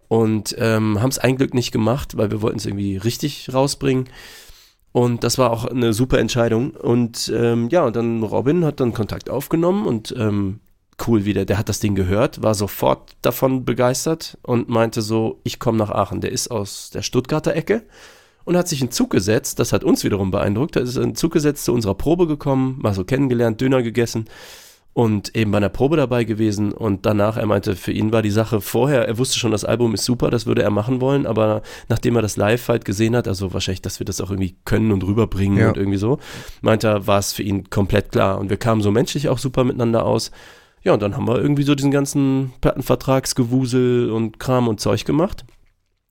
Und 0.08 0.56
ähm, 0.58 1.02
haben 1.02 1.10
es 1.10 1.20
ein 1.20 1.36
Glück 1.36 1.54
nicht 1.54 1.72
gemacht, 1.72 2.18
weil 2.18 2.32
wir 2.32 2.42
wollten 2.42 2.58
es 2.58 2.66
irgendwie 2.66 2.98
richtig 2.98 3.54
rausbringen. 3.54 4.06
Und 4.94 5.24
das 5.24 5.38
war 5.38 5.52
auch 5.52 5.66
eine 5.66 5.94
super 5.94 6.18
Entscheidung. 6.18 6.72
Und 6.72 7.32
ähm, 7.36 7.68
ja, 7.70 7.86
und 7.86 7.96
dann 7.96 8.24
Robin 8.24 8.64
hat 8.66 8.80
dann 8.80 8.94
Kontakt 8.94 9.30
aufgenommen 9.30 9.86
und 9.86 10.16
ähm, 10.18 10.62
cool 11.06 11.26
wieder, 11.26 11.46
der 11.46 11.58
hat 11.58 11.70
das 11.70 11.80
Ding 11.80 11.96
gehört, 11.96 12.42
war 12.42 12.56
sofort 12.56 13.16
davon 13.22 13.66
begeistert 13.66 14.38
und 14.42 14.70
meinte 14.70 15.02
so, 15.02 15.40
ich 15.44 15.60
komme 15.60 15.78
nach 15.78 15.92
Aachen. 15.92 16.22
Der 16.22 16.32
ist 16.32 16.50
aus 16.50 16.90
der 16.90 17.02
Stuttgarter 17.02 17.56
Ecke 17.56 17.84
und 18.46 18.58
hat 18.58 18.68
sich 18.68 18.82
in 18.82 18.92
Zug 18.92 19.12
gesetzt. 19.12 19.60
Das 19.60 19.74
hat 19.74 19.84
uns 19.84 20.04
wiederum 20.04 20.32
beeindruckt. 20.32 20.76
Er 20.76 20.82
ist 20.84 20.98
in 20.98 21.16
Zug 21.16 21.34
gesetzt 21.34 21.66
zu 21.66 21.74
unserer 21.74 21.96
Probe 21.96 22.26
gekommen, 22.28 22.80
mal 22.82 22.94
so 22.94 23.04
kennengelernt, 23.04 23.62
Döner 23.62 23.84
gegessen 23.84 24.26
und 24.94 25.36
eben 25.36 25.52
bei 25.52 25.58
einer 25.58 25.70
Probe 25.70 25.96
dabei 25.98 26.24
gewesen. 26.24 26.72
Und 26.72 27.06
danach, 27.06 27.38
er 27.38 27.46
meinte, 27.46 27.76
für 27.76 27.92
ihn 27.92 28.12
war 28.12 28.24
die 28.24 28.32
Sache 28.32 28.62
vorher, 28.62 29.08
er 29.08 29.20
wusste 29.20 29.38
schon, 29.38 29.52
das 29.52 29.64
Album 29.66 29.94
ist 29.94 30.04
super, 30.06 30.32
das 30.32 30.48
würde 30.48 30.64
er 30.64 30.72
machen 30.72 31.02
wollen, 31.02 31.28
aber 31.28 31.62
nachdem 31.88 32.16
er 32.16 32.24
das 32.24 32.36
live 32.38 32.68
halt 32.68 32.84
gesehen 32.84 33.16
hat, 33.16 33.28
also 33.28 33.54
wahrscheinlich, 33.54 33.84
dass 33.84 34.00
wir 34.00 34.06
das 34.06 34.20
auch 34.22 34.32
irgendwie 34.32 34.56
können 34.66 34.92
und 34.92 35.04
rüberbringen 35.04 35.60
Ja. 35.60 35.68
und 35.68 35.78
irgendwie 35.78 36.00
so, 36.00 36.18
meinte 36.62 36.88
er, 36.88 37.06
war 37.06 37.20
es 37.20 37.34
für 37.34 37.44
ihn 37.44 37.70
komplett 37.70 38.12
klar. 38.12 38.40
Und 38.40 38.50
wir 38.50 38.58
kamen 38.58 38.82
so 38.82 38.92
menschlich 38.92 39.30
auch 39.30 39.38
super 39.38 39.64
miteinander 39.64 40.04
aus. 40.04 40.32
Ja, 40.84 40.94
und 40.94 41.02
dann 41.02 41.16
haben 41.18 41.28
wir 41.28 41.40
irgendwie 41.42 41.64
so 41.64 41.76
diesen 41.76 41.92
ganzen 41.92 42.54
Plattenvertragsgewusel 42.62 44.12
und 44.12 44.40
Kram 44.40 44.68
und 44.68 44.80
Zeug 44.80 45.06
gemacht. 45.06 45.46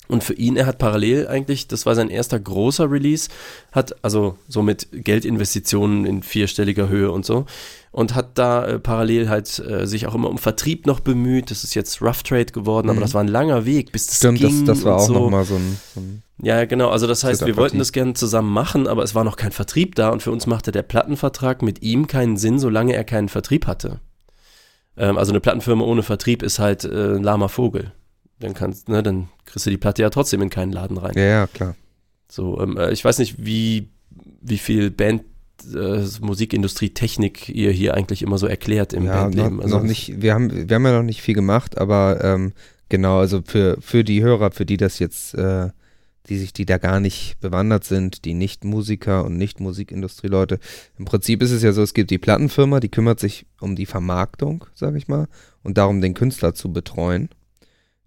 Und 0.09 0.23
für 0.23 0.35
ihn, 0.35 0.57
er 0.57 0.67
hat 0.67 0.79
parallel 0.79 1.27
eigentlich, 1.27 1.67
das 1.67 1.85
war 1.85 1.97
sein 1.97 2.11
erster 2.11 2.39
großer 2.39 2.89
Release, 2.89 3.29
hat 3.73 3.97
also 4.05 4.39
so 4.47 4.63
mit 4.63 4.87
Geldinvestitionen 4.93 6.07
in 6.07 6.23
vierstelliger 6.23 6.89
Höhe 6.89 7.11
und 7.11 7.27
so 7.27 7.45
und 7.91 8.15
hat 8.15 8.39
da 8.39 8.65
äh, 8.67 8.79
parallel 8.79 9.29
halt 9.29 9.59
äh, 9.59 9.85
sich 9.85 10.07
auch 10.07 10.15
immer 10.15 10.31
um 10.31 10.39
Vertrieb 10.39 10.87
noch 10.87 11.01
bemüht. 11.01 11.51
Das 11.51 11.65
ist 11.65 11.75
jetzt 11.75 12.01
Rough 12.03 12.23
Trade 12.23 12.47
geworden, 12.47 12.89
aber 12.89 12.99
Mhm. 12.99 13.03
das 13.03 13.15
war 13.15 13.25
ein 13.25 13.29
langer 13.29 13.65
Weg, 13.67 13.91
bis 13.91 14.07
das 14.07 14.19
Stimmt, 14.19 14.45
das, 14.45 14.51
ging 14.53 14.65
das 14.67 14.85
war 14.85 14.95
und 14.95 15.01
auch 15.01 15.07
so. 15.09 15.13
nochmal 15.15 15.45
so 15.45 15.57
ein, 15.57 15.77
so 15.95 16.01
ein 16.01 16.23
Ja, 16.41 16.67
genau. 16.67 16.91
Also 16.91 17.09
das 17.09 17.25
heißt, 17.25 17.45
wir 17.45 17.57
wollten 17.57 17.79
das 17.79 17.91
gerne 17.91 18.15
zusammen 18.15 18.53
machen, 18.53 18.87
aber 18.87 19.03
es 19.03 19.17
war 19.17 19.25
noch 19.25 19.35
kein 19.37 19.51
Vertrieb 19.51 19.97
da 19.97 20.11
und 20.11 20.23
für 20.23 20.31
uns 20.31 20.47
machte 20.47 20.71
der 20.71 20.83
Plattenvertrag 20.83 21.63
mit 21.63 21.83
ihm 21.83 22.07
keinen 22.07 22.37
Sinn, 22.37 22.61
solange 22.61 22.95
er 22.95 23.03
keinen 23.03 23.29
Vertrieb 23.29 23.67
hatte. 23.67 23.99
Ähm, 24.97 25.19
also 25.19 25.33
eine 25.33 25.41
Plattenfirma 25.41 25.85
ohne 25.85 26.03
Vertrieb 26.03 26.43
ist 26.43 26.59
halt 26.59 26.85
äh, 26.85 27.17
ein 27.17 27.23
lahmer 27.23 27.49
Vogel. 27.49 27.93
Dann 28.41 28.55
kannst, 28.55 28.89
ne, 28.89 29.03
dann 29.03 29.29
kriegst 29.45 29.67
du 29.67 29.71
die 29.71 29.79
Platte 29.79 30.03
ja 30.03 30.11
trotzdem 30.11 30.43
in 30.43 30.51
keinen 30.51 30.73
Laden 30.73 30.99
rein. 30.99 31.15
Ja, 31.17 31.25
ja, 31.25 31.47
klar. 31.47 31.75
So, 32.31 32.61
ähm, 32.61 32.77
äh, 32.77 32.93
ich 32.93 33.05
weiß 33.05 33.19
nicht, 33.19 33.37
wie, 33.45 33.89
wie 34.41 34.59
viel 34.59 34.91
Band, 34.91 35.23
äh, 35.75 36.03
Musikindustrie, 36.21 36.91
Technik 36.91 37.49
ihr 37.49 37.71
hier 37.71 37.95
eigentlich 37.95 38.23
immer 38.23 38.39
so 38.39 38.47
erklärt 38.47 38.93
im 38.93 39.05
ja, 39.05 39.23
Bandleben. 39.23 39.57
noch, 39.57 39.65
Also, 39.65 39.79
noch 39.79 39.85
nicht, 39.85 40.21
wir 40.21 40.35
haben, 40.35 40.69
wir 40.69 40.75
haben 40.75 40.85
ja 40.85 40.93
noch 40.93 41.03
nicht 41.03 41.23
viel 41.23 41.35
gemacht, 41.35 41.79
aber 41.79 42.23
ähm, 42.23 42.53
genau, 42.89 43.19
also 43.19 43.41
für, 43.45 43.79
für 43.81 44.05
die 44.05 44.23
Hörer, 44.23 44.51
für 44.51 44.67
die 44.67 44.77
das 44.77 44.99
jetzt, 44.99 45.35
äh, 45.35 45.71
die 46.29 46.39
sich, 46.39 46.53
die 46.53 46.67
da 46.67 46.79
gar 46.79 47.01
nicht 47.01 47.39
bewandert 47.41 47.85
sind, 47.85 48.25
die 48.25 48.35
nicht 48.35 48.65
Musiker 48.65 49.25
und 49.25 49.37
nicht 49.37 49.61
Musikindustrieleute, 49.61 50.59
im 50.99 51.05
Prinzip 51.05 51.43
ist 51.43 51.53
es 51.53 51.63
ja 51.63 51.73
so, 51.73 51.83
es 51.83 51.95
gibt 51.95 52.11
die 52.11 52.19
Plattenfirma, 52.19 52.81
die 52.81 52.89
kümmert 52.89 53.21
sich 53.21 53.47
um 53.61 53.77
die 53.77 53.87
Vermarktung, 53.87 54.65
sage 54.75 54.99
ich 54.99 55.09
mal, 55.09 55.29
und 55.63 55.79
darum, 55.79 56.01
den 56.01 56.15
Künstler 56.15 56.55
zu 56.55 56.73
betreuen. 56.73 57.29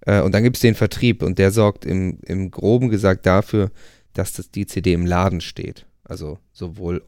Äh, 0.02 0.22
und 0.22 0.34
dann 0.34 0.44
gibt 0.44 0.58
es 0.58 0.62
den 0.62 0.76
Vertrieb 0.76 1.24
und 1.24 1.40
der 1.40 1.52
sorgt 1.52 1.86
im, 1.86 2.20
im 2.26 2.52
Groben 2.52 2.90
gesagt 2.90 3.26
dafür, 3.26 3.72
dass 4.14 4.34
das, 4.34 4.52
die 4.52 4.66
CD 4.66 4.94
im 4.94 5.06
Laden 5.06 5.42
steht. 5.42 5.86
Also 6.04 6.40
sowohl, 6.52 7.04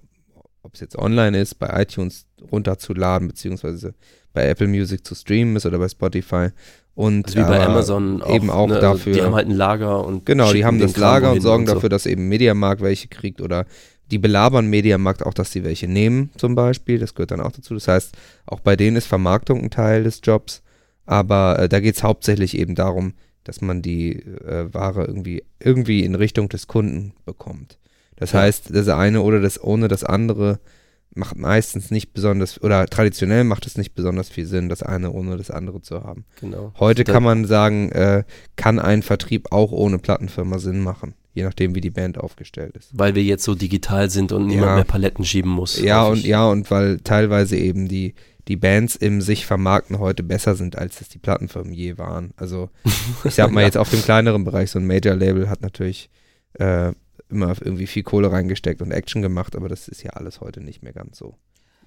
ob 0.61 0.75
es 0.75 0.79
jetzt 0.79 0.97
online 0.97 1.39
ist, 1.39 1.55
bei 1.55 1.81
iTunes 1.81 2.27
runterzuladen, 2.51 3.27
beziehungsweise 3.27 3.93
bei 4.33 4.47
Apple 4.47 4.67
Music 4.67 5.05
zu 5.05 5.15
streamen 5.15 5.55
ist 5.55 5.65
oder 5.65 5.79
bei 5.79 5.89
Spotify. 5.89 6.49
Und 6.93 7.27
also 7.27 7.39
wie 7.39 7.43
bei 7.43 7.65
Amazon 7.65 8.21
eben 8.29 8.49
auch 8.49 8.67
ne, 8.67 8.75
also 8.75 8.87
dafür. 8.87 9.13
Die 9.13 9.21
haben 9.21 9.33
halt 9.35 9.47
ein 9.47 9.55
Lager 9.55 10.05
und 10.05 10.25
Genau, 10.25 10.51
die 10.51 10.65
haben 10.65 10.79
das 10.79 10.93
Kram 10.93 11.01
Lager 11.03 11.31
und 11.31 11.41
sorgen 11.41 11.65
so. 11.67 11.73
dafür, 11.75 11.89
dass 11.89 12.05
eben 12.05 12.27
Mediamarkt 12.27 12.81
welche 12.81 13.07
kriegt 13.07 13.41
oder 13.41 13.65
die 14.11 14.17
belabern 14.17 14.67
Mediamarkt 14.67 15.25
auch, 15.25 15.33
dass 15.33 15.51
sie 15.51 15.63
welche 15.63 15.87
nehmen 15.87 16.31
zum 16.35 16.53
Beispiel. 16.53 16.99
Das 16.99 17.15
gehört 17.15 17.31
dann 17.31 17.39
auch 17.39 17.53
dazu. 17.53 17.73
Das 17.73 17.87
heißt, 17.87 18.15
auch 18.45 18.59
bei 18.59 18.75
denen 18.75 18.97
ist 18.97 19.07
Vermarktung 19.07 19.61
ein 19.63 19.69
Teil 19.69 20.03
des 20.03 20.19
Jobs. 20.21 20.61
Aber 21.05 21.57
äh, 21.59 21.69
da 21.69 21.79
geht 21.79 21.95
es 21.95 22.03
hauptsächlich 22.03 22.57
eben 22.57 22.75
darum, 22.75 23.13
dass 23.45 23.61
man 23.61 23.81
die 23.81 24.17
äh, 24.17 24.71
Ware 24.73 25.05
irgendwie, 25.05 25.43
irgendwie 25.59 26.03
in 26.03 26.15
Richtung 26.15 26.49
des 26.49 26.67
Kunden 26.67 27.13
bekommt. 27.25 27.77
Das 28.17 28.33
Ja. 28.33 28.41
heißt, 28.41 28.75
das 28.75 28.87
eine 28.89 29.21
oder 29.21 29.39
das 29.39 29.63
ohne 29.63 29.87
das 29.87 30.03
andere 30.03 30.59
macht 31.13 31.37
meistens 31.37 31.91
nicht 31.91 32.13
besonders, 32.13 32.61
oder 32.61 32.85
traditionell 32.87 33.43
macht 33.43 33.65
es 33.67 33.77
nicht 33.77 33.93
besonders 33.95 34.29
viel 34.29 34.45
Sinn, 34.45 34.69
das 34.69 34.81
eine 34.83 35.11
ohne 35.11 35.37
das 35.37 35.51
andere 35.51 35.81
zu 35.81 36.03
haben. 36.03 36.25
Genau. 36.39 36.73
Heute 36.79 37.03
kann 37.03 37.23
man 37.23 37.45
sagen, 37.45 37.91
äh, 37.91 38.23
kann 38.55 38.79
ein 38.79 39.01
Vertrieb 39.03 39.51
auch 39.51 39.71
ohne 39.71 39.99
Plattenfirma 39.99 40.57
Sinn 40.59 40.79
machen, 40.81 41.13
je 41.33 41.43
nachdem, 41.43 41.75
wie 41.75 41.81
die 41.81 41.89
Band 41.89 42.17
aufgestellt 42.17 42.77
ist. 42.77 42.89
Weil 42.93 43.15
wir 43.15 43.23
jetzt 43.23 43.43
so 43.43 43.55
digital 43.55 44.09
sind 44.09 44.31
und 44.31 44.47
niemand 44.47 44.67
Ja. 44.69 44.75
mehr 44.75 44.83
Paletten 44.85 45.25
schieben 45.25 45.51
muss. 45.51 45.81
Ja, 45.81 46.05
und 46.05 46.23
ja, 46.25 46.45
und 46.47 46.71
weil 46.71 46.99
teilweise 47.01 47.57
eben 47.57 47.89
die, 47.89 48.13
die 48.47 48.55
Bands 48.55 48.95
im 48.95 49.21
sich 49.21 49.45
vermarkten 49.45 49.99
heute 49.99 50.23
besser 50.23 50.55
sind, 50.55 50.77
als 50.77 51.01
es 51.01 51.09
die 51.09 51.19
Plattenfirmen 51.19 51.73
je 51.73 51.97
waren. 51.97 52.31
Also 52.37 52.69
ich 53.25 53.35
sag 53.35 53.51
mal 53.51 53.61
Ja. 53.61 53.65
jetzt 53.67 53.77
auf 53.77 53.89
dem 53.89 54.01
kleineren 54.01 54.45
Bereich, 54.45 54.71
so 54.71 54.79
ein 54.79 54.87
Major-Label 54.87 55.49
hat 55.49 55.61
natürlich 55.61 56.09
äh, 56.53 56.91
immer 57.31 57.55
irgendwie 57.61 57.87
viel 57.87 58.03
Kohle 58.03 58.31
reingesteckt 58.31 58.81
und 58.81 58.91
Action 58.91 59.21
gemacht, 59.21 59.55
aber 59.55 59.69
das 59.69 59.87
ist 59.87 60.03
ja 60.03 60.11
alles 60.11 60.41
heute 60.41 60.61
nicht 60.61 60.83
mehr 60.83 60.93
ganz 60.93 61.17
so. 61.17 61.35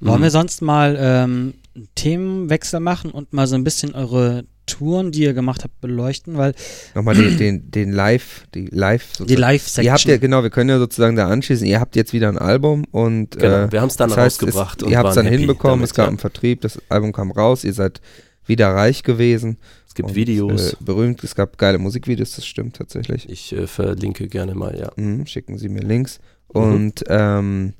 Wollen 0.01 0.19
Mhm. 0.21 0.25
wir 0.25 0.31
sonst 0.31 0.61
mal 0.63 0.97
ähm, 0.99 1.55
einen 1.75 1.89
Themenwechsel 1.95 2.81
machen 2.81 3.11
und 3.11 3.33
mal 3.33 3.47
so 3.47 3.55
ein 3.55 3.65
bisschen 3.65 3.95
eure 3.95 4.45
Touren, 4.67 5.13
die 5.13 5.23
ihr 5.23 5.35
gemacht 5.35 5.63
habt, 5.63 5.81
beleuchten? 5.81 6.37
Weil 6.37 6.55
Nochmal 6.95 7.15
den, 7.15 7.37
den, 7.39 7.71
den 7.71 7.93
Live, 7.93 8.45
die 8.55 8.67
Live 8.67 9.13
die. 9.21 9.37
Live-Section. 9.37 9.85
Ihr 9.85 9.93
habt 9.93 10.05
ja, 10.05 10.17
genau, 10.17 10.43
wir 10.43 10.51
können 10.51 10.71
ja 10.71 10.79
sozusagen 10.79 11.17
da 11.17 11.29
anschließen, 11.29 11.67
ihr 11.67 11.81
habt 11.81 11.97
jetzt 11.97 12.13
wieder 12.13 12.29
ein 12.29 12.39
Album 12.39 12.85
und 12.91 13.33
Genau, 13.39 13.65
äh, 13.67 13.73
wir 13.73 13.81
haben 13.81 13.89
es 13.89 13.97
dann 13.97 14.09
das 14.11 14.19
heißt, 14.19 14.43
rausgebracht. 14.43 14.83
es, 14.83 14.89
ihr 14.91 14.99
habt 14.99 15.11
es 15.11 15.15
dann 15.15 15.27
hinbekommen, 15.27 15.79
damit, 15.79 15.91
es 15.91 15.95
gab 15.95 16.07
ja. 16.07 16.09
einen 16.09 16.19
Vertrieb, 16.19 16.63
das 16.63 16.79
Album 16.89 17.13
kam 17.13 17.31
raus, 17.31 17.63
ihr 17.65 17.73
seid 17.75 18.01
wieder 18.47 18.69
reich 18.75 19.03
gewesen. 19.05 19.59
Es 19.95 19.97
gibt 19.97 20.09
und, 20.09 20.17
Videos. 20.17 20.73
Äh, 20.73 20.77
berühmt, 20.81 21.23
es 21.23 21.37
gab 21.37 21.57
geile 21.57 21.79
Musikvideos, 21.79 22.35
das 22.35 22.45
stimmt 22.45 22.75
tatsächlich. 22.75 23.29
Ich 23.29 23.53
äh, 23.53 23.69
verlinke 23.69 24.27
gerne 24.27 24.57
mal, 24.57 24.77
ja. 24.77 24.91
Mhm, 24.97 25.25
schicken 25.25 25.57
Sie 25.57 25.69
mir 25.69 25.83
Links. 25.83 26.19
Und 26.49 27.05
ähm, 27.07 27.75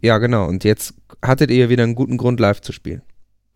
ja, 0.00 0.18
genau. 0.18 0.46
Und 0.46 0.62
jetzt 0.62 0.94
hattet 1.22 1.50
ihr 1.50 1.68
wieder 1.68 1.82
einen 1.82 1.96
guten 1.96 2.18
Grund, 2.18 2.38
live 2.38 2.60
zu 2.60 2.70
spielen. 2.70 3.02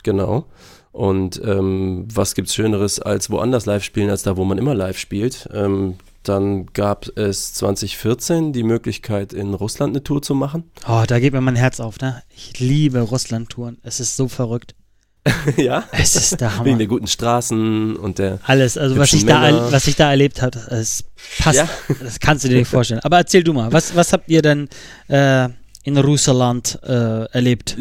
Genau. 0.03 0.47
Und 0.91 1.41
ähm, 1.45 2.09
was 2.13 2.35
gibt's 2.35 2.53
Schöneres 2.53 2.99
als 2.99 3.31
woanders 3.31 3.67
live 3.67 3.85
spielen, 3.85 4.11
als 4.11 4.25
da, 4.25 4.37
wo 4.37 4.45
man 4.45 4.59
immer 4.59 4.75
live 4.75 4.99
spielt? 4.99 5.49
Ähm, 5.53 5.95
dann 6.25 6.67
gab 6.67 7.17
es 7.17 7.55
2014 7.55 8.53
die 8.53 8.65
Möglichkeit, 8.65 9.33
in 9.33 9.55
Russland 9.55 9.93
eine 9.93 10.03
Tour 10.03 10.21
zu 10.21 10.35
machen. 10.35 10.65
Oh, 10.89 11.05
da 11.07 11.21
geht 11.21 11.33
mir 11.33 11.41
mein 11.41 11.55
Herz 11.55 11.79
auf, 11.79 12.01
ne? 12.01 12.25
Ich 12.29 12.59
liebe 12.59 12.99
Russland-Touren. 13.03 13.79
Es 13.85 14.01
ist 14.01 14.17
so 14.17 14.27
verrückt. 14.27 14.75
ja. 15.57 15.85
Es 15.93 16.17
ist 16.17 16.41
der 16.41 16.55
Hammer. 16.55 16.65
Wegen 16.65 16.79
der 16.79 16.87
guten 16.87 17.07
Straßen 17.07 17.97
und 17.97 18.19
der. 18.19 18.39
Alles, 18.45 18.79
also 18.79 18.97
was 18.97 19.13
ich, 19.13 19.27
da, 19.27 19.71
was 19.71 19.87
ich 19.87 19.97
da 19.97 20.11
erlebt 20.11 20.41
habe, 20.41 20.59
es 20.71 21.05
passt. 21.39 21.59
Ja. 21.59 21.69
Das 22.01 22.21
kannst 22.21 22.45
du 22.45 22.49
dir 22.49 22.59
nicht 22.59 22.69
vorstellen. 22.69 23.01
Aber 23.03 23.19
erzähl 23.19 23.45
du 23.45 23.53
mal, 23.53 23.73
was, 23.73 23.95
was 23.95 24.13
habt 24.13 24.29
ihr 24.29 24.43
denn 24.43 24.69
äh, 25.09 25.49
in 25.85 25.99
Russland 25.99 26.79
äh, 26.83 27.25
erlebt? 27.33 27.77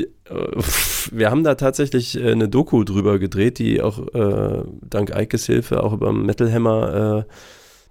Wir 1.12 1.32
haben 1.32 1.44
da 1.44 1.56
tatsächlich 1.56 2.18
äh, 2.18 2.32
eine 2.32 2.50
Doku 2.50 2.84
drüber 2.84 3.18
gedreht, 3.18 3.60
die 3.60 3.82
auch 3.82 4.00
äh, 4.14 4.64
dank 4.82 5.16
Eikes 5.16 5.46
Hilfe 5.46 5.84
auch 5.84 5.94
über 5.94 6.12
Metal 6.14 6.52
Hammer 6.52 7.26
äh, 7.26 7.34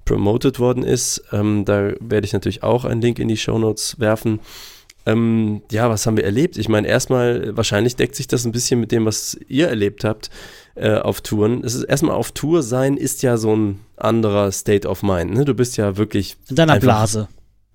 promoted 0.05 0.59
worden 0.59 0.85
ist. 0.85 1.23
Ähm, 1.33 1.65
da 1.65 1.93
werde 2.01 2.25
ich 2.25 2.33
natürlich 2.33 2.63
auch 2.63 2.85
einen 2.85 3.01
Link 3.01 3.19
in 3.19 3.29
die 3.29 3.37
Show 3.37 3.59
Notes 3.59 3.99
werfen. 3.99 4.41
Ähm, 5.09 5.63
ja, 5.71 5.89
was 5.89 6.07
haben 6.07 6.17
wir 6.17 6.25
erlebt? 6.25 6.59
Ich 6.59 6.69
meine, 6.69 6.87
erstmal, 6.87 7.57
wahrscheinlich 7.57 7.97
deckt 7.97 8.15
sich 8.15 8.27
das 8.27 8.45
ein 8.45 8.53
bisschen 8.53 8.79
mit 8.81 8.93
dem, 8.93 9.07
was 9.07 9.39
ihr 9.49 9.69
erlebt 9.69 10.05
habt 10.05 10.31
äh, 10.75 10.97
auf 10.97 11.23
Touren. 11.23 11.65
Es 11.65 11.75
ist 11.75 11.85
erstmal 11.85 12.15
auf 12.15 12.33
Tour 12.33 12.63
sein, 12.63 12.97
ist 12.97 13.23
ja 13.23 13.37
so 13.37 13.57
ein 13.57 13.81
anderer 13.97 14.53
State 14.53 14.87
of 14.87 15.03
Mind. 15.03 15.33
Ne? 15.33 15.45
Du 15.45 15.55
bist 15.55 15.77
ja 15.77 15.97
wirklich. 15.97 16.37
In 16.49 16.57
deiner 16.57 16.79
Blase. 16.79 17.29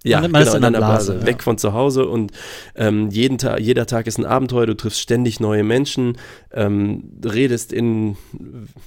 Ja, 0.05 0.19
man 0.19 0.33
genau, 0.33 0.55
in 0.55 0.63
einer 0.65 0.77
Blase, 0.77 1.13
Blase. 1.13 1.19
Ja. 1.21 1.25
weg 1.25 1.43
von 1.43 1.57
zu 1.57 1.71
Hause 1.71 2.05
und 2.07 2.33
ähm, 2.75 3.09
jeden 3.09 3.37
Tag, 3.37 3.61
jeder 3.61 3.85
Tag 3.85 4.05
ist 4.05 4.17
ein 4.17 4.25
Abenteuer, 4.25 4.65
du 4.65 4.75
triffst 4.75 4.99
ständig 4.99 5.39
neue 5.39 5.63
Menschen, 5.63 6.17
ähm, 6.51 7.05
redest 7.23 7.71
in, 7.71 8.17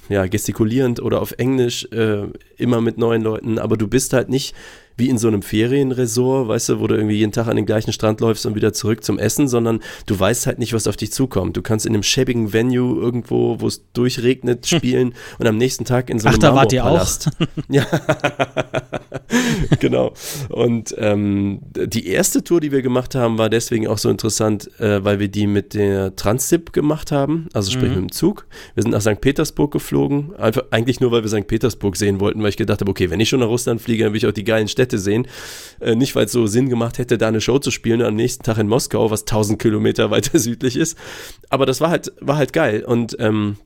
ja, 0.09 0.27
gestikulierend 0.27 1.01
oder 1.01 1.19
auf 1.19 1.31
Englisch 1.39 1.85
äh, 1.91 2.27
immer 2.57 2.81
mit 2.81 2.99
neuen 2.99 3.23
Leuten, 3.23 3.57
aber 3.57 3.77
du 3.77 3.87
bist 3.87 4.13
halt 4.13 4.29
nicht 4.29 4.53
wie 4.97 5.09
in 5.09 5.19
so 5.19 5.27
einem 5.27 5.43
Ferienresort, 5.43 6.47
weißt 6.47 6.69
du, 6.69 6.79
wo 6.79 6.87
du 6.87 6.95
irgendwie 6.95 7.15
jeden 7.15 7.31
Tag 7.31 7.47
an 7.47 7.55
den 7.55 7.67
gleichen 7.67 7.93
Strand 7.93 8.19
läufst 8.19 8.45
und 8.47 8.55
wieder 8.55 8.73
zurück 8.73 9.03
zum 9.03 9.19
Essen, 9.19 9.47
sondern 9.47 9.79
du 10.07 10.19
weißt 10.19 10.47
halt 10.47 10.57
nicht, 10.57 10.73
was 10.73 10.87
auf 10.87 10.97
dich 10.97 11.13
zukommt. 11.13 11.55
Du 11.55 11.61
kannst 11.61 11.85
in 11.85 11.93
einem 11.93 12.03
schäbigen 12.03 12.51
Venue 12.51 12.99
irgendwo, 12.99 13.59
wo 13.59 13.67
es 13.67 13.83
durchregnet, 13.93 14.65
spielen 14.65 15.13
und 15.37 15.47
am 15.47 15.57
nächsten 15.57 15.85
Tag 15.85 16.09
in 16.09 16.19
so 16.19 16.27
einem 16.27 16.37
Ach, 16.37 16.39
da 16.39 16.55
wart 16.55 16.73
ihr 16.73 16.85
auch? 16.85 17.07
ja, 17.69 17.85
genau. 19.79 20.13
Und 20.49 20.95
ähm, 20.97 21.59
die 21.75 22.07
erste 22.07 22.43
Tour, 22.43 22.59
die 22.59 22.71
wir 22.71 22.81
gemacht 22.81 23.13
haben, 23.13 23.37
war 23.37 23.49
deswegen 23.49 23.87
auch 23.87 23.99
so 23.99 24.09
interessant, 24.09 24.69
äh, 24.79 25.03
weil 25.03 25.19
wir 25.19 25.27
die 25.27 25.45
mit 25.45 25.75
der 25.75 26.15
Transip 26.15 26.73
gemacht 26.73 27.11
haben, 27.11 27.49
also 27.53 27.69
sprich 27.69 27.89
mhm. 27.89 27.95
mit 27.95 28.09
dem 28.09 28.11
Zug. 28.11 28.47
Wir 28.73 28.81
sind 28.81 28.91
nach 28.91 29.01
St. 29.01 29.21
Petersburg 29.21 29.71
geflogen, 29.71 30.33
einfach 30.37 30.63
eigentlich 30.71 30.99
nur, 30.99 31.11
weil 31.11 31.21
wir 31.23 31.29
St. 31.29 31.47
Petersburg 31.47 31.95
sehen 31.95 32.19
wollten, 32.19 32.41
weil 32.41 32.49
ich 32.49 32.57
gedacht 32.57 32.81
habe, 32.81 32.89
okay, 32.89 33.11
wenn 33.11 33.19
ich 33.19 33.29
schon 33.29 33.41
nach 33.41 33.47
Russland 33.47 33.79
fliege, 33.79 34.03
dann 34.03 34.13
will 34.13 34.17
ich 34.17 34.25
auch 34.25 34.31
die 34.31 34.43
geilen 34.43 34.67
Städte 34.67 34.86
Städte 34.87 34.99
sehen. 34.99 35.27
Äh, 35.79 35.95
nicht, 35.95 36.15
weil 36.15 36.25
es 36.25 36.31
so 36.31 36.47
Sinn 36.47 36.69
gemacht 36.69 36.97
hätte, 36.97 37.17
da 37.17 37.27
eine 37.27 37.41
Show 37.41 37.59
zu 37.59 37.71
spielen 37.71 38.01
am 38.01 38.15
nächsten 38.15 38.43
Tag 38.43 38.57
in 38.57 38.67
Moskau, 38.67 39.11
was 39.11 39.21
1000 39.21 39.61
Kilometer 39.61 40.09
weiter 40.11 40.39
südlich 40.39 40.77
ist. 40.77 40.97
Aber 41.49 41.65
das 41.65 41.81
war 41.81 41.89
halt, 41.89 42.11
war 42.21 42.37
halt 42.37 42.53
geil. 42.53 42.83
Und 42.83 43.17
ähm, 43.19 43.57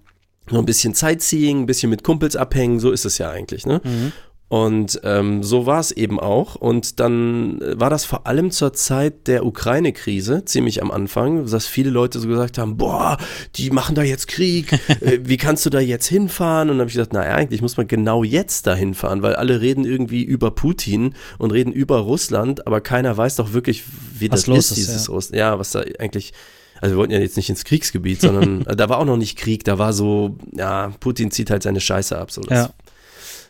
noch 0.50 0.60
ein 0.60 0.66
bisschen 0.66 0.94
Sightseeing, 0.94 1.62
ein 1.62 1.66
bisschen 1.66 1.90
mit 1.90 2.04
Kumpels 2.04 2.36
abhängen, 2.36 2.80
so 2.80 2.92
ist 2.92 3.06
es 3.06 3.18
ja 3.20 3.30
eigentlich. 3.30 3.66
Ne? 3.66 3.82
Mhm. 3.84 4.12
Und 4.52 4.99
ähm, 5.06 5.43
so 5.43 5.66
war 5.66 5.80
es 5.80 5.93
eben 5.93 6.20
auch. 6.20 6.56
Und 6.56 6.99
dann 6.99 7.62
war 7.80 7.89
das 7.89 8.04
vor 8.04 8.28
allem 8.28 8.52
zur 8.52 8.74
Zeit 8.74 9.28
der 9.28 9.45
Ukraine-Krise, 9.45 10.43
ziemlich 10.43 10.82
am 10.82 10.91
Anfang, 10.91 11.49
dass 11.49 11.68
viele 11.68 11.89
Leute 11.89 12.20
so 12.20 12.28
gesagt 12.28 12.58
haben, 12.58 12.76
boah, 12.76 13.18
die 13.56 13.70
machen 13.70 13.95
da 13.95 14.04
jetzt 14.04 14.28
Krieg, 14.28 14.74
äh, 14.99 15.20
wie 15.24 15.38
kannst 15.38 15.66
du 15.66 15.70
da 15.70 15.80
jetzt 15.80 16.08
hinfahren? 16.08 16.70
Und 16.70 16.76
dann 16.76 16.82
habe 16.82 16.89
ich 16.89 16.95
gesagt, 16.95 17.14
naja, 17.14 17.34
eigentlich 17.34 17.62
muss 17.62 17.78
man 17.78 17.88
genau 17.88 18.26
jetzt 18.26 18.68
da 18.68 18.76
hinfahren, 18.76 19.22
weil 19.22 19.36
alle 19.36 19.62
reden 19.62 19.86
irgendwie 19.86 20.22
über 20.22 20.52
Putin 20.52 21.16
und 21.38 21.52
reden 21.52 21.72
über 21.72 21.99
Russland, 21.99 22.68
aber 22.68 22.82
keiner 22.82 23.16
weiß 23.16 23.38
doch 23.38 23.54
wirklich, 23.54 23.84
wie 24.20 24.30
was 24.30 24.43
das 24.43 24.72
ist, 24.72 24.76
dieses 24.76 25.08
ja. 25.08 25.14
Russland. 25.14 25.39
Ja, 25.39 25.60
was 25.60 25.72
da 25.72 25.82
eigentlich 25.97 26.34
also 26.82 26.95
wir 26.95 26.97
wollten 26.97 27.14
ja 27.14 27.20
jetzt 27.20 27.38
nicht 27.38 27.49
ins 27.49 27.64
Kriegsgebiet, 27.64 28.22
sondern 28.22 28.64
da 28.76 28.89
war 28.89 28.97
auch 28.97 29.06
noch 29.06 29.16
nicht 29.16 29.38
Krieg, 29.38 29.64
da 29.64 29.78
war 29.78 29.93
so, 29.93 30.36
ja, 30.52 30.91
Putin 30.99 31.30
zieht 31.30 31.52
halt 31.52 31.62
seine 31.62 31.80
Scheiße 31.80 32.18
ab. 32.18 32.32
So, 32.32 32.41
das 32.41 32.68
ja. 32.68 32.74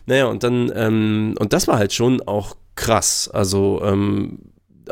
Naja, 0.06 0.26
und 0.26 0.44
dann, 0.44 0.72
ähm, 0.76 1.36
und 1.40 1.54
das 1.54 1.68
war 1.68 1.78
halt 1.78 1.94
schon 1.94 2.22
auch 2.22 2.56
krass. 2.76 3.30
Also 3.32 3.82
ähm, 3.84 4.40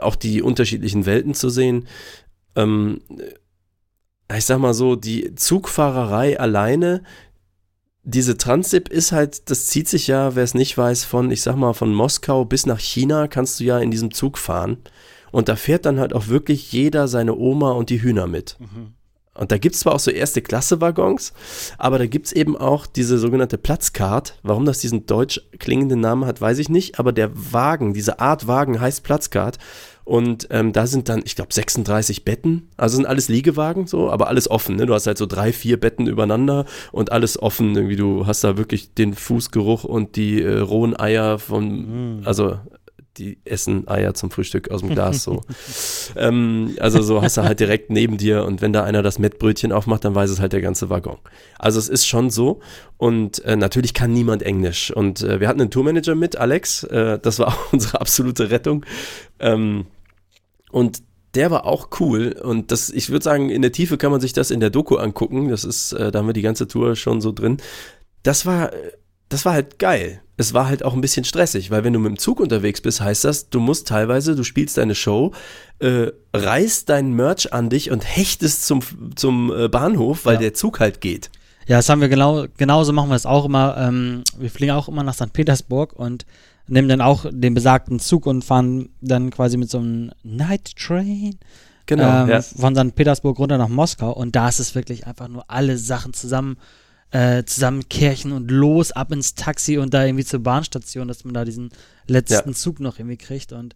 auch 0.02 0.16
die 0.16 0.42
unterschiedlichen 0.42 1.06
Welten 1.06 1.34
zu 1.34 1.50
sehen. 1.50 1.88
Ähm, 2.56 3.02
ich 4.36 4.46
sag 4.46 4.60
mal 4.60 4.74
so, 4.74 4.96
die 4.96 5.34
Zugfahrerei 5.36 6.40
alleine, 6.40 7.04
diese 8.04 8.38
Transip 8.38 8.90
ist 8.90 9.12
halt, 9.12 9.50
das 9.50 9.68
zieht 9.68 9.88
sich 9.88 10.08
ja, 10.08 10.36
wer 10.36 10.44
es 10.44 10.54
nicht 10.54 10.78
weiß, 10.78 11.04
von, 11.04 11.32
ich 11.32 11.42
sag 11.42 11.56
mal, 11.56 11.74
von 11.74 11.94
Moskau 11.94 12.46
bis 12.46 12.66
nach 12.66 12.80
China 12.80 13.28
kannst 13.28 13.60
du 13.60 13.64
ja 13.64 13.80
in 13.80 13.92
diesem 13.92 14.14
Zug 14.14 14.38
fahren. 14.38 14.78
Und 15.32 15.48
da 15.48 15.56
fährt 15.56 15.86
dann 15.86 16.00
halt 16.00 16.14
auch 16.14 16.28
wirklich 16.28 16.72
jeder 16.72 17.08
seine 17.08 17.36
Oma 17.36 17.72
und 17.72 17.90
die 17.90 18.02
Hühner 18.02 18.26
mit. 18.28 18.58
Mhm. 18.60 18.94
Und 19.36 19.52
da 19.52 19.58
gibt 19.58 19.76
es 19.76 19.82
zwar 19.82 19.96
auch 19.96 20.00
so 20.00 20.12
erste 20.12 20.42
Klasse-Waggons, 20.42 21.34
aber 21.78 21.98
da 21.98 22.08
gibt 22.08 22.26
es 22.26 22.32
eben 22.34 22.58
auch 22.58 22.86
diese 22.86 23.18
sogenannte 23.18 23.58
Platzkart. 23.58 24.38
Warum 24.44 24.66
das 24.66 24.80
diesen 24.80 25.06
deutsch 25.06 25.42
klingenden 25.60 26.02
Namen 26.02 26.26
hat, 26.26 26.42
weiß 26.42 26.60
ich 26.60 26.70
nicht, 26.70 27.00
aber 27.00 27.14
der 27.14 27.32
Wagen, 27.34 27.94
diese 27.94 28.20
Art 28.20 28.48
Wagen 28.48 28.82
heißt 28.82 29.04
Platzkart. 29.04 29.58
Und 30.10 30.48
ähm, 30.50 30.74
da 30.74 30.88
sind 30.88 31.08
dann, 31.08 31.22
ich 31.24 31.36
glaube, 31.36 31.54
36 31.54 32.26
Betten. 32.26 32.70
Also 32.78 32.96
sind 32.96 33.06
alles 33.06 33.30
Liegewagen 33.30 33.86
so, 33.86 34.10
aber 34.10 34.28
alles 34.28 34.50
offen. 34.50 34.76
Ne? 34.76 34.88
Du 34.88 34.96
hast 34.96 35.06
halt 35.06 35.20
so 35.20 35.28
drei, 35.28 35.54
vier 35.54 35.80
Betten 35.80 36.08
übereinander 36.08 36.66
und 36.92 37.12
alles 37.12 37.40
offen. 37.40 37.76
Irgendwie, 37.76 37.96
du 37.96 38.26
hast 38.26 38.44
da 38.44 38.58
wirklich 38.58 38.96
den 38.96 39.14
Fußgeruch 39.14 39.84
und 39.84 40.16
die 40.16 40.42
äh, 40.42 40.62
rohen 40.62 41.00
Eier 41.00 41.38
von, 41.38 42.22
mm. 42.22 42.22
also 42.26 42.58
die 43.20 43.38
essen 43.46 43.88
Eier 43.88 44.14
zum 44.14 44.32
Frühstück 44.32 44.72
aus 44.72 44.82
dem 44.82 44.90
Glas 44.90 45.24
so. 45.24 45.42
ähm, 46.16 46.76
also 46.80 47.02
so 47.02 47.22
hast 47.22 47.38
du 47.38 47.44
halt 47.44 47.60
direkt 47.60 47.90
neben 47.90 48.18
dir 48.18 48.46
und 48.46 48.62
wenn 48.62 48.74
da 48.74 48.84
einer 48.84 49.04
das 49.04 49.20
Mettbrötchen 49.20 49.72
aufmacht, 49.72 50.06
dann 50.06 50.16
weiß 50.16 50.30
es 50.30 50.40
halt 50.40 50.54
der 50.54 50.62
ganze 50.62 50.90
Waggon. 50.90 51.18
Also 51.58 51.78
es 51.80 51.90
ist 51.90 52.08
schon 52.08 52.30
so 52.30 52.62
und 52.98 53.44
äh, 53.46 53.56
natürlich 53.56 53.94
kann 53.94 54.14
niemand 54.14 54.42
Englisch 54.42 54.92
und 54.92 55.22
äh, 55.22 55.40
wir 55.40 55.48
hatten 55.48 55.62
einen 55.62 55.72
Tourmanager 55.72 56.16
mit, 56.16 56.38
Alex, 56.38 56.84
äh, 56.86 57.20
das 57.20 57.40
war 57.40 57.48
auch 57.50 57.74
unsere 57.74 58.00
absolute 58.00 58.50
Rettung 58.50 58.86
ähm, 59.40 59.86
und 60.72 61.04
der 61.36 61.52
war 61.52 61.66
auch 61.66 61.90
cool 62.00 62.32
und 62.42 62.72
das, 62.72 62.90
ich 62.90 63.10
würde 63.10 63.24
sagen, 63.24 63.50
in 63.50 63.62
der 63.62 63.72
Tiefe 63.72 63.98
kann 63.98 64.12
man 64.12 64.22
sich 64.22 64.34
das 64.34 64.50
in 64.50 64.62
der 64.62 64.72
Doku 64.72 64.96
angucken, 64.96 65.50
das 65.50 65.64
ist, 65.64 65.92
äh, 65.92 66.12
da 66.12 66.20
haben 66.20 66.28
wir 66.28 66.34
die 66.34 66.42
ganze 66.42 66.68
Tour 66.68 66.96
schon 66.96 67.22
so 67.22 67.32
drin. 67.32 67.58
Das 68.24 68.46
war, 68.46 68.72
das 69.30 69.46
war 69.46 69.54
halt 69.54 69.78
geil 69.78 70.22
es 70.40 70.54
war 70.54 70.68
halt 70.68 70.86
auch 70.86 70.94
ein 70.94 71.02
bisschen 71.02 71.26
stressig, 71.26 71.70
weil 71.70 71.84
wenn 71.84 71.92
du 71.92 72.00
mit 72.00 72.12
dem 72.12 72.18
Zug 72.18 72.40
unterwegs 72.40 72.80
bist, 72.80 73.02
heißt 73.02 73.26
das, 73.26 73.50
du 73.50 73.60
musst 73.60 73.90
teilweise, 73.90 74.38
du 74.38 74.44
spielst 74.46 74.78
deine 74.78 74.96
Show, 74.96 75.34
äh, 75.80 76.08
reißt 76.34 76.88
dein 76.88 77.12
Merch 77.12 77.52
an 77.52 77.70
dich 77.70 77.92
und 77.92 78.06
hechtest 78.06 78.66
zum, 78.66 78.80
zum 79.16 79.52
äh, 79.52 79.68
Bahnhof, 79.68 80.26
weil 80.26 80.36
ja. 80.36 80.40
der 80.40 80.54
Zug 80.54 80.80
halt 80.80 81.02
geht. 81.02 81.30
Ja, 81.68 81.76
das 81.76 81.90
haben 81.90 82.00
wir 82.00 82.08
genau, 82.08 82.46
genauso 82.56 82.94
machen 82.94 83.10
wir 83.10 83.18
es 83.18 83.26
auch 83.26 83.44
immer. 83.44 83.76
Ähm, 83.78 84.24
wir 84.38 84.50
fliegen 84.50 84.72
auch 84.72 84.88
immer 84.88 85.04
nach 85.04 85.14
St. 85.14 85.34
Petersburg 85.34 85.92
und 85.92 86.26
nehmen 86.68 86.88
dann 86.88 87.02
auch 87.02 87.26
den 87.30 87.54
besagten 87.54 88.00
Zug 88.00 88.26
und 88.26 88.46
fahren 88.46 88.90
dann 89.02 89.32
quasi 89.32 89.58
mit 89.58 89.70
so 89.70 89.80
einem 89.80 90.12
Night 90.24 90.74
Train 90.78 91.38
genau, 91.86 92.24
ähm, 92.24 92.30
ja. 92.30 92.42
von 92.42 92.78
St. 92.78 92.96
Petersburg 92.96 93.38
runter 93.40 93.58
nach 93.58 93.68
Moskau 93.68 94.14
und 94.14 94.38
da 94.38 94.48
ist 94.48 94.60
es 94.60 94.74
wirklich 94.74 95.06
einfach 95.06 95.28
nur 95.28 95.44
alle 95.50 95.78
Sachen 95.78 96.14
zusammen 96.14 96.56
äh, 97.12 97.44
zusammenkerchen 97.44 98.32
und 98.32 98.52
los 98.52 98.92
ab 98.92 99.12
ins 99.12 99.36
Taxi 99.36 99.78
und 99.78 99.94
da 99.94 100.06
irgendwie 100.06 100.26
zur 100.26 100.42
Bahnstation, 100.42 101.08
dass 101.08 101.24
man 101.24 101.34
da 101.34 101.46
diesen 101.46 101.72
letzten 102.08 102.50
ja. 102.50 102.56
Zug 102.56 102.80
noch 102.80 103.00
irgendwie 103.00 103.18
kriegt. 103.18 103.52
Und 103.52 103.76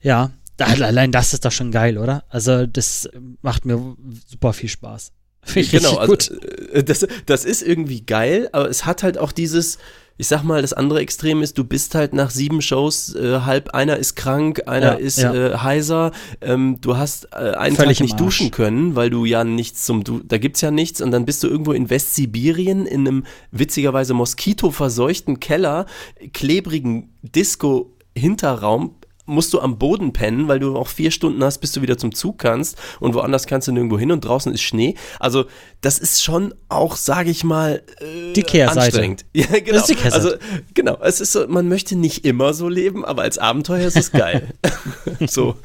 ja, 0.00 0.30
allein 0.58 1.12
das 1.12 1.34
ist 1.34 1.44
doch 1.44 1.52
schon 1.52 1.72
geil, 1.72 1.98
oder? 1.98 2.24
Also 2.28 2.66
das 2.66 3.08
macht 3.42 3.64
mir 3.64 3.96
super 4.26 4.52
viel 4.52 4.68
Spaß. 4.68 5.12
genau, 5.54 5.96
also, 5.96 6.34
äh, 6.72 6.84
das, 6.84 7.06
das 7.26 7.44
ist 7.44 7.62
irgendwie 7.62 8.02
geil, 8.02 8.48
aber 8.52 8.68
es 8.68 8.84
hat 8.84 9.02
halt 9.02 9.16
auch 9.16 9.32
dieses, 9.32 9.78
ich 10.20 10.28
sag 10.28 10.42
mal, 10.42 10.60
das 10.60 10.74
andere 10.74 11.00
Extrem 11.00 11.40
ist, 11.40 11.56
du 11.56 11.64
bist 11.64 11.94
halt 11.94 12.12
nach 12.12 12.28
sieben 12.28 12.60
Shows 12.60 13.14
äh, 13.14 13.40
halb, 13.40 13.70
einer 13.70 13.96
ist 13.96 14.16
krank, 14.16 14.60
einer 14.66 14.92
ja, 14.92 14.98
ist 14.98 15.16
ja. 15.16 15.32
Äh, 15.32 15.56
heiser, 15.56 16.12
ähm, 16.42 16.76
du 16.82 16.98
hast 16.98 17.28
äh, 17.32 17.52
einen 17.52 17.74
Völlig 17.74 17.98
Tag 17.98 18.04
nicht 18.04 18.20
duschen 18.20 18.50
können, 18.50 18.96
weil 18.96 19.08
du 19.08 19.24
ja 19.24 19.44
nichts 19.44 19.86
zum, 19.86 20.04
du 20.04 20.20
da 20.22 20.36
gibt's 20.36 20.60
ja 20.60 20.70
nichts. 20.70 21.00
Und 21.00 21.10
dann 21.10 21.24
bist 21.24 21.42
du 21.42 21.48
irgendwo 21.48 21.72
in 21.72 21.88
Westsibirien 21.88 22.84
in 22.84 23.08
einem 23.08 23.24
witzigerweise 23.50 24.12
moskitoverseuchten 24.12 25.40
Keller, 25.40 25.86
klebrigen 26.34 27.14
Disco-Hinterraum 27.22 28.96
musst 29.30 29.52
du 29.54 29.60
am 29.60 29.78
Boden 29.78 30.12
pennen, 30.12 30.48
weil 30.48 30.58
du 30.58 30.76
auch 30.76 30.88
vier 30.88 31.10
Stunden 31.10 31.42
hast, 31.42 31.58
bis 31.58 31.72
du 31.72 31.82
wieder 31.82 31.96
zum 31.96 32.14
Zug 32.14 32.38
kannst 32.38 32.76
und 33.00 33.14
woanders 33.14 33.46
kannst 33.46 33.68
du 33.68 33.72
nirgendwo 33.72 33.98
hin 33.98 34.12
und 34.12 34.20
draußen 34.24 34.52
ist 34.52 34.62
Schnee. 34.62 34.94
Also 35.18 35.44
das 35.80 35.98
ist 35.98 36.22
schon 36.22 36.52
auch, 36.68 36.96
sage 36.96 37.30
ich 37.30 37.44
mal, 37.44 37.82
äh, 38.00 38.32
Die 38.34 38.42
Kehrseite. 38.42 38.80
anstrengend. 38.80 39.24
Ja, 39.32 39.46
genau. 39.46 39.72
Das 39.72 39.88
ist 39.88 39.90
die 39.90 39.94
Kehrseite. 39.94 40.24
Also 40.24 40.36
genau, 40.74 40.98
es 41.02 41.20
ist 41.20 41.32
so, 41.32 41.46
man 41.48 41.68
möchte 41.68 41.96
nicht 41.96 42.24
immer 42.24 42.52
so 42.52 42.68
leben, 42.68 43.04
aber 43.04 43.22
als 43.22 43.38
Abenteuer 43.38 43.86
ist 43.86 43.96
es 43.96 44.12
geil. 44.12 44.48
so. 45.28 45.56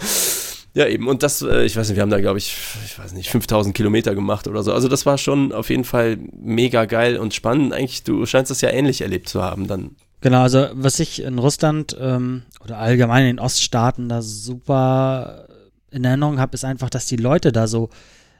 Ja, 0.74 0.88
eben. 0.88 1.08
Und 1.08 1.24
das, 1.24 1.42
äh, 1.42 1.64
ich 1.64 1.78
weiß 1.78 1.88
nicht, 1.88 1.96
wir 1.96 2.02
haben 2.02 2.10
da, 2.10 2.20
glaube 2.20 2.38
ich, 2.38 2.54
ich 2.86 3.00
weiß 3.00 3.14
nicht, 3.14 3.30
5000 3.30 3.74
Kilometer 3.74 4.14
gemacht 4.14 4.46
oder 4.48 4.62
so. 4.62 4.74
Also 4.74 4.90
das 4.90 5.06
war 5.06 5.18
schon 5.18 5.54
auf 5.54 5.70
jeden 5.70 5.86
Fall 5.86 6.18
mega 6.38 6.84
geil 6.84 7.18
und 7.18 7.34
spannend. 7.34 7.74
Eigentlich, 7.74 8.04
du 8.04 8.26
scheinst 8.26 8.52
das 8.52 8.60
ja 8.60 8.70
ähnlich 8.70 9.02
erlebt 9.02 9.30
zu 9.30 9.42
haben 9.42 9.68
dann. 9.68 9.96
Genau, 10.22 10.42
also 10.42 10.70
was 10.74 11.00
ich 11.00 11.22
in 11.22 11.40
Russland 11.40 11.96
ähm, 12.00 12.44
oder 12.64 12.80
allgemein 12.80 13.26
in 13.26 13.36
den 13.36 13.40
Oststaaten 13.40 14.10
da 14.10 14.22
super 14.22 15.48
in 15.92 16.04
Erinnerung 16.04 16.40
habe, 16.40 16.56
ist 16.56 16.66
einfach, 16.66 16.90
dass 16.90 17.06
die 17.06 17.16
Leute 17.16 17.52
da 17.52 17.68
so, 17.68 17.90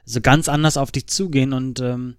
so 0.04 0.20
ganz 0.20 0.48
anders 0.48 0.76
auf 0.76 0.90
dich 0.90 1.06
zugehen 1.06 1.52
und 1.52 1.80
ähm, 1.80 2.16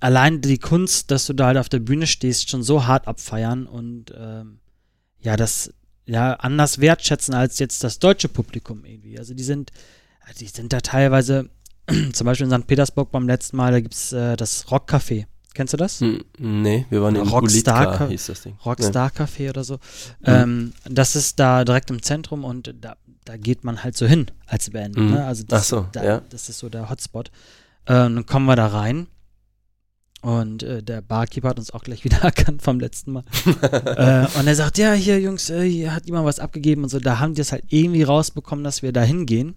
allein 0.00 0.40
die 0.40 0.58
Kunst, 0.58 1.10
dass 1.10 1.26
du 1.26 1.32
da 1.32 1.46
halt 1.46 1.58
auf 1.58 1.68
der 1.68 1.80
Bühne 1.80 2.06
stehst, 2.06 2.50
schon 2.50 2.62
so 2.62 2.86
hart 2.86 3.08
abfeiern 3.08 3.66
und 3.66 4.12
ähm, 4.16 4.60
ja, 5.18 5.36
das 5.36 5.72
ja 6.06 6.34
anders 6.34 6.80
wertschätzen 6.80 7.34
als 7.34 7.58
jetzt 7.58 7.84
das 7.84 7.98
deutsche 7.98 8.28
Publikum 8.28 8.84
irgendwie. 8.84 9.18
Also 9.18 9.34
die 9.34 9.42
sind, 9.42 9.72
die 10.40 10.46
sind 10.46 10.72
da 10.72 10.80
teilweise, 10.80 11.50
zum 12.12 12.24
Beispiel 12.24 12.46
in 12.46 12.58
St. 12.58 12.66
Petersburg 12.66 13.10
beim 13.10 13.26
letzten 13.26 13.56
Mal, 13.56 13.72
da 13.72 13.80
gibt 13.80 13.94
es 13.94 14.12
äh, 14.12 14.36
das 14.36 14.66
Rockcafé. 14.68 15.26
Kennst 15.58 15.72
du 15.72 15.76
das? 15.76 16.00
Hm, 16.00 16.22
nee, 16.38 16.86
wir 16.88 17.02
waren 17.02 17.16
in 17.16 17.22
Rockstar 17.26 17.80
Ulitka, 17.88 17.96
Ca- 17.96 18.06
hieß 18.10 18.26
das 18.26 18.42
Ding. 18.42 18.56
Rockstar 18.64 19.10
Café 19.10 19.50
oder 19.50 19.64
so. 19.64 19.80
Ähm, 20.24 20.72
das 20.88 21.16
ist 21.16 21.40
da 21.40 21.64
direkt 21.64 21.90
im 21.90 22.00
Zentrum 22.00 22.44
und 22.44 22.72
da, 22.80 22.94
da 23.24 23.36
geht 23.36 23.64
man 23.64 23.82
halt 23.82 23.96
so 23.96 24.06
hin 24.06 24.26
als 24.46 24.70
Band. 24.70 24.96
Mhm. 24.96 25.10
Ne? 25.14 25.26
Also 25.26 25.42
das, 25.42 25.62
Ach 25.62 25.64
so, 25.64 25.86
da, 25.90 26.04
ja. 26.04 26.22
das 26.30 26.48
ist 26.48 26.60
so 26.60 26.68
der 26.68 26.88
Hotspot. 26.88 27.32
Ähm, 27.88 28.14
dann 28.14 28.26
kommen 28.26 28.46
wir 28.46 28.54
da 28.54 28.68
rein 28.68 29.08
und 30.22 30.62
äh, 30.62 30.80
der 30.80 31.00
Barkeeper 31.02 31.48
hat 31.48 31.58
uns 31.58 31.72
auch 31.72 31.82
gleich 31.82 32.04
wieder 32.04 32.18
erkannt 32.18 32.62
vom 32.62 32.78
letzten 32.78 33.10
Mal. 33.10 33.24
äh, 33.62 34.38
und 34.38 34.46
er 34.46 34.54
sagt, 34.54 34.78
ja, 34.78 34.92
hier 34.92 35.20
Jungs, 35.20 35.50
äh, 35.50 35.68
hier 35.68 35.92
hat 35.92 36.06
jemand 36.06 36.24
was 36.24 36.38
abgegeben 36.38 36.84
und 36.84 36.88
so. 36.88 37.00
Da 37.00 37.18
haben 37.18 37.34
die 37.34 37.40
es 37.40 37.50
halt 37.50 37.64
irgendwie 37.66 38.04
rausbekommen, 38.04 38.62
dass 38.62 38.82
wir 38.82 38.92
da 38.92 39.02
hingehen. 39.02 39.56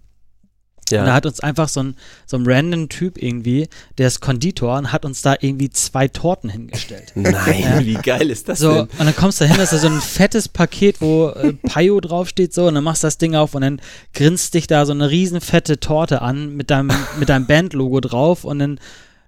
Und 1.00 1.06
da 1.06 1.12
Ja. 1.12 1.16
hat 1.16 1.26
uns 1.26 1.40
einfach 1.40 1.70
so 1.70 1.82
ein, 1.84 1.96
so 2.26 2.38
ein 2.38 2.44
random 2.46 2.90
Typ 2.90 3.18
irgendwie, 3.22 3.68
der 3.98 4.08
ist 4.08 4.20
Konditor 4.20 4.78
und 4.78 4.92
hat 4.92 5.06
uns 5.06 5.22
da 5.22 5.36
irgendwie 5.40 5.70
zwei 5.70 6.08
Torten 6.08 6.50
hingestellt. 6.50 7.12
Nein, 7.16 7.82
wie 7.86 7.94
geil 7.96 8.30
ist 8.30 8.50
das 8.50 8.60
So, 8.60 8.74
denn? 8.74 8.82
und 8.98 9.06
dann 9.06 9.16
kommst 9.16 9.42
du 9.42 9.46
hin, 9.46 9.56
das 9.58 9.74
ist 9.74 9.82
so 9.82 9.88
ein 9.88 10.02
fettes 10.02 10.48
Paket, 10.50 11.02
wo 11.02 11.30
äh, 11.30 11.54
Payo 11.54 12.00
draufsteht, 12.00 12.54
so, 12.54 12.68
und 12.68 12.76
dann 12.76 12.84
machst 12.84 13.04
du 13.04 13.08
das 13.08 13.18
Ding 13.18 13.36
auf 13.36 13.56
und 13.56 13.62
dann 13.62 13.82
grinst 14.14 14.54
dich 14.54 14.68
da 14.68 14.86
so 14.86 14.92
eine 14.92 15.10
riesen 15.10 15.42
fette 15.42 15.80
Torte 15.80 16.22
an 16.22 16.56
mit 16.56 16.70
deinem, 16.70 16.92
mit 17.20 17.30
deinem 17.30 17.46
Bandlogo 17.48 18.00
drauf 18.02 18.44
und 18.44 18.60
dann 18.60 18.80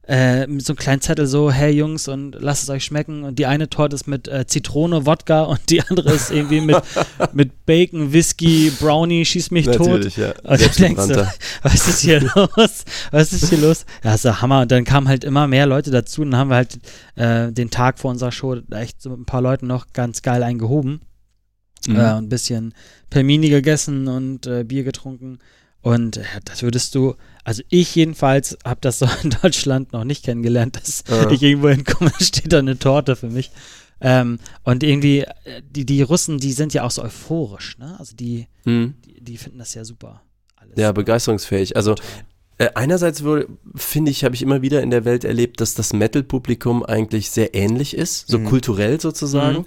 äh, 0.08 0.48
mit 0.48 0.66
so 0.66 0.74
einem 0.74 0.78
kleinen 0.78 1.02
Zettel 1.02 1.28
so, 1.28 1.50
hey 1.50 1.72
Jungs, 1.72 2.08
und 2.08 2.36
lasst 2.40 2.64
es 2.64 2.70
euch 2.70 2.84
schmecken. 2.84 3.24
Und 3.24 3.40
die 3.40 3.46
eine 3.46 3.70
Torte 3.70 3.96
ist 3.96 4.06
mit 4.06 4.28
äh, 4.28 4.46
Zitrone, 4.46 5.06
Wodka 5.06 5.42
und 5.44 5.70
die 5.70 5.82
andere 5.82 6.12
ist 6.12 6.32
irgendwie 6.32 6.62
mit, 6.62 6.78
mit 7.34 7.66
Bacon, 7.66 8.12
Whisky, 8.12 8.72
Brownie, 8.80 9.24
schieß 9.24 9.52
mich 9.52 9.66
tot. 9.66 9.80
Natürlich, 9.80 10.18
ja. 10.18 10.34
Und 10.44 10.62
du 10.62 10.70
denkst 10.70 11.04
so, 11.04 11.26
was 11.64 11.88
ist 11.88 12.02
hier 12.02 12.22
los? 12.22 12.86
Was 13.12 13.34
ist 13.34 13.50
hier 13.50 13.60
los? 13.60 13.86
Ja, 14.04 14.16
ist 14.16 14.26
ja 14.26 14.42
Hammer. 14.42 14.62
Und 14.62 14.72
dann 14.72 14.84
kamen 14.84 15.08
halt 15.08 15.24
immer 15.24 15.48
mehr 15.48 15.66
Leute 15.66 15.90
dazu 15.92 16.22
und 16.22 16.32
dann 16.32 16.40
haben 16.40 16.50
wir 16.50 16.56
halt 16.56 16.80
äh, 17.16 17.52
den 17.52 17.70
Tag 17.70 18.00
vor 18.00 18.12
unserer 18.12 18.32
Show 18.32 18.58
echt 18.72 19.02
so 19.02 19.10
mit 19.10 19.20
ein 19.20 19.26
paar 19.26 19.42
Leuten 19.42 19.68
noch 19.68 19.88
ganz 19.94 20.22
geil 20.22 20.44
eingehoben. 20.44 21.02
Mhm. 21.88 21.96
Äh, 21.96 22.14
und 22.14 22.26
ein 22.26 22.30
bisschen 22.30 22.74
Permini 23.10 23.50
gegessen 23.50 24.08
und 24.08 24.48
äh, 24.48 24.64
Bier 24.64 24.84
getrunken. 24.84 25.40
Und 25.82 26.18
äh, 26.18 26.24
das 26.46 26.64
würdest 26.64 26.96
du, 26.96 27.16
also 27.44 27.64
ich 27.70 27.94
jedenfalls 27.96 28.58
habe 28.66 28.80
das 28.82 29.00
so 29.00 29.08
in 29.24 29.32
Deutschland 29.42 29.94
noch 29.94 30.04
nicht 30.04 30.24
kennengelernt, 30.26 30.76
dass 30.78 31.04
Ah. 31.10 31.30
ich 31.32 31.42
irgendwo 31.44 31.70
hinkomme, 31.70 32.12
steht 32.22 32.52
da 32.54 32.60
eine 32.60 32.78
Torte 32.80 33.16
für 33.16 33.30
mich. 33.30 33.52
Ähm, 34.02 34.40
und 34.64 34.84
irgendwie, 34.84 35.20
äh, 35.22 35.62
die, 35.70 35.86
die 35.86 36.02
Russen, 36.02 36.38
die 36.38 36.52
sind 36.52 36.74
ja 36.74 36.84
auch 36.84 36.92
so 36.92 37.02
euphorisch, 37.04 37.78
ne? 37.78 37.96
Also 38.00 38.16
die, 38.16 38.48
Hm. 38.66 38.96
die, 39.06 39.22
die 39.22 39.38
finden 39.38 39.60
das 39.60 39.74
ja 39.74 39.86
super. 39.86 40.22
Alles. 40.58 40.74
Ja, 40.78 40.92
begeisterungsfähig. 40.92 41.76
Also 41.78 41.96
äh, 42.58 42.70
einerseits 42.76 43.24
finde 43.76 44.12
ich, 44.12 44.24
habe 44.26 44.36
ich 44.36 44.42
immer 44.42 44.62
wieder 44.62 44.82
in 44.82 44.90
der 44.92 45.06
Welt 45.06 45.24
erlebt, 45.24 45.62
dass 45.62 45.74
das 45.74 45.94
Metal-Publikum 45.94 46.84
eigentlich 46.84 47.30
sehr 47.32 47.56
ähnlich 47.56 47.96
ist, 47.96 48.28
so 48.28 48.40
Mhm. 48.40 48.46
kulturell 48.46 49.00
sozusagen. 49.00 49.60
Mhm. 49.60 49.66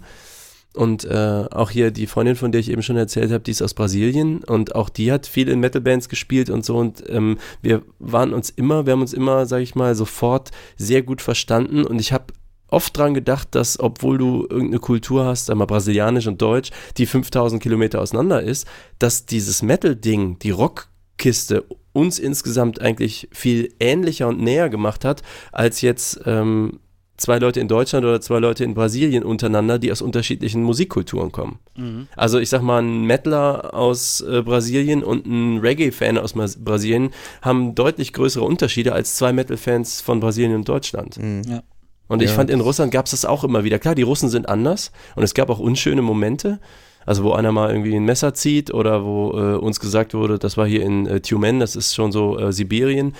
Und 0.76 1.04
äh, 1.06 1.44
auch 1.50 1.70
hier 1.70 1.90
die 1.90 2.06
Freundin, 2.06 2.36
von 2.36 2.52
der 2.52 2.60
ich 2.60 2.70
eben 2.70 2.82
schon 2.82 2.98
erzählt 2.98 3.32
habe, 3.32 3.42
die 3.42 3.50
ist 3.50 3.62
aus 3.62 3.72
Brasilien 3.72 4.44
und 4.44 4.74
auch 4.74 4.90
die 4.90 5.10
hat 5.10 5.26
viel 5.26 5.48
in 5.48 5.58
Metal-Bands 5.60 6.10
gespielt 6.10 6.50
und 6.50 6.66
so. 6.66 6.76
Und 6.76 7.02
ähm, 7.08 7.38
wir 7.62 7.82
waren 7.98 8.34
uns 8.34 8.50
immer, 8.50 8.84
wir 8.84 8.92
haben 8.92 9.00
uns 9.00 9.14
immer, 9.14 9.46
sag 9.46 9.62
ich 9.62 9.74
mal, 9.74 9.94
sofort 9.94 10.50
sehr 10.76 11.02
gut 11.02 11.22
verstanden. 11.22 11.84
Und 11.84 11.98
ich 11.98 12.12
habe 12.12 12.26
oft 12.68 12.96
dran 12.96 13.14
gedacht, 13.14 13.54
dass 13.54 13.80
obwohl 13.80 14.18
du 14.18 14.42
irgendeine 14.42 14.80
Kultur 14.80 15.24
hast, 15.24 15.50
einmal 15.50 15.66
brasilianisch 15.66 16.26
und 16.26 16.42
deutsch, 16.42 16.70
die 16.98 17.06
5000 17.06 17.62
Kilometer 17.62 18.00
auseinander 18.00 18.42
ist, 18.42 18.66
dass 18.98 19.24
dieses 19.24 19.62
Metal-Ding, 19.62 20.38
die 20.40 20.50
Rockkiste 20.50 21.64
uns 21.92 22.18
insgesamt 22.18 22.82
eigentlich 22.82 23.28
viel 23.32 23.72
ähnlicher 23.80 24.28
und 24.28 24.42
näher 24.42 24.68
gemacht 24.68 25.06
hat, 25.06 25.22
als 25.52 25.80
jetzt 25.80 26.20
ähm, 26.26 26.80
zwei 27.16 27.38
Leute 27.38 27.60
in 27.60 27.68
Deutschland 27.68 28.04
oder 28.04 28.20
zwei 28.20 28.38
Leute 28.38 28.64
in 28.64 28.74
Brasilien 28.74 29.24
untereinander, 29.24 29.78
die 29.78 29.90
aus 29.90 30.02
unterschiedlichen 30.02 30.62
Musikkulturen 30.62 31.32
kommen. 31.32 31.58
Mhm. 31.76 32.08
Also 32.16 32.38
ich 32.38 32.48
sag 32.48 32.62
mal, 32.62 32.82
ein 32.82 33.04
Metaler 33.04 33.74
aus 33.74 34.20
äh, 34.20 34.42
Brasilien 34.42 35.02
und 35.02 35.26
ein 35.26 35.58
Reggae-Fan 35.58 36.18
aus 36.18 36.34
Mas- 36.34 36.62
Brasilien 36.62 37.10
haben 37.42 37.74
deutlich 37.74 38.12
größere 38.12 38.44
Unterschiede 38.44 38.92
als 38.92 39.16
zwei 39.16 39.32
Metal-Fans 39.32 40.00
von 40.00 40.20
Brasilien 40.20 40.54
und 40.54 40.68
Deutschland. 40.68 41.18
Mhm. 41.18 41.62
Und 42.08 42.22
ich 42.22 42.30
Ja. 42.30 42.36
fand, 42.36 42.50
in 42.50 42.60
Russland 42.60 42.92
gab 42.92 43.06
es 43.06 43.10
das 43.10 43.24
auch 43.24 43.42
immer 43.44 43.64
wieder. 43.64 43.78
Klar, 43.78 43.94
die 43.94 44.02
Russen 44.02 44.28
sind 44.28 44.48
anders 44.48 44.92
und 45.16 45.22
es 45.24 45.34
gab 45.34 45.50
auch 45.50 45.58
unschöne 45.58 46.02
Momente. 46.02 46.60
Also 47.04 47.22
wo 47.22 47.32
einer 47.32 47.52
mal 47.52 47.70
irgendwie 47.70 47.94
ein 47.94 48.04
Messer 48.04 48.34
zieht 48.34 48.74
oder 48.74 49.04
wo 49.04 49.30
äh, 49.30 49.54
uns 49.56 49.78
gesagt 49.78 50.12
wurde, 50.12 50.40
das 50.40 50.56
war 50.56 50.66
hier 50.66 50.82
in 50.82 51.06
äh, 51.06 51.20
Tyumen, 51.20 51.60
das 51.60 51.76
ist 51.76 51.94
schon 51.94 52.10
so 52.10 52.36
äh, 52.36 52.52
Sibirien, 52.52 53.14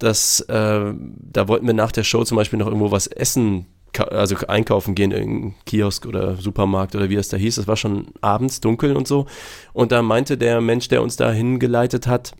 dass 0.00 0.40
äh, 0.40 0.92
da 0.94 1.48
wollten 1.48 1.66
wir 1.66 1.74
nach 1.74 1.92
der 1.92 2.04
Show 2.04 2.24
zum 2.24 2.36
Beispiel 2.36 2.58
noch 2.58 2.66
irgendwo 2.66 2.90
was 2.90 3.06
essen, 3.06 3.66
also 4.10 4.36
einkaufen 4.48 4.94
gehen, 4.94 5.12
irgendein 5.12 5.54
Kiosk 5.66 6.06
oder 6.06 6.36
Supermarkt 6.36 6.94
oder 6.94 7.10
wie 7.10 7.16
es 7.16 7.28
da 7.28 7.36
hieß. 7.36 7.58
Es 7.58 7.68
war 7.68 7.76
schon 7.76 8.08
abends 8.20 8.60
dunkel 8.60 8.96
und 8.96 9.06
so. 9.06 9.26
Und 9.72 9.92
da 9.92 10.02
meinte 10.02 10.38
der 10.38 10.60
Mensch, 10.60 10.88
der 10.88 11.02
uns 11.02 11.16
da 11.16 11.30
hingeleitet 11.30 12.06
hat, 12.06 12.32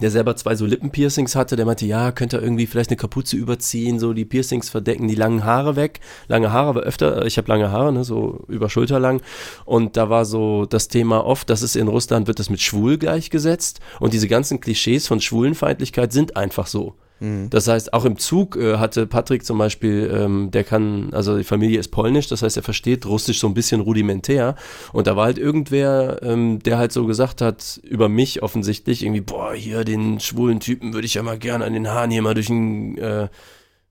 der 0.00 0.10
selber 0.10 0.36
zwei 0.36 0.54
so 0.56 0.66
Lippenpiercings 0.66 1.36
hatte, 1.36 1.56
der 1.56 1.66
meinte, 1.66 1.86
ja, 1.86 2.12
könnte 2.12 2.36
er 2.38 2.42
irgendwie 2.42 2.66
vielleicht 2.66 2.90
eine 2.90 2.96
Kapuze 2.96 3.36
überziehen, 3.36 3.98
so 3.98 4.12
die 4.12 4.24
Piercings 4.24 4.68
verdecken, 4.68 5.08
die 5.08 5.14
langen 5.14 5.44
Haare 5.44 5.76
weg. 5.76 6.00
Lange 6.28 6.52
Haare, 6.52 6.68
aber 6.68 6.80
öfter, 6.80 7.24
ich 7.26 7.38
habe 7.38 7.48
lange 7.48 7.70
Haare, 7.70 7.92
ne, 7.92 8.04
so 8.04 8.44
über 8.48 8.68
Schulter 8.68 8.98
lang. 8.98 9.20
Und 9.64 9.96
da 9.96 10.10
war 10.10 10.24
so 10.24 10.66
das 10.66 10.88
Thema 10.88 11.24
oft, 11.24 11.50
das 11.50 11.62
ist 11.62 11.76
in 11.76 11.88
Russland, 11.88 12.26
wird 12.26 12.38
das 12.38 12.50
mit 12.50 12.60
schwul 12.60 12.98
gleichgesetzt. 12.98 13.80
Und 14.00 14.12
diese 14.12 14.28
ganzen 14.28 14.60
Klischees 14.60 15.06
von 15.06 15.20
Schwulenfeindlichkeit 15.20 16.12
sind 16.12 16.36
einfach 16.36 16.66
so. 16.66 16.94
Mhm. 17.24 17.50
Das 17.50 17.68
heißt, 17.68 17.92
auch 17.92 18.04
im 18.04 18.18
Zug 18.18 18.56
äh, 18.56 18.76
hatte 18.76 19.06
Patrick 19.06 19.44
zum 19.44 19.58
Beispiel, 19.58 20.12
ähm, 20.14 20.50
der 20.50 20.64
kann, 20.64 21.12
also 21.12 21.38
die 21.38 21.44
Familie 21.44 21.80
ist 21.80 21.88
polnisch, 21.88 22.28
das 22.28 22.42
heißt, 22.42 22.56
er 22.56 22.62
versteht 22.62 23.06
Russisch 23.06 23.40
so 23.40 23.46
ein 23.46 23.54
bisschen 23.54 23.80
rudimentär. 23.80 24.56
Und 24.92 25.06
da 25.06 25.16
war 25.16 25.24
halt 25.24 25.38
irgendwer, 25.38 26.22
ähm, 26.22 26.58
der 26.60 26.78
halt 26.78 26.92
so 26.92 27.06
gesagt 27.06 27.40
hat, 27.40 27.80
über 27.82 28.08
mich 28.08 28.42
offensichtlich, 28.42 29.02
irgendwie, 29.02 29.22
boah, 29.22 29.54
hier 29.54 29.84
den 29.84 30.20
schwulen 30.20 30.60
Typen 30.60 30.92
würde 30.92 31.06
ich 31.06 31.14
ja 31.14 31.22
mal 31.22 31.38
gerne 31.38 31.64
an 31.64 31.72
den 31.72 31.88
Haaren 31.88 32.10
hier 32.10 32.22
mal 32.22 32.34
durch 32.34 32.46
den, 32.46 32.98
äh, 32.98 33.28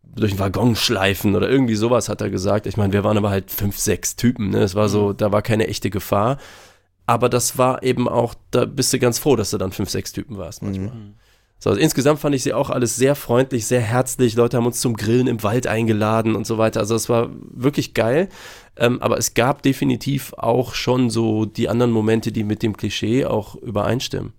durch 0.03 0.33
den 0.33 0.39
Waggon 0.39 0.75
schleifen 0.75 1.35
oder 1.35 1.49
irgendwie 1.49 1.75
sowas 1.75 2.09
hat 2.09 2.21
er 2.21 2.29
gesagt. 2.29 2.67
Ich 2.67 2.77
meine, 2.77 2.93
wir 2.93 3.03
waren 3.03 3.17
aber 3.17 3.31
halt 3.31 3.49
fünf, 3.49 3.77
sechs 3.79 4.15
Typen, 4.15 4.51
ne? 4.51 4.59
Es 4.59 4.75
war 4.75 4.87
so, 4.89 5.11
da 5.11 5.31
war 5.31 5.41
keine 5.41 5.67
echte 5.67 5.89
Gefahr. 5.89 6.37
Aber 7.05 7.29
das 7.29 7.57
war 7.57 7.83
eben 7.83 8.07
auch, 8.07 8.35
da 8.51 8.65
bist 8.65 8.93
du 8.93 8.99
ganz 8.99 9.17
froh, 9.17 9.35
dass 9.35 9.49
du 9.49 9.57
dann 9.57 9.71
fünf, 9.71 9.89
sechs 9.89 10.13
Typen 10.13 10.37
warst 10.37 10.61
manchmal. 10.61 10.93
Mhm. 10.93 11.15
So, 11.63 11.69
also 11.69 11.81
insgesamt 11.81 12.19
fand 12.19 12.35
ich 12.35 12.43
sie 12.43 12.51
auch 12.51 12.69
alles 12.69 12.97
sehr 12.97 13.15
freundlich, 13.15 13.65
sehr 13.65 13.79
herzlich. 13.79 14.35
Leute 14.35 14.57
haben 14.57 14.65
uns 14.65 14.81
zum 14.81 14.97
Grillen 14.97 15.27
im 15.27 15.43
Wald 15.43 15.65
eingeladen 15.65 16.35
und 16.35 16.45
so 16.45 16.57
weiter. 16.57 16.81
Also 16.81 16.93
es 16.93 17.07
war 17.07 17.29
wirklich 17.39 17.93
geil. 17.93 18.27
Ähm, 18.75 19.01
aber 19.01 19.17
es 19.17 19.33
gab 19.33 19.61
definitiv 19.61 20.33
auch 20.33 20.73
schon 20.73 21.09
so 21.09 21.45
die 21.45 21.69
anderen 21.69 21.93
Momente, 21.93 22.33
die 22.33 22.43
mit 22.43 22.63
dem 22.63 22.75
Klischee 22.75 23.23
auch 23.23 23.55
übereinstimmen. 23.55 24.33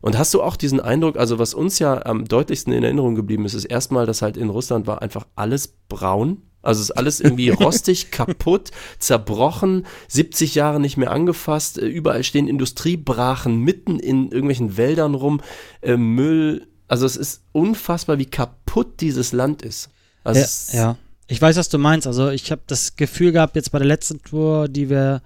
Und 0.00 0.16
hast 0.16 0.34
du 0.34 0.40
auch 0.40 0.54
diesen 0.54 0.78
Eindruck, 0.78 1.16
also 1.16 1.40
was 1.40 1.52
uns 1.52 1.80
ja 1.80 2.06
am 2.06 2.26
deutlichsten 2.26 2.72
in 2.72 2.84
Erinnerung 2.84 3.16
geblieben 3.16 3.44
ist, 3.44 3.54
ist 3.54 3.64
erstmal, 3.64 4.06
dass 4.06 4.22
halt 4.22 4.36
in 4.36 4.48
Russland 4.48 4.86
war 4.86 5.02
einfach 5.02 5.26
alles 5.34 5.66
braun. 5.88 6.42
Also 6.62 6.80
es 6.80 6.90
ist 6.90 6.96
alles 6.96 7.20
irgendwie 7.20 7.48
rostig, 7.50 8.10
kaputt, 8.10 8.70
zerbrochen, 8.98 9.86
70 10.08 10.54
Jahre 10.54 10.80
nicht 10.80 10.96
mehr 10.96 11.10
angefasst, 11.10 11.78
äh, 11.78 11.86
überall 11.86 12.24
stehen 12.24 12.48
Industriebrachen 12.48 13.58
mitten 13.58 13.98
in 13.98 14.30
irgendwelchen 14.30 14.76
Wäldern 14.76 15.14
rum, 15.14 15.40
äh, 15.80 15.96
Müll. 15.96 16.66
Also 16.88 17.06
es 17.06 17.16
ist 17.16 17.42
unfassbar, 17.52 18.18
wie 18.18 18.26
kaputt 18.26 19.00
dieses 19.00 19.32
Land 19.32 19.62
ist. 19.62 19.90
Also 20.24 20.40
ja, 20.76 20.82
ja, 20.82 20.96
ich 21.26 21.40
weiß, 21.40 21.56
was 21.56 21.68
du 21.68 21.78
meinst. 21.78 22.06
Also 22.06 22.30
ich 22.30 22.50
habe 22.52 22.62
das 22.66 22.96
Gefühl 22.96 23.32
gehabt, 23.32 23.56
jetzt 23.56 23.72
bei 23.72 23.78
der 23.78 23.88
letzten 23.88 24.22
Tour, 24.22 24.68
die 24.68 24.88
wir 24.90 25.22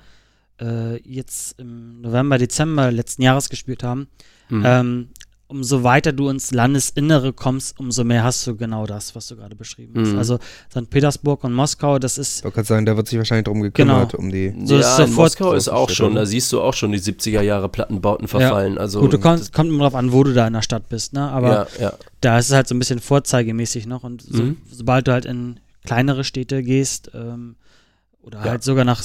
äh, 0.61 0.97
jetzt 1.03 1.59
im 1.59 2.01
November, 2.01 2.39
Dezember 2.39 2.91
letzten 2.91 3.23
Jahres 3.23 3.49
gespielt 3.51 3.83
haben, 3.83 4.09
Mhm. 4.49 4.63
ähm, 4.65 5.09
umso 5.49 5.85
weiter 5.85 6.13
du 6.13 6.29
ins 6.29 6.51
Landesinnere 6.51 7.33
kommst, 7.33 7.79
umso 7.79 8.03
mehr 8.03 8.25
hast 8.25 8.45
du 8.47 8.57
genau 8.57 8.85
das, 8.87 9.15
was 9.15 9.29
du 9.29 9.37
gerade 9.37 9.55
beschrieben 9.55 9.95
hast. 10.01 10.13
Mhm. 10.13 10.19
Also 10.19 10.39
St. 10.71 10.91
Petersburg 10.91 11.45
und 11.45 11.53
Moskau, 11.53 11.99
das 12.01 12.19
ist 12.19 12.39
Ich 12.39 12.45
wollte 12.45 12.55
gerade 12.57 12.67
sagen, 12.69 12.87
da 12.87 12.97
wird 12.97 13.07
sich 13.07 13.17
wahrscheinlich 13.19 13.45
drum 13.45 13.63
gekümmert, 13.63 14.11
Genau. 14.13 14.23
um 14.25 14.31
die. 14.33 14.53
So 14.65 14.75
ja, 14.75 14.81
ist 14.81 14.99
in 14.99 15.07
sofort- 15.07 15.17
Moskau 15.17 15.53
ist 15.53 15.69
auch 15.69 15.89
schon, 15.89 16.15
da 16.17 16.27
siehst 16.27 16.53
du 16.53 16.61
auch 16.61 16.75
schon 16.75 16.91
die 16.91 16.99
70er 16.99 17.43
Jahre 17.43 17.69
Plattenbauten 17.69 18.27
verfallen. 18.27 18.77
Also 18.77 19.01
gut, 19.01 19.13
du 19.13 19.19
kommst, 19.19 19.53
kommt 19.53 19.71
immer 19.71 19.85
drauf 19.85 19.95
an, 19.95 20.11
wo 20.13 20.25
du 20.25 20.35
da 20.35 20.47
in 20.49 20.53
der 20.53 20.63
Stadt 20.63 20.89
bist, 20.89 21.13
ne? 21.13 21.29
Aber 21.31 21.69
ja, 21.79 21.81
ja. 21.81 21.93
da 22.21 22.39
ist 22.39 22.47
es 22.49 22.53
halt 22.55 22.67
so 22.67 22.75
ein 22.75 22.81
bisschen 22.81 22.99
vorzeigemäßig 22.99 23.87
noch 23.87 24.03
und 24.03 24.23
so, 24.23 24.43
Mhm. 24.43 24.57
sobald 24.69 25.07
du 25.07 25.13
halt 25.13 25.27
in 25.27 25.61
kleinere 25.85 26.25
Städte 26.25 26.65
gehst 26.65 27.13
ähm, 27.15 27.55
oder 28.21 28.39
Ja. 28.45 28.51
halt 28.51 28.65
sogar 28.65 28.85
nach 28.85 29.01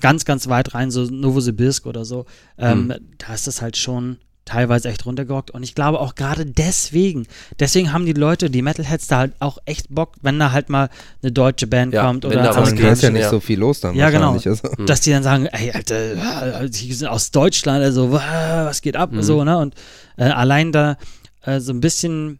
ganz, 0.00 0.24
ganz 0.24 0.48
weit 0.48 0.74
rein, 0.74 0.90
so 0.90 1.04
Novosibirsk 1.04 1.86
oder 1.86 2.04
so, 2.04 2.26
ähm, 2.58 2.86
Mhm. 2.88 2.94
da 3.18 3.34
ist 3.34 3.46
das 3.46 3.62
halt 3.62 3.76
schon 3.76 4.18
teilweise 4.44 4.88
echt 4.90 5.06
runtergerockt 5.06 5.50
und 5.52 5.62
ich 5.62 5.74
glaube 5.74 6.00
auch 6.00 6.14
gerade 6.14 6.44
deswegen, 6.44 7.26
deswegen 7.60 7.92
haben 7.92 8.04
die 8.04 8.12
Leute, 8.12 8.50
die 8.50 8.60
Metalheads 8.60 9.06
da 9.06 9.18
halt 9.18 9.32
auch 9.40 9.56
echt 9.64 9.86
Bock, 9.94 10.16
wenn 10.20 10.38
da 10.38 10.52
halt 10.52 10.68
mal 10.68 10.90
eine 11.22 11.32
deutsche 11.32 11.66
Band 11.66 11.94
Ja, 11.94 12.04
kommt 12.06 12.24
oder 12.26 12.36
da 12.36 12.42
Da 12.52 12.56
was 12.60 12.68
ist 12.72 12.76
geht, 12.78 13.02
ja 13.02 13.10
nicht 13.10 13.22
ja. 13.22 13.30
so 13.30 13.40
viel 13.40 13.58
los 13.58 13.80
dann. 13.80 13.94
Ja, 13.94 14.10
genau. 14.10 14.32
Also. 14.32 14.50
Mhm. 14.50 14.84
dass 14.86 15.00
die 15.00 15.10
dann 15.12 15.22
sagen, 15.22 15.46
ey, 15.46 15.70
Alter, 15.72 16.68
die 16.68 16.92
sind 16.92 17.08
aus 17.08 17.30
Deutschland, 17.30 17.82
also 17.82 18.12
wa- 18.12 18.66
was 18.66 18.82
geht 18.82 18.96
ab, 18.96 19.12
Mhm. 19.12 19.22
so, 19.22 19.44
ne? 19.44 19.56
Und 19.56 19.74
äh, 20.18 20.24
allein 20.24 20.72
da 20.72 20.98
äh, 21.42 21.60
so 21.60 21.72
ein 21.72 21.80
bisschen 21.80 22.38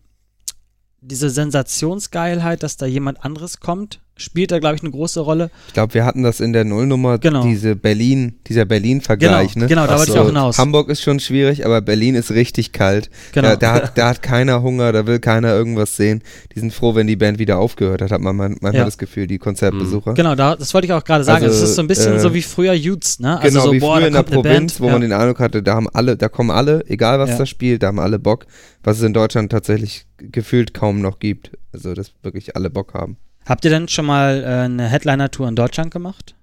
diese 1.01 1.31
Sensationsgeilheit, 1.31 2.63
dass 2.63 2.77
da 2.77 2.87
jemand 2.87 3.25
anderes 3.25 3.61
kommt, 3.61 4.01
spielt 4.17 4.53
da, 4.53 4.59
glaube 4.61 4.77
ich, 4.77 4.83
eine 4.83 4.91
große 4.93 5.21
Rolle. 5.21 5.51
Ich 5.69 5.75
glaube, 5.75 5.95
wir 5.95 6.05
hatten 6.05 6.23
das 6.23 6.41
in 6.41 6.53
der 6.53 6.65
Nullnummer, 6.65 7.19
Genau. 7.19 7.43
diese 7.43 7.75
Berlin, 7.75 8.35
dieser 8.47 8.65
Berlin-Vergleich, 8.65 9.55
genau, 9.55 9.65
ne? 9.65 9.69
genau, 9.69 9.87
da 9.87 9.99
wollte 9.99 10.11
ich 10.13 10.17
so. 10.17 10.23
auch 10.23 10.27
hinaus. 10.27 10.59
Hamburg 10.59 10.89
ist 10.89 11.03
schon 11.03 11.19
schwierig, 11.21 11.67
aber 11.67 11.81
Berlin 11.81 12.15
ist 12.15 12.31
richtig 12.31 12.73
kalt. 12.73 13.11
Genau. 13.33 13.49
Da, 13.51 13.57
da, 13.57 13.73
hat, 13.75 13.99
da 13.99 14.09
hat 14.11 14.23
keiner 14.23 14.63
Hunger, 14.63 14.93
da 14.93 15.07
will 15.07 15.19
keiner 15.19 15.53
irgendwas 15.53 15.97
sehen. 15.97 16.23
Die 16.55 16.61
sind 16.61 16.73
froh, 16.73 16.95
wenn 16.95 17.07
die 17.09 17.17
Band 17.17 17.39
wieder 17.39 17.59
aufgehört 17.59 18.03
hat, 18.03 18.13
hat 18.13 18.21
man 18.21 18.37
man- 18.37 18.53
manchmal 18.61 18.75
Ja. 18.75 18.85
das 18.85 18.99
Gefühl, 18.99 19.27
die 19.27 19.39
Konzertbesucher. 19.39 20.15
Genau, 20.15 20.35
da, 20.37 20.55
das 20.55 20.73
wollte 20.75 20.87
ich 20.87 20.93
auch 20.93 21.03
gerade 21.05 21.25
sagen. 21.25 21.45
Also, 21.45 21.61
das 21.61 21.71
ist 21.71 21.75
so 21.77 21.83
ein 21.83 21.89
bisschen 21.89 22.15
äh, 22.15 22.21
so 22.21 22.33
wie 22.35 22.43
früher 22.43 22.73
Youths, 22.75 23.19
ne? 23.19 23.41
Also 23.41 23.49
Genau, 23.49 23.65
so, 23.67 23.73
wie 23.73 23.81
boah, 23.81 23.97
früher 23.99 24.07
in 24.07 24.13
der 24.15 24.23
Provinz, 24.23 24.45
Band, 24.75 24.81
wo 24.81 24.87
ja. 24.87 24.93
man 24.93 25.01
den 25.01 25.13
Eindruck 25.13 25.41
hatte, 25.41 25.63
da 25.63 25.75
haben 25.75 25.89
alle, 25.93 26.17
da 26.17 26.29
kommen 26.29 26.51
alle, 26.51 26.85
egal 26.89 27.19
was 27.19 27.31
Ja. 27.31 27.39
da 27.39 27.47
spielt, 27.47 27.83
da 27.83 27.89
haben 27.89 27.99
alle 27.99 28.19
Bock, 28.21 28.47
was 28.85 28.99
es 28.99 29.03
in 29.03 29.13
Deutschland 29.13 29.51
tatsächlich 29.51 30.07
gefühlt 30.19 30.73
kaum 30.73 31.01
noch 31.01 31.19
gibt. 31.19 31.51
Also, 31.73 31.95
dass 31.95 32.13
wirklich 32.23 32.55
alle 32.55 32.71
Bock 32.71 32.95
haben. 32.95 33.17
Habt 33.47 33.65
ihr 33.65 33.71
denn 33.71 33.89
schon 33.89 34.07
mal 34.07 34.43
äh, 34.43 34.47
eine 34.65 34.87
Headliner-Tour 34.89 35.49
in 35.49 35.57
Deutschland 35.57 35.91
gemacht? 35.91 36.35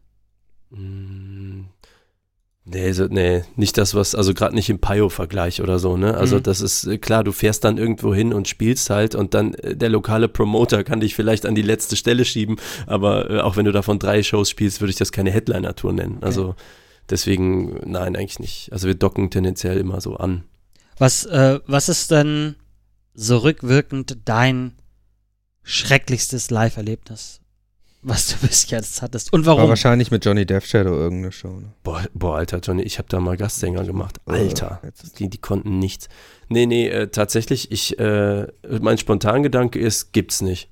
Mm, 0.70 1.62
Nee, 2.64 2.92
so, 2.92 3.06
nee, 3.08 3.44
nicht 3.56 3.76
das, 3.80 3.96
was, 3.96 4.14
also 4.14 4.36
gerade 4.36 4.54
nicht 4.54 4.70
im 4.70 4.80
Pio-Vergleich 4.80 5.62
oder 5.64 5.80
so, 5.80 5.98
ne? 5.98 6.14
Also 6.16 6.38
Mhm. 6.38 6.44
das 6.44 6.62
ist 6.62 6.86
äh, 6.86 7.00
klar, 7.00 7.24
du 7.24 7.32
fährst 7.32 7.64
dann 7.64 7.80
irgendwo 7.80 8.14
hin 8.14 8.34
und 8.34 8.48
spielst 8.48 8.92
halt 8.92 9.16
und 9.16 9.34
dann 9.34 9.56
äh, 9.56 9.76
der 9.76 9.90
lokale 9.90 10.28
Promoter 10.28 10.84
kann 10.84 11.00
dich 11.00 11.16
vielleicht 11.16 11.48
an 11.48 11.56
die 11.56 11.64
letzte 11.64 11.96
Stelle 11.96 12.24
schieben, 12.24 12.58
aber 12.86 13.32
äh, 13.32 13.40
auch 13.42 13.58
wenn 13.58 13.66
du 13.66 13.72
davon 13.72 13.98
drei 13.98 14.22
Shows 14.22 14.52
spielst, 14.52 14.80
würde 14.80 14.92
ich 14.92 14.96
das 14.98 15.12
keine 15.12 15.32
Headliner-Tour 15.32 15.92
nennen. 15.92 16.20
Also 16.22 16.56
deswegen, 17.10 17.80
nein, 17.92 18.16
eigentlich 18.16 18.40
nicht. 18.40 18.72
Also 18.72 18.88
wir 18.88 18.96
docken 18.96 19.32
tendenziell 19.32 19.78
immer 19.80 20.00
so 20.00 20.18
an. 20.18 20.44
Was, 21.00 21.26
äh, 21.26 21.60
was 21.66 21.90
ist 21.90 22.12
denn 22.12 22.56
so 23.16 23.40
rückwirkend 23.40 24.20
dein 24.26 24.74
schrecklichstes 25.64 26.50
Live-Erlebnis, 26.52 27.40
was 28.02 28.30
du 28.30 28.36
bis 28.48 28.70
jetzt 28.70 29.02
hattest? 29.02 29.32
Und 29.34 29.46
War 29.46 29.58
warum? 29.58 29.70
wahrscheinlich 29.70 30.12
mit 30.12 30.26
Johnny 30.26 30.46
Death 30.46 30.66
Shadow 30.66 30.94
irgendeine 30.96 31.32
Show. 31.32 31.50
Ne? 31.60 31.74
Boah, 31.84 32.04
boah, 32.14 32.38
Alter, 32.38 32.60
Johnny, 32.60 32.84
ich 32.84 32.98
habe 32.98 33.08
da 33.10 33.20
mal 33.20 33.38
Gastsänger 33.38 33.84
gemacht. 33.84 34.18
Äh, 34.28 34.32
Alter. 34.34 34.82
Die, 35.20 35.30
die 35.30 35.38
konnten 35.38 35.80
nichts. 35.80 36.08
Nee, 36.50 36.66
nee, 36.66 36.88
äh, 36.88 37.08
tatsächlich, 37.10 37.72
ich, 37.72 37.98
äh, 38.00 38.48
mein 38.82 38.98
Spontangedanke 38.98 39.80
ist, 39.80 40.14
gibt's 40.14 40.42
nicht. 40.42 40.70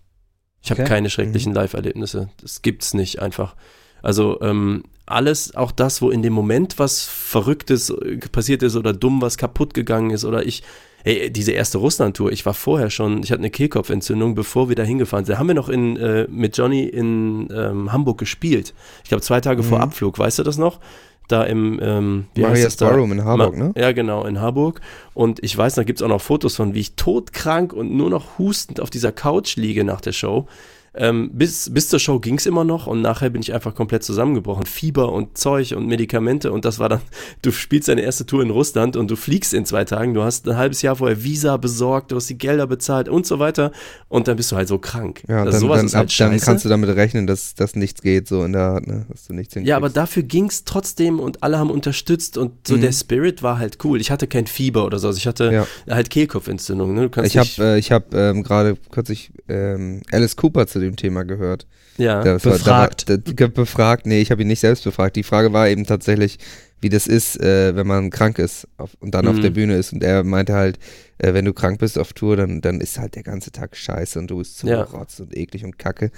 Ich 0.61 0.71
habe 0.71 0.81
Okay. 0.81 0.89
keine 0.89 1.09
schrecklichen 1.09 1.53
Live-Erlebnisse. 1.53 2.29
Das 2.41 2.61
gibt's 2.61 2.93
nicht 2.93 3.19
einfach. 3.21 3.55
Also, 4.01 4.41
ähm, 4.41 4.83
alles, 5.05 5.55
auch 5.55 5.71
das, 5.71 6.01
wo 6.01 6.09
in 6.11 6.21
dem 6.21 6.33
Moment 6.33 6.77
was 6.79 7.03
Verrücktes 7.03 7.89
äh, 7.89 8.17
passiert 8.17 8.61
ist 8.63 8.75
oder 8.75 8.93
dumm 8.93 9.21
was 9.21 9.37
kaputt 9.37 9.73
gegangen 9.73 10.11
ist 10.11 10.23
oder 10.25 10.45
ich, 10.45 10.63
ey, 11.03 11.31
diese 11.31 11.51
erste 11.51 11.77
Russland-Tour, 11.77 12.31
ich 12.31 12.45
war 12.45 12.53
vorher 12.53 12.89
schon, 12.89 13.23
ich 13.23 13.31
hatte 13.31 13.39
eine 13.41 13.49
Kehlkopfentzündung, 13.49 14.35
bevor 14.35 14.69
wir 14.69 14.75
da 14.75 14.83
hingefahren 14.83 15.25
sind. 15.25 15.33
Da 15.35 15.39
haben 15.39 15.47
wir 15.47 15.55
noch 15.55 15.69
in, 15.69 15.97
äh, 15.97 16.27
mit 16.29 16.57
Johnny 16.57 16.83
in 16.83 17.47
ähm, 17.55 17.91
Hamburg 17.91 18.17
gespielt. 18.17 18.73
Ich 19.03 19.09
glaube, 19.09 19.21
zwei 19.21 19.41
Tage 19.41 19.63
vor 19.63 19.77
Mhm. 19.79 19.83
Abflug, 19.85 20.17
weißt 20.19 20.39
du 20.39 20.43
das 20.43 20.57
noch? 20.57 20.79
Da 21.27 21.43
im, 21.43 21.79
ähm, 21.81 22.25
wie 22.33 22.41
Maria's? 22.41 22.75
Ballroom 22.77 23.11
in 23.11 23.23
Harburg, 23.23 23.55
Ma- 23.55 23.65
ne? 23.65 23.73
Ja, 23.77 23.91
genau, 23.91 24.25
in 24.25 24.41
Harburg. 24.41 24.81
Und 25.13 25.43
ich 25.43 25.55
weiß, 25.55 25.75
da 25.75 25.83
gibt 25.83 25.99
es 25.99 26.03
auch 26.03 26.09
noch 26.09 26.21
Fotos 26.21 26.55
von, 26.55 26.73
wie 26.73 26.79
ich 26.79 26.95
todkrank 26.95 27.71
und 27.71 27.91
nur 27.95 28.09
noch 28.09 28.39
hustend 28.39 28.79
auf 28.79 28.89
dieser 28.89 29.11
Couch 29.11 29.55
liege 29.55 29.83
nach 29.83 30.01
der 30.01 30.11
Show. 30.11 30.47
Ähm, 30.95 31.29
bis, 31.33 31.71
bis 31.73 31.87
zur 31.89 31.99
Show 31.99 32.19
ging 32.19 32.35
es 32.37 32.45
immer 32.45 32.63
noch 32.63 32.87
und 32.87 33.01
nachher 33.01 33.29
bin 33.29 33.41
ich 33.41 33.53
einfach 33.53 33.75
komplett 33.75 34.03
zusammengebrochen. 34.03 34.65
Fieber 34.65 35.11
und 35.13 35.37
Zeug 35.37 35.75
und 35.75 35.85
Medikamente 35.87 36.51
und 36.51 36.65
das 36.65 36.79
war 36.79 36.89
dann, 36.89 37.01
du 37.43 37.51
spielst 37.51 37.87
deine 37.87 38.01
erste 38.01 38.25
Tour 38.25 38.41
in 38.41 38.49
Russland 38.49 38.95
und 38.95 39.09
du 39.11 39.15
fliegst 39.15 39.53
in 39.53 39.65
zwei 39.65 39.85
Tagen, 39.85 40.13
du 40.13 40.23
hast 40.23 40.47
ein 40.47 40.57
halbes 40.57 40.81
Jahr 40.81 40.95
vorher 40.95 41.23
Visa 41.23 41.57
besorgt, 41.57 42.11
du 42.11 42.15
hast 42.15 42.29
die 42.29 42.37
Gelder 42.37 42.65
bezahlt 42.67 43.07
und 43.07 43.25
so 43.27 43.39
weiter 43.39 43.71
und 44.07 44.27
dann 44.27 44.35
bist 44.37 44.51
du 44.51 44.55
halt 44.55 44.67
so 44.67 44.79
krank. 44.79 45.21
Ja, 45.27 45.43
also 45.43 45.67
dann, 45.67 45.87
dann, 45.87 45.93
halt 45.93 46.19
dann 46.19 46.39
kannst 46.39 46.65
du 46.65 46.69
damit 46.69 46.89
rechnen, 46.95 47.27
dass, 47.27 47.53
dass 47.55 47.75
nichts 47.75 48.01
geht, 48.01 48.27
so 48.27 48.43
in 48.43 48.53
der 48.53 48.61
Art, 48.63 48.87
ne? 48.87 49.05
dass 49.09 49.27
du 49.27 49.33
nichts 49.33 49.53
hinkriegst. 49.53 49.69
Ja, 49.69 49.77
aber 49.77 49.89
dafür 49.89 50.23
ging 50.23 50.45
es 50.45 50.63
trotzdem 50.63 51.19
und 51.19 51.43
alle 51.43 51.59
haben 51.59 51.69
unterstützt 51.69 52.37
und 52.37 52.67
so 52.67 52.75
Mhm. 52.77 52.81
der 52.81 52.91
Spirit 52.93 53.43
war 53.43 53.59
halt 53.59 53.77
cool. 53.83 54.01
Ich 54.01 54.09
hatte 54.11 54.25
kein 54.27 54.47
Fieber 54.47 54.85
oder 54.85 54.97
so, 54.99 55.07
also 55.07 55.17
ich 55.17 55.27
hatte 55.27 55.51
Ja. 55.53 55.67
halt 55.93 56.09
Kehlkopfentzündung. 56.09 56.93
Ne? 56.93 57.09
Ich 57.23 57.37
habe 57.37 57.49
äh, 57.59 57.77
ich 57.79 57.91
hab, 57.91 58.13
ähm, 58.13 58.43
gerade 58.43 58.75
kürzlich 58.91 59.31
ähm, 59.47 60.01
Alice 60.11 60.35
Cooper 60.35 60.67
zu 60.67 60.78
dem 60.79 60.95
Thema 60.95 61.23
gehört. 61.23 61.67
ja. 61.97 62.23
Das 62.23 62.45
war- 62.45 62.53
Befragt. 62.53 63.09
Da 63.09 63.13
war, 63.13 63.17
da, 63.19 63.31
ge- 63.33 63.47
befragt, 63.47 64.05
nee, 64.05 64.21
ich 64.21 64.31
habe 64.31 64.41
ihn 64.41 64.47
nicht 64.47 64.59
selbst 64.61 64.83
befragt. 64.83 65.15
Die 65.15 65.23
Frage 65.23 65.53
war 65.53 65.67
eben 65.69 65.85
tatsächlich, 65.85 66.37
wie 66.81 66.89
das 66.89 67.07
ist, 67.07 67.39
äh, 67.41 67.75
wenn 67.75 67.87
man 67.87 68.09
krank 68.09 68.39
ist 68.39 68.67
auf, 68.77 68.91
und 68.99 69.13
dann 69.13 69.27
auf 69.27 69.35
Mhm. 69.35 69.41
der 69.41 69.49
Bühne 69.49 69.75
ist. 69.75 69.91
Und 69.93 70.03
er 70.03 70.23
meinte 70.23 70.53
halt, 70.53 70.79
äh, 71.17 71.33
wenn 71.33 71.43
du 71.45 71.53
krank 71.53 71.79
bist 71.79 71.99
auf 71.99 72.13
Tour, 72.13 72.37
dann, 72.37 72.61
dann 72.61 72.79
ist 72.79 72.97
halt 72.99 73.15
der 73.15 73.23
ganze 73.23 73.51
Tag 73.51 73.75
scheiße 73.75 74.17
und 74.17 74.29
du 74.31 74.37
bist 74.37 74.63
Ja. 74.63 74.85
zugerotzt 74.85 75.19
und 75.19 75.35
eklig 75.35 75.65
und 75.65 75.77
kacke. 75.77 76.11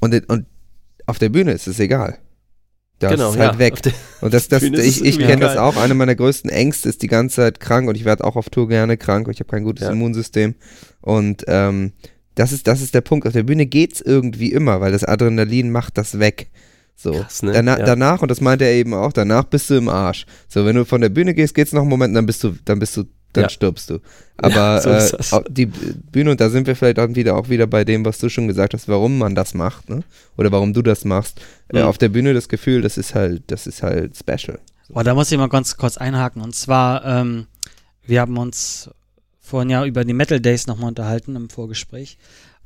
Und, 0.00 0.28
und 0.28 0.44
auf 1.06 1.18
der 1.18 1.30
Bühne 1.30 1.52
ist 1.52 1.66
es 1.66 1.80
egal. 1.80 2.18
Da 3.00 3.08
genau, 3.10 3.30
ist 3.32 3.38
halt 3.38 3.54
ja. 3.54 3.58
weg. 3.58 3.74
Auf 3.74 4.22
Und 4.22 4.34
das, 4.34 4.48
das, 4.48 4.62
ich, 4.62 5.04
ich 5.04 5.18
kenne 5.18 5.40
das 5.40 5.56
auch. 5.56 5.76
Eine 5.76 5.94
meiner 5.94 6.14
größten 6.14 6.48
Ängste 6.50 6.88
ist 6.88 7.02
die 7.02 7.08
ganze 7.08 7.36
Zeit 7.36 7.58
krank 7.60 7.88
und 7.88 7.96
ich 7.96 8.04
werde 8.04 8.22
auch 8.24 8.36
auf 8.36 8.50
Tour 8.50 8.68
gerne 8.68 8.96
krank. 8.96 9.26
Ich 9.30 9.40
habe 9.40 9.50
kein 9.50 9.64
gutes 9.64 9.84
Ja. 9.86 9.92
Immunsystem. 9.92 10.54
Und 11.00 11.44
ähm, 11.48 11.92
das, 12.34 12.52
ist, 12.52 12.66
das 12.66 12.80
ist 12.80 12.94
der 12.94 13.00
Punkt. 13.00 13.26
Auf 13.26 13.32
der 13.32 13.42
Bühne 13.44 13.66
geht's 13.66 14.00
irgendwie 14.00 14.52
immer, 14.52 14.80
weil 14.80 14.92
das 14.92 15.04
Adrenalin 15.04 15.70
macht 15.70 15.96
das 15.98 16.18
weg. 16.18 16.50
So. 16.96 17.12
Krass, 17.12 17.42
ne? 17.42 17.52
Dana 17.52 17.78
Ja. 17.78 17.84
Danach, 17.86 18.22
und 18.22 18.30
das 18.30 18.40
meinte 18.40 18.64
er 18.64 18.72
eben 18.72 18.94
auch, 18.94 19.12
danach 19.12 19.44
bist 19.44 19.68
du 19.70 19.74
im 19.74 19.88
Arsch. 19.88 20.26
So, 20.48 20.64
wenn 20.64 20.76
du 20.76 20.84
von 20.84 21.00
der 21.00 21.08
Bühne 21.08 21.34
gehst, 21.34 21.54
geht's 21.54 21.72
noch 21.72 21.80
einen 21.82 21.90
Moment, 21.90 22.14
dann 22.16 22.26
bist 22.26 22.42
du, 22.44 22.54
dann 22.64 22.78
bist 22.78 22.96
du, 22.96 23.04
dann 23.32 23.42
Ja. 23.44 23.48
stirbst 23.48 23.90
du. 23.90 23.98
Aber 24.36 24.80
so 24.80 24.90
ist 24.90 25.32
äh, 25.32 25.40
die 25.48 25.66
Bühne, 25.66 26.30
und 26.30 26.40
da 26.40 26.50
sind 26.50 26.66
wir 26.68 26.76
vielleicht 26.76 27.00
auch 27.00 27.08
wieder, 27.14 27.36
auch 27.36 27.48
wieder 27.48 27.66
bei 27.66 27.84
dem, 27.84 28.04
was 28.04 28.18
du 28.18 28.28
schon 28.28 28.46
gesagt 28.46 28.74
hast, 28.74 28.88
warum 28.88 29.18
man 29.18 29.34
das 29.34 29.54
macht, 29.54 29.88
ne? 29.90 30.04
Oder 30.36 30.52
warum 30.52 30.72
du 30.72 30.82
das 30.82 31.04
machst. 31.04 31.40
Äh, 31.72 31.80
Mhm. 31.80 31.86
auf 31.86 31.98
der 31.98 32.10
Bühne 32.10 32.32
das 32.32 32.48
Gefühl, 32.48 32.82
das 32.82 32.96
ist 32.96 33.14
halt, 33.16 33.42
das 33.48 33.66
ist 33.66 33.82
halt 33.82 34.16
special. 34.16 34.60
Boah, 34.88 35.02
da 35.02 35.14
muss 35.14 35.32
ich 35.32 35.38
mal 35.38 35.48
ganz 35.48 35.76
kurz 35.76 35.96
einhaken. 35.96 36.42
Und 36.42 36.54
zwar, 36.54 37.04
ähm, 37.04 37.46
wir 38.06 38.20
haben 38.20 38.36
uns 38.38 38.88
vorhin 39.44 39.70
ja 39.70 39.84
über 39.84 40.04
die 40.04 40.14
Metal 40.14 40.40
Days 40.40 40.66
nochmal 40.66 40.88
unterhalten 40.88 41.36
im 41.36 41.50
Vorgespräch. 41.50 42.16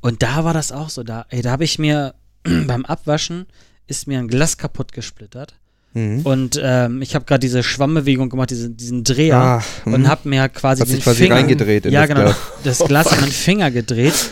Und 0.01 0.23
da 0.23 0.45
war 0.45 0.53
das 0.53 0.71
auch 0.71 0.89
so. 0.89 1.03
Da, 1.03 1.25
ey, 1.29 1.41
da 1.41 1.51
habe 1.51 1.65
ich 1.65 1.77
mir 1.77 2.15
beim 2.43 2.85
Abwaschen 2.85 3.45
ist 3.85 4.07
mir 4.07 4.19
ein 4.19 4.27
Glas 4.27 4.57
kaputt 4.57 4.93
gesplittert. 4.93 5.55
Mhm. 5.93 6.21
Und 6.21 6.59
ähm, 6.63 7.01
ich 7.01 7.15
habe 7.15 7.25
gerade 7.25 7.39
diese 7.39 7.63
Schwammbewegung 7.63 8.29
gemacht, 8.29 8.51
diese, 8.51 8.69
diesen 8.69 9.03
Dreher. 9.03 9.37
Ah, 9.37 9.63
und 9.85 10.01
mhm. 10.01 10.07
habe 10.07 10.29
mir 10.29 10.47
quasi 10.47 10.81
Hat 10.81 10.89
den 10.89 11.01
quasi 11.01 11.23
Finger, 11.23 11.35
reingedreht 11.35 11.87
in 11.87 11.91
ja 11.91 12.01
das 12.01 12.07
genau, 12.07 12.21
Glas. 12.21 12.37
das 12.63 12.79
Glas 12.79 13.07
an 13.07 13.19
den 13.21 13.31
Finger 13.31 13.71
gedreht 13.71 14.31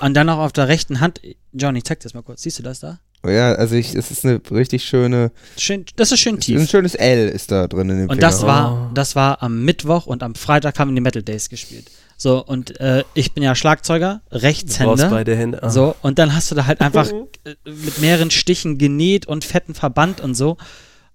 und 0.00 0.14
dann 0.14 0.28
auch 0.30 0.38
auf 0.38 0.52
der 0.52 0.68
rechten 0.68 1.00
Hand. 1.00 1.20
Johnny, 1.52 1.82
zeig 1.82 2.00
das 2.00 2.14
mal 2.14 2.22
kurz. 2.22 2.42
Siehst 2.42 2.58
du 2.58 2.62
das 2.62 2.80
da? 2.80 2.98
Ja, 3.26 3.52
also 3.54 3.74
ich, 3.74 3.94
es 3.94 4.10
ist 4.10 4.24
eine 4.24 4.40
richtig 4.50 4.84
schöne, 4.84 5.32
Schön, 5.56 5.84
das 5.96 6.12
ist 6.12 6.20
schön 6.20 6.36
ein 6.36 6.40
tief. 6.40 6.68
schönes 6.68 6.94
L 6.94 7.28
ist 7.28 7.50
da 7.50 7.66
drin 7.68 7.88
in 7.90 7.96
dem 7.96 8.02
Und 8.10 8.16
Finger. 8.16 8.20
das 8.20 8.42
war, 8.42 8.90
das 8.94 9.16
war 9.16 9.42
am 9.42 9.64
Mittwoch 9.64 10.06
und 10.06 10.22
am 10.22 10.34
Freitag 10.34 10.78
haben 10.78 10.90
wir 10.90 10.94
die 10.96 11.00
Metal 11.00 11.22
Days 11.22 11.48
gespielt. 11.48 11.90
So, 12.16 12.44
und 12.44 12.78
äh, 12.80 13.02
ich 13.14 13.32
bin 13.32 13.42
ja 13.42 13.54
Schlagzeuger, 13.54 14.20
Du 14.24 14.30
brauchst 14.30 14.44
Rechtshänder. 14.44 15.10
beide 15.10 15.34
Hände. 15.36 15.62
Ah. 15.62 15.70
So, 15.70 15.96
und 16.02 16.18
dann 16.18 16.34
hast 16.34 16.50
du 16.50 16.54
da 16.54 16.66
halt 16.66 16.80
einfach 16.80 17.08
äh, 17.44 17.54
mit 17.64 17.98
mehreren 17.98 18.30
Stichen 18.30 18.78
genäht 18.78 19.26
und 19.26 19.44
fetten 19.44 19.74
Verband 19.74 20.20
und 20.20 20.34
so. 20.34 20.56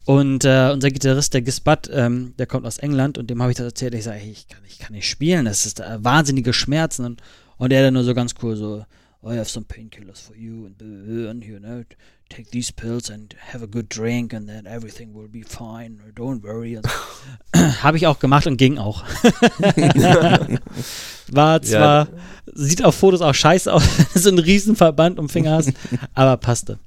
Und 0.06 0.44
äh, 0.46 0.72
unser 0.74 0.90
Gitarrist, 0.90 1.34
der 1.36 1.42
Gisbat, 1.42 1.90
ähm, 1.94 2.34
der 2.40 2.48
kommt 2.48 2.66
aus 2.66 2.80
England 2.80 3.18
und 3.18 3.30
dem 3.30 3.42
habe 3.42 3.52
ich 3.52 3.58
das 3.58 3.68
erzählt. 3.68 3.94
Ich 3.94 4.04
sage, 4.06 4.20
ich 4.20 4.48
kann, 4.48 4.60
ich 4.68 4.80
kann 4.80 4.94
nicht 4.94 5.08
spielen, 5.08 5.46
das 5.46 5.66
ist 5.66 5.80
äh, 5.80 5.98
wahnsinnige 6.04 6.52
Schmerzen. 6.54 7.06
Und, 7.06 7.22
und 7.58 7.72
er 7.72 7.84
dann 7.84 7.94
nur 7.94 8.04
so 8.04 8.14
ganz 8.16 8.34
cool 8.42 8.56
so, 8.56 8.84
I 9.22 9.36
have 9.36 9.50
some 9.50 9.66
painkillers 9.66 10.22
for 10.22 10.36
you 10.36 10.66
and, 10.66 10.82
and 11.30 11.44
you 11.44 11.60
know 11.60 11.84
take 12.30 12.52
these 12.52 12.72
pills 12.72 13.10
and 13.10 13.36
have 13.52 13.62
a 13.62 13.68
good 13.68 13.90
drink 13.90 14.32
and 14.32 14.48
then 14.48 14.66
everything 14.66 15.14
will 15.14 15.28
be 15.28 15.42
fine. 15.42 16.00
Don't 16.16 16.42
worry. 16.42 16.80
Habe 17.82 17.98
ich 17.98 18.08
auch 18.08 18.20
gemacht 18.20 18.48
und 18.48 18.56
ging 18.58 18.78
auch. 18.78 19.04
War 21.32 21.62
zwar, 21.62 22.08
ja. 22.08 22.14
sieht 22.54 22.84
auf 22.84 22.96
Fotos 22.96 23.22
auch 23.22 23.36
scheiße 23.36 23.74
aus, 23.74 23.84
so 24.14 24.30
einen 24.30 24.40
Riesenverband 24.40 25.20
um 25.20 25.28
Finger 25.28 25.52
hast, 25.56 25.74
aber 26.14 26.38
passte. 26.38 26.80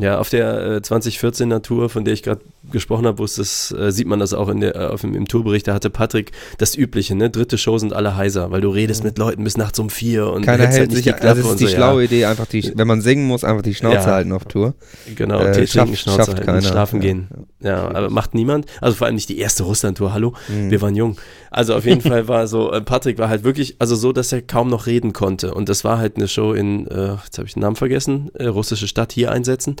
Ja, 0.00 0.18
auf 0.18 0.30
der 0.30 0.76
äh, 0.76 0.76
2014er 0.76 1.62
Tour, 1.62 1.88
von 1.88 2.04
der 2.04 2.14
ich 2.14 2.22
gerade 2.22 2.40
gesprochen 2.70 3.06
habe, 3.06 3.22
das, 3.22 3.72
äh, 3.72 3.90
sieht 3.90 4.06
man 4.06 4.20
das 4.20 4.32
auch 4.32 4.48
in 4.48 4.60
der, 4.60 4.76
äh, 4.76 4.86
auf 4.86 5.00
dem, 5.00 5.14
im 5.14 5.26
Tourbericht, 5.26 5.66
da 5.66 5.74
hatte 5.74 5.90
Patrick 5.90 6.32
das 6.58 6.76
Übliche, 6.76 7.14
ne? 7.14 7.30
Dritte 7.30 7.58
Show 7.58 7.78
sind 7.78 7.92
alle 7.92 8.16
heiser, 8.16 8.50
weil 8.50 8.60
du 8.60 8.68
redest 8.70 9.02
mit 9.04 9.18
Leuten 9.18 9.42
bis 9.44 9.56
nachts 9.56 9.78
um 9.78 9.90
vier 9.90 10.28
und 10.28 10.44
keiner 10.44 10.66
hält 10.66 10.78
halt 10.78 10.92
sich 10.92 11.04
die 11.04 11.10
Klappe 11.10 11.26
also 11.28 11.42
das 11.42 11.50
ist 11.52 11.60
die 11.60 11.66
so, 11.66 11.74
schlaue 11.74 12.02
ja. 12.02 12.06
Idee, 12.06 12.24
einfach 12.26 12.46
die, 12.46 12.72
wenn 12.76 12.86
man 12.86 13.00
singen 13.00 13.26
muss, 13.26 13.42
einfach 13.42 13.62
die 13.62 13.74
Schnauze 13.74 14.08
ja. 14.08 14.14
halten 14.14 14.32
auf 14.32 14.44
Tour. 14.44 14.74
Genau, 15.16 15.40
äh, 15.40 15.52
Tee 15.52 15.66
trinken, 15.66 15.96
Schnauze 15.96 16.32
halten, 16.32 16.46
keiner. 16.46 16.62
schlafen 16.62 16.96
ja. 16.96 17.08
gehen. 17.08 17.28
Ja, 17.60 17.88
aber 17.88 18.10
macht 18.10 18.34
niemand. 18.34 18.66
Also 18.80 18.96
vor 18.96 19.06
allem 19.06 19.16
nicht 19.16 19.28
die 19.28 19.38
erste 19.38 19.64
Russland-Tour, 19.64 20.12
hallo, 20.12 20.34
mhm. 20.48 20.70
wir 20.70 20.80
waren 20.80 20.94
jung. 20.94 21.16
Also 21.50 21.74
auf 21.74 21.86
jeden 21.86 22.02
Fall 22.02 22.28
war 22.28 22.46
so, 22.46 22.72
äh, 22.72 22.80
Patrick 22.80 23.18
war 23.18 23.28
halt 23.28 23.42
wirklich, 23.42 23.76
also 23.78 23.96
so, 23.96 24.12
dass 24.12 24.32
er 24.32 24.42
kaum 24.42 24.68
noch 24.68 24.86
reden 24.86 25.12
konnte 25.12 25.54
und 25.54 25.68
das 25.68 25.82
war 25.82 25.98
halt 25.98 26.16
eine 26.16 26.28
Show 26.28 26.52
in, 26.52 26.86
äh, 26.86 27.14
jetzt 27.24 27.38
habe 27.38 27.48
ich 27.48 27.54
den 27.54 27.62
Namen 27.62 27.76
vergessen, 27.76 28.30
äh, 28.34 28.46
russische 28.46 28.86
Stadt 28.86 29.12
hier 29.12 29.32
einsetzen 29.32 29.76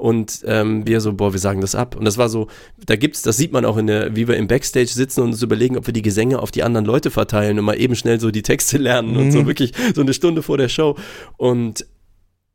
und 0.00 0.40
ähm, 0.46 0.86
wir 0.86 1.00
so, 1.02 1.12
boah, 1.12 1.32
wir 1.32 1.38
sagen 1.38 1.60
das 1.60 1.74
ab. 1.74 1.94
Und 1.94 2.06
das 2.06 2.16
war 2.16 2.30
so, 2.30 2.48
da 2.86 2.96
gibt's, 2.96 3.20
das 3.20 3.36
sieht 3.36 3.52
man 3.52 3.66
auch 3.66 3.76
in 3.76 3.86
der, 3.86 4.16
wie 4.16 4.26
wir 4.26 4.36
im 4.36 4.48
Backstage 4.48 4.86
sitzen 4.86 5.20
und 5.20 5.32
uns 5.32 5.42
überlegen, 5.42 5.76
ob 5.76 5.86
wir 5.86 5.92
die 5.92 6.02
Gesänge 6.02 6.38
auf 6.38 6.50
die 6.50 6.62
anderen 6.62 6.86
Leute 6.86 7.10
verteilen 7.10 7.58
und 7.58 7.66
mal 7.66 7.78
eben 7.78 7.94
schnell 7.94 8.18
so 8.18 8.30
die 8.30 8.42
Texte 8.42 8.78
lernen 8.78 9.12
mhm. 9.12 9.18
und 9.18 9.32
so 9.32 9.42
mhm. 9.42 9.46
wirklich 9.46 9.72
so 9.94 10.00
eine 10.00 10.14
Stunde 10.14 10.42
vor 10.42 10.56
der 10.56 10.70
Show. 10.70 10.96
Und 11.36 11.84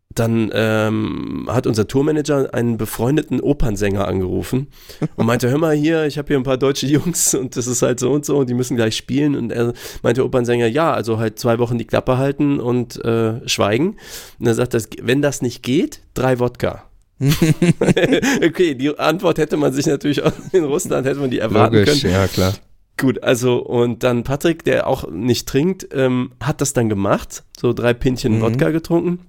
dann 0.10 0.50
ähm, 0.54 1.48
hat 1.52 1.68
unser 1.68 1.88
Tourmanager 1.88 2.52
einen 2.54 2.78
befreundeten 2.78 3.42
Opernsänger 3.42 4.08
angerufen 4.08 4.68
und 5.16 5.26
meinte, 5.26 5.50
hör 5.50 5.58
mal 5.58 5.76
hier, 5.76 6.06
ich 6.06 6.18
habe 6.18 6.30
hier 6.30 6.38
ein 6.38 6.44
paar 6.44 6.58
deutsche 6.58 6.88
Jungs 6.88 7.36
und 7.36 7.56
das 7.58 7.68
ist 7.68 7.82
halt 7.84 8.00
so 8.00 8.12
und 8.12 8.26
so 8.26 8.38
und 8.38 8.50
die 8.50 8.54
müssen 8.56 8.76
gleich 8.76 8.96
spielen. 8.96 9.36
Und 9.36 9.52
er 9.52 9.74
meinte, 10.02 10.26
Opernsänger, 10.26 10.68
ja, 10.68 10.92
also 10.94 11.20
halt 11.20 11.38
zwei 11.38 11.60
Wochen 11.60 11.78
die 11.78 11.86
Klappe 11.86 12.18
halten 12.18 12.60
und 12.60 13.04
äh, 13.06 13.48
schweigen. 13.48 13.98
Und 14.40 14.48
er 14.48 14.56
sagt, 14.56 14.76
wenn 15.04 15.22
das 15.22 15.44
nicht 15.44 15.62
geht, 15.62 16.02
drei 16.16 16.40
Wodka. 16.40 16.86
okay, 18.46 18.76
die 18.76 18.98
Antwort 18.98 19.38
hätte 19.38 19.58
man 19.58 19.74
sich 19.74 19.86
natürlich 19.86 20.22
auch 20.24 20.34
in 20.52 20.64
Russland, 20.66 21.08
hätte 21.08 21.20
man 21.20 21.30
die 21.30 21.40
erwarten 21.40 21.76
Logisch, 21.76 22.02
können. 22.02 22.14
ja 22.14 22.28
klar. 22.28 22.54
Gut, 22.98 23.24
also 23.24 23.58
und 23.58 24.04
dann 24.04 24.24
Patrick, 24.24 24.64
der 24.64 24.88
auch 24.88 25.10
nicht 25.10 25.48
trinkt, 25.48 25.88
ähm, 25.92 26.32
hat 26.42 26.62
das 26.62 26.74
dann 26.74 26.90
gemacht, 26.90 27.44
so 27.58 27.74
drei 27.74 27.94
Pintchen 27.94 28.38
mhm. 28.38 28.42
Wodka 28.42 28.70
getrunken 28.70 29.20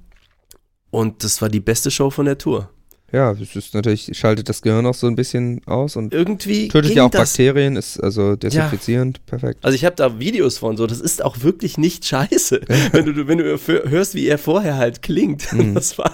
und 0.90 1.24
das 1.24 1.42
war 1.42 1.48
die 1.48 1.60
beste 1.60 1.90
Show 1.90 2.10
von 2.10 2.26
der 2.26 2.38
Tour. 2.38 2.70
Ja, 3.16 3.32
das 3.32 3.56
ist 3.56 3.72
natürlich, 3.72 4.10
schaltet 4.12 4.51
das 4.51 4.60
Gehirn 4.60 4.84
auch 4.84 4.93
so 4.93 5.06
ein 5.06 5.16
bisschen 5.16 5.62
aus 5.64 5.97
und 5.97 6.12
irgendwie 6.12 6.68
tötet 6.68 6.94
ja 6.94 7.05
auch 7.06 7.10
Bakterien, 7.10 7.76
ist 7.76 7.98
also 7.98 8.36
desinfizierend, 8.36 9.16
ja. 9.16 9.22
perfekt. 9.24 9.64
Also 9.64 9.74
ich 9.74 9.86
habe 9.86 9.97
da 9.97 10.18
Videos 10.18 10.59
von 10.59 10.76
so, 10.76 10.86
das 10.86 11.01
ist 11.01 11.24
auch 11.24 11.40
wirklich 11.40 11.78
nicht 11.78 12.05
scheiße, 12.05 12.60
wenn 12.93 13.06
du 13.06 13.26
wenn 13.26 13.38
du 13.38 13.59
hörst, 13.88 14.14
wie 14.14 14.26
er 14.26 14.36
vorher 14.36 14.76
halt 14.76 15.01
klingt. 15.01 15.51
Mhm. 15.51 15.76
Das 15.86 15.97
war 15.97 16.12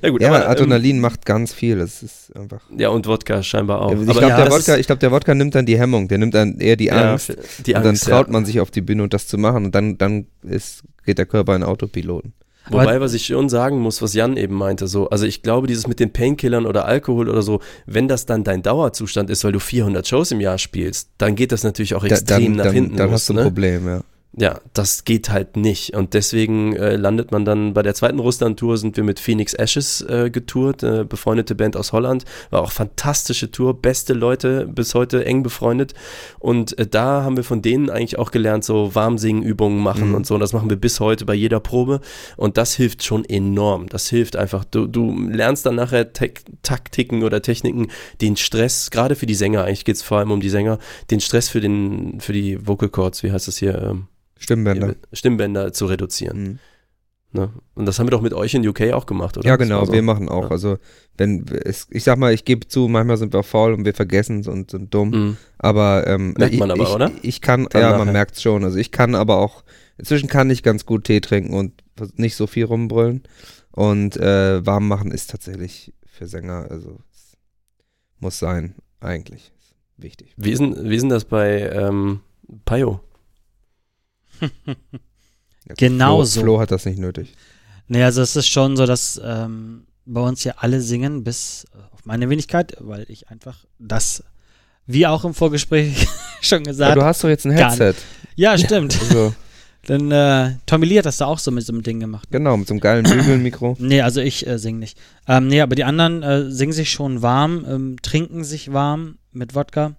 ja 0.00 0.10
gut. 0.10 0.22
Ja, 0.22 0.28
aber, 0.28 0.44
ähm, 0.44 0.50
Adrenalin 0.50 0.96
ähm, 0.96 1.02
macht 1.02 1.26
ganz 1.26 1.52
viel, 1.52 1.78
das 1.78 2.04
ist 2.04 2.30
einfach. 2.36 2.60
Ja 2.76 2.90
und 2.90 3.08
Wodka 3.08 3.42
scheinbar 3.42 3.82
auch. 3.82 3.92
Ich 3.92 4.04
glaube, 4.04 4.20
ja, 4.20 4.36
der 4.36 4.52
Wodka, 4.52 4.76
ich 4.76 4.86
glaube, 4.86 5.00
der 5.00 5.10
Wodka 5.10 5.34
nimmt 5.34 5.56
dann 5.56 5.66
die 5.66 5.76
Hemmung, 5.76 6.06
der 6.06 6.18
nimmt 6.18 6.34
dann 6.34 6.60
eher 6.60 6.76
die 6.76 6.92
Angst, 6.92 7.30
ja, 7.30 7.34
die 7.66 7.74
Angst 7.74 7.76
und 7.76 7.84
dann 7.84 7.96
traut 7.96 8.30
man 8.30 8.44
sich 8.44 8.60
auf 8.60 8.70
die 8.70 8.80
Bühne 8.80 9.02
und 9.02 9.12
das 9.12 9.26
zu 9.26 9.38
machen 9.38 9.64
und 9.64 9.74
dann 9.74 9.98
dann 9.98 10.26
ist 10.42 10.84
geht 11.04 11.18
der 11.18 11.26
Körper 11.26 11.56
in 11.56 11.64
Autopiloten. 11.64 12.32
Wobei, 12.70 13.00
was 13.00 13.12
ich 13.14 13.26
schon 13.26 13.48
sagen 13.48 13.80
muss, 13.80 14.00
was 14.00 14.14
Jan 14.14 14.36
eben 14.36 14.54
meinte, 14.54 14.86
so, 14.86 15.10
also 15.10 15.26
ich 15.26 15.42
glaube, 15.42 15.66
dieses 15.66 15.86
mit 15.86 16.00
den 16.00 16.12
Painkillern 16.12 16.66
oder 16.66 16.86
Alkohol 16.86 17.28
oder 17.28 17.42
so, 17.42 17.60
wenn 17.86 18.08
das 18.08 18.26
dann 18.26 18.44
dein 18.44 18.62
Dauerzustand 18.62 19.28
ist, 19.30 19.44
weil 19.44 19.52
du 19.52 19.60
400 19.60 20.06
Shows 20.06 20.30
im 20.30 20.40
Jahr 20.40 20.58
spielst, 20.58 21.10
dann 21.18 21.34
geht 21.34 21.52
das 21.52 21.62
natürlich 21.62 21.94
auch 21.94 22.04
extrem 22.04 22.26
da, 22.26 22.38
dann, 22.38 22.52
nach 22.56 22.64
dann, 22.64 22.74
hinten. 22.74 22.96
Dann 22.96 23.10
los, 23.10 23.14
hast 23.14 23.28
du 23.28 23.32
ein 23.34 23.36
ne? 23.36 23.42
Problem, 23.42 23.86
ja. 23.86 24.00
Ja, 24.36 24.60
das 24.72 25.04
geht 25.04 25.30
halt 25.30 25.56
nicht. 25.56 25.94
Und 25.94 26.12
deswegen 26.14 26.74
äh, 26.74 26.96
landet 26.96 27.30
man 27.30 27.44
dann 27.44 27.72
bei 27.72 27.82
der 27.82 27.94
zweiten 27.94 28.18
Russland-Tour 28.18 28.78
sind 28.78 28.96
wir 28.96 29.04
mit 29.04 29.20
Phoenix 29.20 29.54
Ashes 29.54 30.00
äh, 30.02 30.28
getourt, 30.28 30.82
äh, 30.82 31.04
befreundete 31.04 31.54
Band 31.54 31.76
aus 31.76 31.92
Holland. 31.92 32.24
War 32.50 32.62
auch 32.62 32.72
fantastische 32.72 33.52
Tour, 33.52 33.80
beste 33.80 34.12
Leute, 34.12 34.66
bis 34.66 34.94
heute 34.96 35.24
eng 35.24 35.44
befreundet. 35.44 35.94
Und 36.40 36.76
äh, 36.78 36.86
da 36.86 37.22
haben 37.22 37.36
wir 37.36 37.44
von 37.44 37.62
denen 37.62 37.90
eigentlich 37.90 38.18
auch 38.18 38.32
gelernt, 38.32 38.64
so 38.64 38.94
Warmsingen-Übungen 38.96 39.80
machen 39.80 40.08
mhm. 40.08 40.14
und 40.16 40.26
so. 40.26 40.34
Und 40.34 40.40
das 40.40 40.52
machen 40.52 40.68
wir 40.68 40.76
bis 40.76 40.98
heute 40.98 41.24
bei 41.24 41.34
jeder 41.34 41.60
Probe. 41.60 42.00
Und 42.36 42.56
das 42.56 42.74
hilft 42.74 43.04
schon 43.04 43.24
enorm. 43.24 43.88
Das 43.88 44.08
hilft 44.08 44.34
einfach. 44.34 44.64
Du, 44.64 44.88
du 44.88 45.28
lernst 45.28 45.64
dann 45.64 45.76
nachher 45.76 46.12
Taktiken 46.12 47.22
oder 47.22 47.40
Techniken, 47.40 47.88
den 48.20 48.36
Stress, 48.36 48.90
gerade 48.90 49.14
für 49.14 49.26
die 49.26 49.34
Sänger, 49.34 49.64
eigentlich 49.64 49.84
geht 49.84 49.96
es 49.96 50.02
vor 50.02 50.18
allem 50.18 50.32
um 50.32 50.40
die 50.40 50.48
Sänger, 50.48 50.78
den 51.10 51.20
Stress 51.20 51.48
für 51.48 51.60
den, 51.60 52.20
für 52.20 52.32
die 52.32 52.66
Vocal 52.66 52.88
Cords, 52.88 53.22
wie 53.22 53.30
heißt 53.30 53.46
das 53.46 53.58
hier? 53.58 53.80
Ähm, 53.80 54.08
Stimmbänder. 54.44 54.94
Stimmbänder 55.12 55.72
zu 55.72 55.86
reduzieren. 55.86 56.42
Mhm. 56.42 56.58
Ne? 57.32 57.50
Und 57.74 57.86
das 57.86 57.98
haben 57.98 58.06
wir 58.06 58.12
doch 58.12 58.22
mit 58.22 58.32
euch 58.32 58.54
in 58.54 58.66
UK 58.66 58.92
auch 58.92 59.06
gemacht, 59.06 59.36
oder? 59.36 59.48
Ja, 59.48 59.56
genau, 59.56 59.84
so. 59.84 59.92
wir 59.92 60.02
machen 60.02 60.28
auch. 60.28 60.44
Ja. 60.44 60.50
Also, 60.50 60.78
wenn 61.16 61.44
es, 61.48 61.88
ich 61.90 62.04
sag 62.04 62.16
mal, 62.16 62.32
ich 62.32 62.44
gebe 62.44 62.68
zu, 62.68 62.86
manchmal 62.86 63.16
sind 63.16 63.34
wir 63.34 63.42
faul 63.42 63.72
und 63.72 63.84
wir 63.84 63.92
vergessen 63.92 64.40
es 64.40 64.46
und 64.46 64.70
sind 64.70 64.94
dumm. 64.94 65.10
Mhm. 65.10 65.36
Aber 65.58 66.06
ähm, 66.06 66.34
merkt 66.38 66.54
man 66.54 66.70
ich, 66.70 66.74
aber, 66.76 66.82
ich, 66.84 66.94
oder? 66.94 67.10
Ich 67.22 67.40
kann, 67.40 67.66
Dann 67.70 67.82
ja, 67.82 67.90
nachher. 67.90 68.04
man 68.04 68.12
merkt 68.12 68.36
es 68.36 68.42
schon. 68.42 68.62
Also 68.62 68.78
ich 68.78 68.92
kann 68.92 69.16
aber 69.16 69.38
auch, 69.38 69.64
inzwischen 69.98 70.28
kann 70.28 70.48
ich 70.48 70.62
ganz 70.62 70.86
gut 70.86 71.04
Tee 71.04 71.20
trinken 71.20 71.54
und 71.54 71.72
nicht 72.16 72.36
so 72.36 72.46
viel 72.46 72.66
rumbrüllen. 72.66 73.24
Und 73.72 74.16
äh, 74.16 74.64
warm 74.64 74.86
machen 74.86 75.10
ist 75.10 75.30
tatsächlich 75.30 75.92
für 76.06 76.28
Sänger, 76.28 76.68
also 76.70 76.98
muss 78.20 78.38
sein, 78.38 78.76
eigentlich. 79.00 79.52
Wichtig. 79.96 80.34
Wie 80.36 80.52
ist 80.52 80.60
denn, 80.60 80.88
wie 80.88 80.94
ist 80.94 81.02
denn 81.02 81.08
das 81.08 81.24
bei 81.24 81.68
ähm, 81.68 82.20
Payo? 82.64 83.00
ja, 84.66 85.74
genau 85.76 86.16
Flo, 86.16 86.24
so. 86.24 86.40
Flo 86.40 86.60
hat 86.60 86.70
das 86.70 86.86
nicht 86.86 86.98
nötig. 86.98 87.34
Nee, 87.88 88.02
also 88.02 88.22
es 88.22 88.36
ist 88.36 88.48
schon 88.48 88.76
so, 88.76 88.86
dass 88.86 89.20
ähm, 89.22 89.86
bei 90.06 90.20
uns 90.20 90.44
ja 90.44 90.54
alle 90.56 90.80
singen, 90.80 91.24
bis 91.24 91.66
auf 91.92 92.04
meine 92.04 92.28
Wenigkeit, 92.30 92.76
weil 92.80 93.06
ich 93.08 93.28
einfach 93.28 93.64
das, 93.78 94.22
wie 94.86 95.06
auch 95.06 95.24
im 95.24 95.34
Vorgespräch 95.34 96.06
schon 96.40 96.64
gesagt 96.64 96.90
habe. 96.90 97.00
Du 97.00 97.06
hast 97.06 97.22
doch 97.24 97.28
jetzt 97.28 97.46
ein 97.46 97.52
Headset. 97.52 97.94
Ja, 98.36 98.56
stimmt. 98.56 98.98
Also. 99.00 99.34
Dann 99.86 100.10
äh, 100.10 100.56
Tommy 100.64 100.86
Lee 100.86 100.98
hat 100.98 101.06
das 101.06 101.18
da 101.18 101.26
auch 101.26 101.38
so 101.38 101.50
mit 101.50 101.64
so 101.64 101.72
einem 101.72 101.82
Ding 101.82 102.00
gemacht. 102.00 102.28
Genau, 102.30 102.56
mit 102.56 102.66
so 102.66 102.72
einem 102.72 102.80
geilen 102.80 103.04
Bügelmikro. 103.04 103.76
nee, 103.80 104.00
also 104.00 104.20
ich 104.20 104.46
äh, 104.46 104.58
singe 104.58 104.78
nicht. 104.78 104.98
Ähm, 105.28 105.48
nee, 105.48 105.60
aber 105.60 105.74
die 105.74 105.84
anderen 105.84 106.22
äh, 106.22 106.50
singen 106.50 106.72
sich 106.72 106.90
schon 106.90 107.20
warm, 107.20 107.66
ähm, 107.68 107.96
trinken 108.00 108.44
sich 108.44 108.72
warm 108.72 109.18
mit 109.32 109.54
Wodka. 109.54 109.94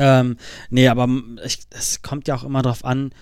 Ähm, 0.00 0.38
nee, 0.70 0.88
aber 0.88 1.06
es 1.70 2.00
kommt 2.00 2.26
ja 2.26 2.34
auch 2.34 2.44
immer 2.44 2.62
drauf 2.62 2.84
an, 2.86 3.12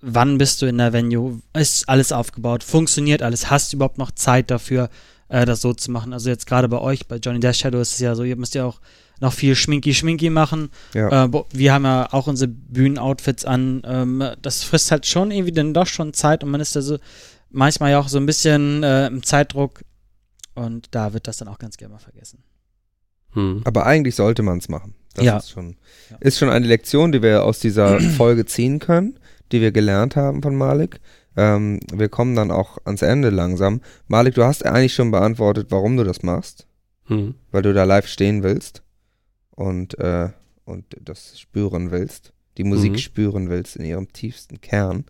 wann 0.00 0.36
bist 0.36 0.60
du 0.60 0.66
in 0.66 0.78
der 0.78 0.92
Venue, 0.92 1.40
ist 1.54 1.88
alles 1.88 2.10
aufgebaut, 2.10 2.64
funktioniert 2.64 3.22
alles, 3.22 3.50
hast 3.50 3.72
du 3.72 3.76
überhaupt 3.76 3.98
noch 3.98 4.10
Zeit 4.10 4.50
dafür, 4.50 4.90
äh, 5.28 5.46
das 5.46 5.60
so 5.60 5.72
zu 5.72 5.92
machen. 5.92 6.12
Also 6.12 6.28
jetzt 6.28 6.46
gerade 6.46 6.68
bei 6.68 6.78
euch, 6.78 7.06
bei 7.06 7.16
Johnny 7.16 7.38
Dash 7.38 7.58
Shadow 7.58 7.80
ist 7.80 7.92
es 7.92 7.98
ja 8.00 8.16
so, 8.16 8.24
ihr 8.24 8.36
müsst 8.36 8.56
ja 8.56 8.64
auch 8.64 8.80
noch 9.20 9.32
viel 9.32 9.54
Schminky-Schminky 9.54 10.30
machen. 10.30 10.70
Ja. 10.94 11.24
Äh, 11.24 11.44
wir 11.52 11.72
haben 11.72 11.84
ja 11.84 12.08
auch 12.12 12.26
unsere 12.26 12.48
Bühnenoutfits 12.48 13.44
an. 13.44 13.82
Ähm, 13.84 14.24
das 14.42 14.64
frisst 14.64 14.90
halt 14.90 15.06
schon 15.06 15.30
irgendwie 15.30 15.52
dann 15.52 15.74
doch 15.74 15.86
schon 15.86 16.12
Zeit 16.12 16.42
und 16.42 16.50
man 16.50 16.60
ist 16.60 16.74
da 16.74 16.82
so 16.82 16.98
manchmal 17.50 17.92
ja 17.92 18.00
auch 18.00 18.08
so 18.08 18.18
ein 18.18 18.26
bisschen 18.26 18.82
äh, 18.82 19.06
im 19.06 19.22
Zeitdruck 19.22 19.82
und 20.54 20.88
da 20.92 21.12
wird 21.12 21.28
das 21.28 21.36
dann 21.36 21.48
auch 21.48 21.58
ganz 21.58 21.76
gerne 21.76 21.94
mal 21.94 22.00
vergessen. 22.00 22.42
Hm. 23.32 23.62
Aber 23.64 23.86
eigentlich 23.86 24.14
sollte 24.14 24.42
man 24.42 24.58
es 24.58 24.68
machen. 24.68 24.94
Das 25.18 25.26
ja. 25.26 25.36
ist, 25.36 25.50
schon, 25.50 25.76
ist 26.20 26.38
schon 26.38 26.48
eine 26.48 26.66
Lektion, 26.66 27.12
die 27.12 27.22
wir 27.22 27.44
aus 27.44 27.58
dieser 27.58 28.00
Folge 28.16 28.46
ziehen 28.46 28.78
können, 28.78 29.18
die 29.52 29.60
wir 29.60 29.72
gelernt 29.72 30.16
haben 30.16 30.42
von 30.42 30.56
Malik. 30.56 31.00
Ähm, 31.36 31.80
wir 31.92 32.08
kommen 32.08 32.34
dann 32.34 32.50
auch 32.50 32.78
ans 32.84 33.02
Ende 33.02 33.30
langsam. 33.30 33.80
Malik, 34.06 34.34
du 34.34 34.44
hast 34.44 34.64
eigentlich 34.64 34.94
schon 34.94 35.10
beantwortet, 35.10 35.68
warum 35.70 35.96
du 35.96 36.04
das 36.04 36.22
machst. 36.22 36.66
Hm. 37.04 37.34
Weil 37.50 37.62
du 37.62 37.72
da 37.72 37.84
live 37.84 38.06
stehen 38.06 38.42
willst 38.42 38.82
und, 39.50 39.98
äh, 39.98 40.30
und 40.64 40.84
das 41.00 41.38
spüren 41.40 41.90
willst. 41.90 42.32
Die 42.58 42.64
Musik 42.64 42.92
mhm. 42.92 42.98
spüren 42.98 43.50
willst 43.50 43.76
in 43.76 43.84
ihrem 43.84 44.12
tiefsten 44.12 44.60
Kern. 44.60 45.04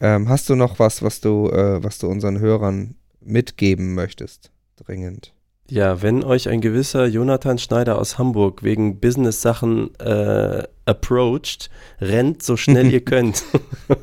Ähm, 0.00 0.28
hast 0.28 0.48
du 0.48 0.56
noch 0.56 0.78
was, 0.78 1.02
was 1.02 1.20
du, 1.20 1.48
äh, 1.50 1.82
was 1.84 1.98
du 1.98 2.08
unseren 2.08 2.38
Hörern 2.40 2.96
mitgeben 3.20 3.94
möchtest? 3.94 4.50
Dringend. 4.76 5.34
Ja, 5.70 6.02
wenn 6.02 6.24
euch 6.24 6.48
ein 6.48 6.60
gewisser 6.60 7.06
Jonathan 7.06 7.56
Schneider 7.56 7.96
aus 7.96 8.18
Hamburg 8.18 8.64
wegen 8.64 8.98
Business-Sachen 8.98 9.94
äh, 10.00 10.64
approached, 10.84 11.70
rennt 12.00 12.42
so 12.42 12.56
schnell 12.56 12.92
ihr 12.92 13.04
könnt. 13.04 13.44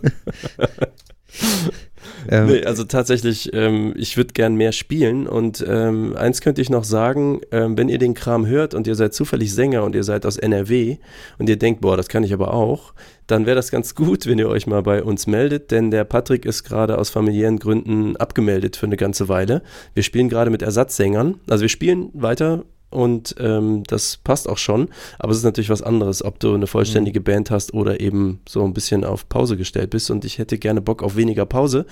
Ähm, 2.29 2.47
Nee, 2.47 2.63
also 2.63 2.83
tatsächlich, 2.83 3.51
ähm, 3.53 3.93
ich 3.95 4.17
würde 4.17 4.33
gern 4.33 4.55
mehr 4.55 4.71
spielen 4.71 5.27
und 5.27 5.65
ähm, 5.67 6.15
eins 6.15 6.41
könnte 6.41 6.61
ich 6.61 6.69
noch 6.69 6.83
sagen, 6.83 7.41
ähm, 7.51 7.77
wenn 7.77 7.89
ihr 7.89 7.97
den 7.97 8.13
Kram 8.13 8.45
hört 8.45 8.73
und 8.73 8.87
ihr 8.87 8.95
seid 8.95 9.13
zufällig 9.13 9.53
Sänger 9.53 9.83
und 9.83 9.95
ihr 9.95 10.03
seid 10.03 10.25
aus 10.25 10.37
NRW 10.37 10.97
und 11.37 11.49
ihr 11.49 11.57
denkt, 11.57 11.81
boah, 11.81 11.97
das 11.97 12.07
kann 12.07 12.23
ich 12.23 12.33
aber 12.33 12.53
auch, 12.53 12.93
dann 13.27 13.45
wäre 13.45 13.55
das 13.55 13.71
ganz 13.71 13.95
gut, 13.95 14.25
wenn 14.25 14.39
ihr 14.39 14.47
euch 14.47 14.67
mal 14.67 14.81
bei 14.83 15.03
uns 15.03 15.27
meldet, 15.27 15.71
denn 15.71 15.91
der 15.91 16.03
Patrick 16.05 16.45
ist 16.45 16.63
gerade 16.63 16.97
aus 16.97 17.09
familiären 17.09 17.59
Gründen 17.59 18.15
abgemeldet 18.17 18.77
für 18.77 18.85
eine 18.85 18.97
ganze 18.97 19.27
Weile. 19.29 19.61
Wir 19.93 20.03
spielen 20.03 20.29
gerade 20.29 20.49
mit 20.49 20.61
Ersatzsängern, 20.61 21.39
also 21.49 21.61
wir 21.61 21.69
spielen 21.69 22.09
weiter 22.13 22.63
und 22.89 23.35
ähm, 23.39 23.83
das 23.87 24.17
passt 24.17 24.47
auch 24.47 24.57
schon, 24.57 24.89
aber 25.19 25.31
es 25.31 25.39
ist 25.39 25.43
natürlich 25.43 25.69
was 25.69 25.81
anderes, 25.81 26.23
ob 26.23 26.39
du 26.39 26.53
eine 26.53 26.67
vollständige 26.67 27.19
Band 27.19 27.51
hast 27.51 27.73
oder 27.73 27.99
eben 27.99 28.39
so 28.47 28.63
ein 28.63 28.73
bisschen 28.73 29.03
auf 29.03 29.27
Pause 29.27 29.57
gestellt 29.57 29.89
bist. 29.89 30.09
Und 30.09 30.23
ich 30.23 30.37
hätte 30.37 30.57
gerne 30.57 30.81
Bock 30.81 31.03
auf 31.03 31.15
weniger 31.15 31.45
Pause. 31.45 31.85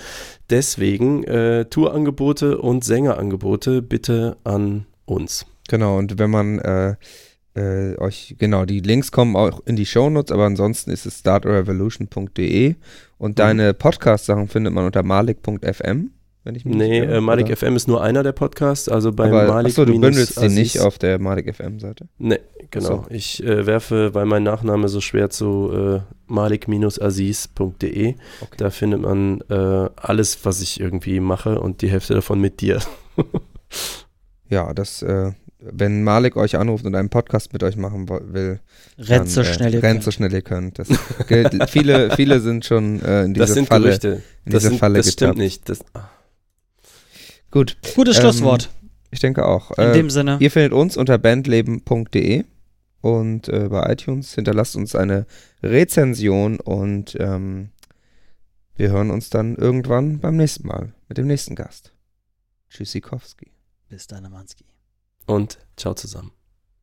Deswegen 0.50 1.24
äh, 1.26 1.66
Tourangebote 1.66 2.58
und 2.58 2.84
Sängerangebote 2.84 3.82
bitte 3.82 4.38
an 4.44 4.86
uns. 5.06 5.46
Genau, 5.68 5.98
und 5.98 6.18
wenn 6.18 6.30
man 6.30 6.60
äh, 6.60 6.96
äh, 7.56 7.98
euch, 7.98 8.36
genau, 8.38 8.66
die 8.66 8.80
Links 8.80 9.12
kommen 9.12 9.36
auch 9.36 9.62
in 9.66 9.76
die 9.76 9.86
Shownotes, 9.86 10.32
aber 10.32 10.46
ansonsten 10.46 10.92
ist 10.92 11.06
es 11.06 11.20
startrevolution.de 11.20 12.76
und 13.18 13.40
deine 13.40 13.74
Podcast-Sachen 13.74 14.48
findet 14.48 14.74
man 14.74 14.86
unter 14.86 15.04
malik.fm, 15.04 16.12
wenn 16.46 16.56
ich 16.56 16.64
mich 16.64 16.76
Nee, 16.76 17.02
nicht 17.02 17.10
irre, 17.10 17.18
äh, 17.18 17.22
Malik 17.22 17.48
oder? 17.48 17.58
FM 17.58 17.76
ist 17.76 17.88
nur 17.90 18.02
einer 18.02 18.24
der 18.24 18.32
Podcasts, 18.32 18.88
also 18.88 19.12
bei 19.12 19.26
aber, 19.28 19.48
Malik 19.48 19.72
achso, 19.74 19.84
du 19.84 20.00
bündelst 20.00 20.42
die 20.42 20.48
nicht 20.48 20.80
auf 20.80 20.98
der 20.98 21.20
Malik 21.20 21.54
FM-Seite. 21.54 22.08
Nee, 22.18 22.40
genau. 22.72 23.02
Ach 23.04 23.10
so. 23.10 23.14
Ich 23.14 23.44
äh, 23.44 23.66
werfe, 23.66 24.14
weil 24.14 24.26
mein 24.26 24.44
Nachname 24.44 24.88
so 24.88 25.02
schwer 25.02 25.30
zu 25.30 25.72
äh, 25.74 26.00
malik-aziz.de. 26.28 28.08
Okay. 28.10 28.18
Da 28.58 28.70
findet 28.70 29.02
man 29.02 29.42
äh, 29.50 29.90
alles, 29.96 30.40
was 30.46 30.62
ich 30.62 30.80
irgendwie 30.80 31.20
mache 31.20 31.60
und 31.60 31.82
die 31.82 31.90
Hälfte 31.90 32.14
davon 32.14 32.40
mit 32.40 32.62
dir. 32.62 32.80
Ja, 34.48 34.74
das, 34.76 35.02
äh, 35.02 35.32
wenn 35.60 36.04
Malik 36.04 36.36
euch 36.38 36.56
anruft 36.58 36.86
und 36.86 36.94
einen 36.94 37.10
Podcast 37.10 37.52
mit 37.52 37.64
euch 37.64 37.78
machen 37.78 38.08
will, 38.08 38.60
Rennt 39.00 39.28
so 39.30 39.42
dann, 39.42 39.54
schnell 39.54 39.74
äh, 39.74 39.78
ihr 39.78 39.84
rennt 39.84 39.94
könnt. 39.96 40.04
so 40.04 40.12
schnell 40.12 40.32
ihr 40.34 40.44
könnt. 40.44 40.78
Das 40.78 40.88
gilt, 41.28 41.56
viele, 41.70 42.12
viele 42.16 42.40
sind 42.42 42.64
schon 42.64 43.02
äh, 43.02 43.24
in 43.24 43.34
diese 43.34 43.46
Das 43.48 43.54
sind 43.56 43.68
Falle, 43.68 43.86
Gerüchte. 43.88 44.22
in 44.46 44.52
Das, 44.52 44.62
diese 44.62 44.70
sind, 44.70 44.80
Falle 44.80 44.98
das 45.00 45.12
stimmt 45.12 45.38
nicht. 45.38 45.68
Das, 45.68 45.80
ah. 45.94 46.10
Gut, 47.56 47.78
Gutes 47.96 48.18
Ähm, 48.18 48.22
Schlusswort. 48.24 48.70
ich 49.12 49.22
denke 49.22 49.46
auch. 49.48 49.72
In 49.78 49.86
Äh, 49.86 49.94
dem 49.94 50.10
Sinne. 50.10 50.36
Ihr 50.42 50.52
findet 50.52 50.74
uns 50.74 50.98
unter 50.98 51.18
bandleben.de 51.18 52.44
und 53.00 53.48
äh, 53.48 53.70
bei 53.70 53.94
iTunes 53.94 54.36
hinterlasst 54.36 54.76
uns 54.76 54.94
eine 54.94 55.26
Rezension 55.64 56.60
und 56.60 57.16
ähm, 57.18 57.70
wir 58.76 58.90
hören 58.92 59.10
uns 59.10 59.30
dann 59.30 59.56
irgendwann 59.56 60.20
beim 60.20 60.36
nächsten 60.36 60.68
Mal 60.68 60.92
mit 61.08 61.18
dem 61.18 61.28
nächsten 61.28 61.56
Gast. 61.56 61.94
Tschüssikowski. 62.70 63.54
Bis 63.88 64.06
dann, 64.08 64.30
Manski. 64.30 64.66
Und 65.26 65.58
ciao 65.78 65.94
zusammen. 65.94 66.32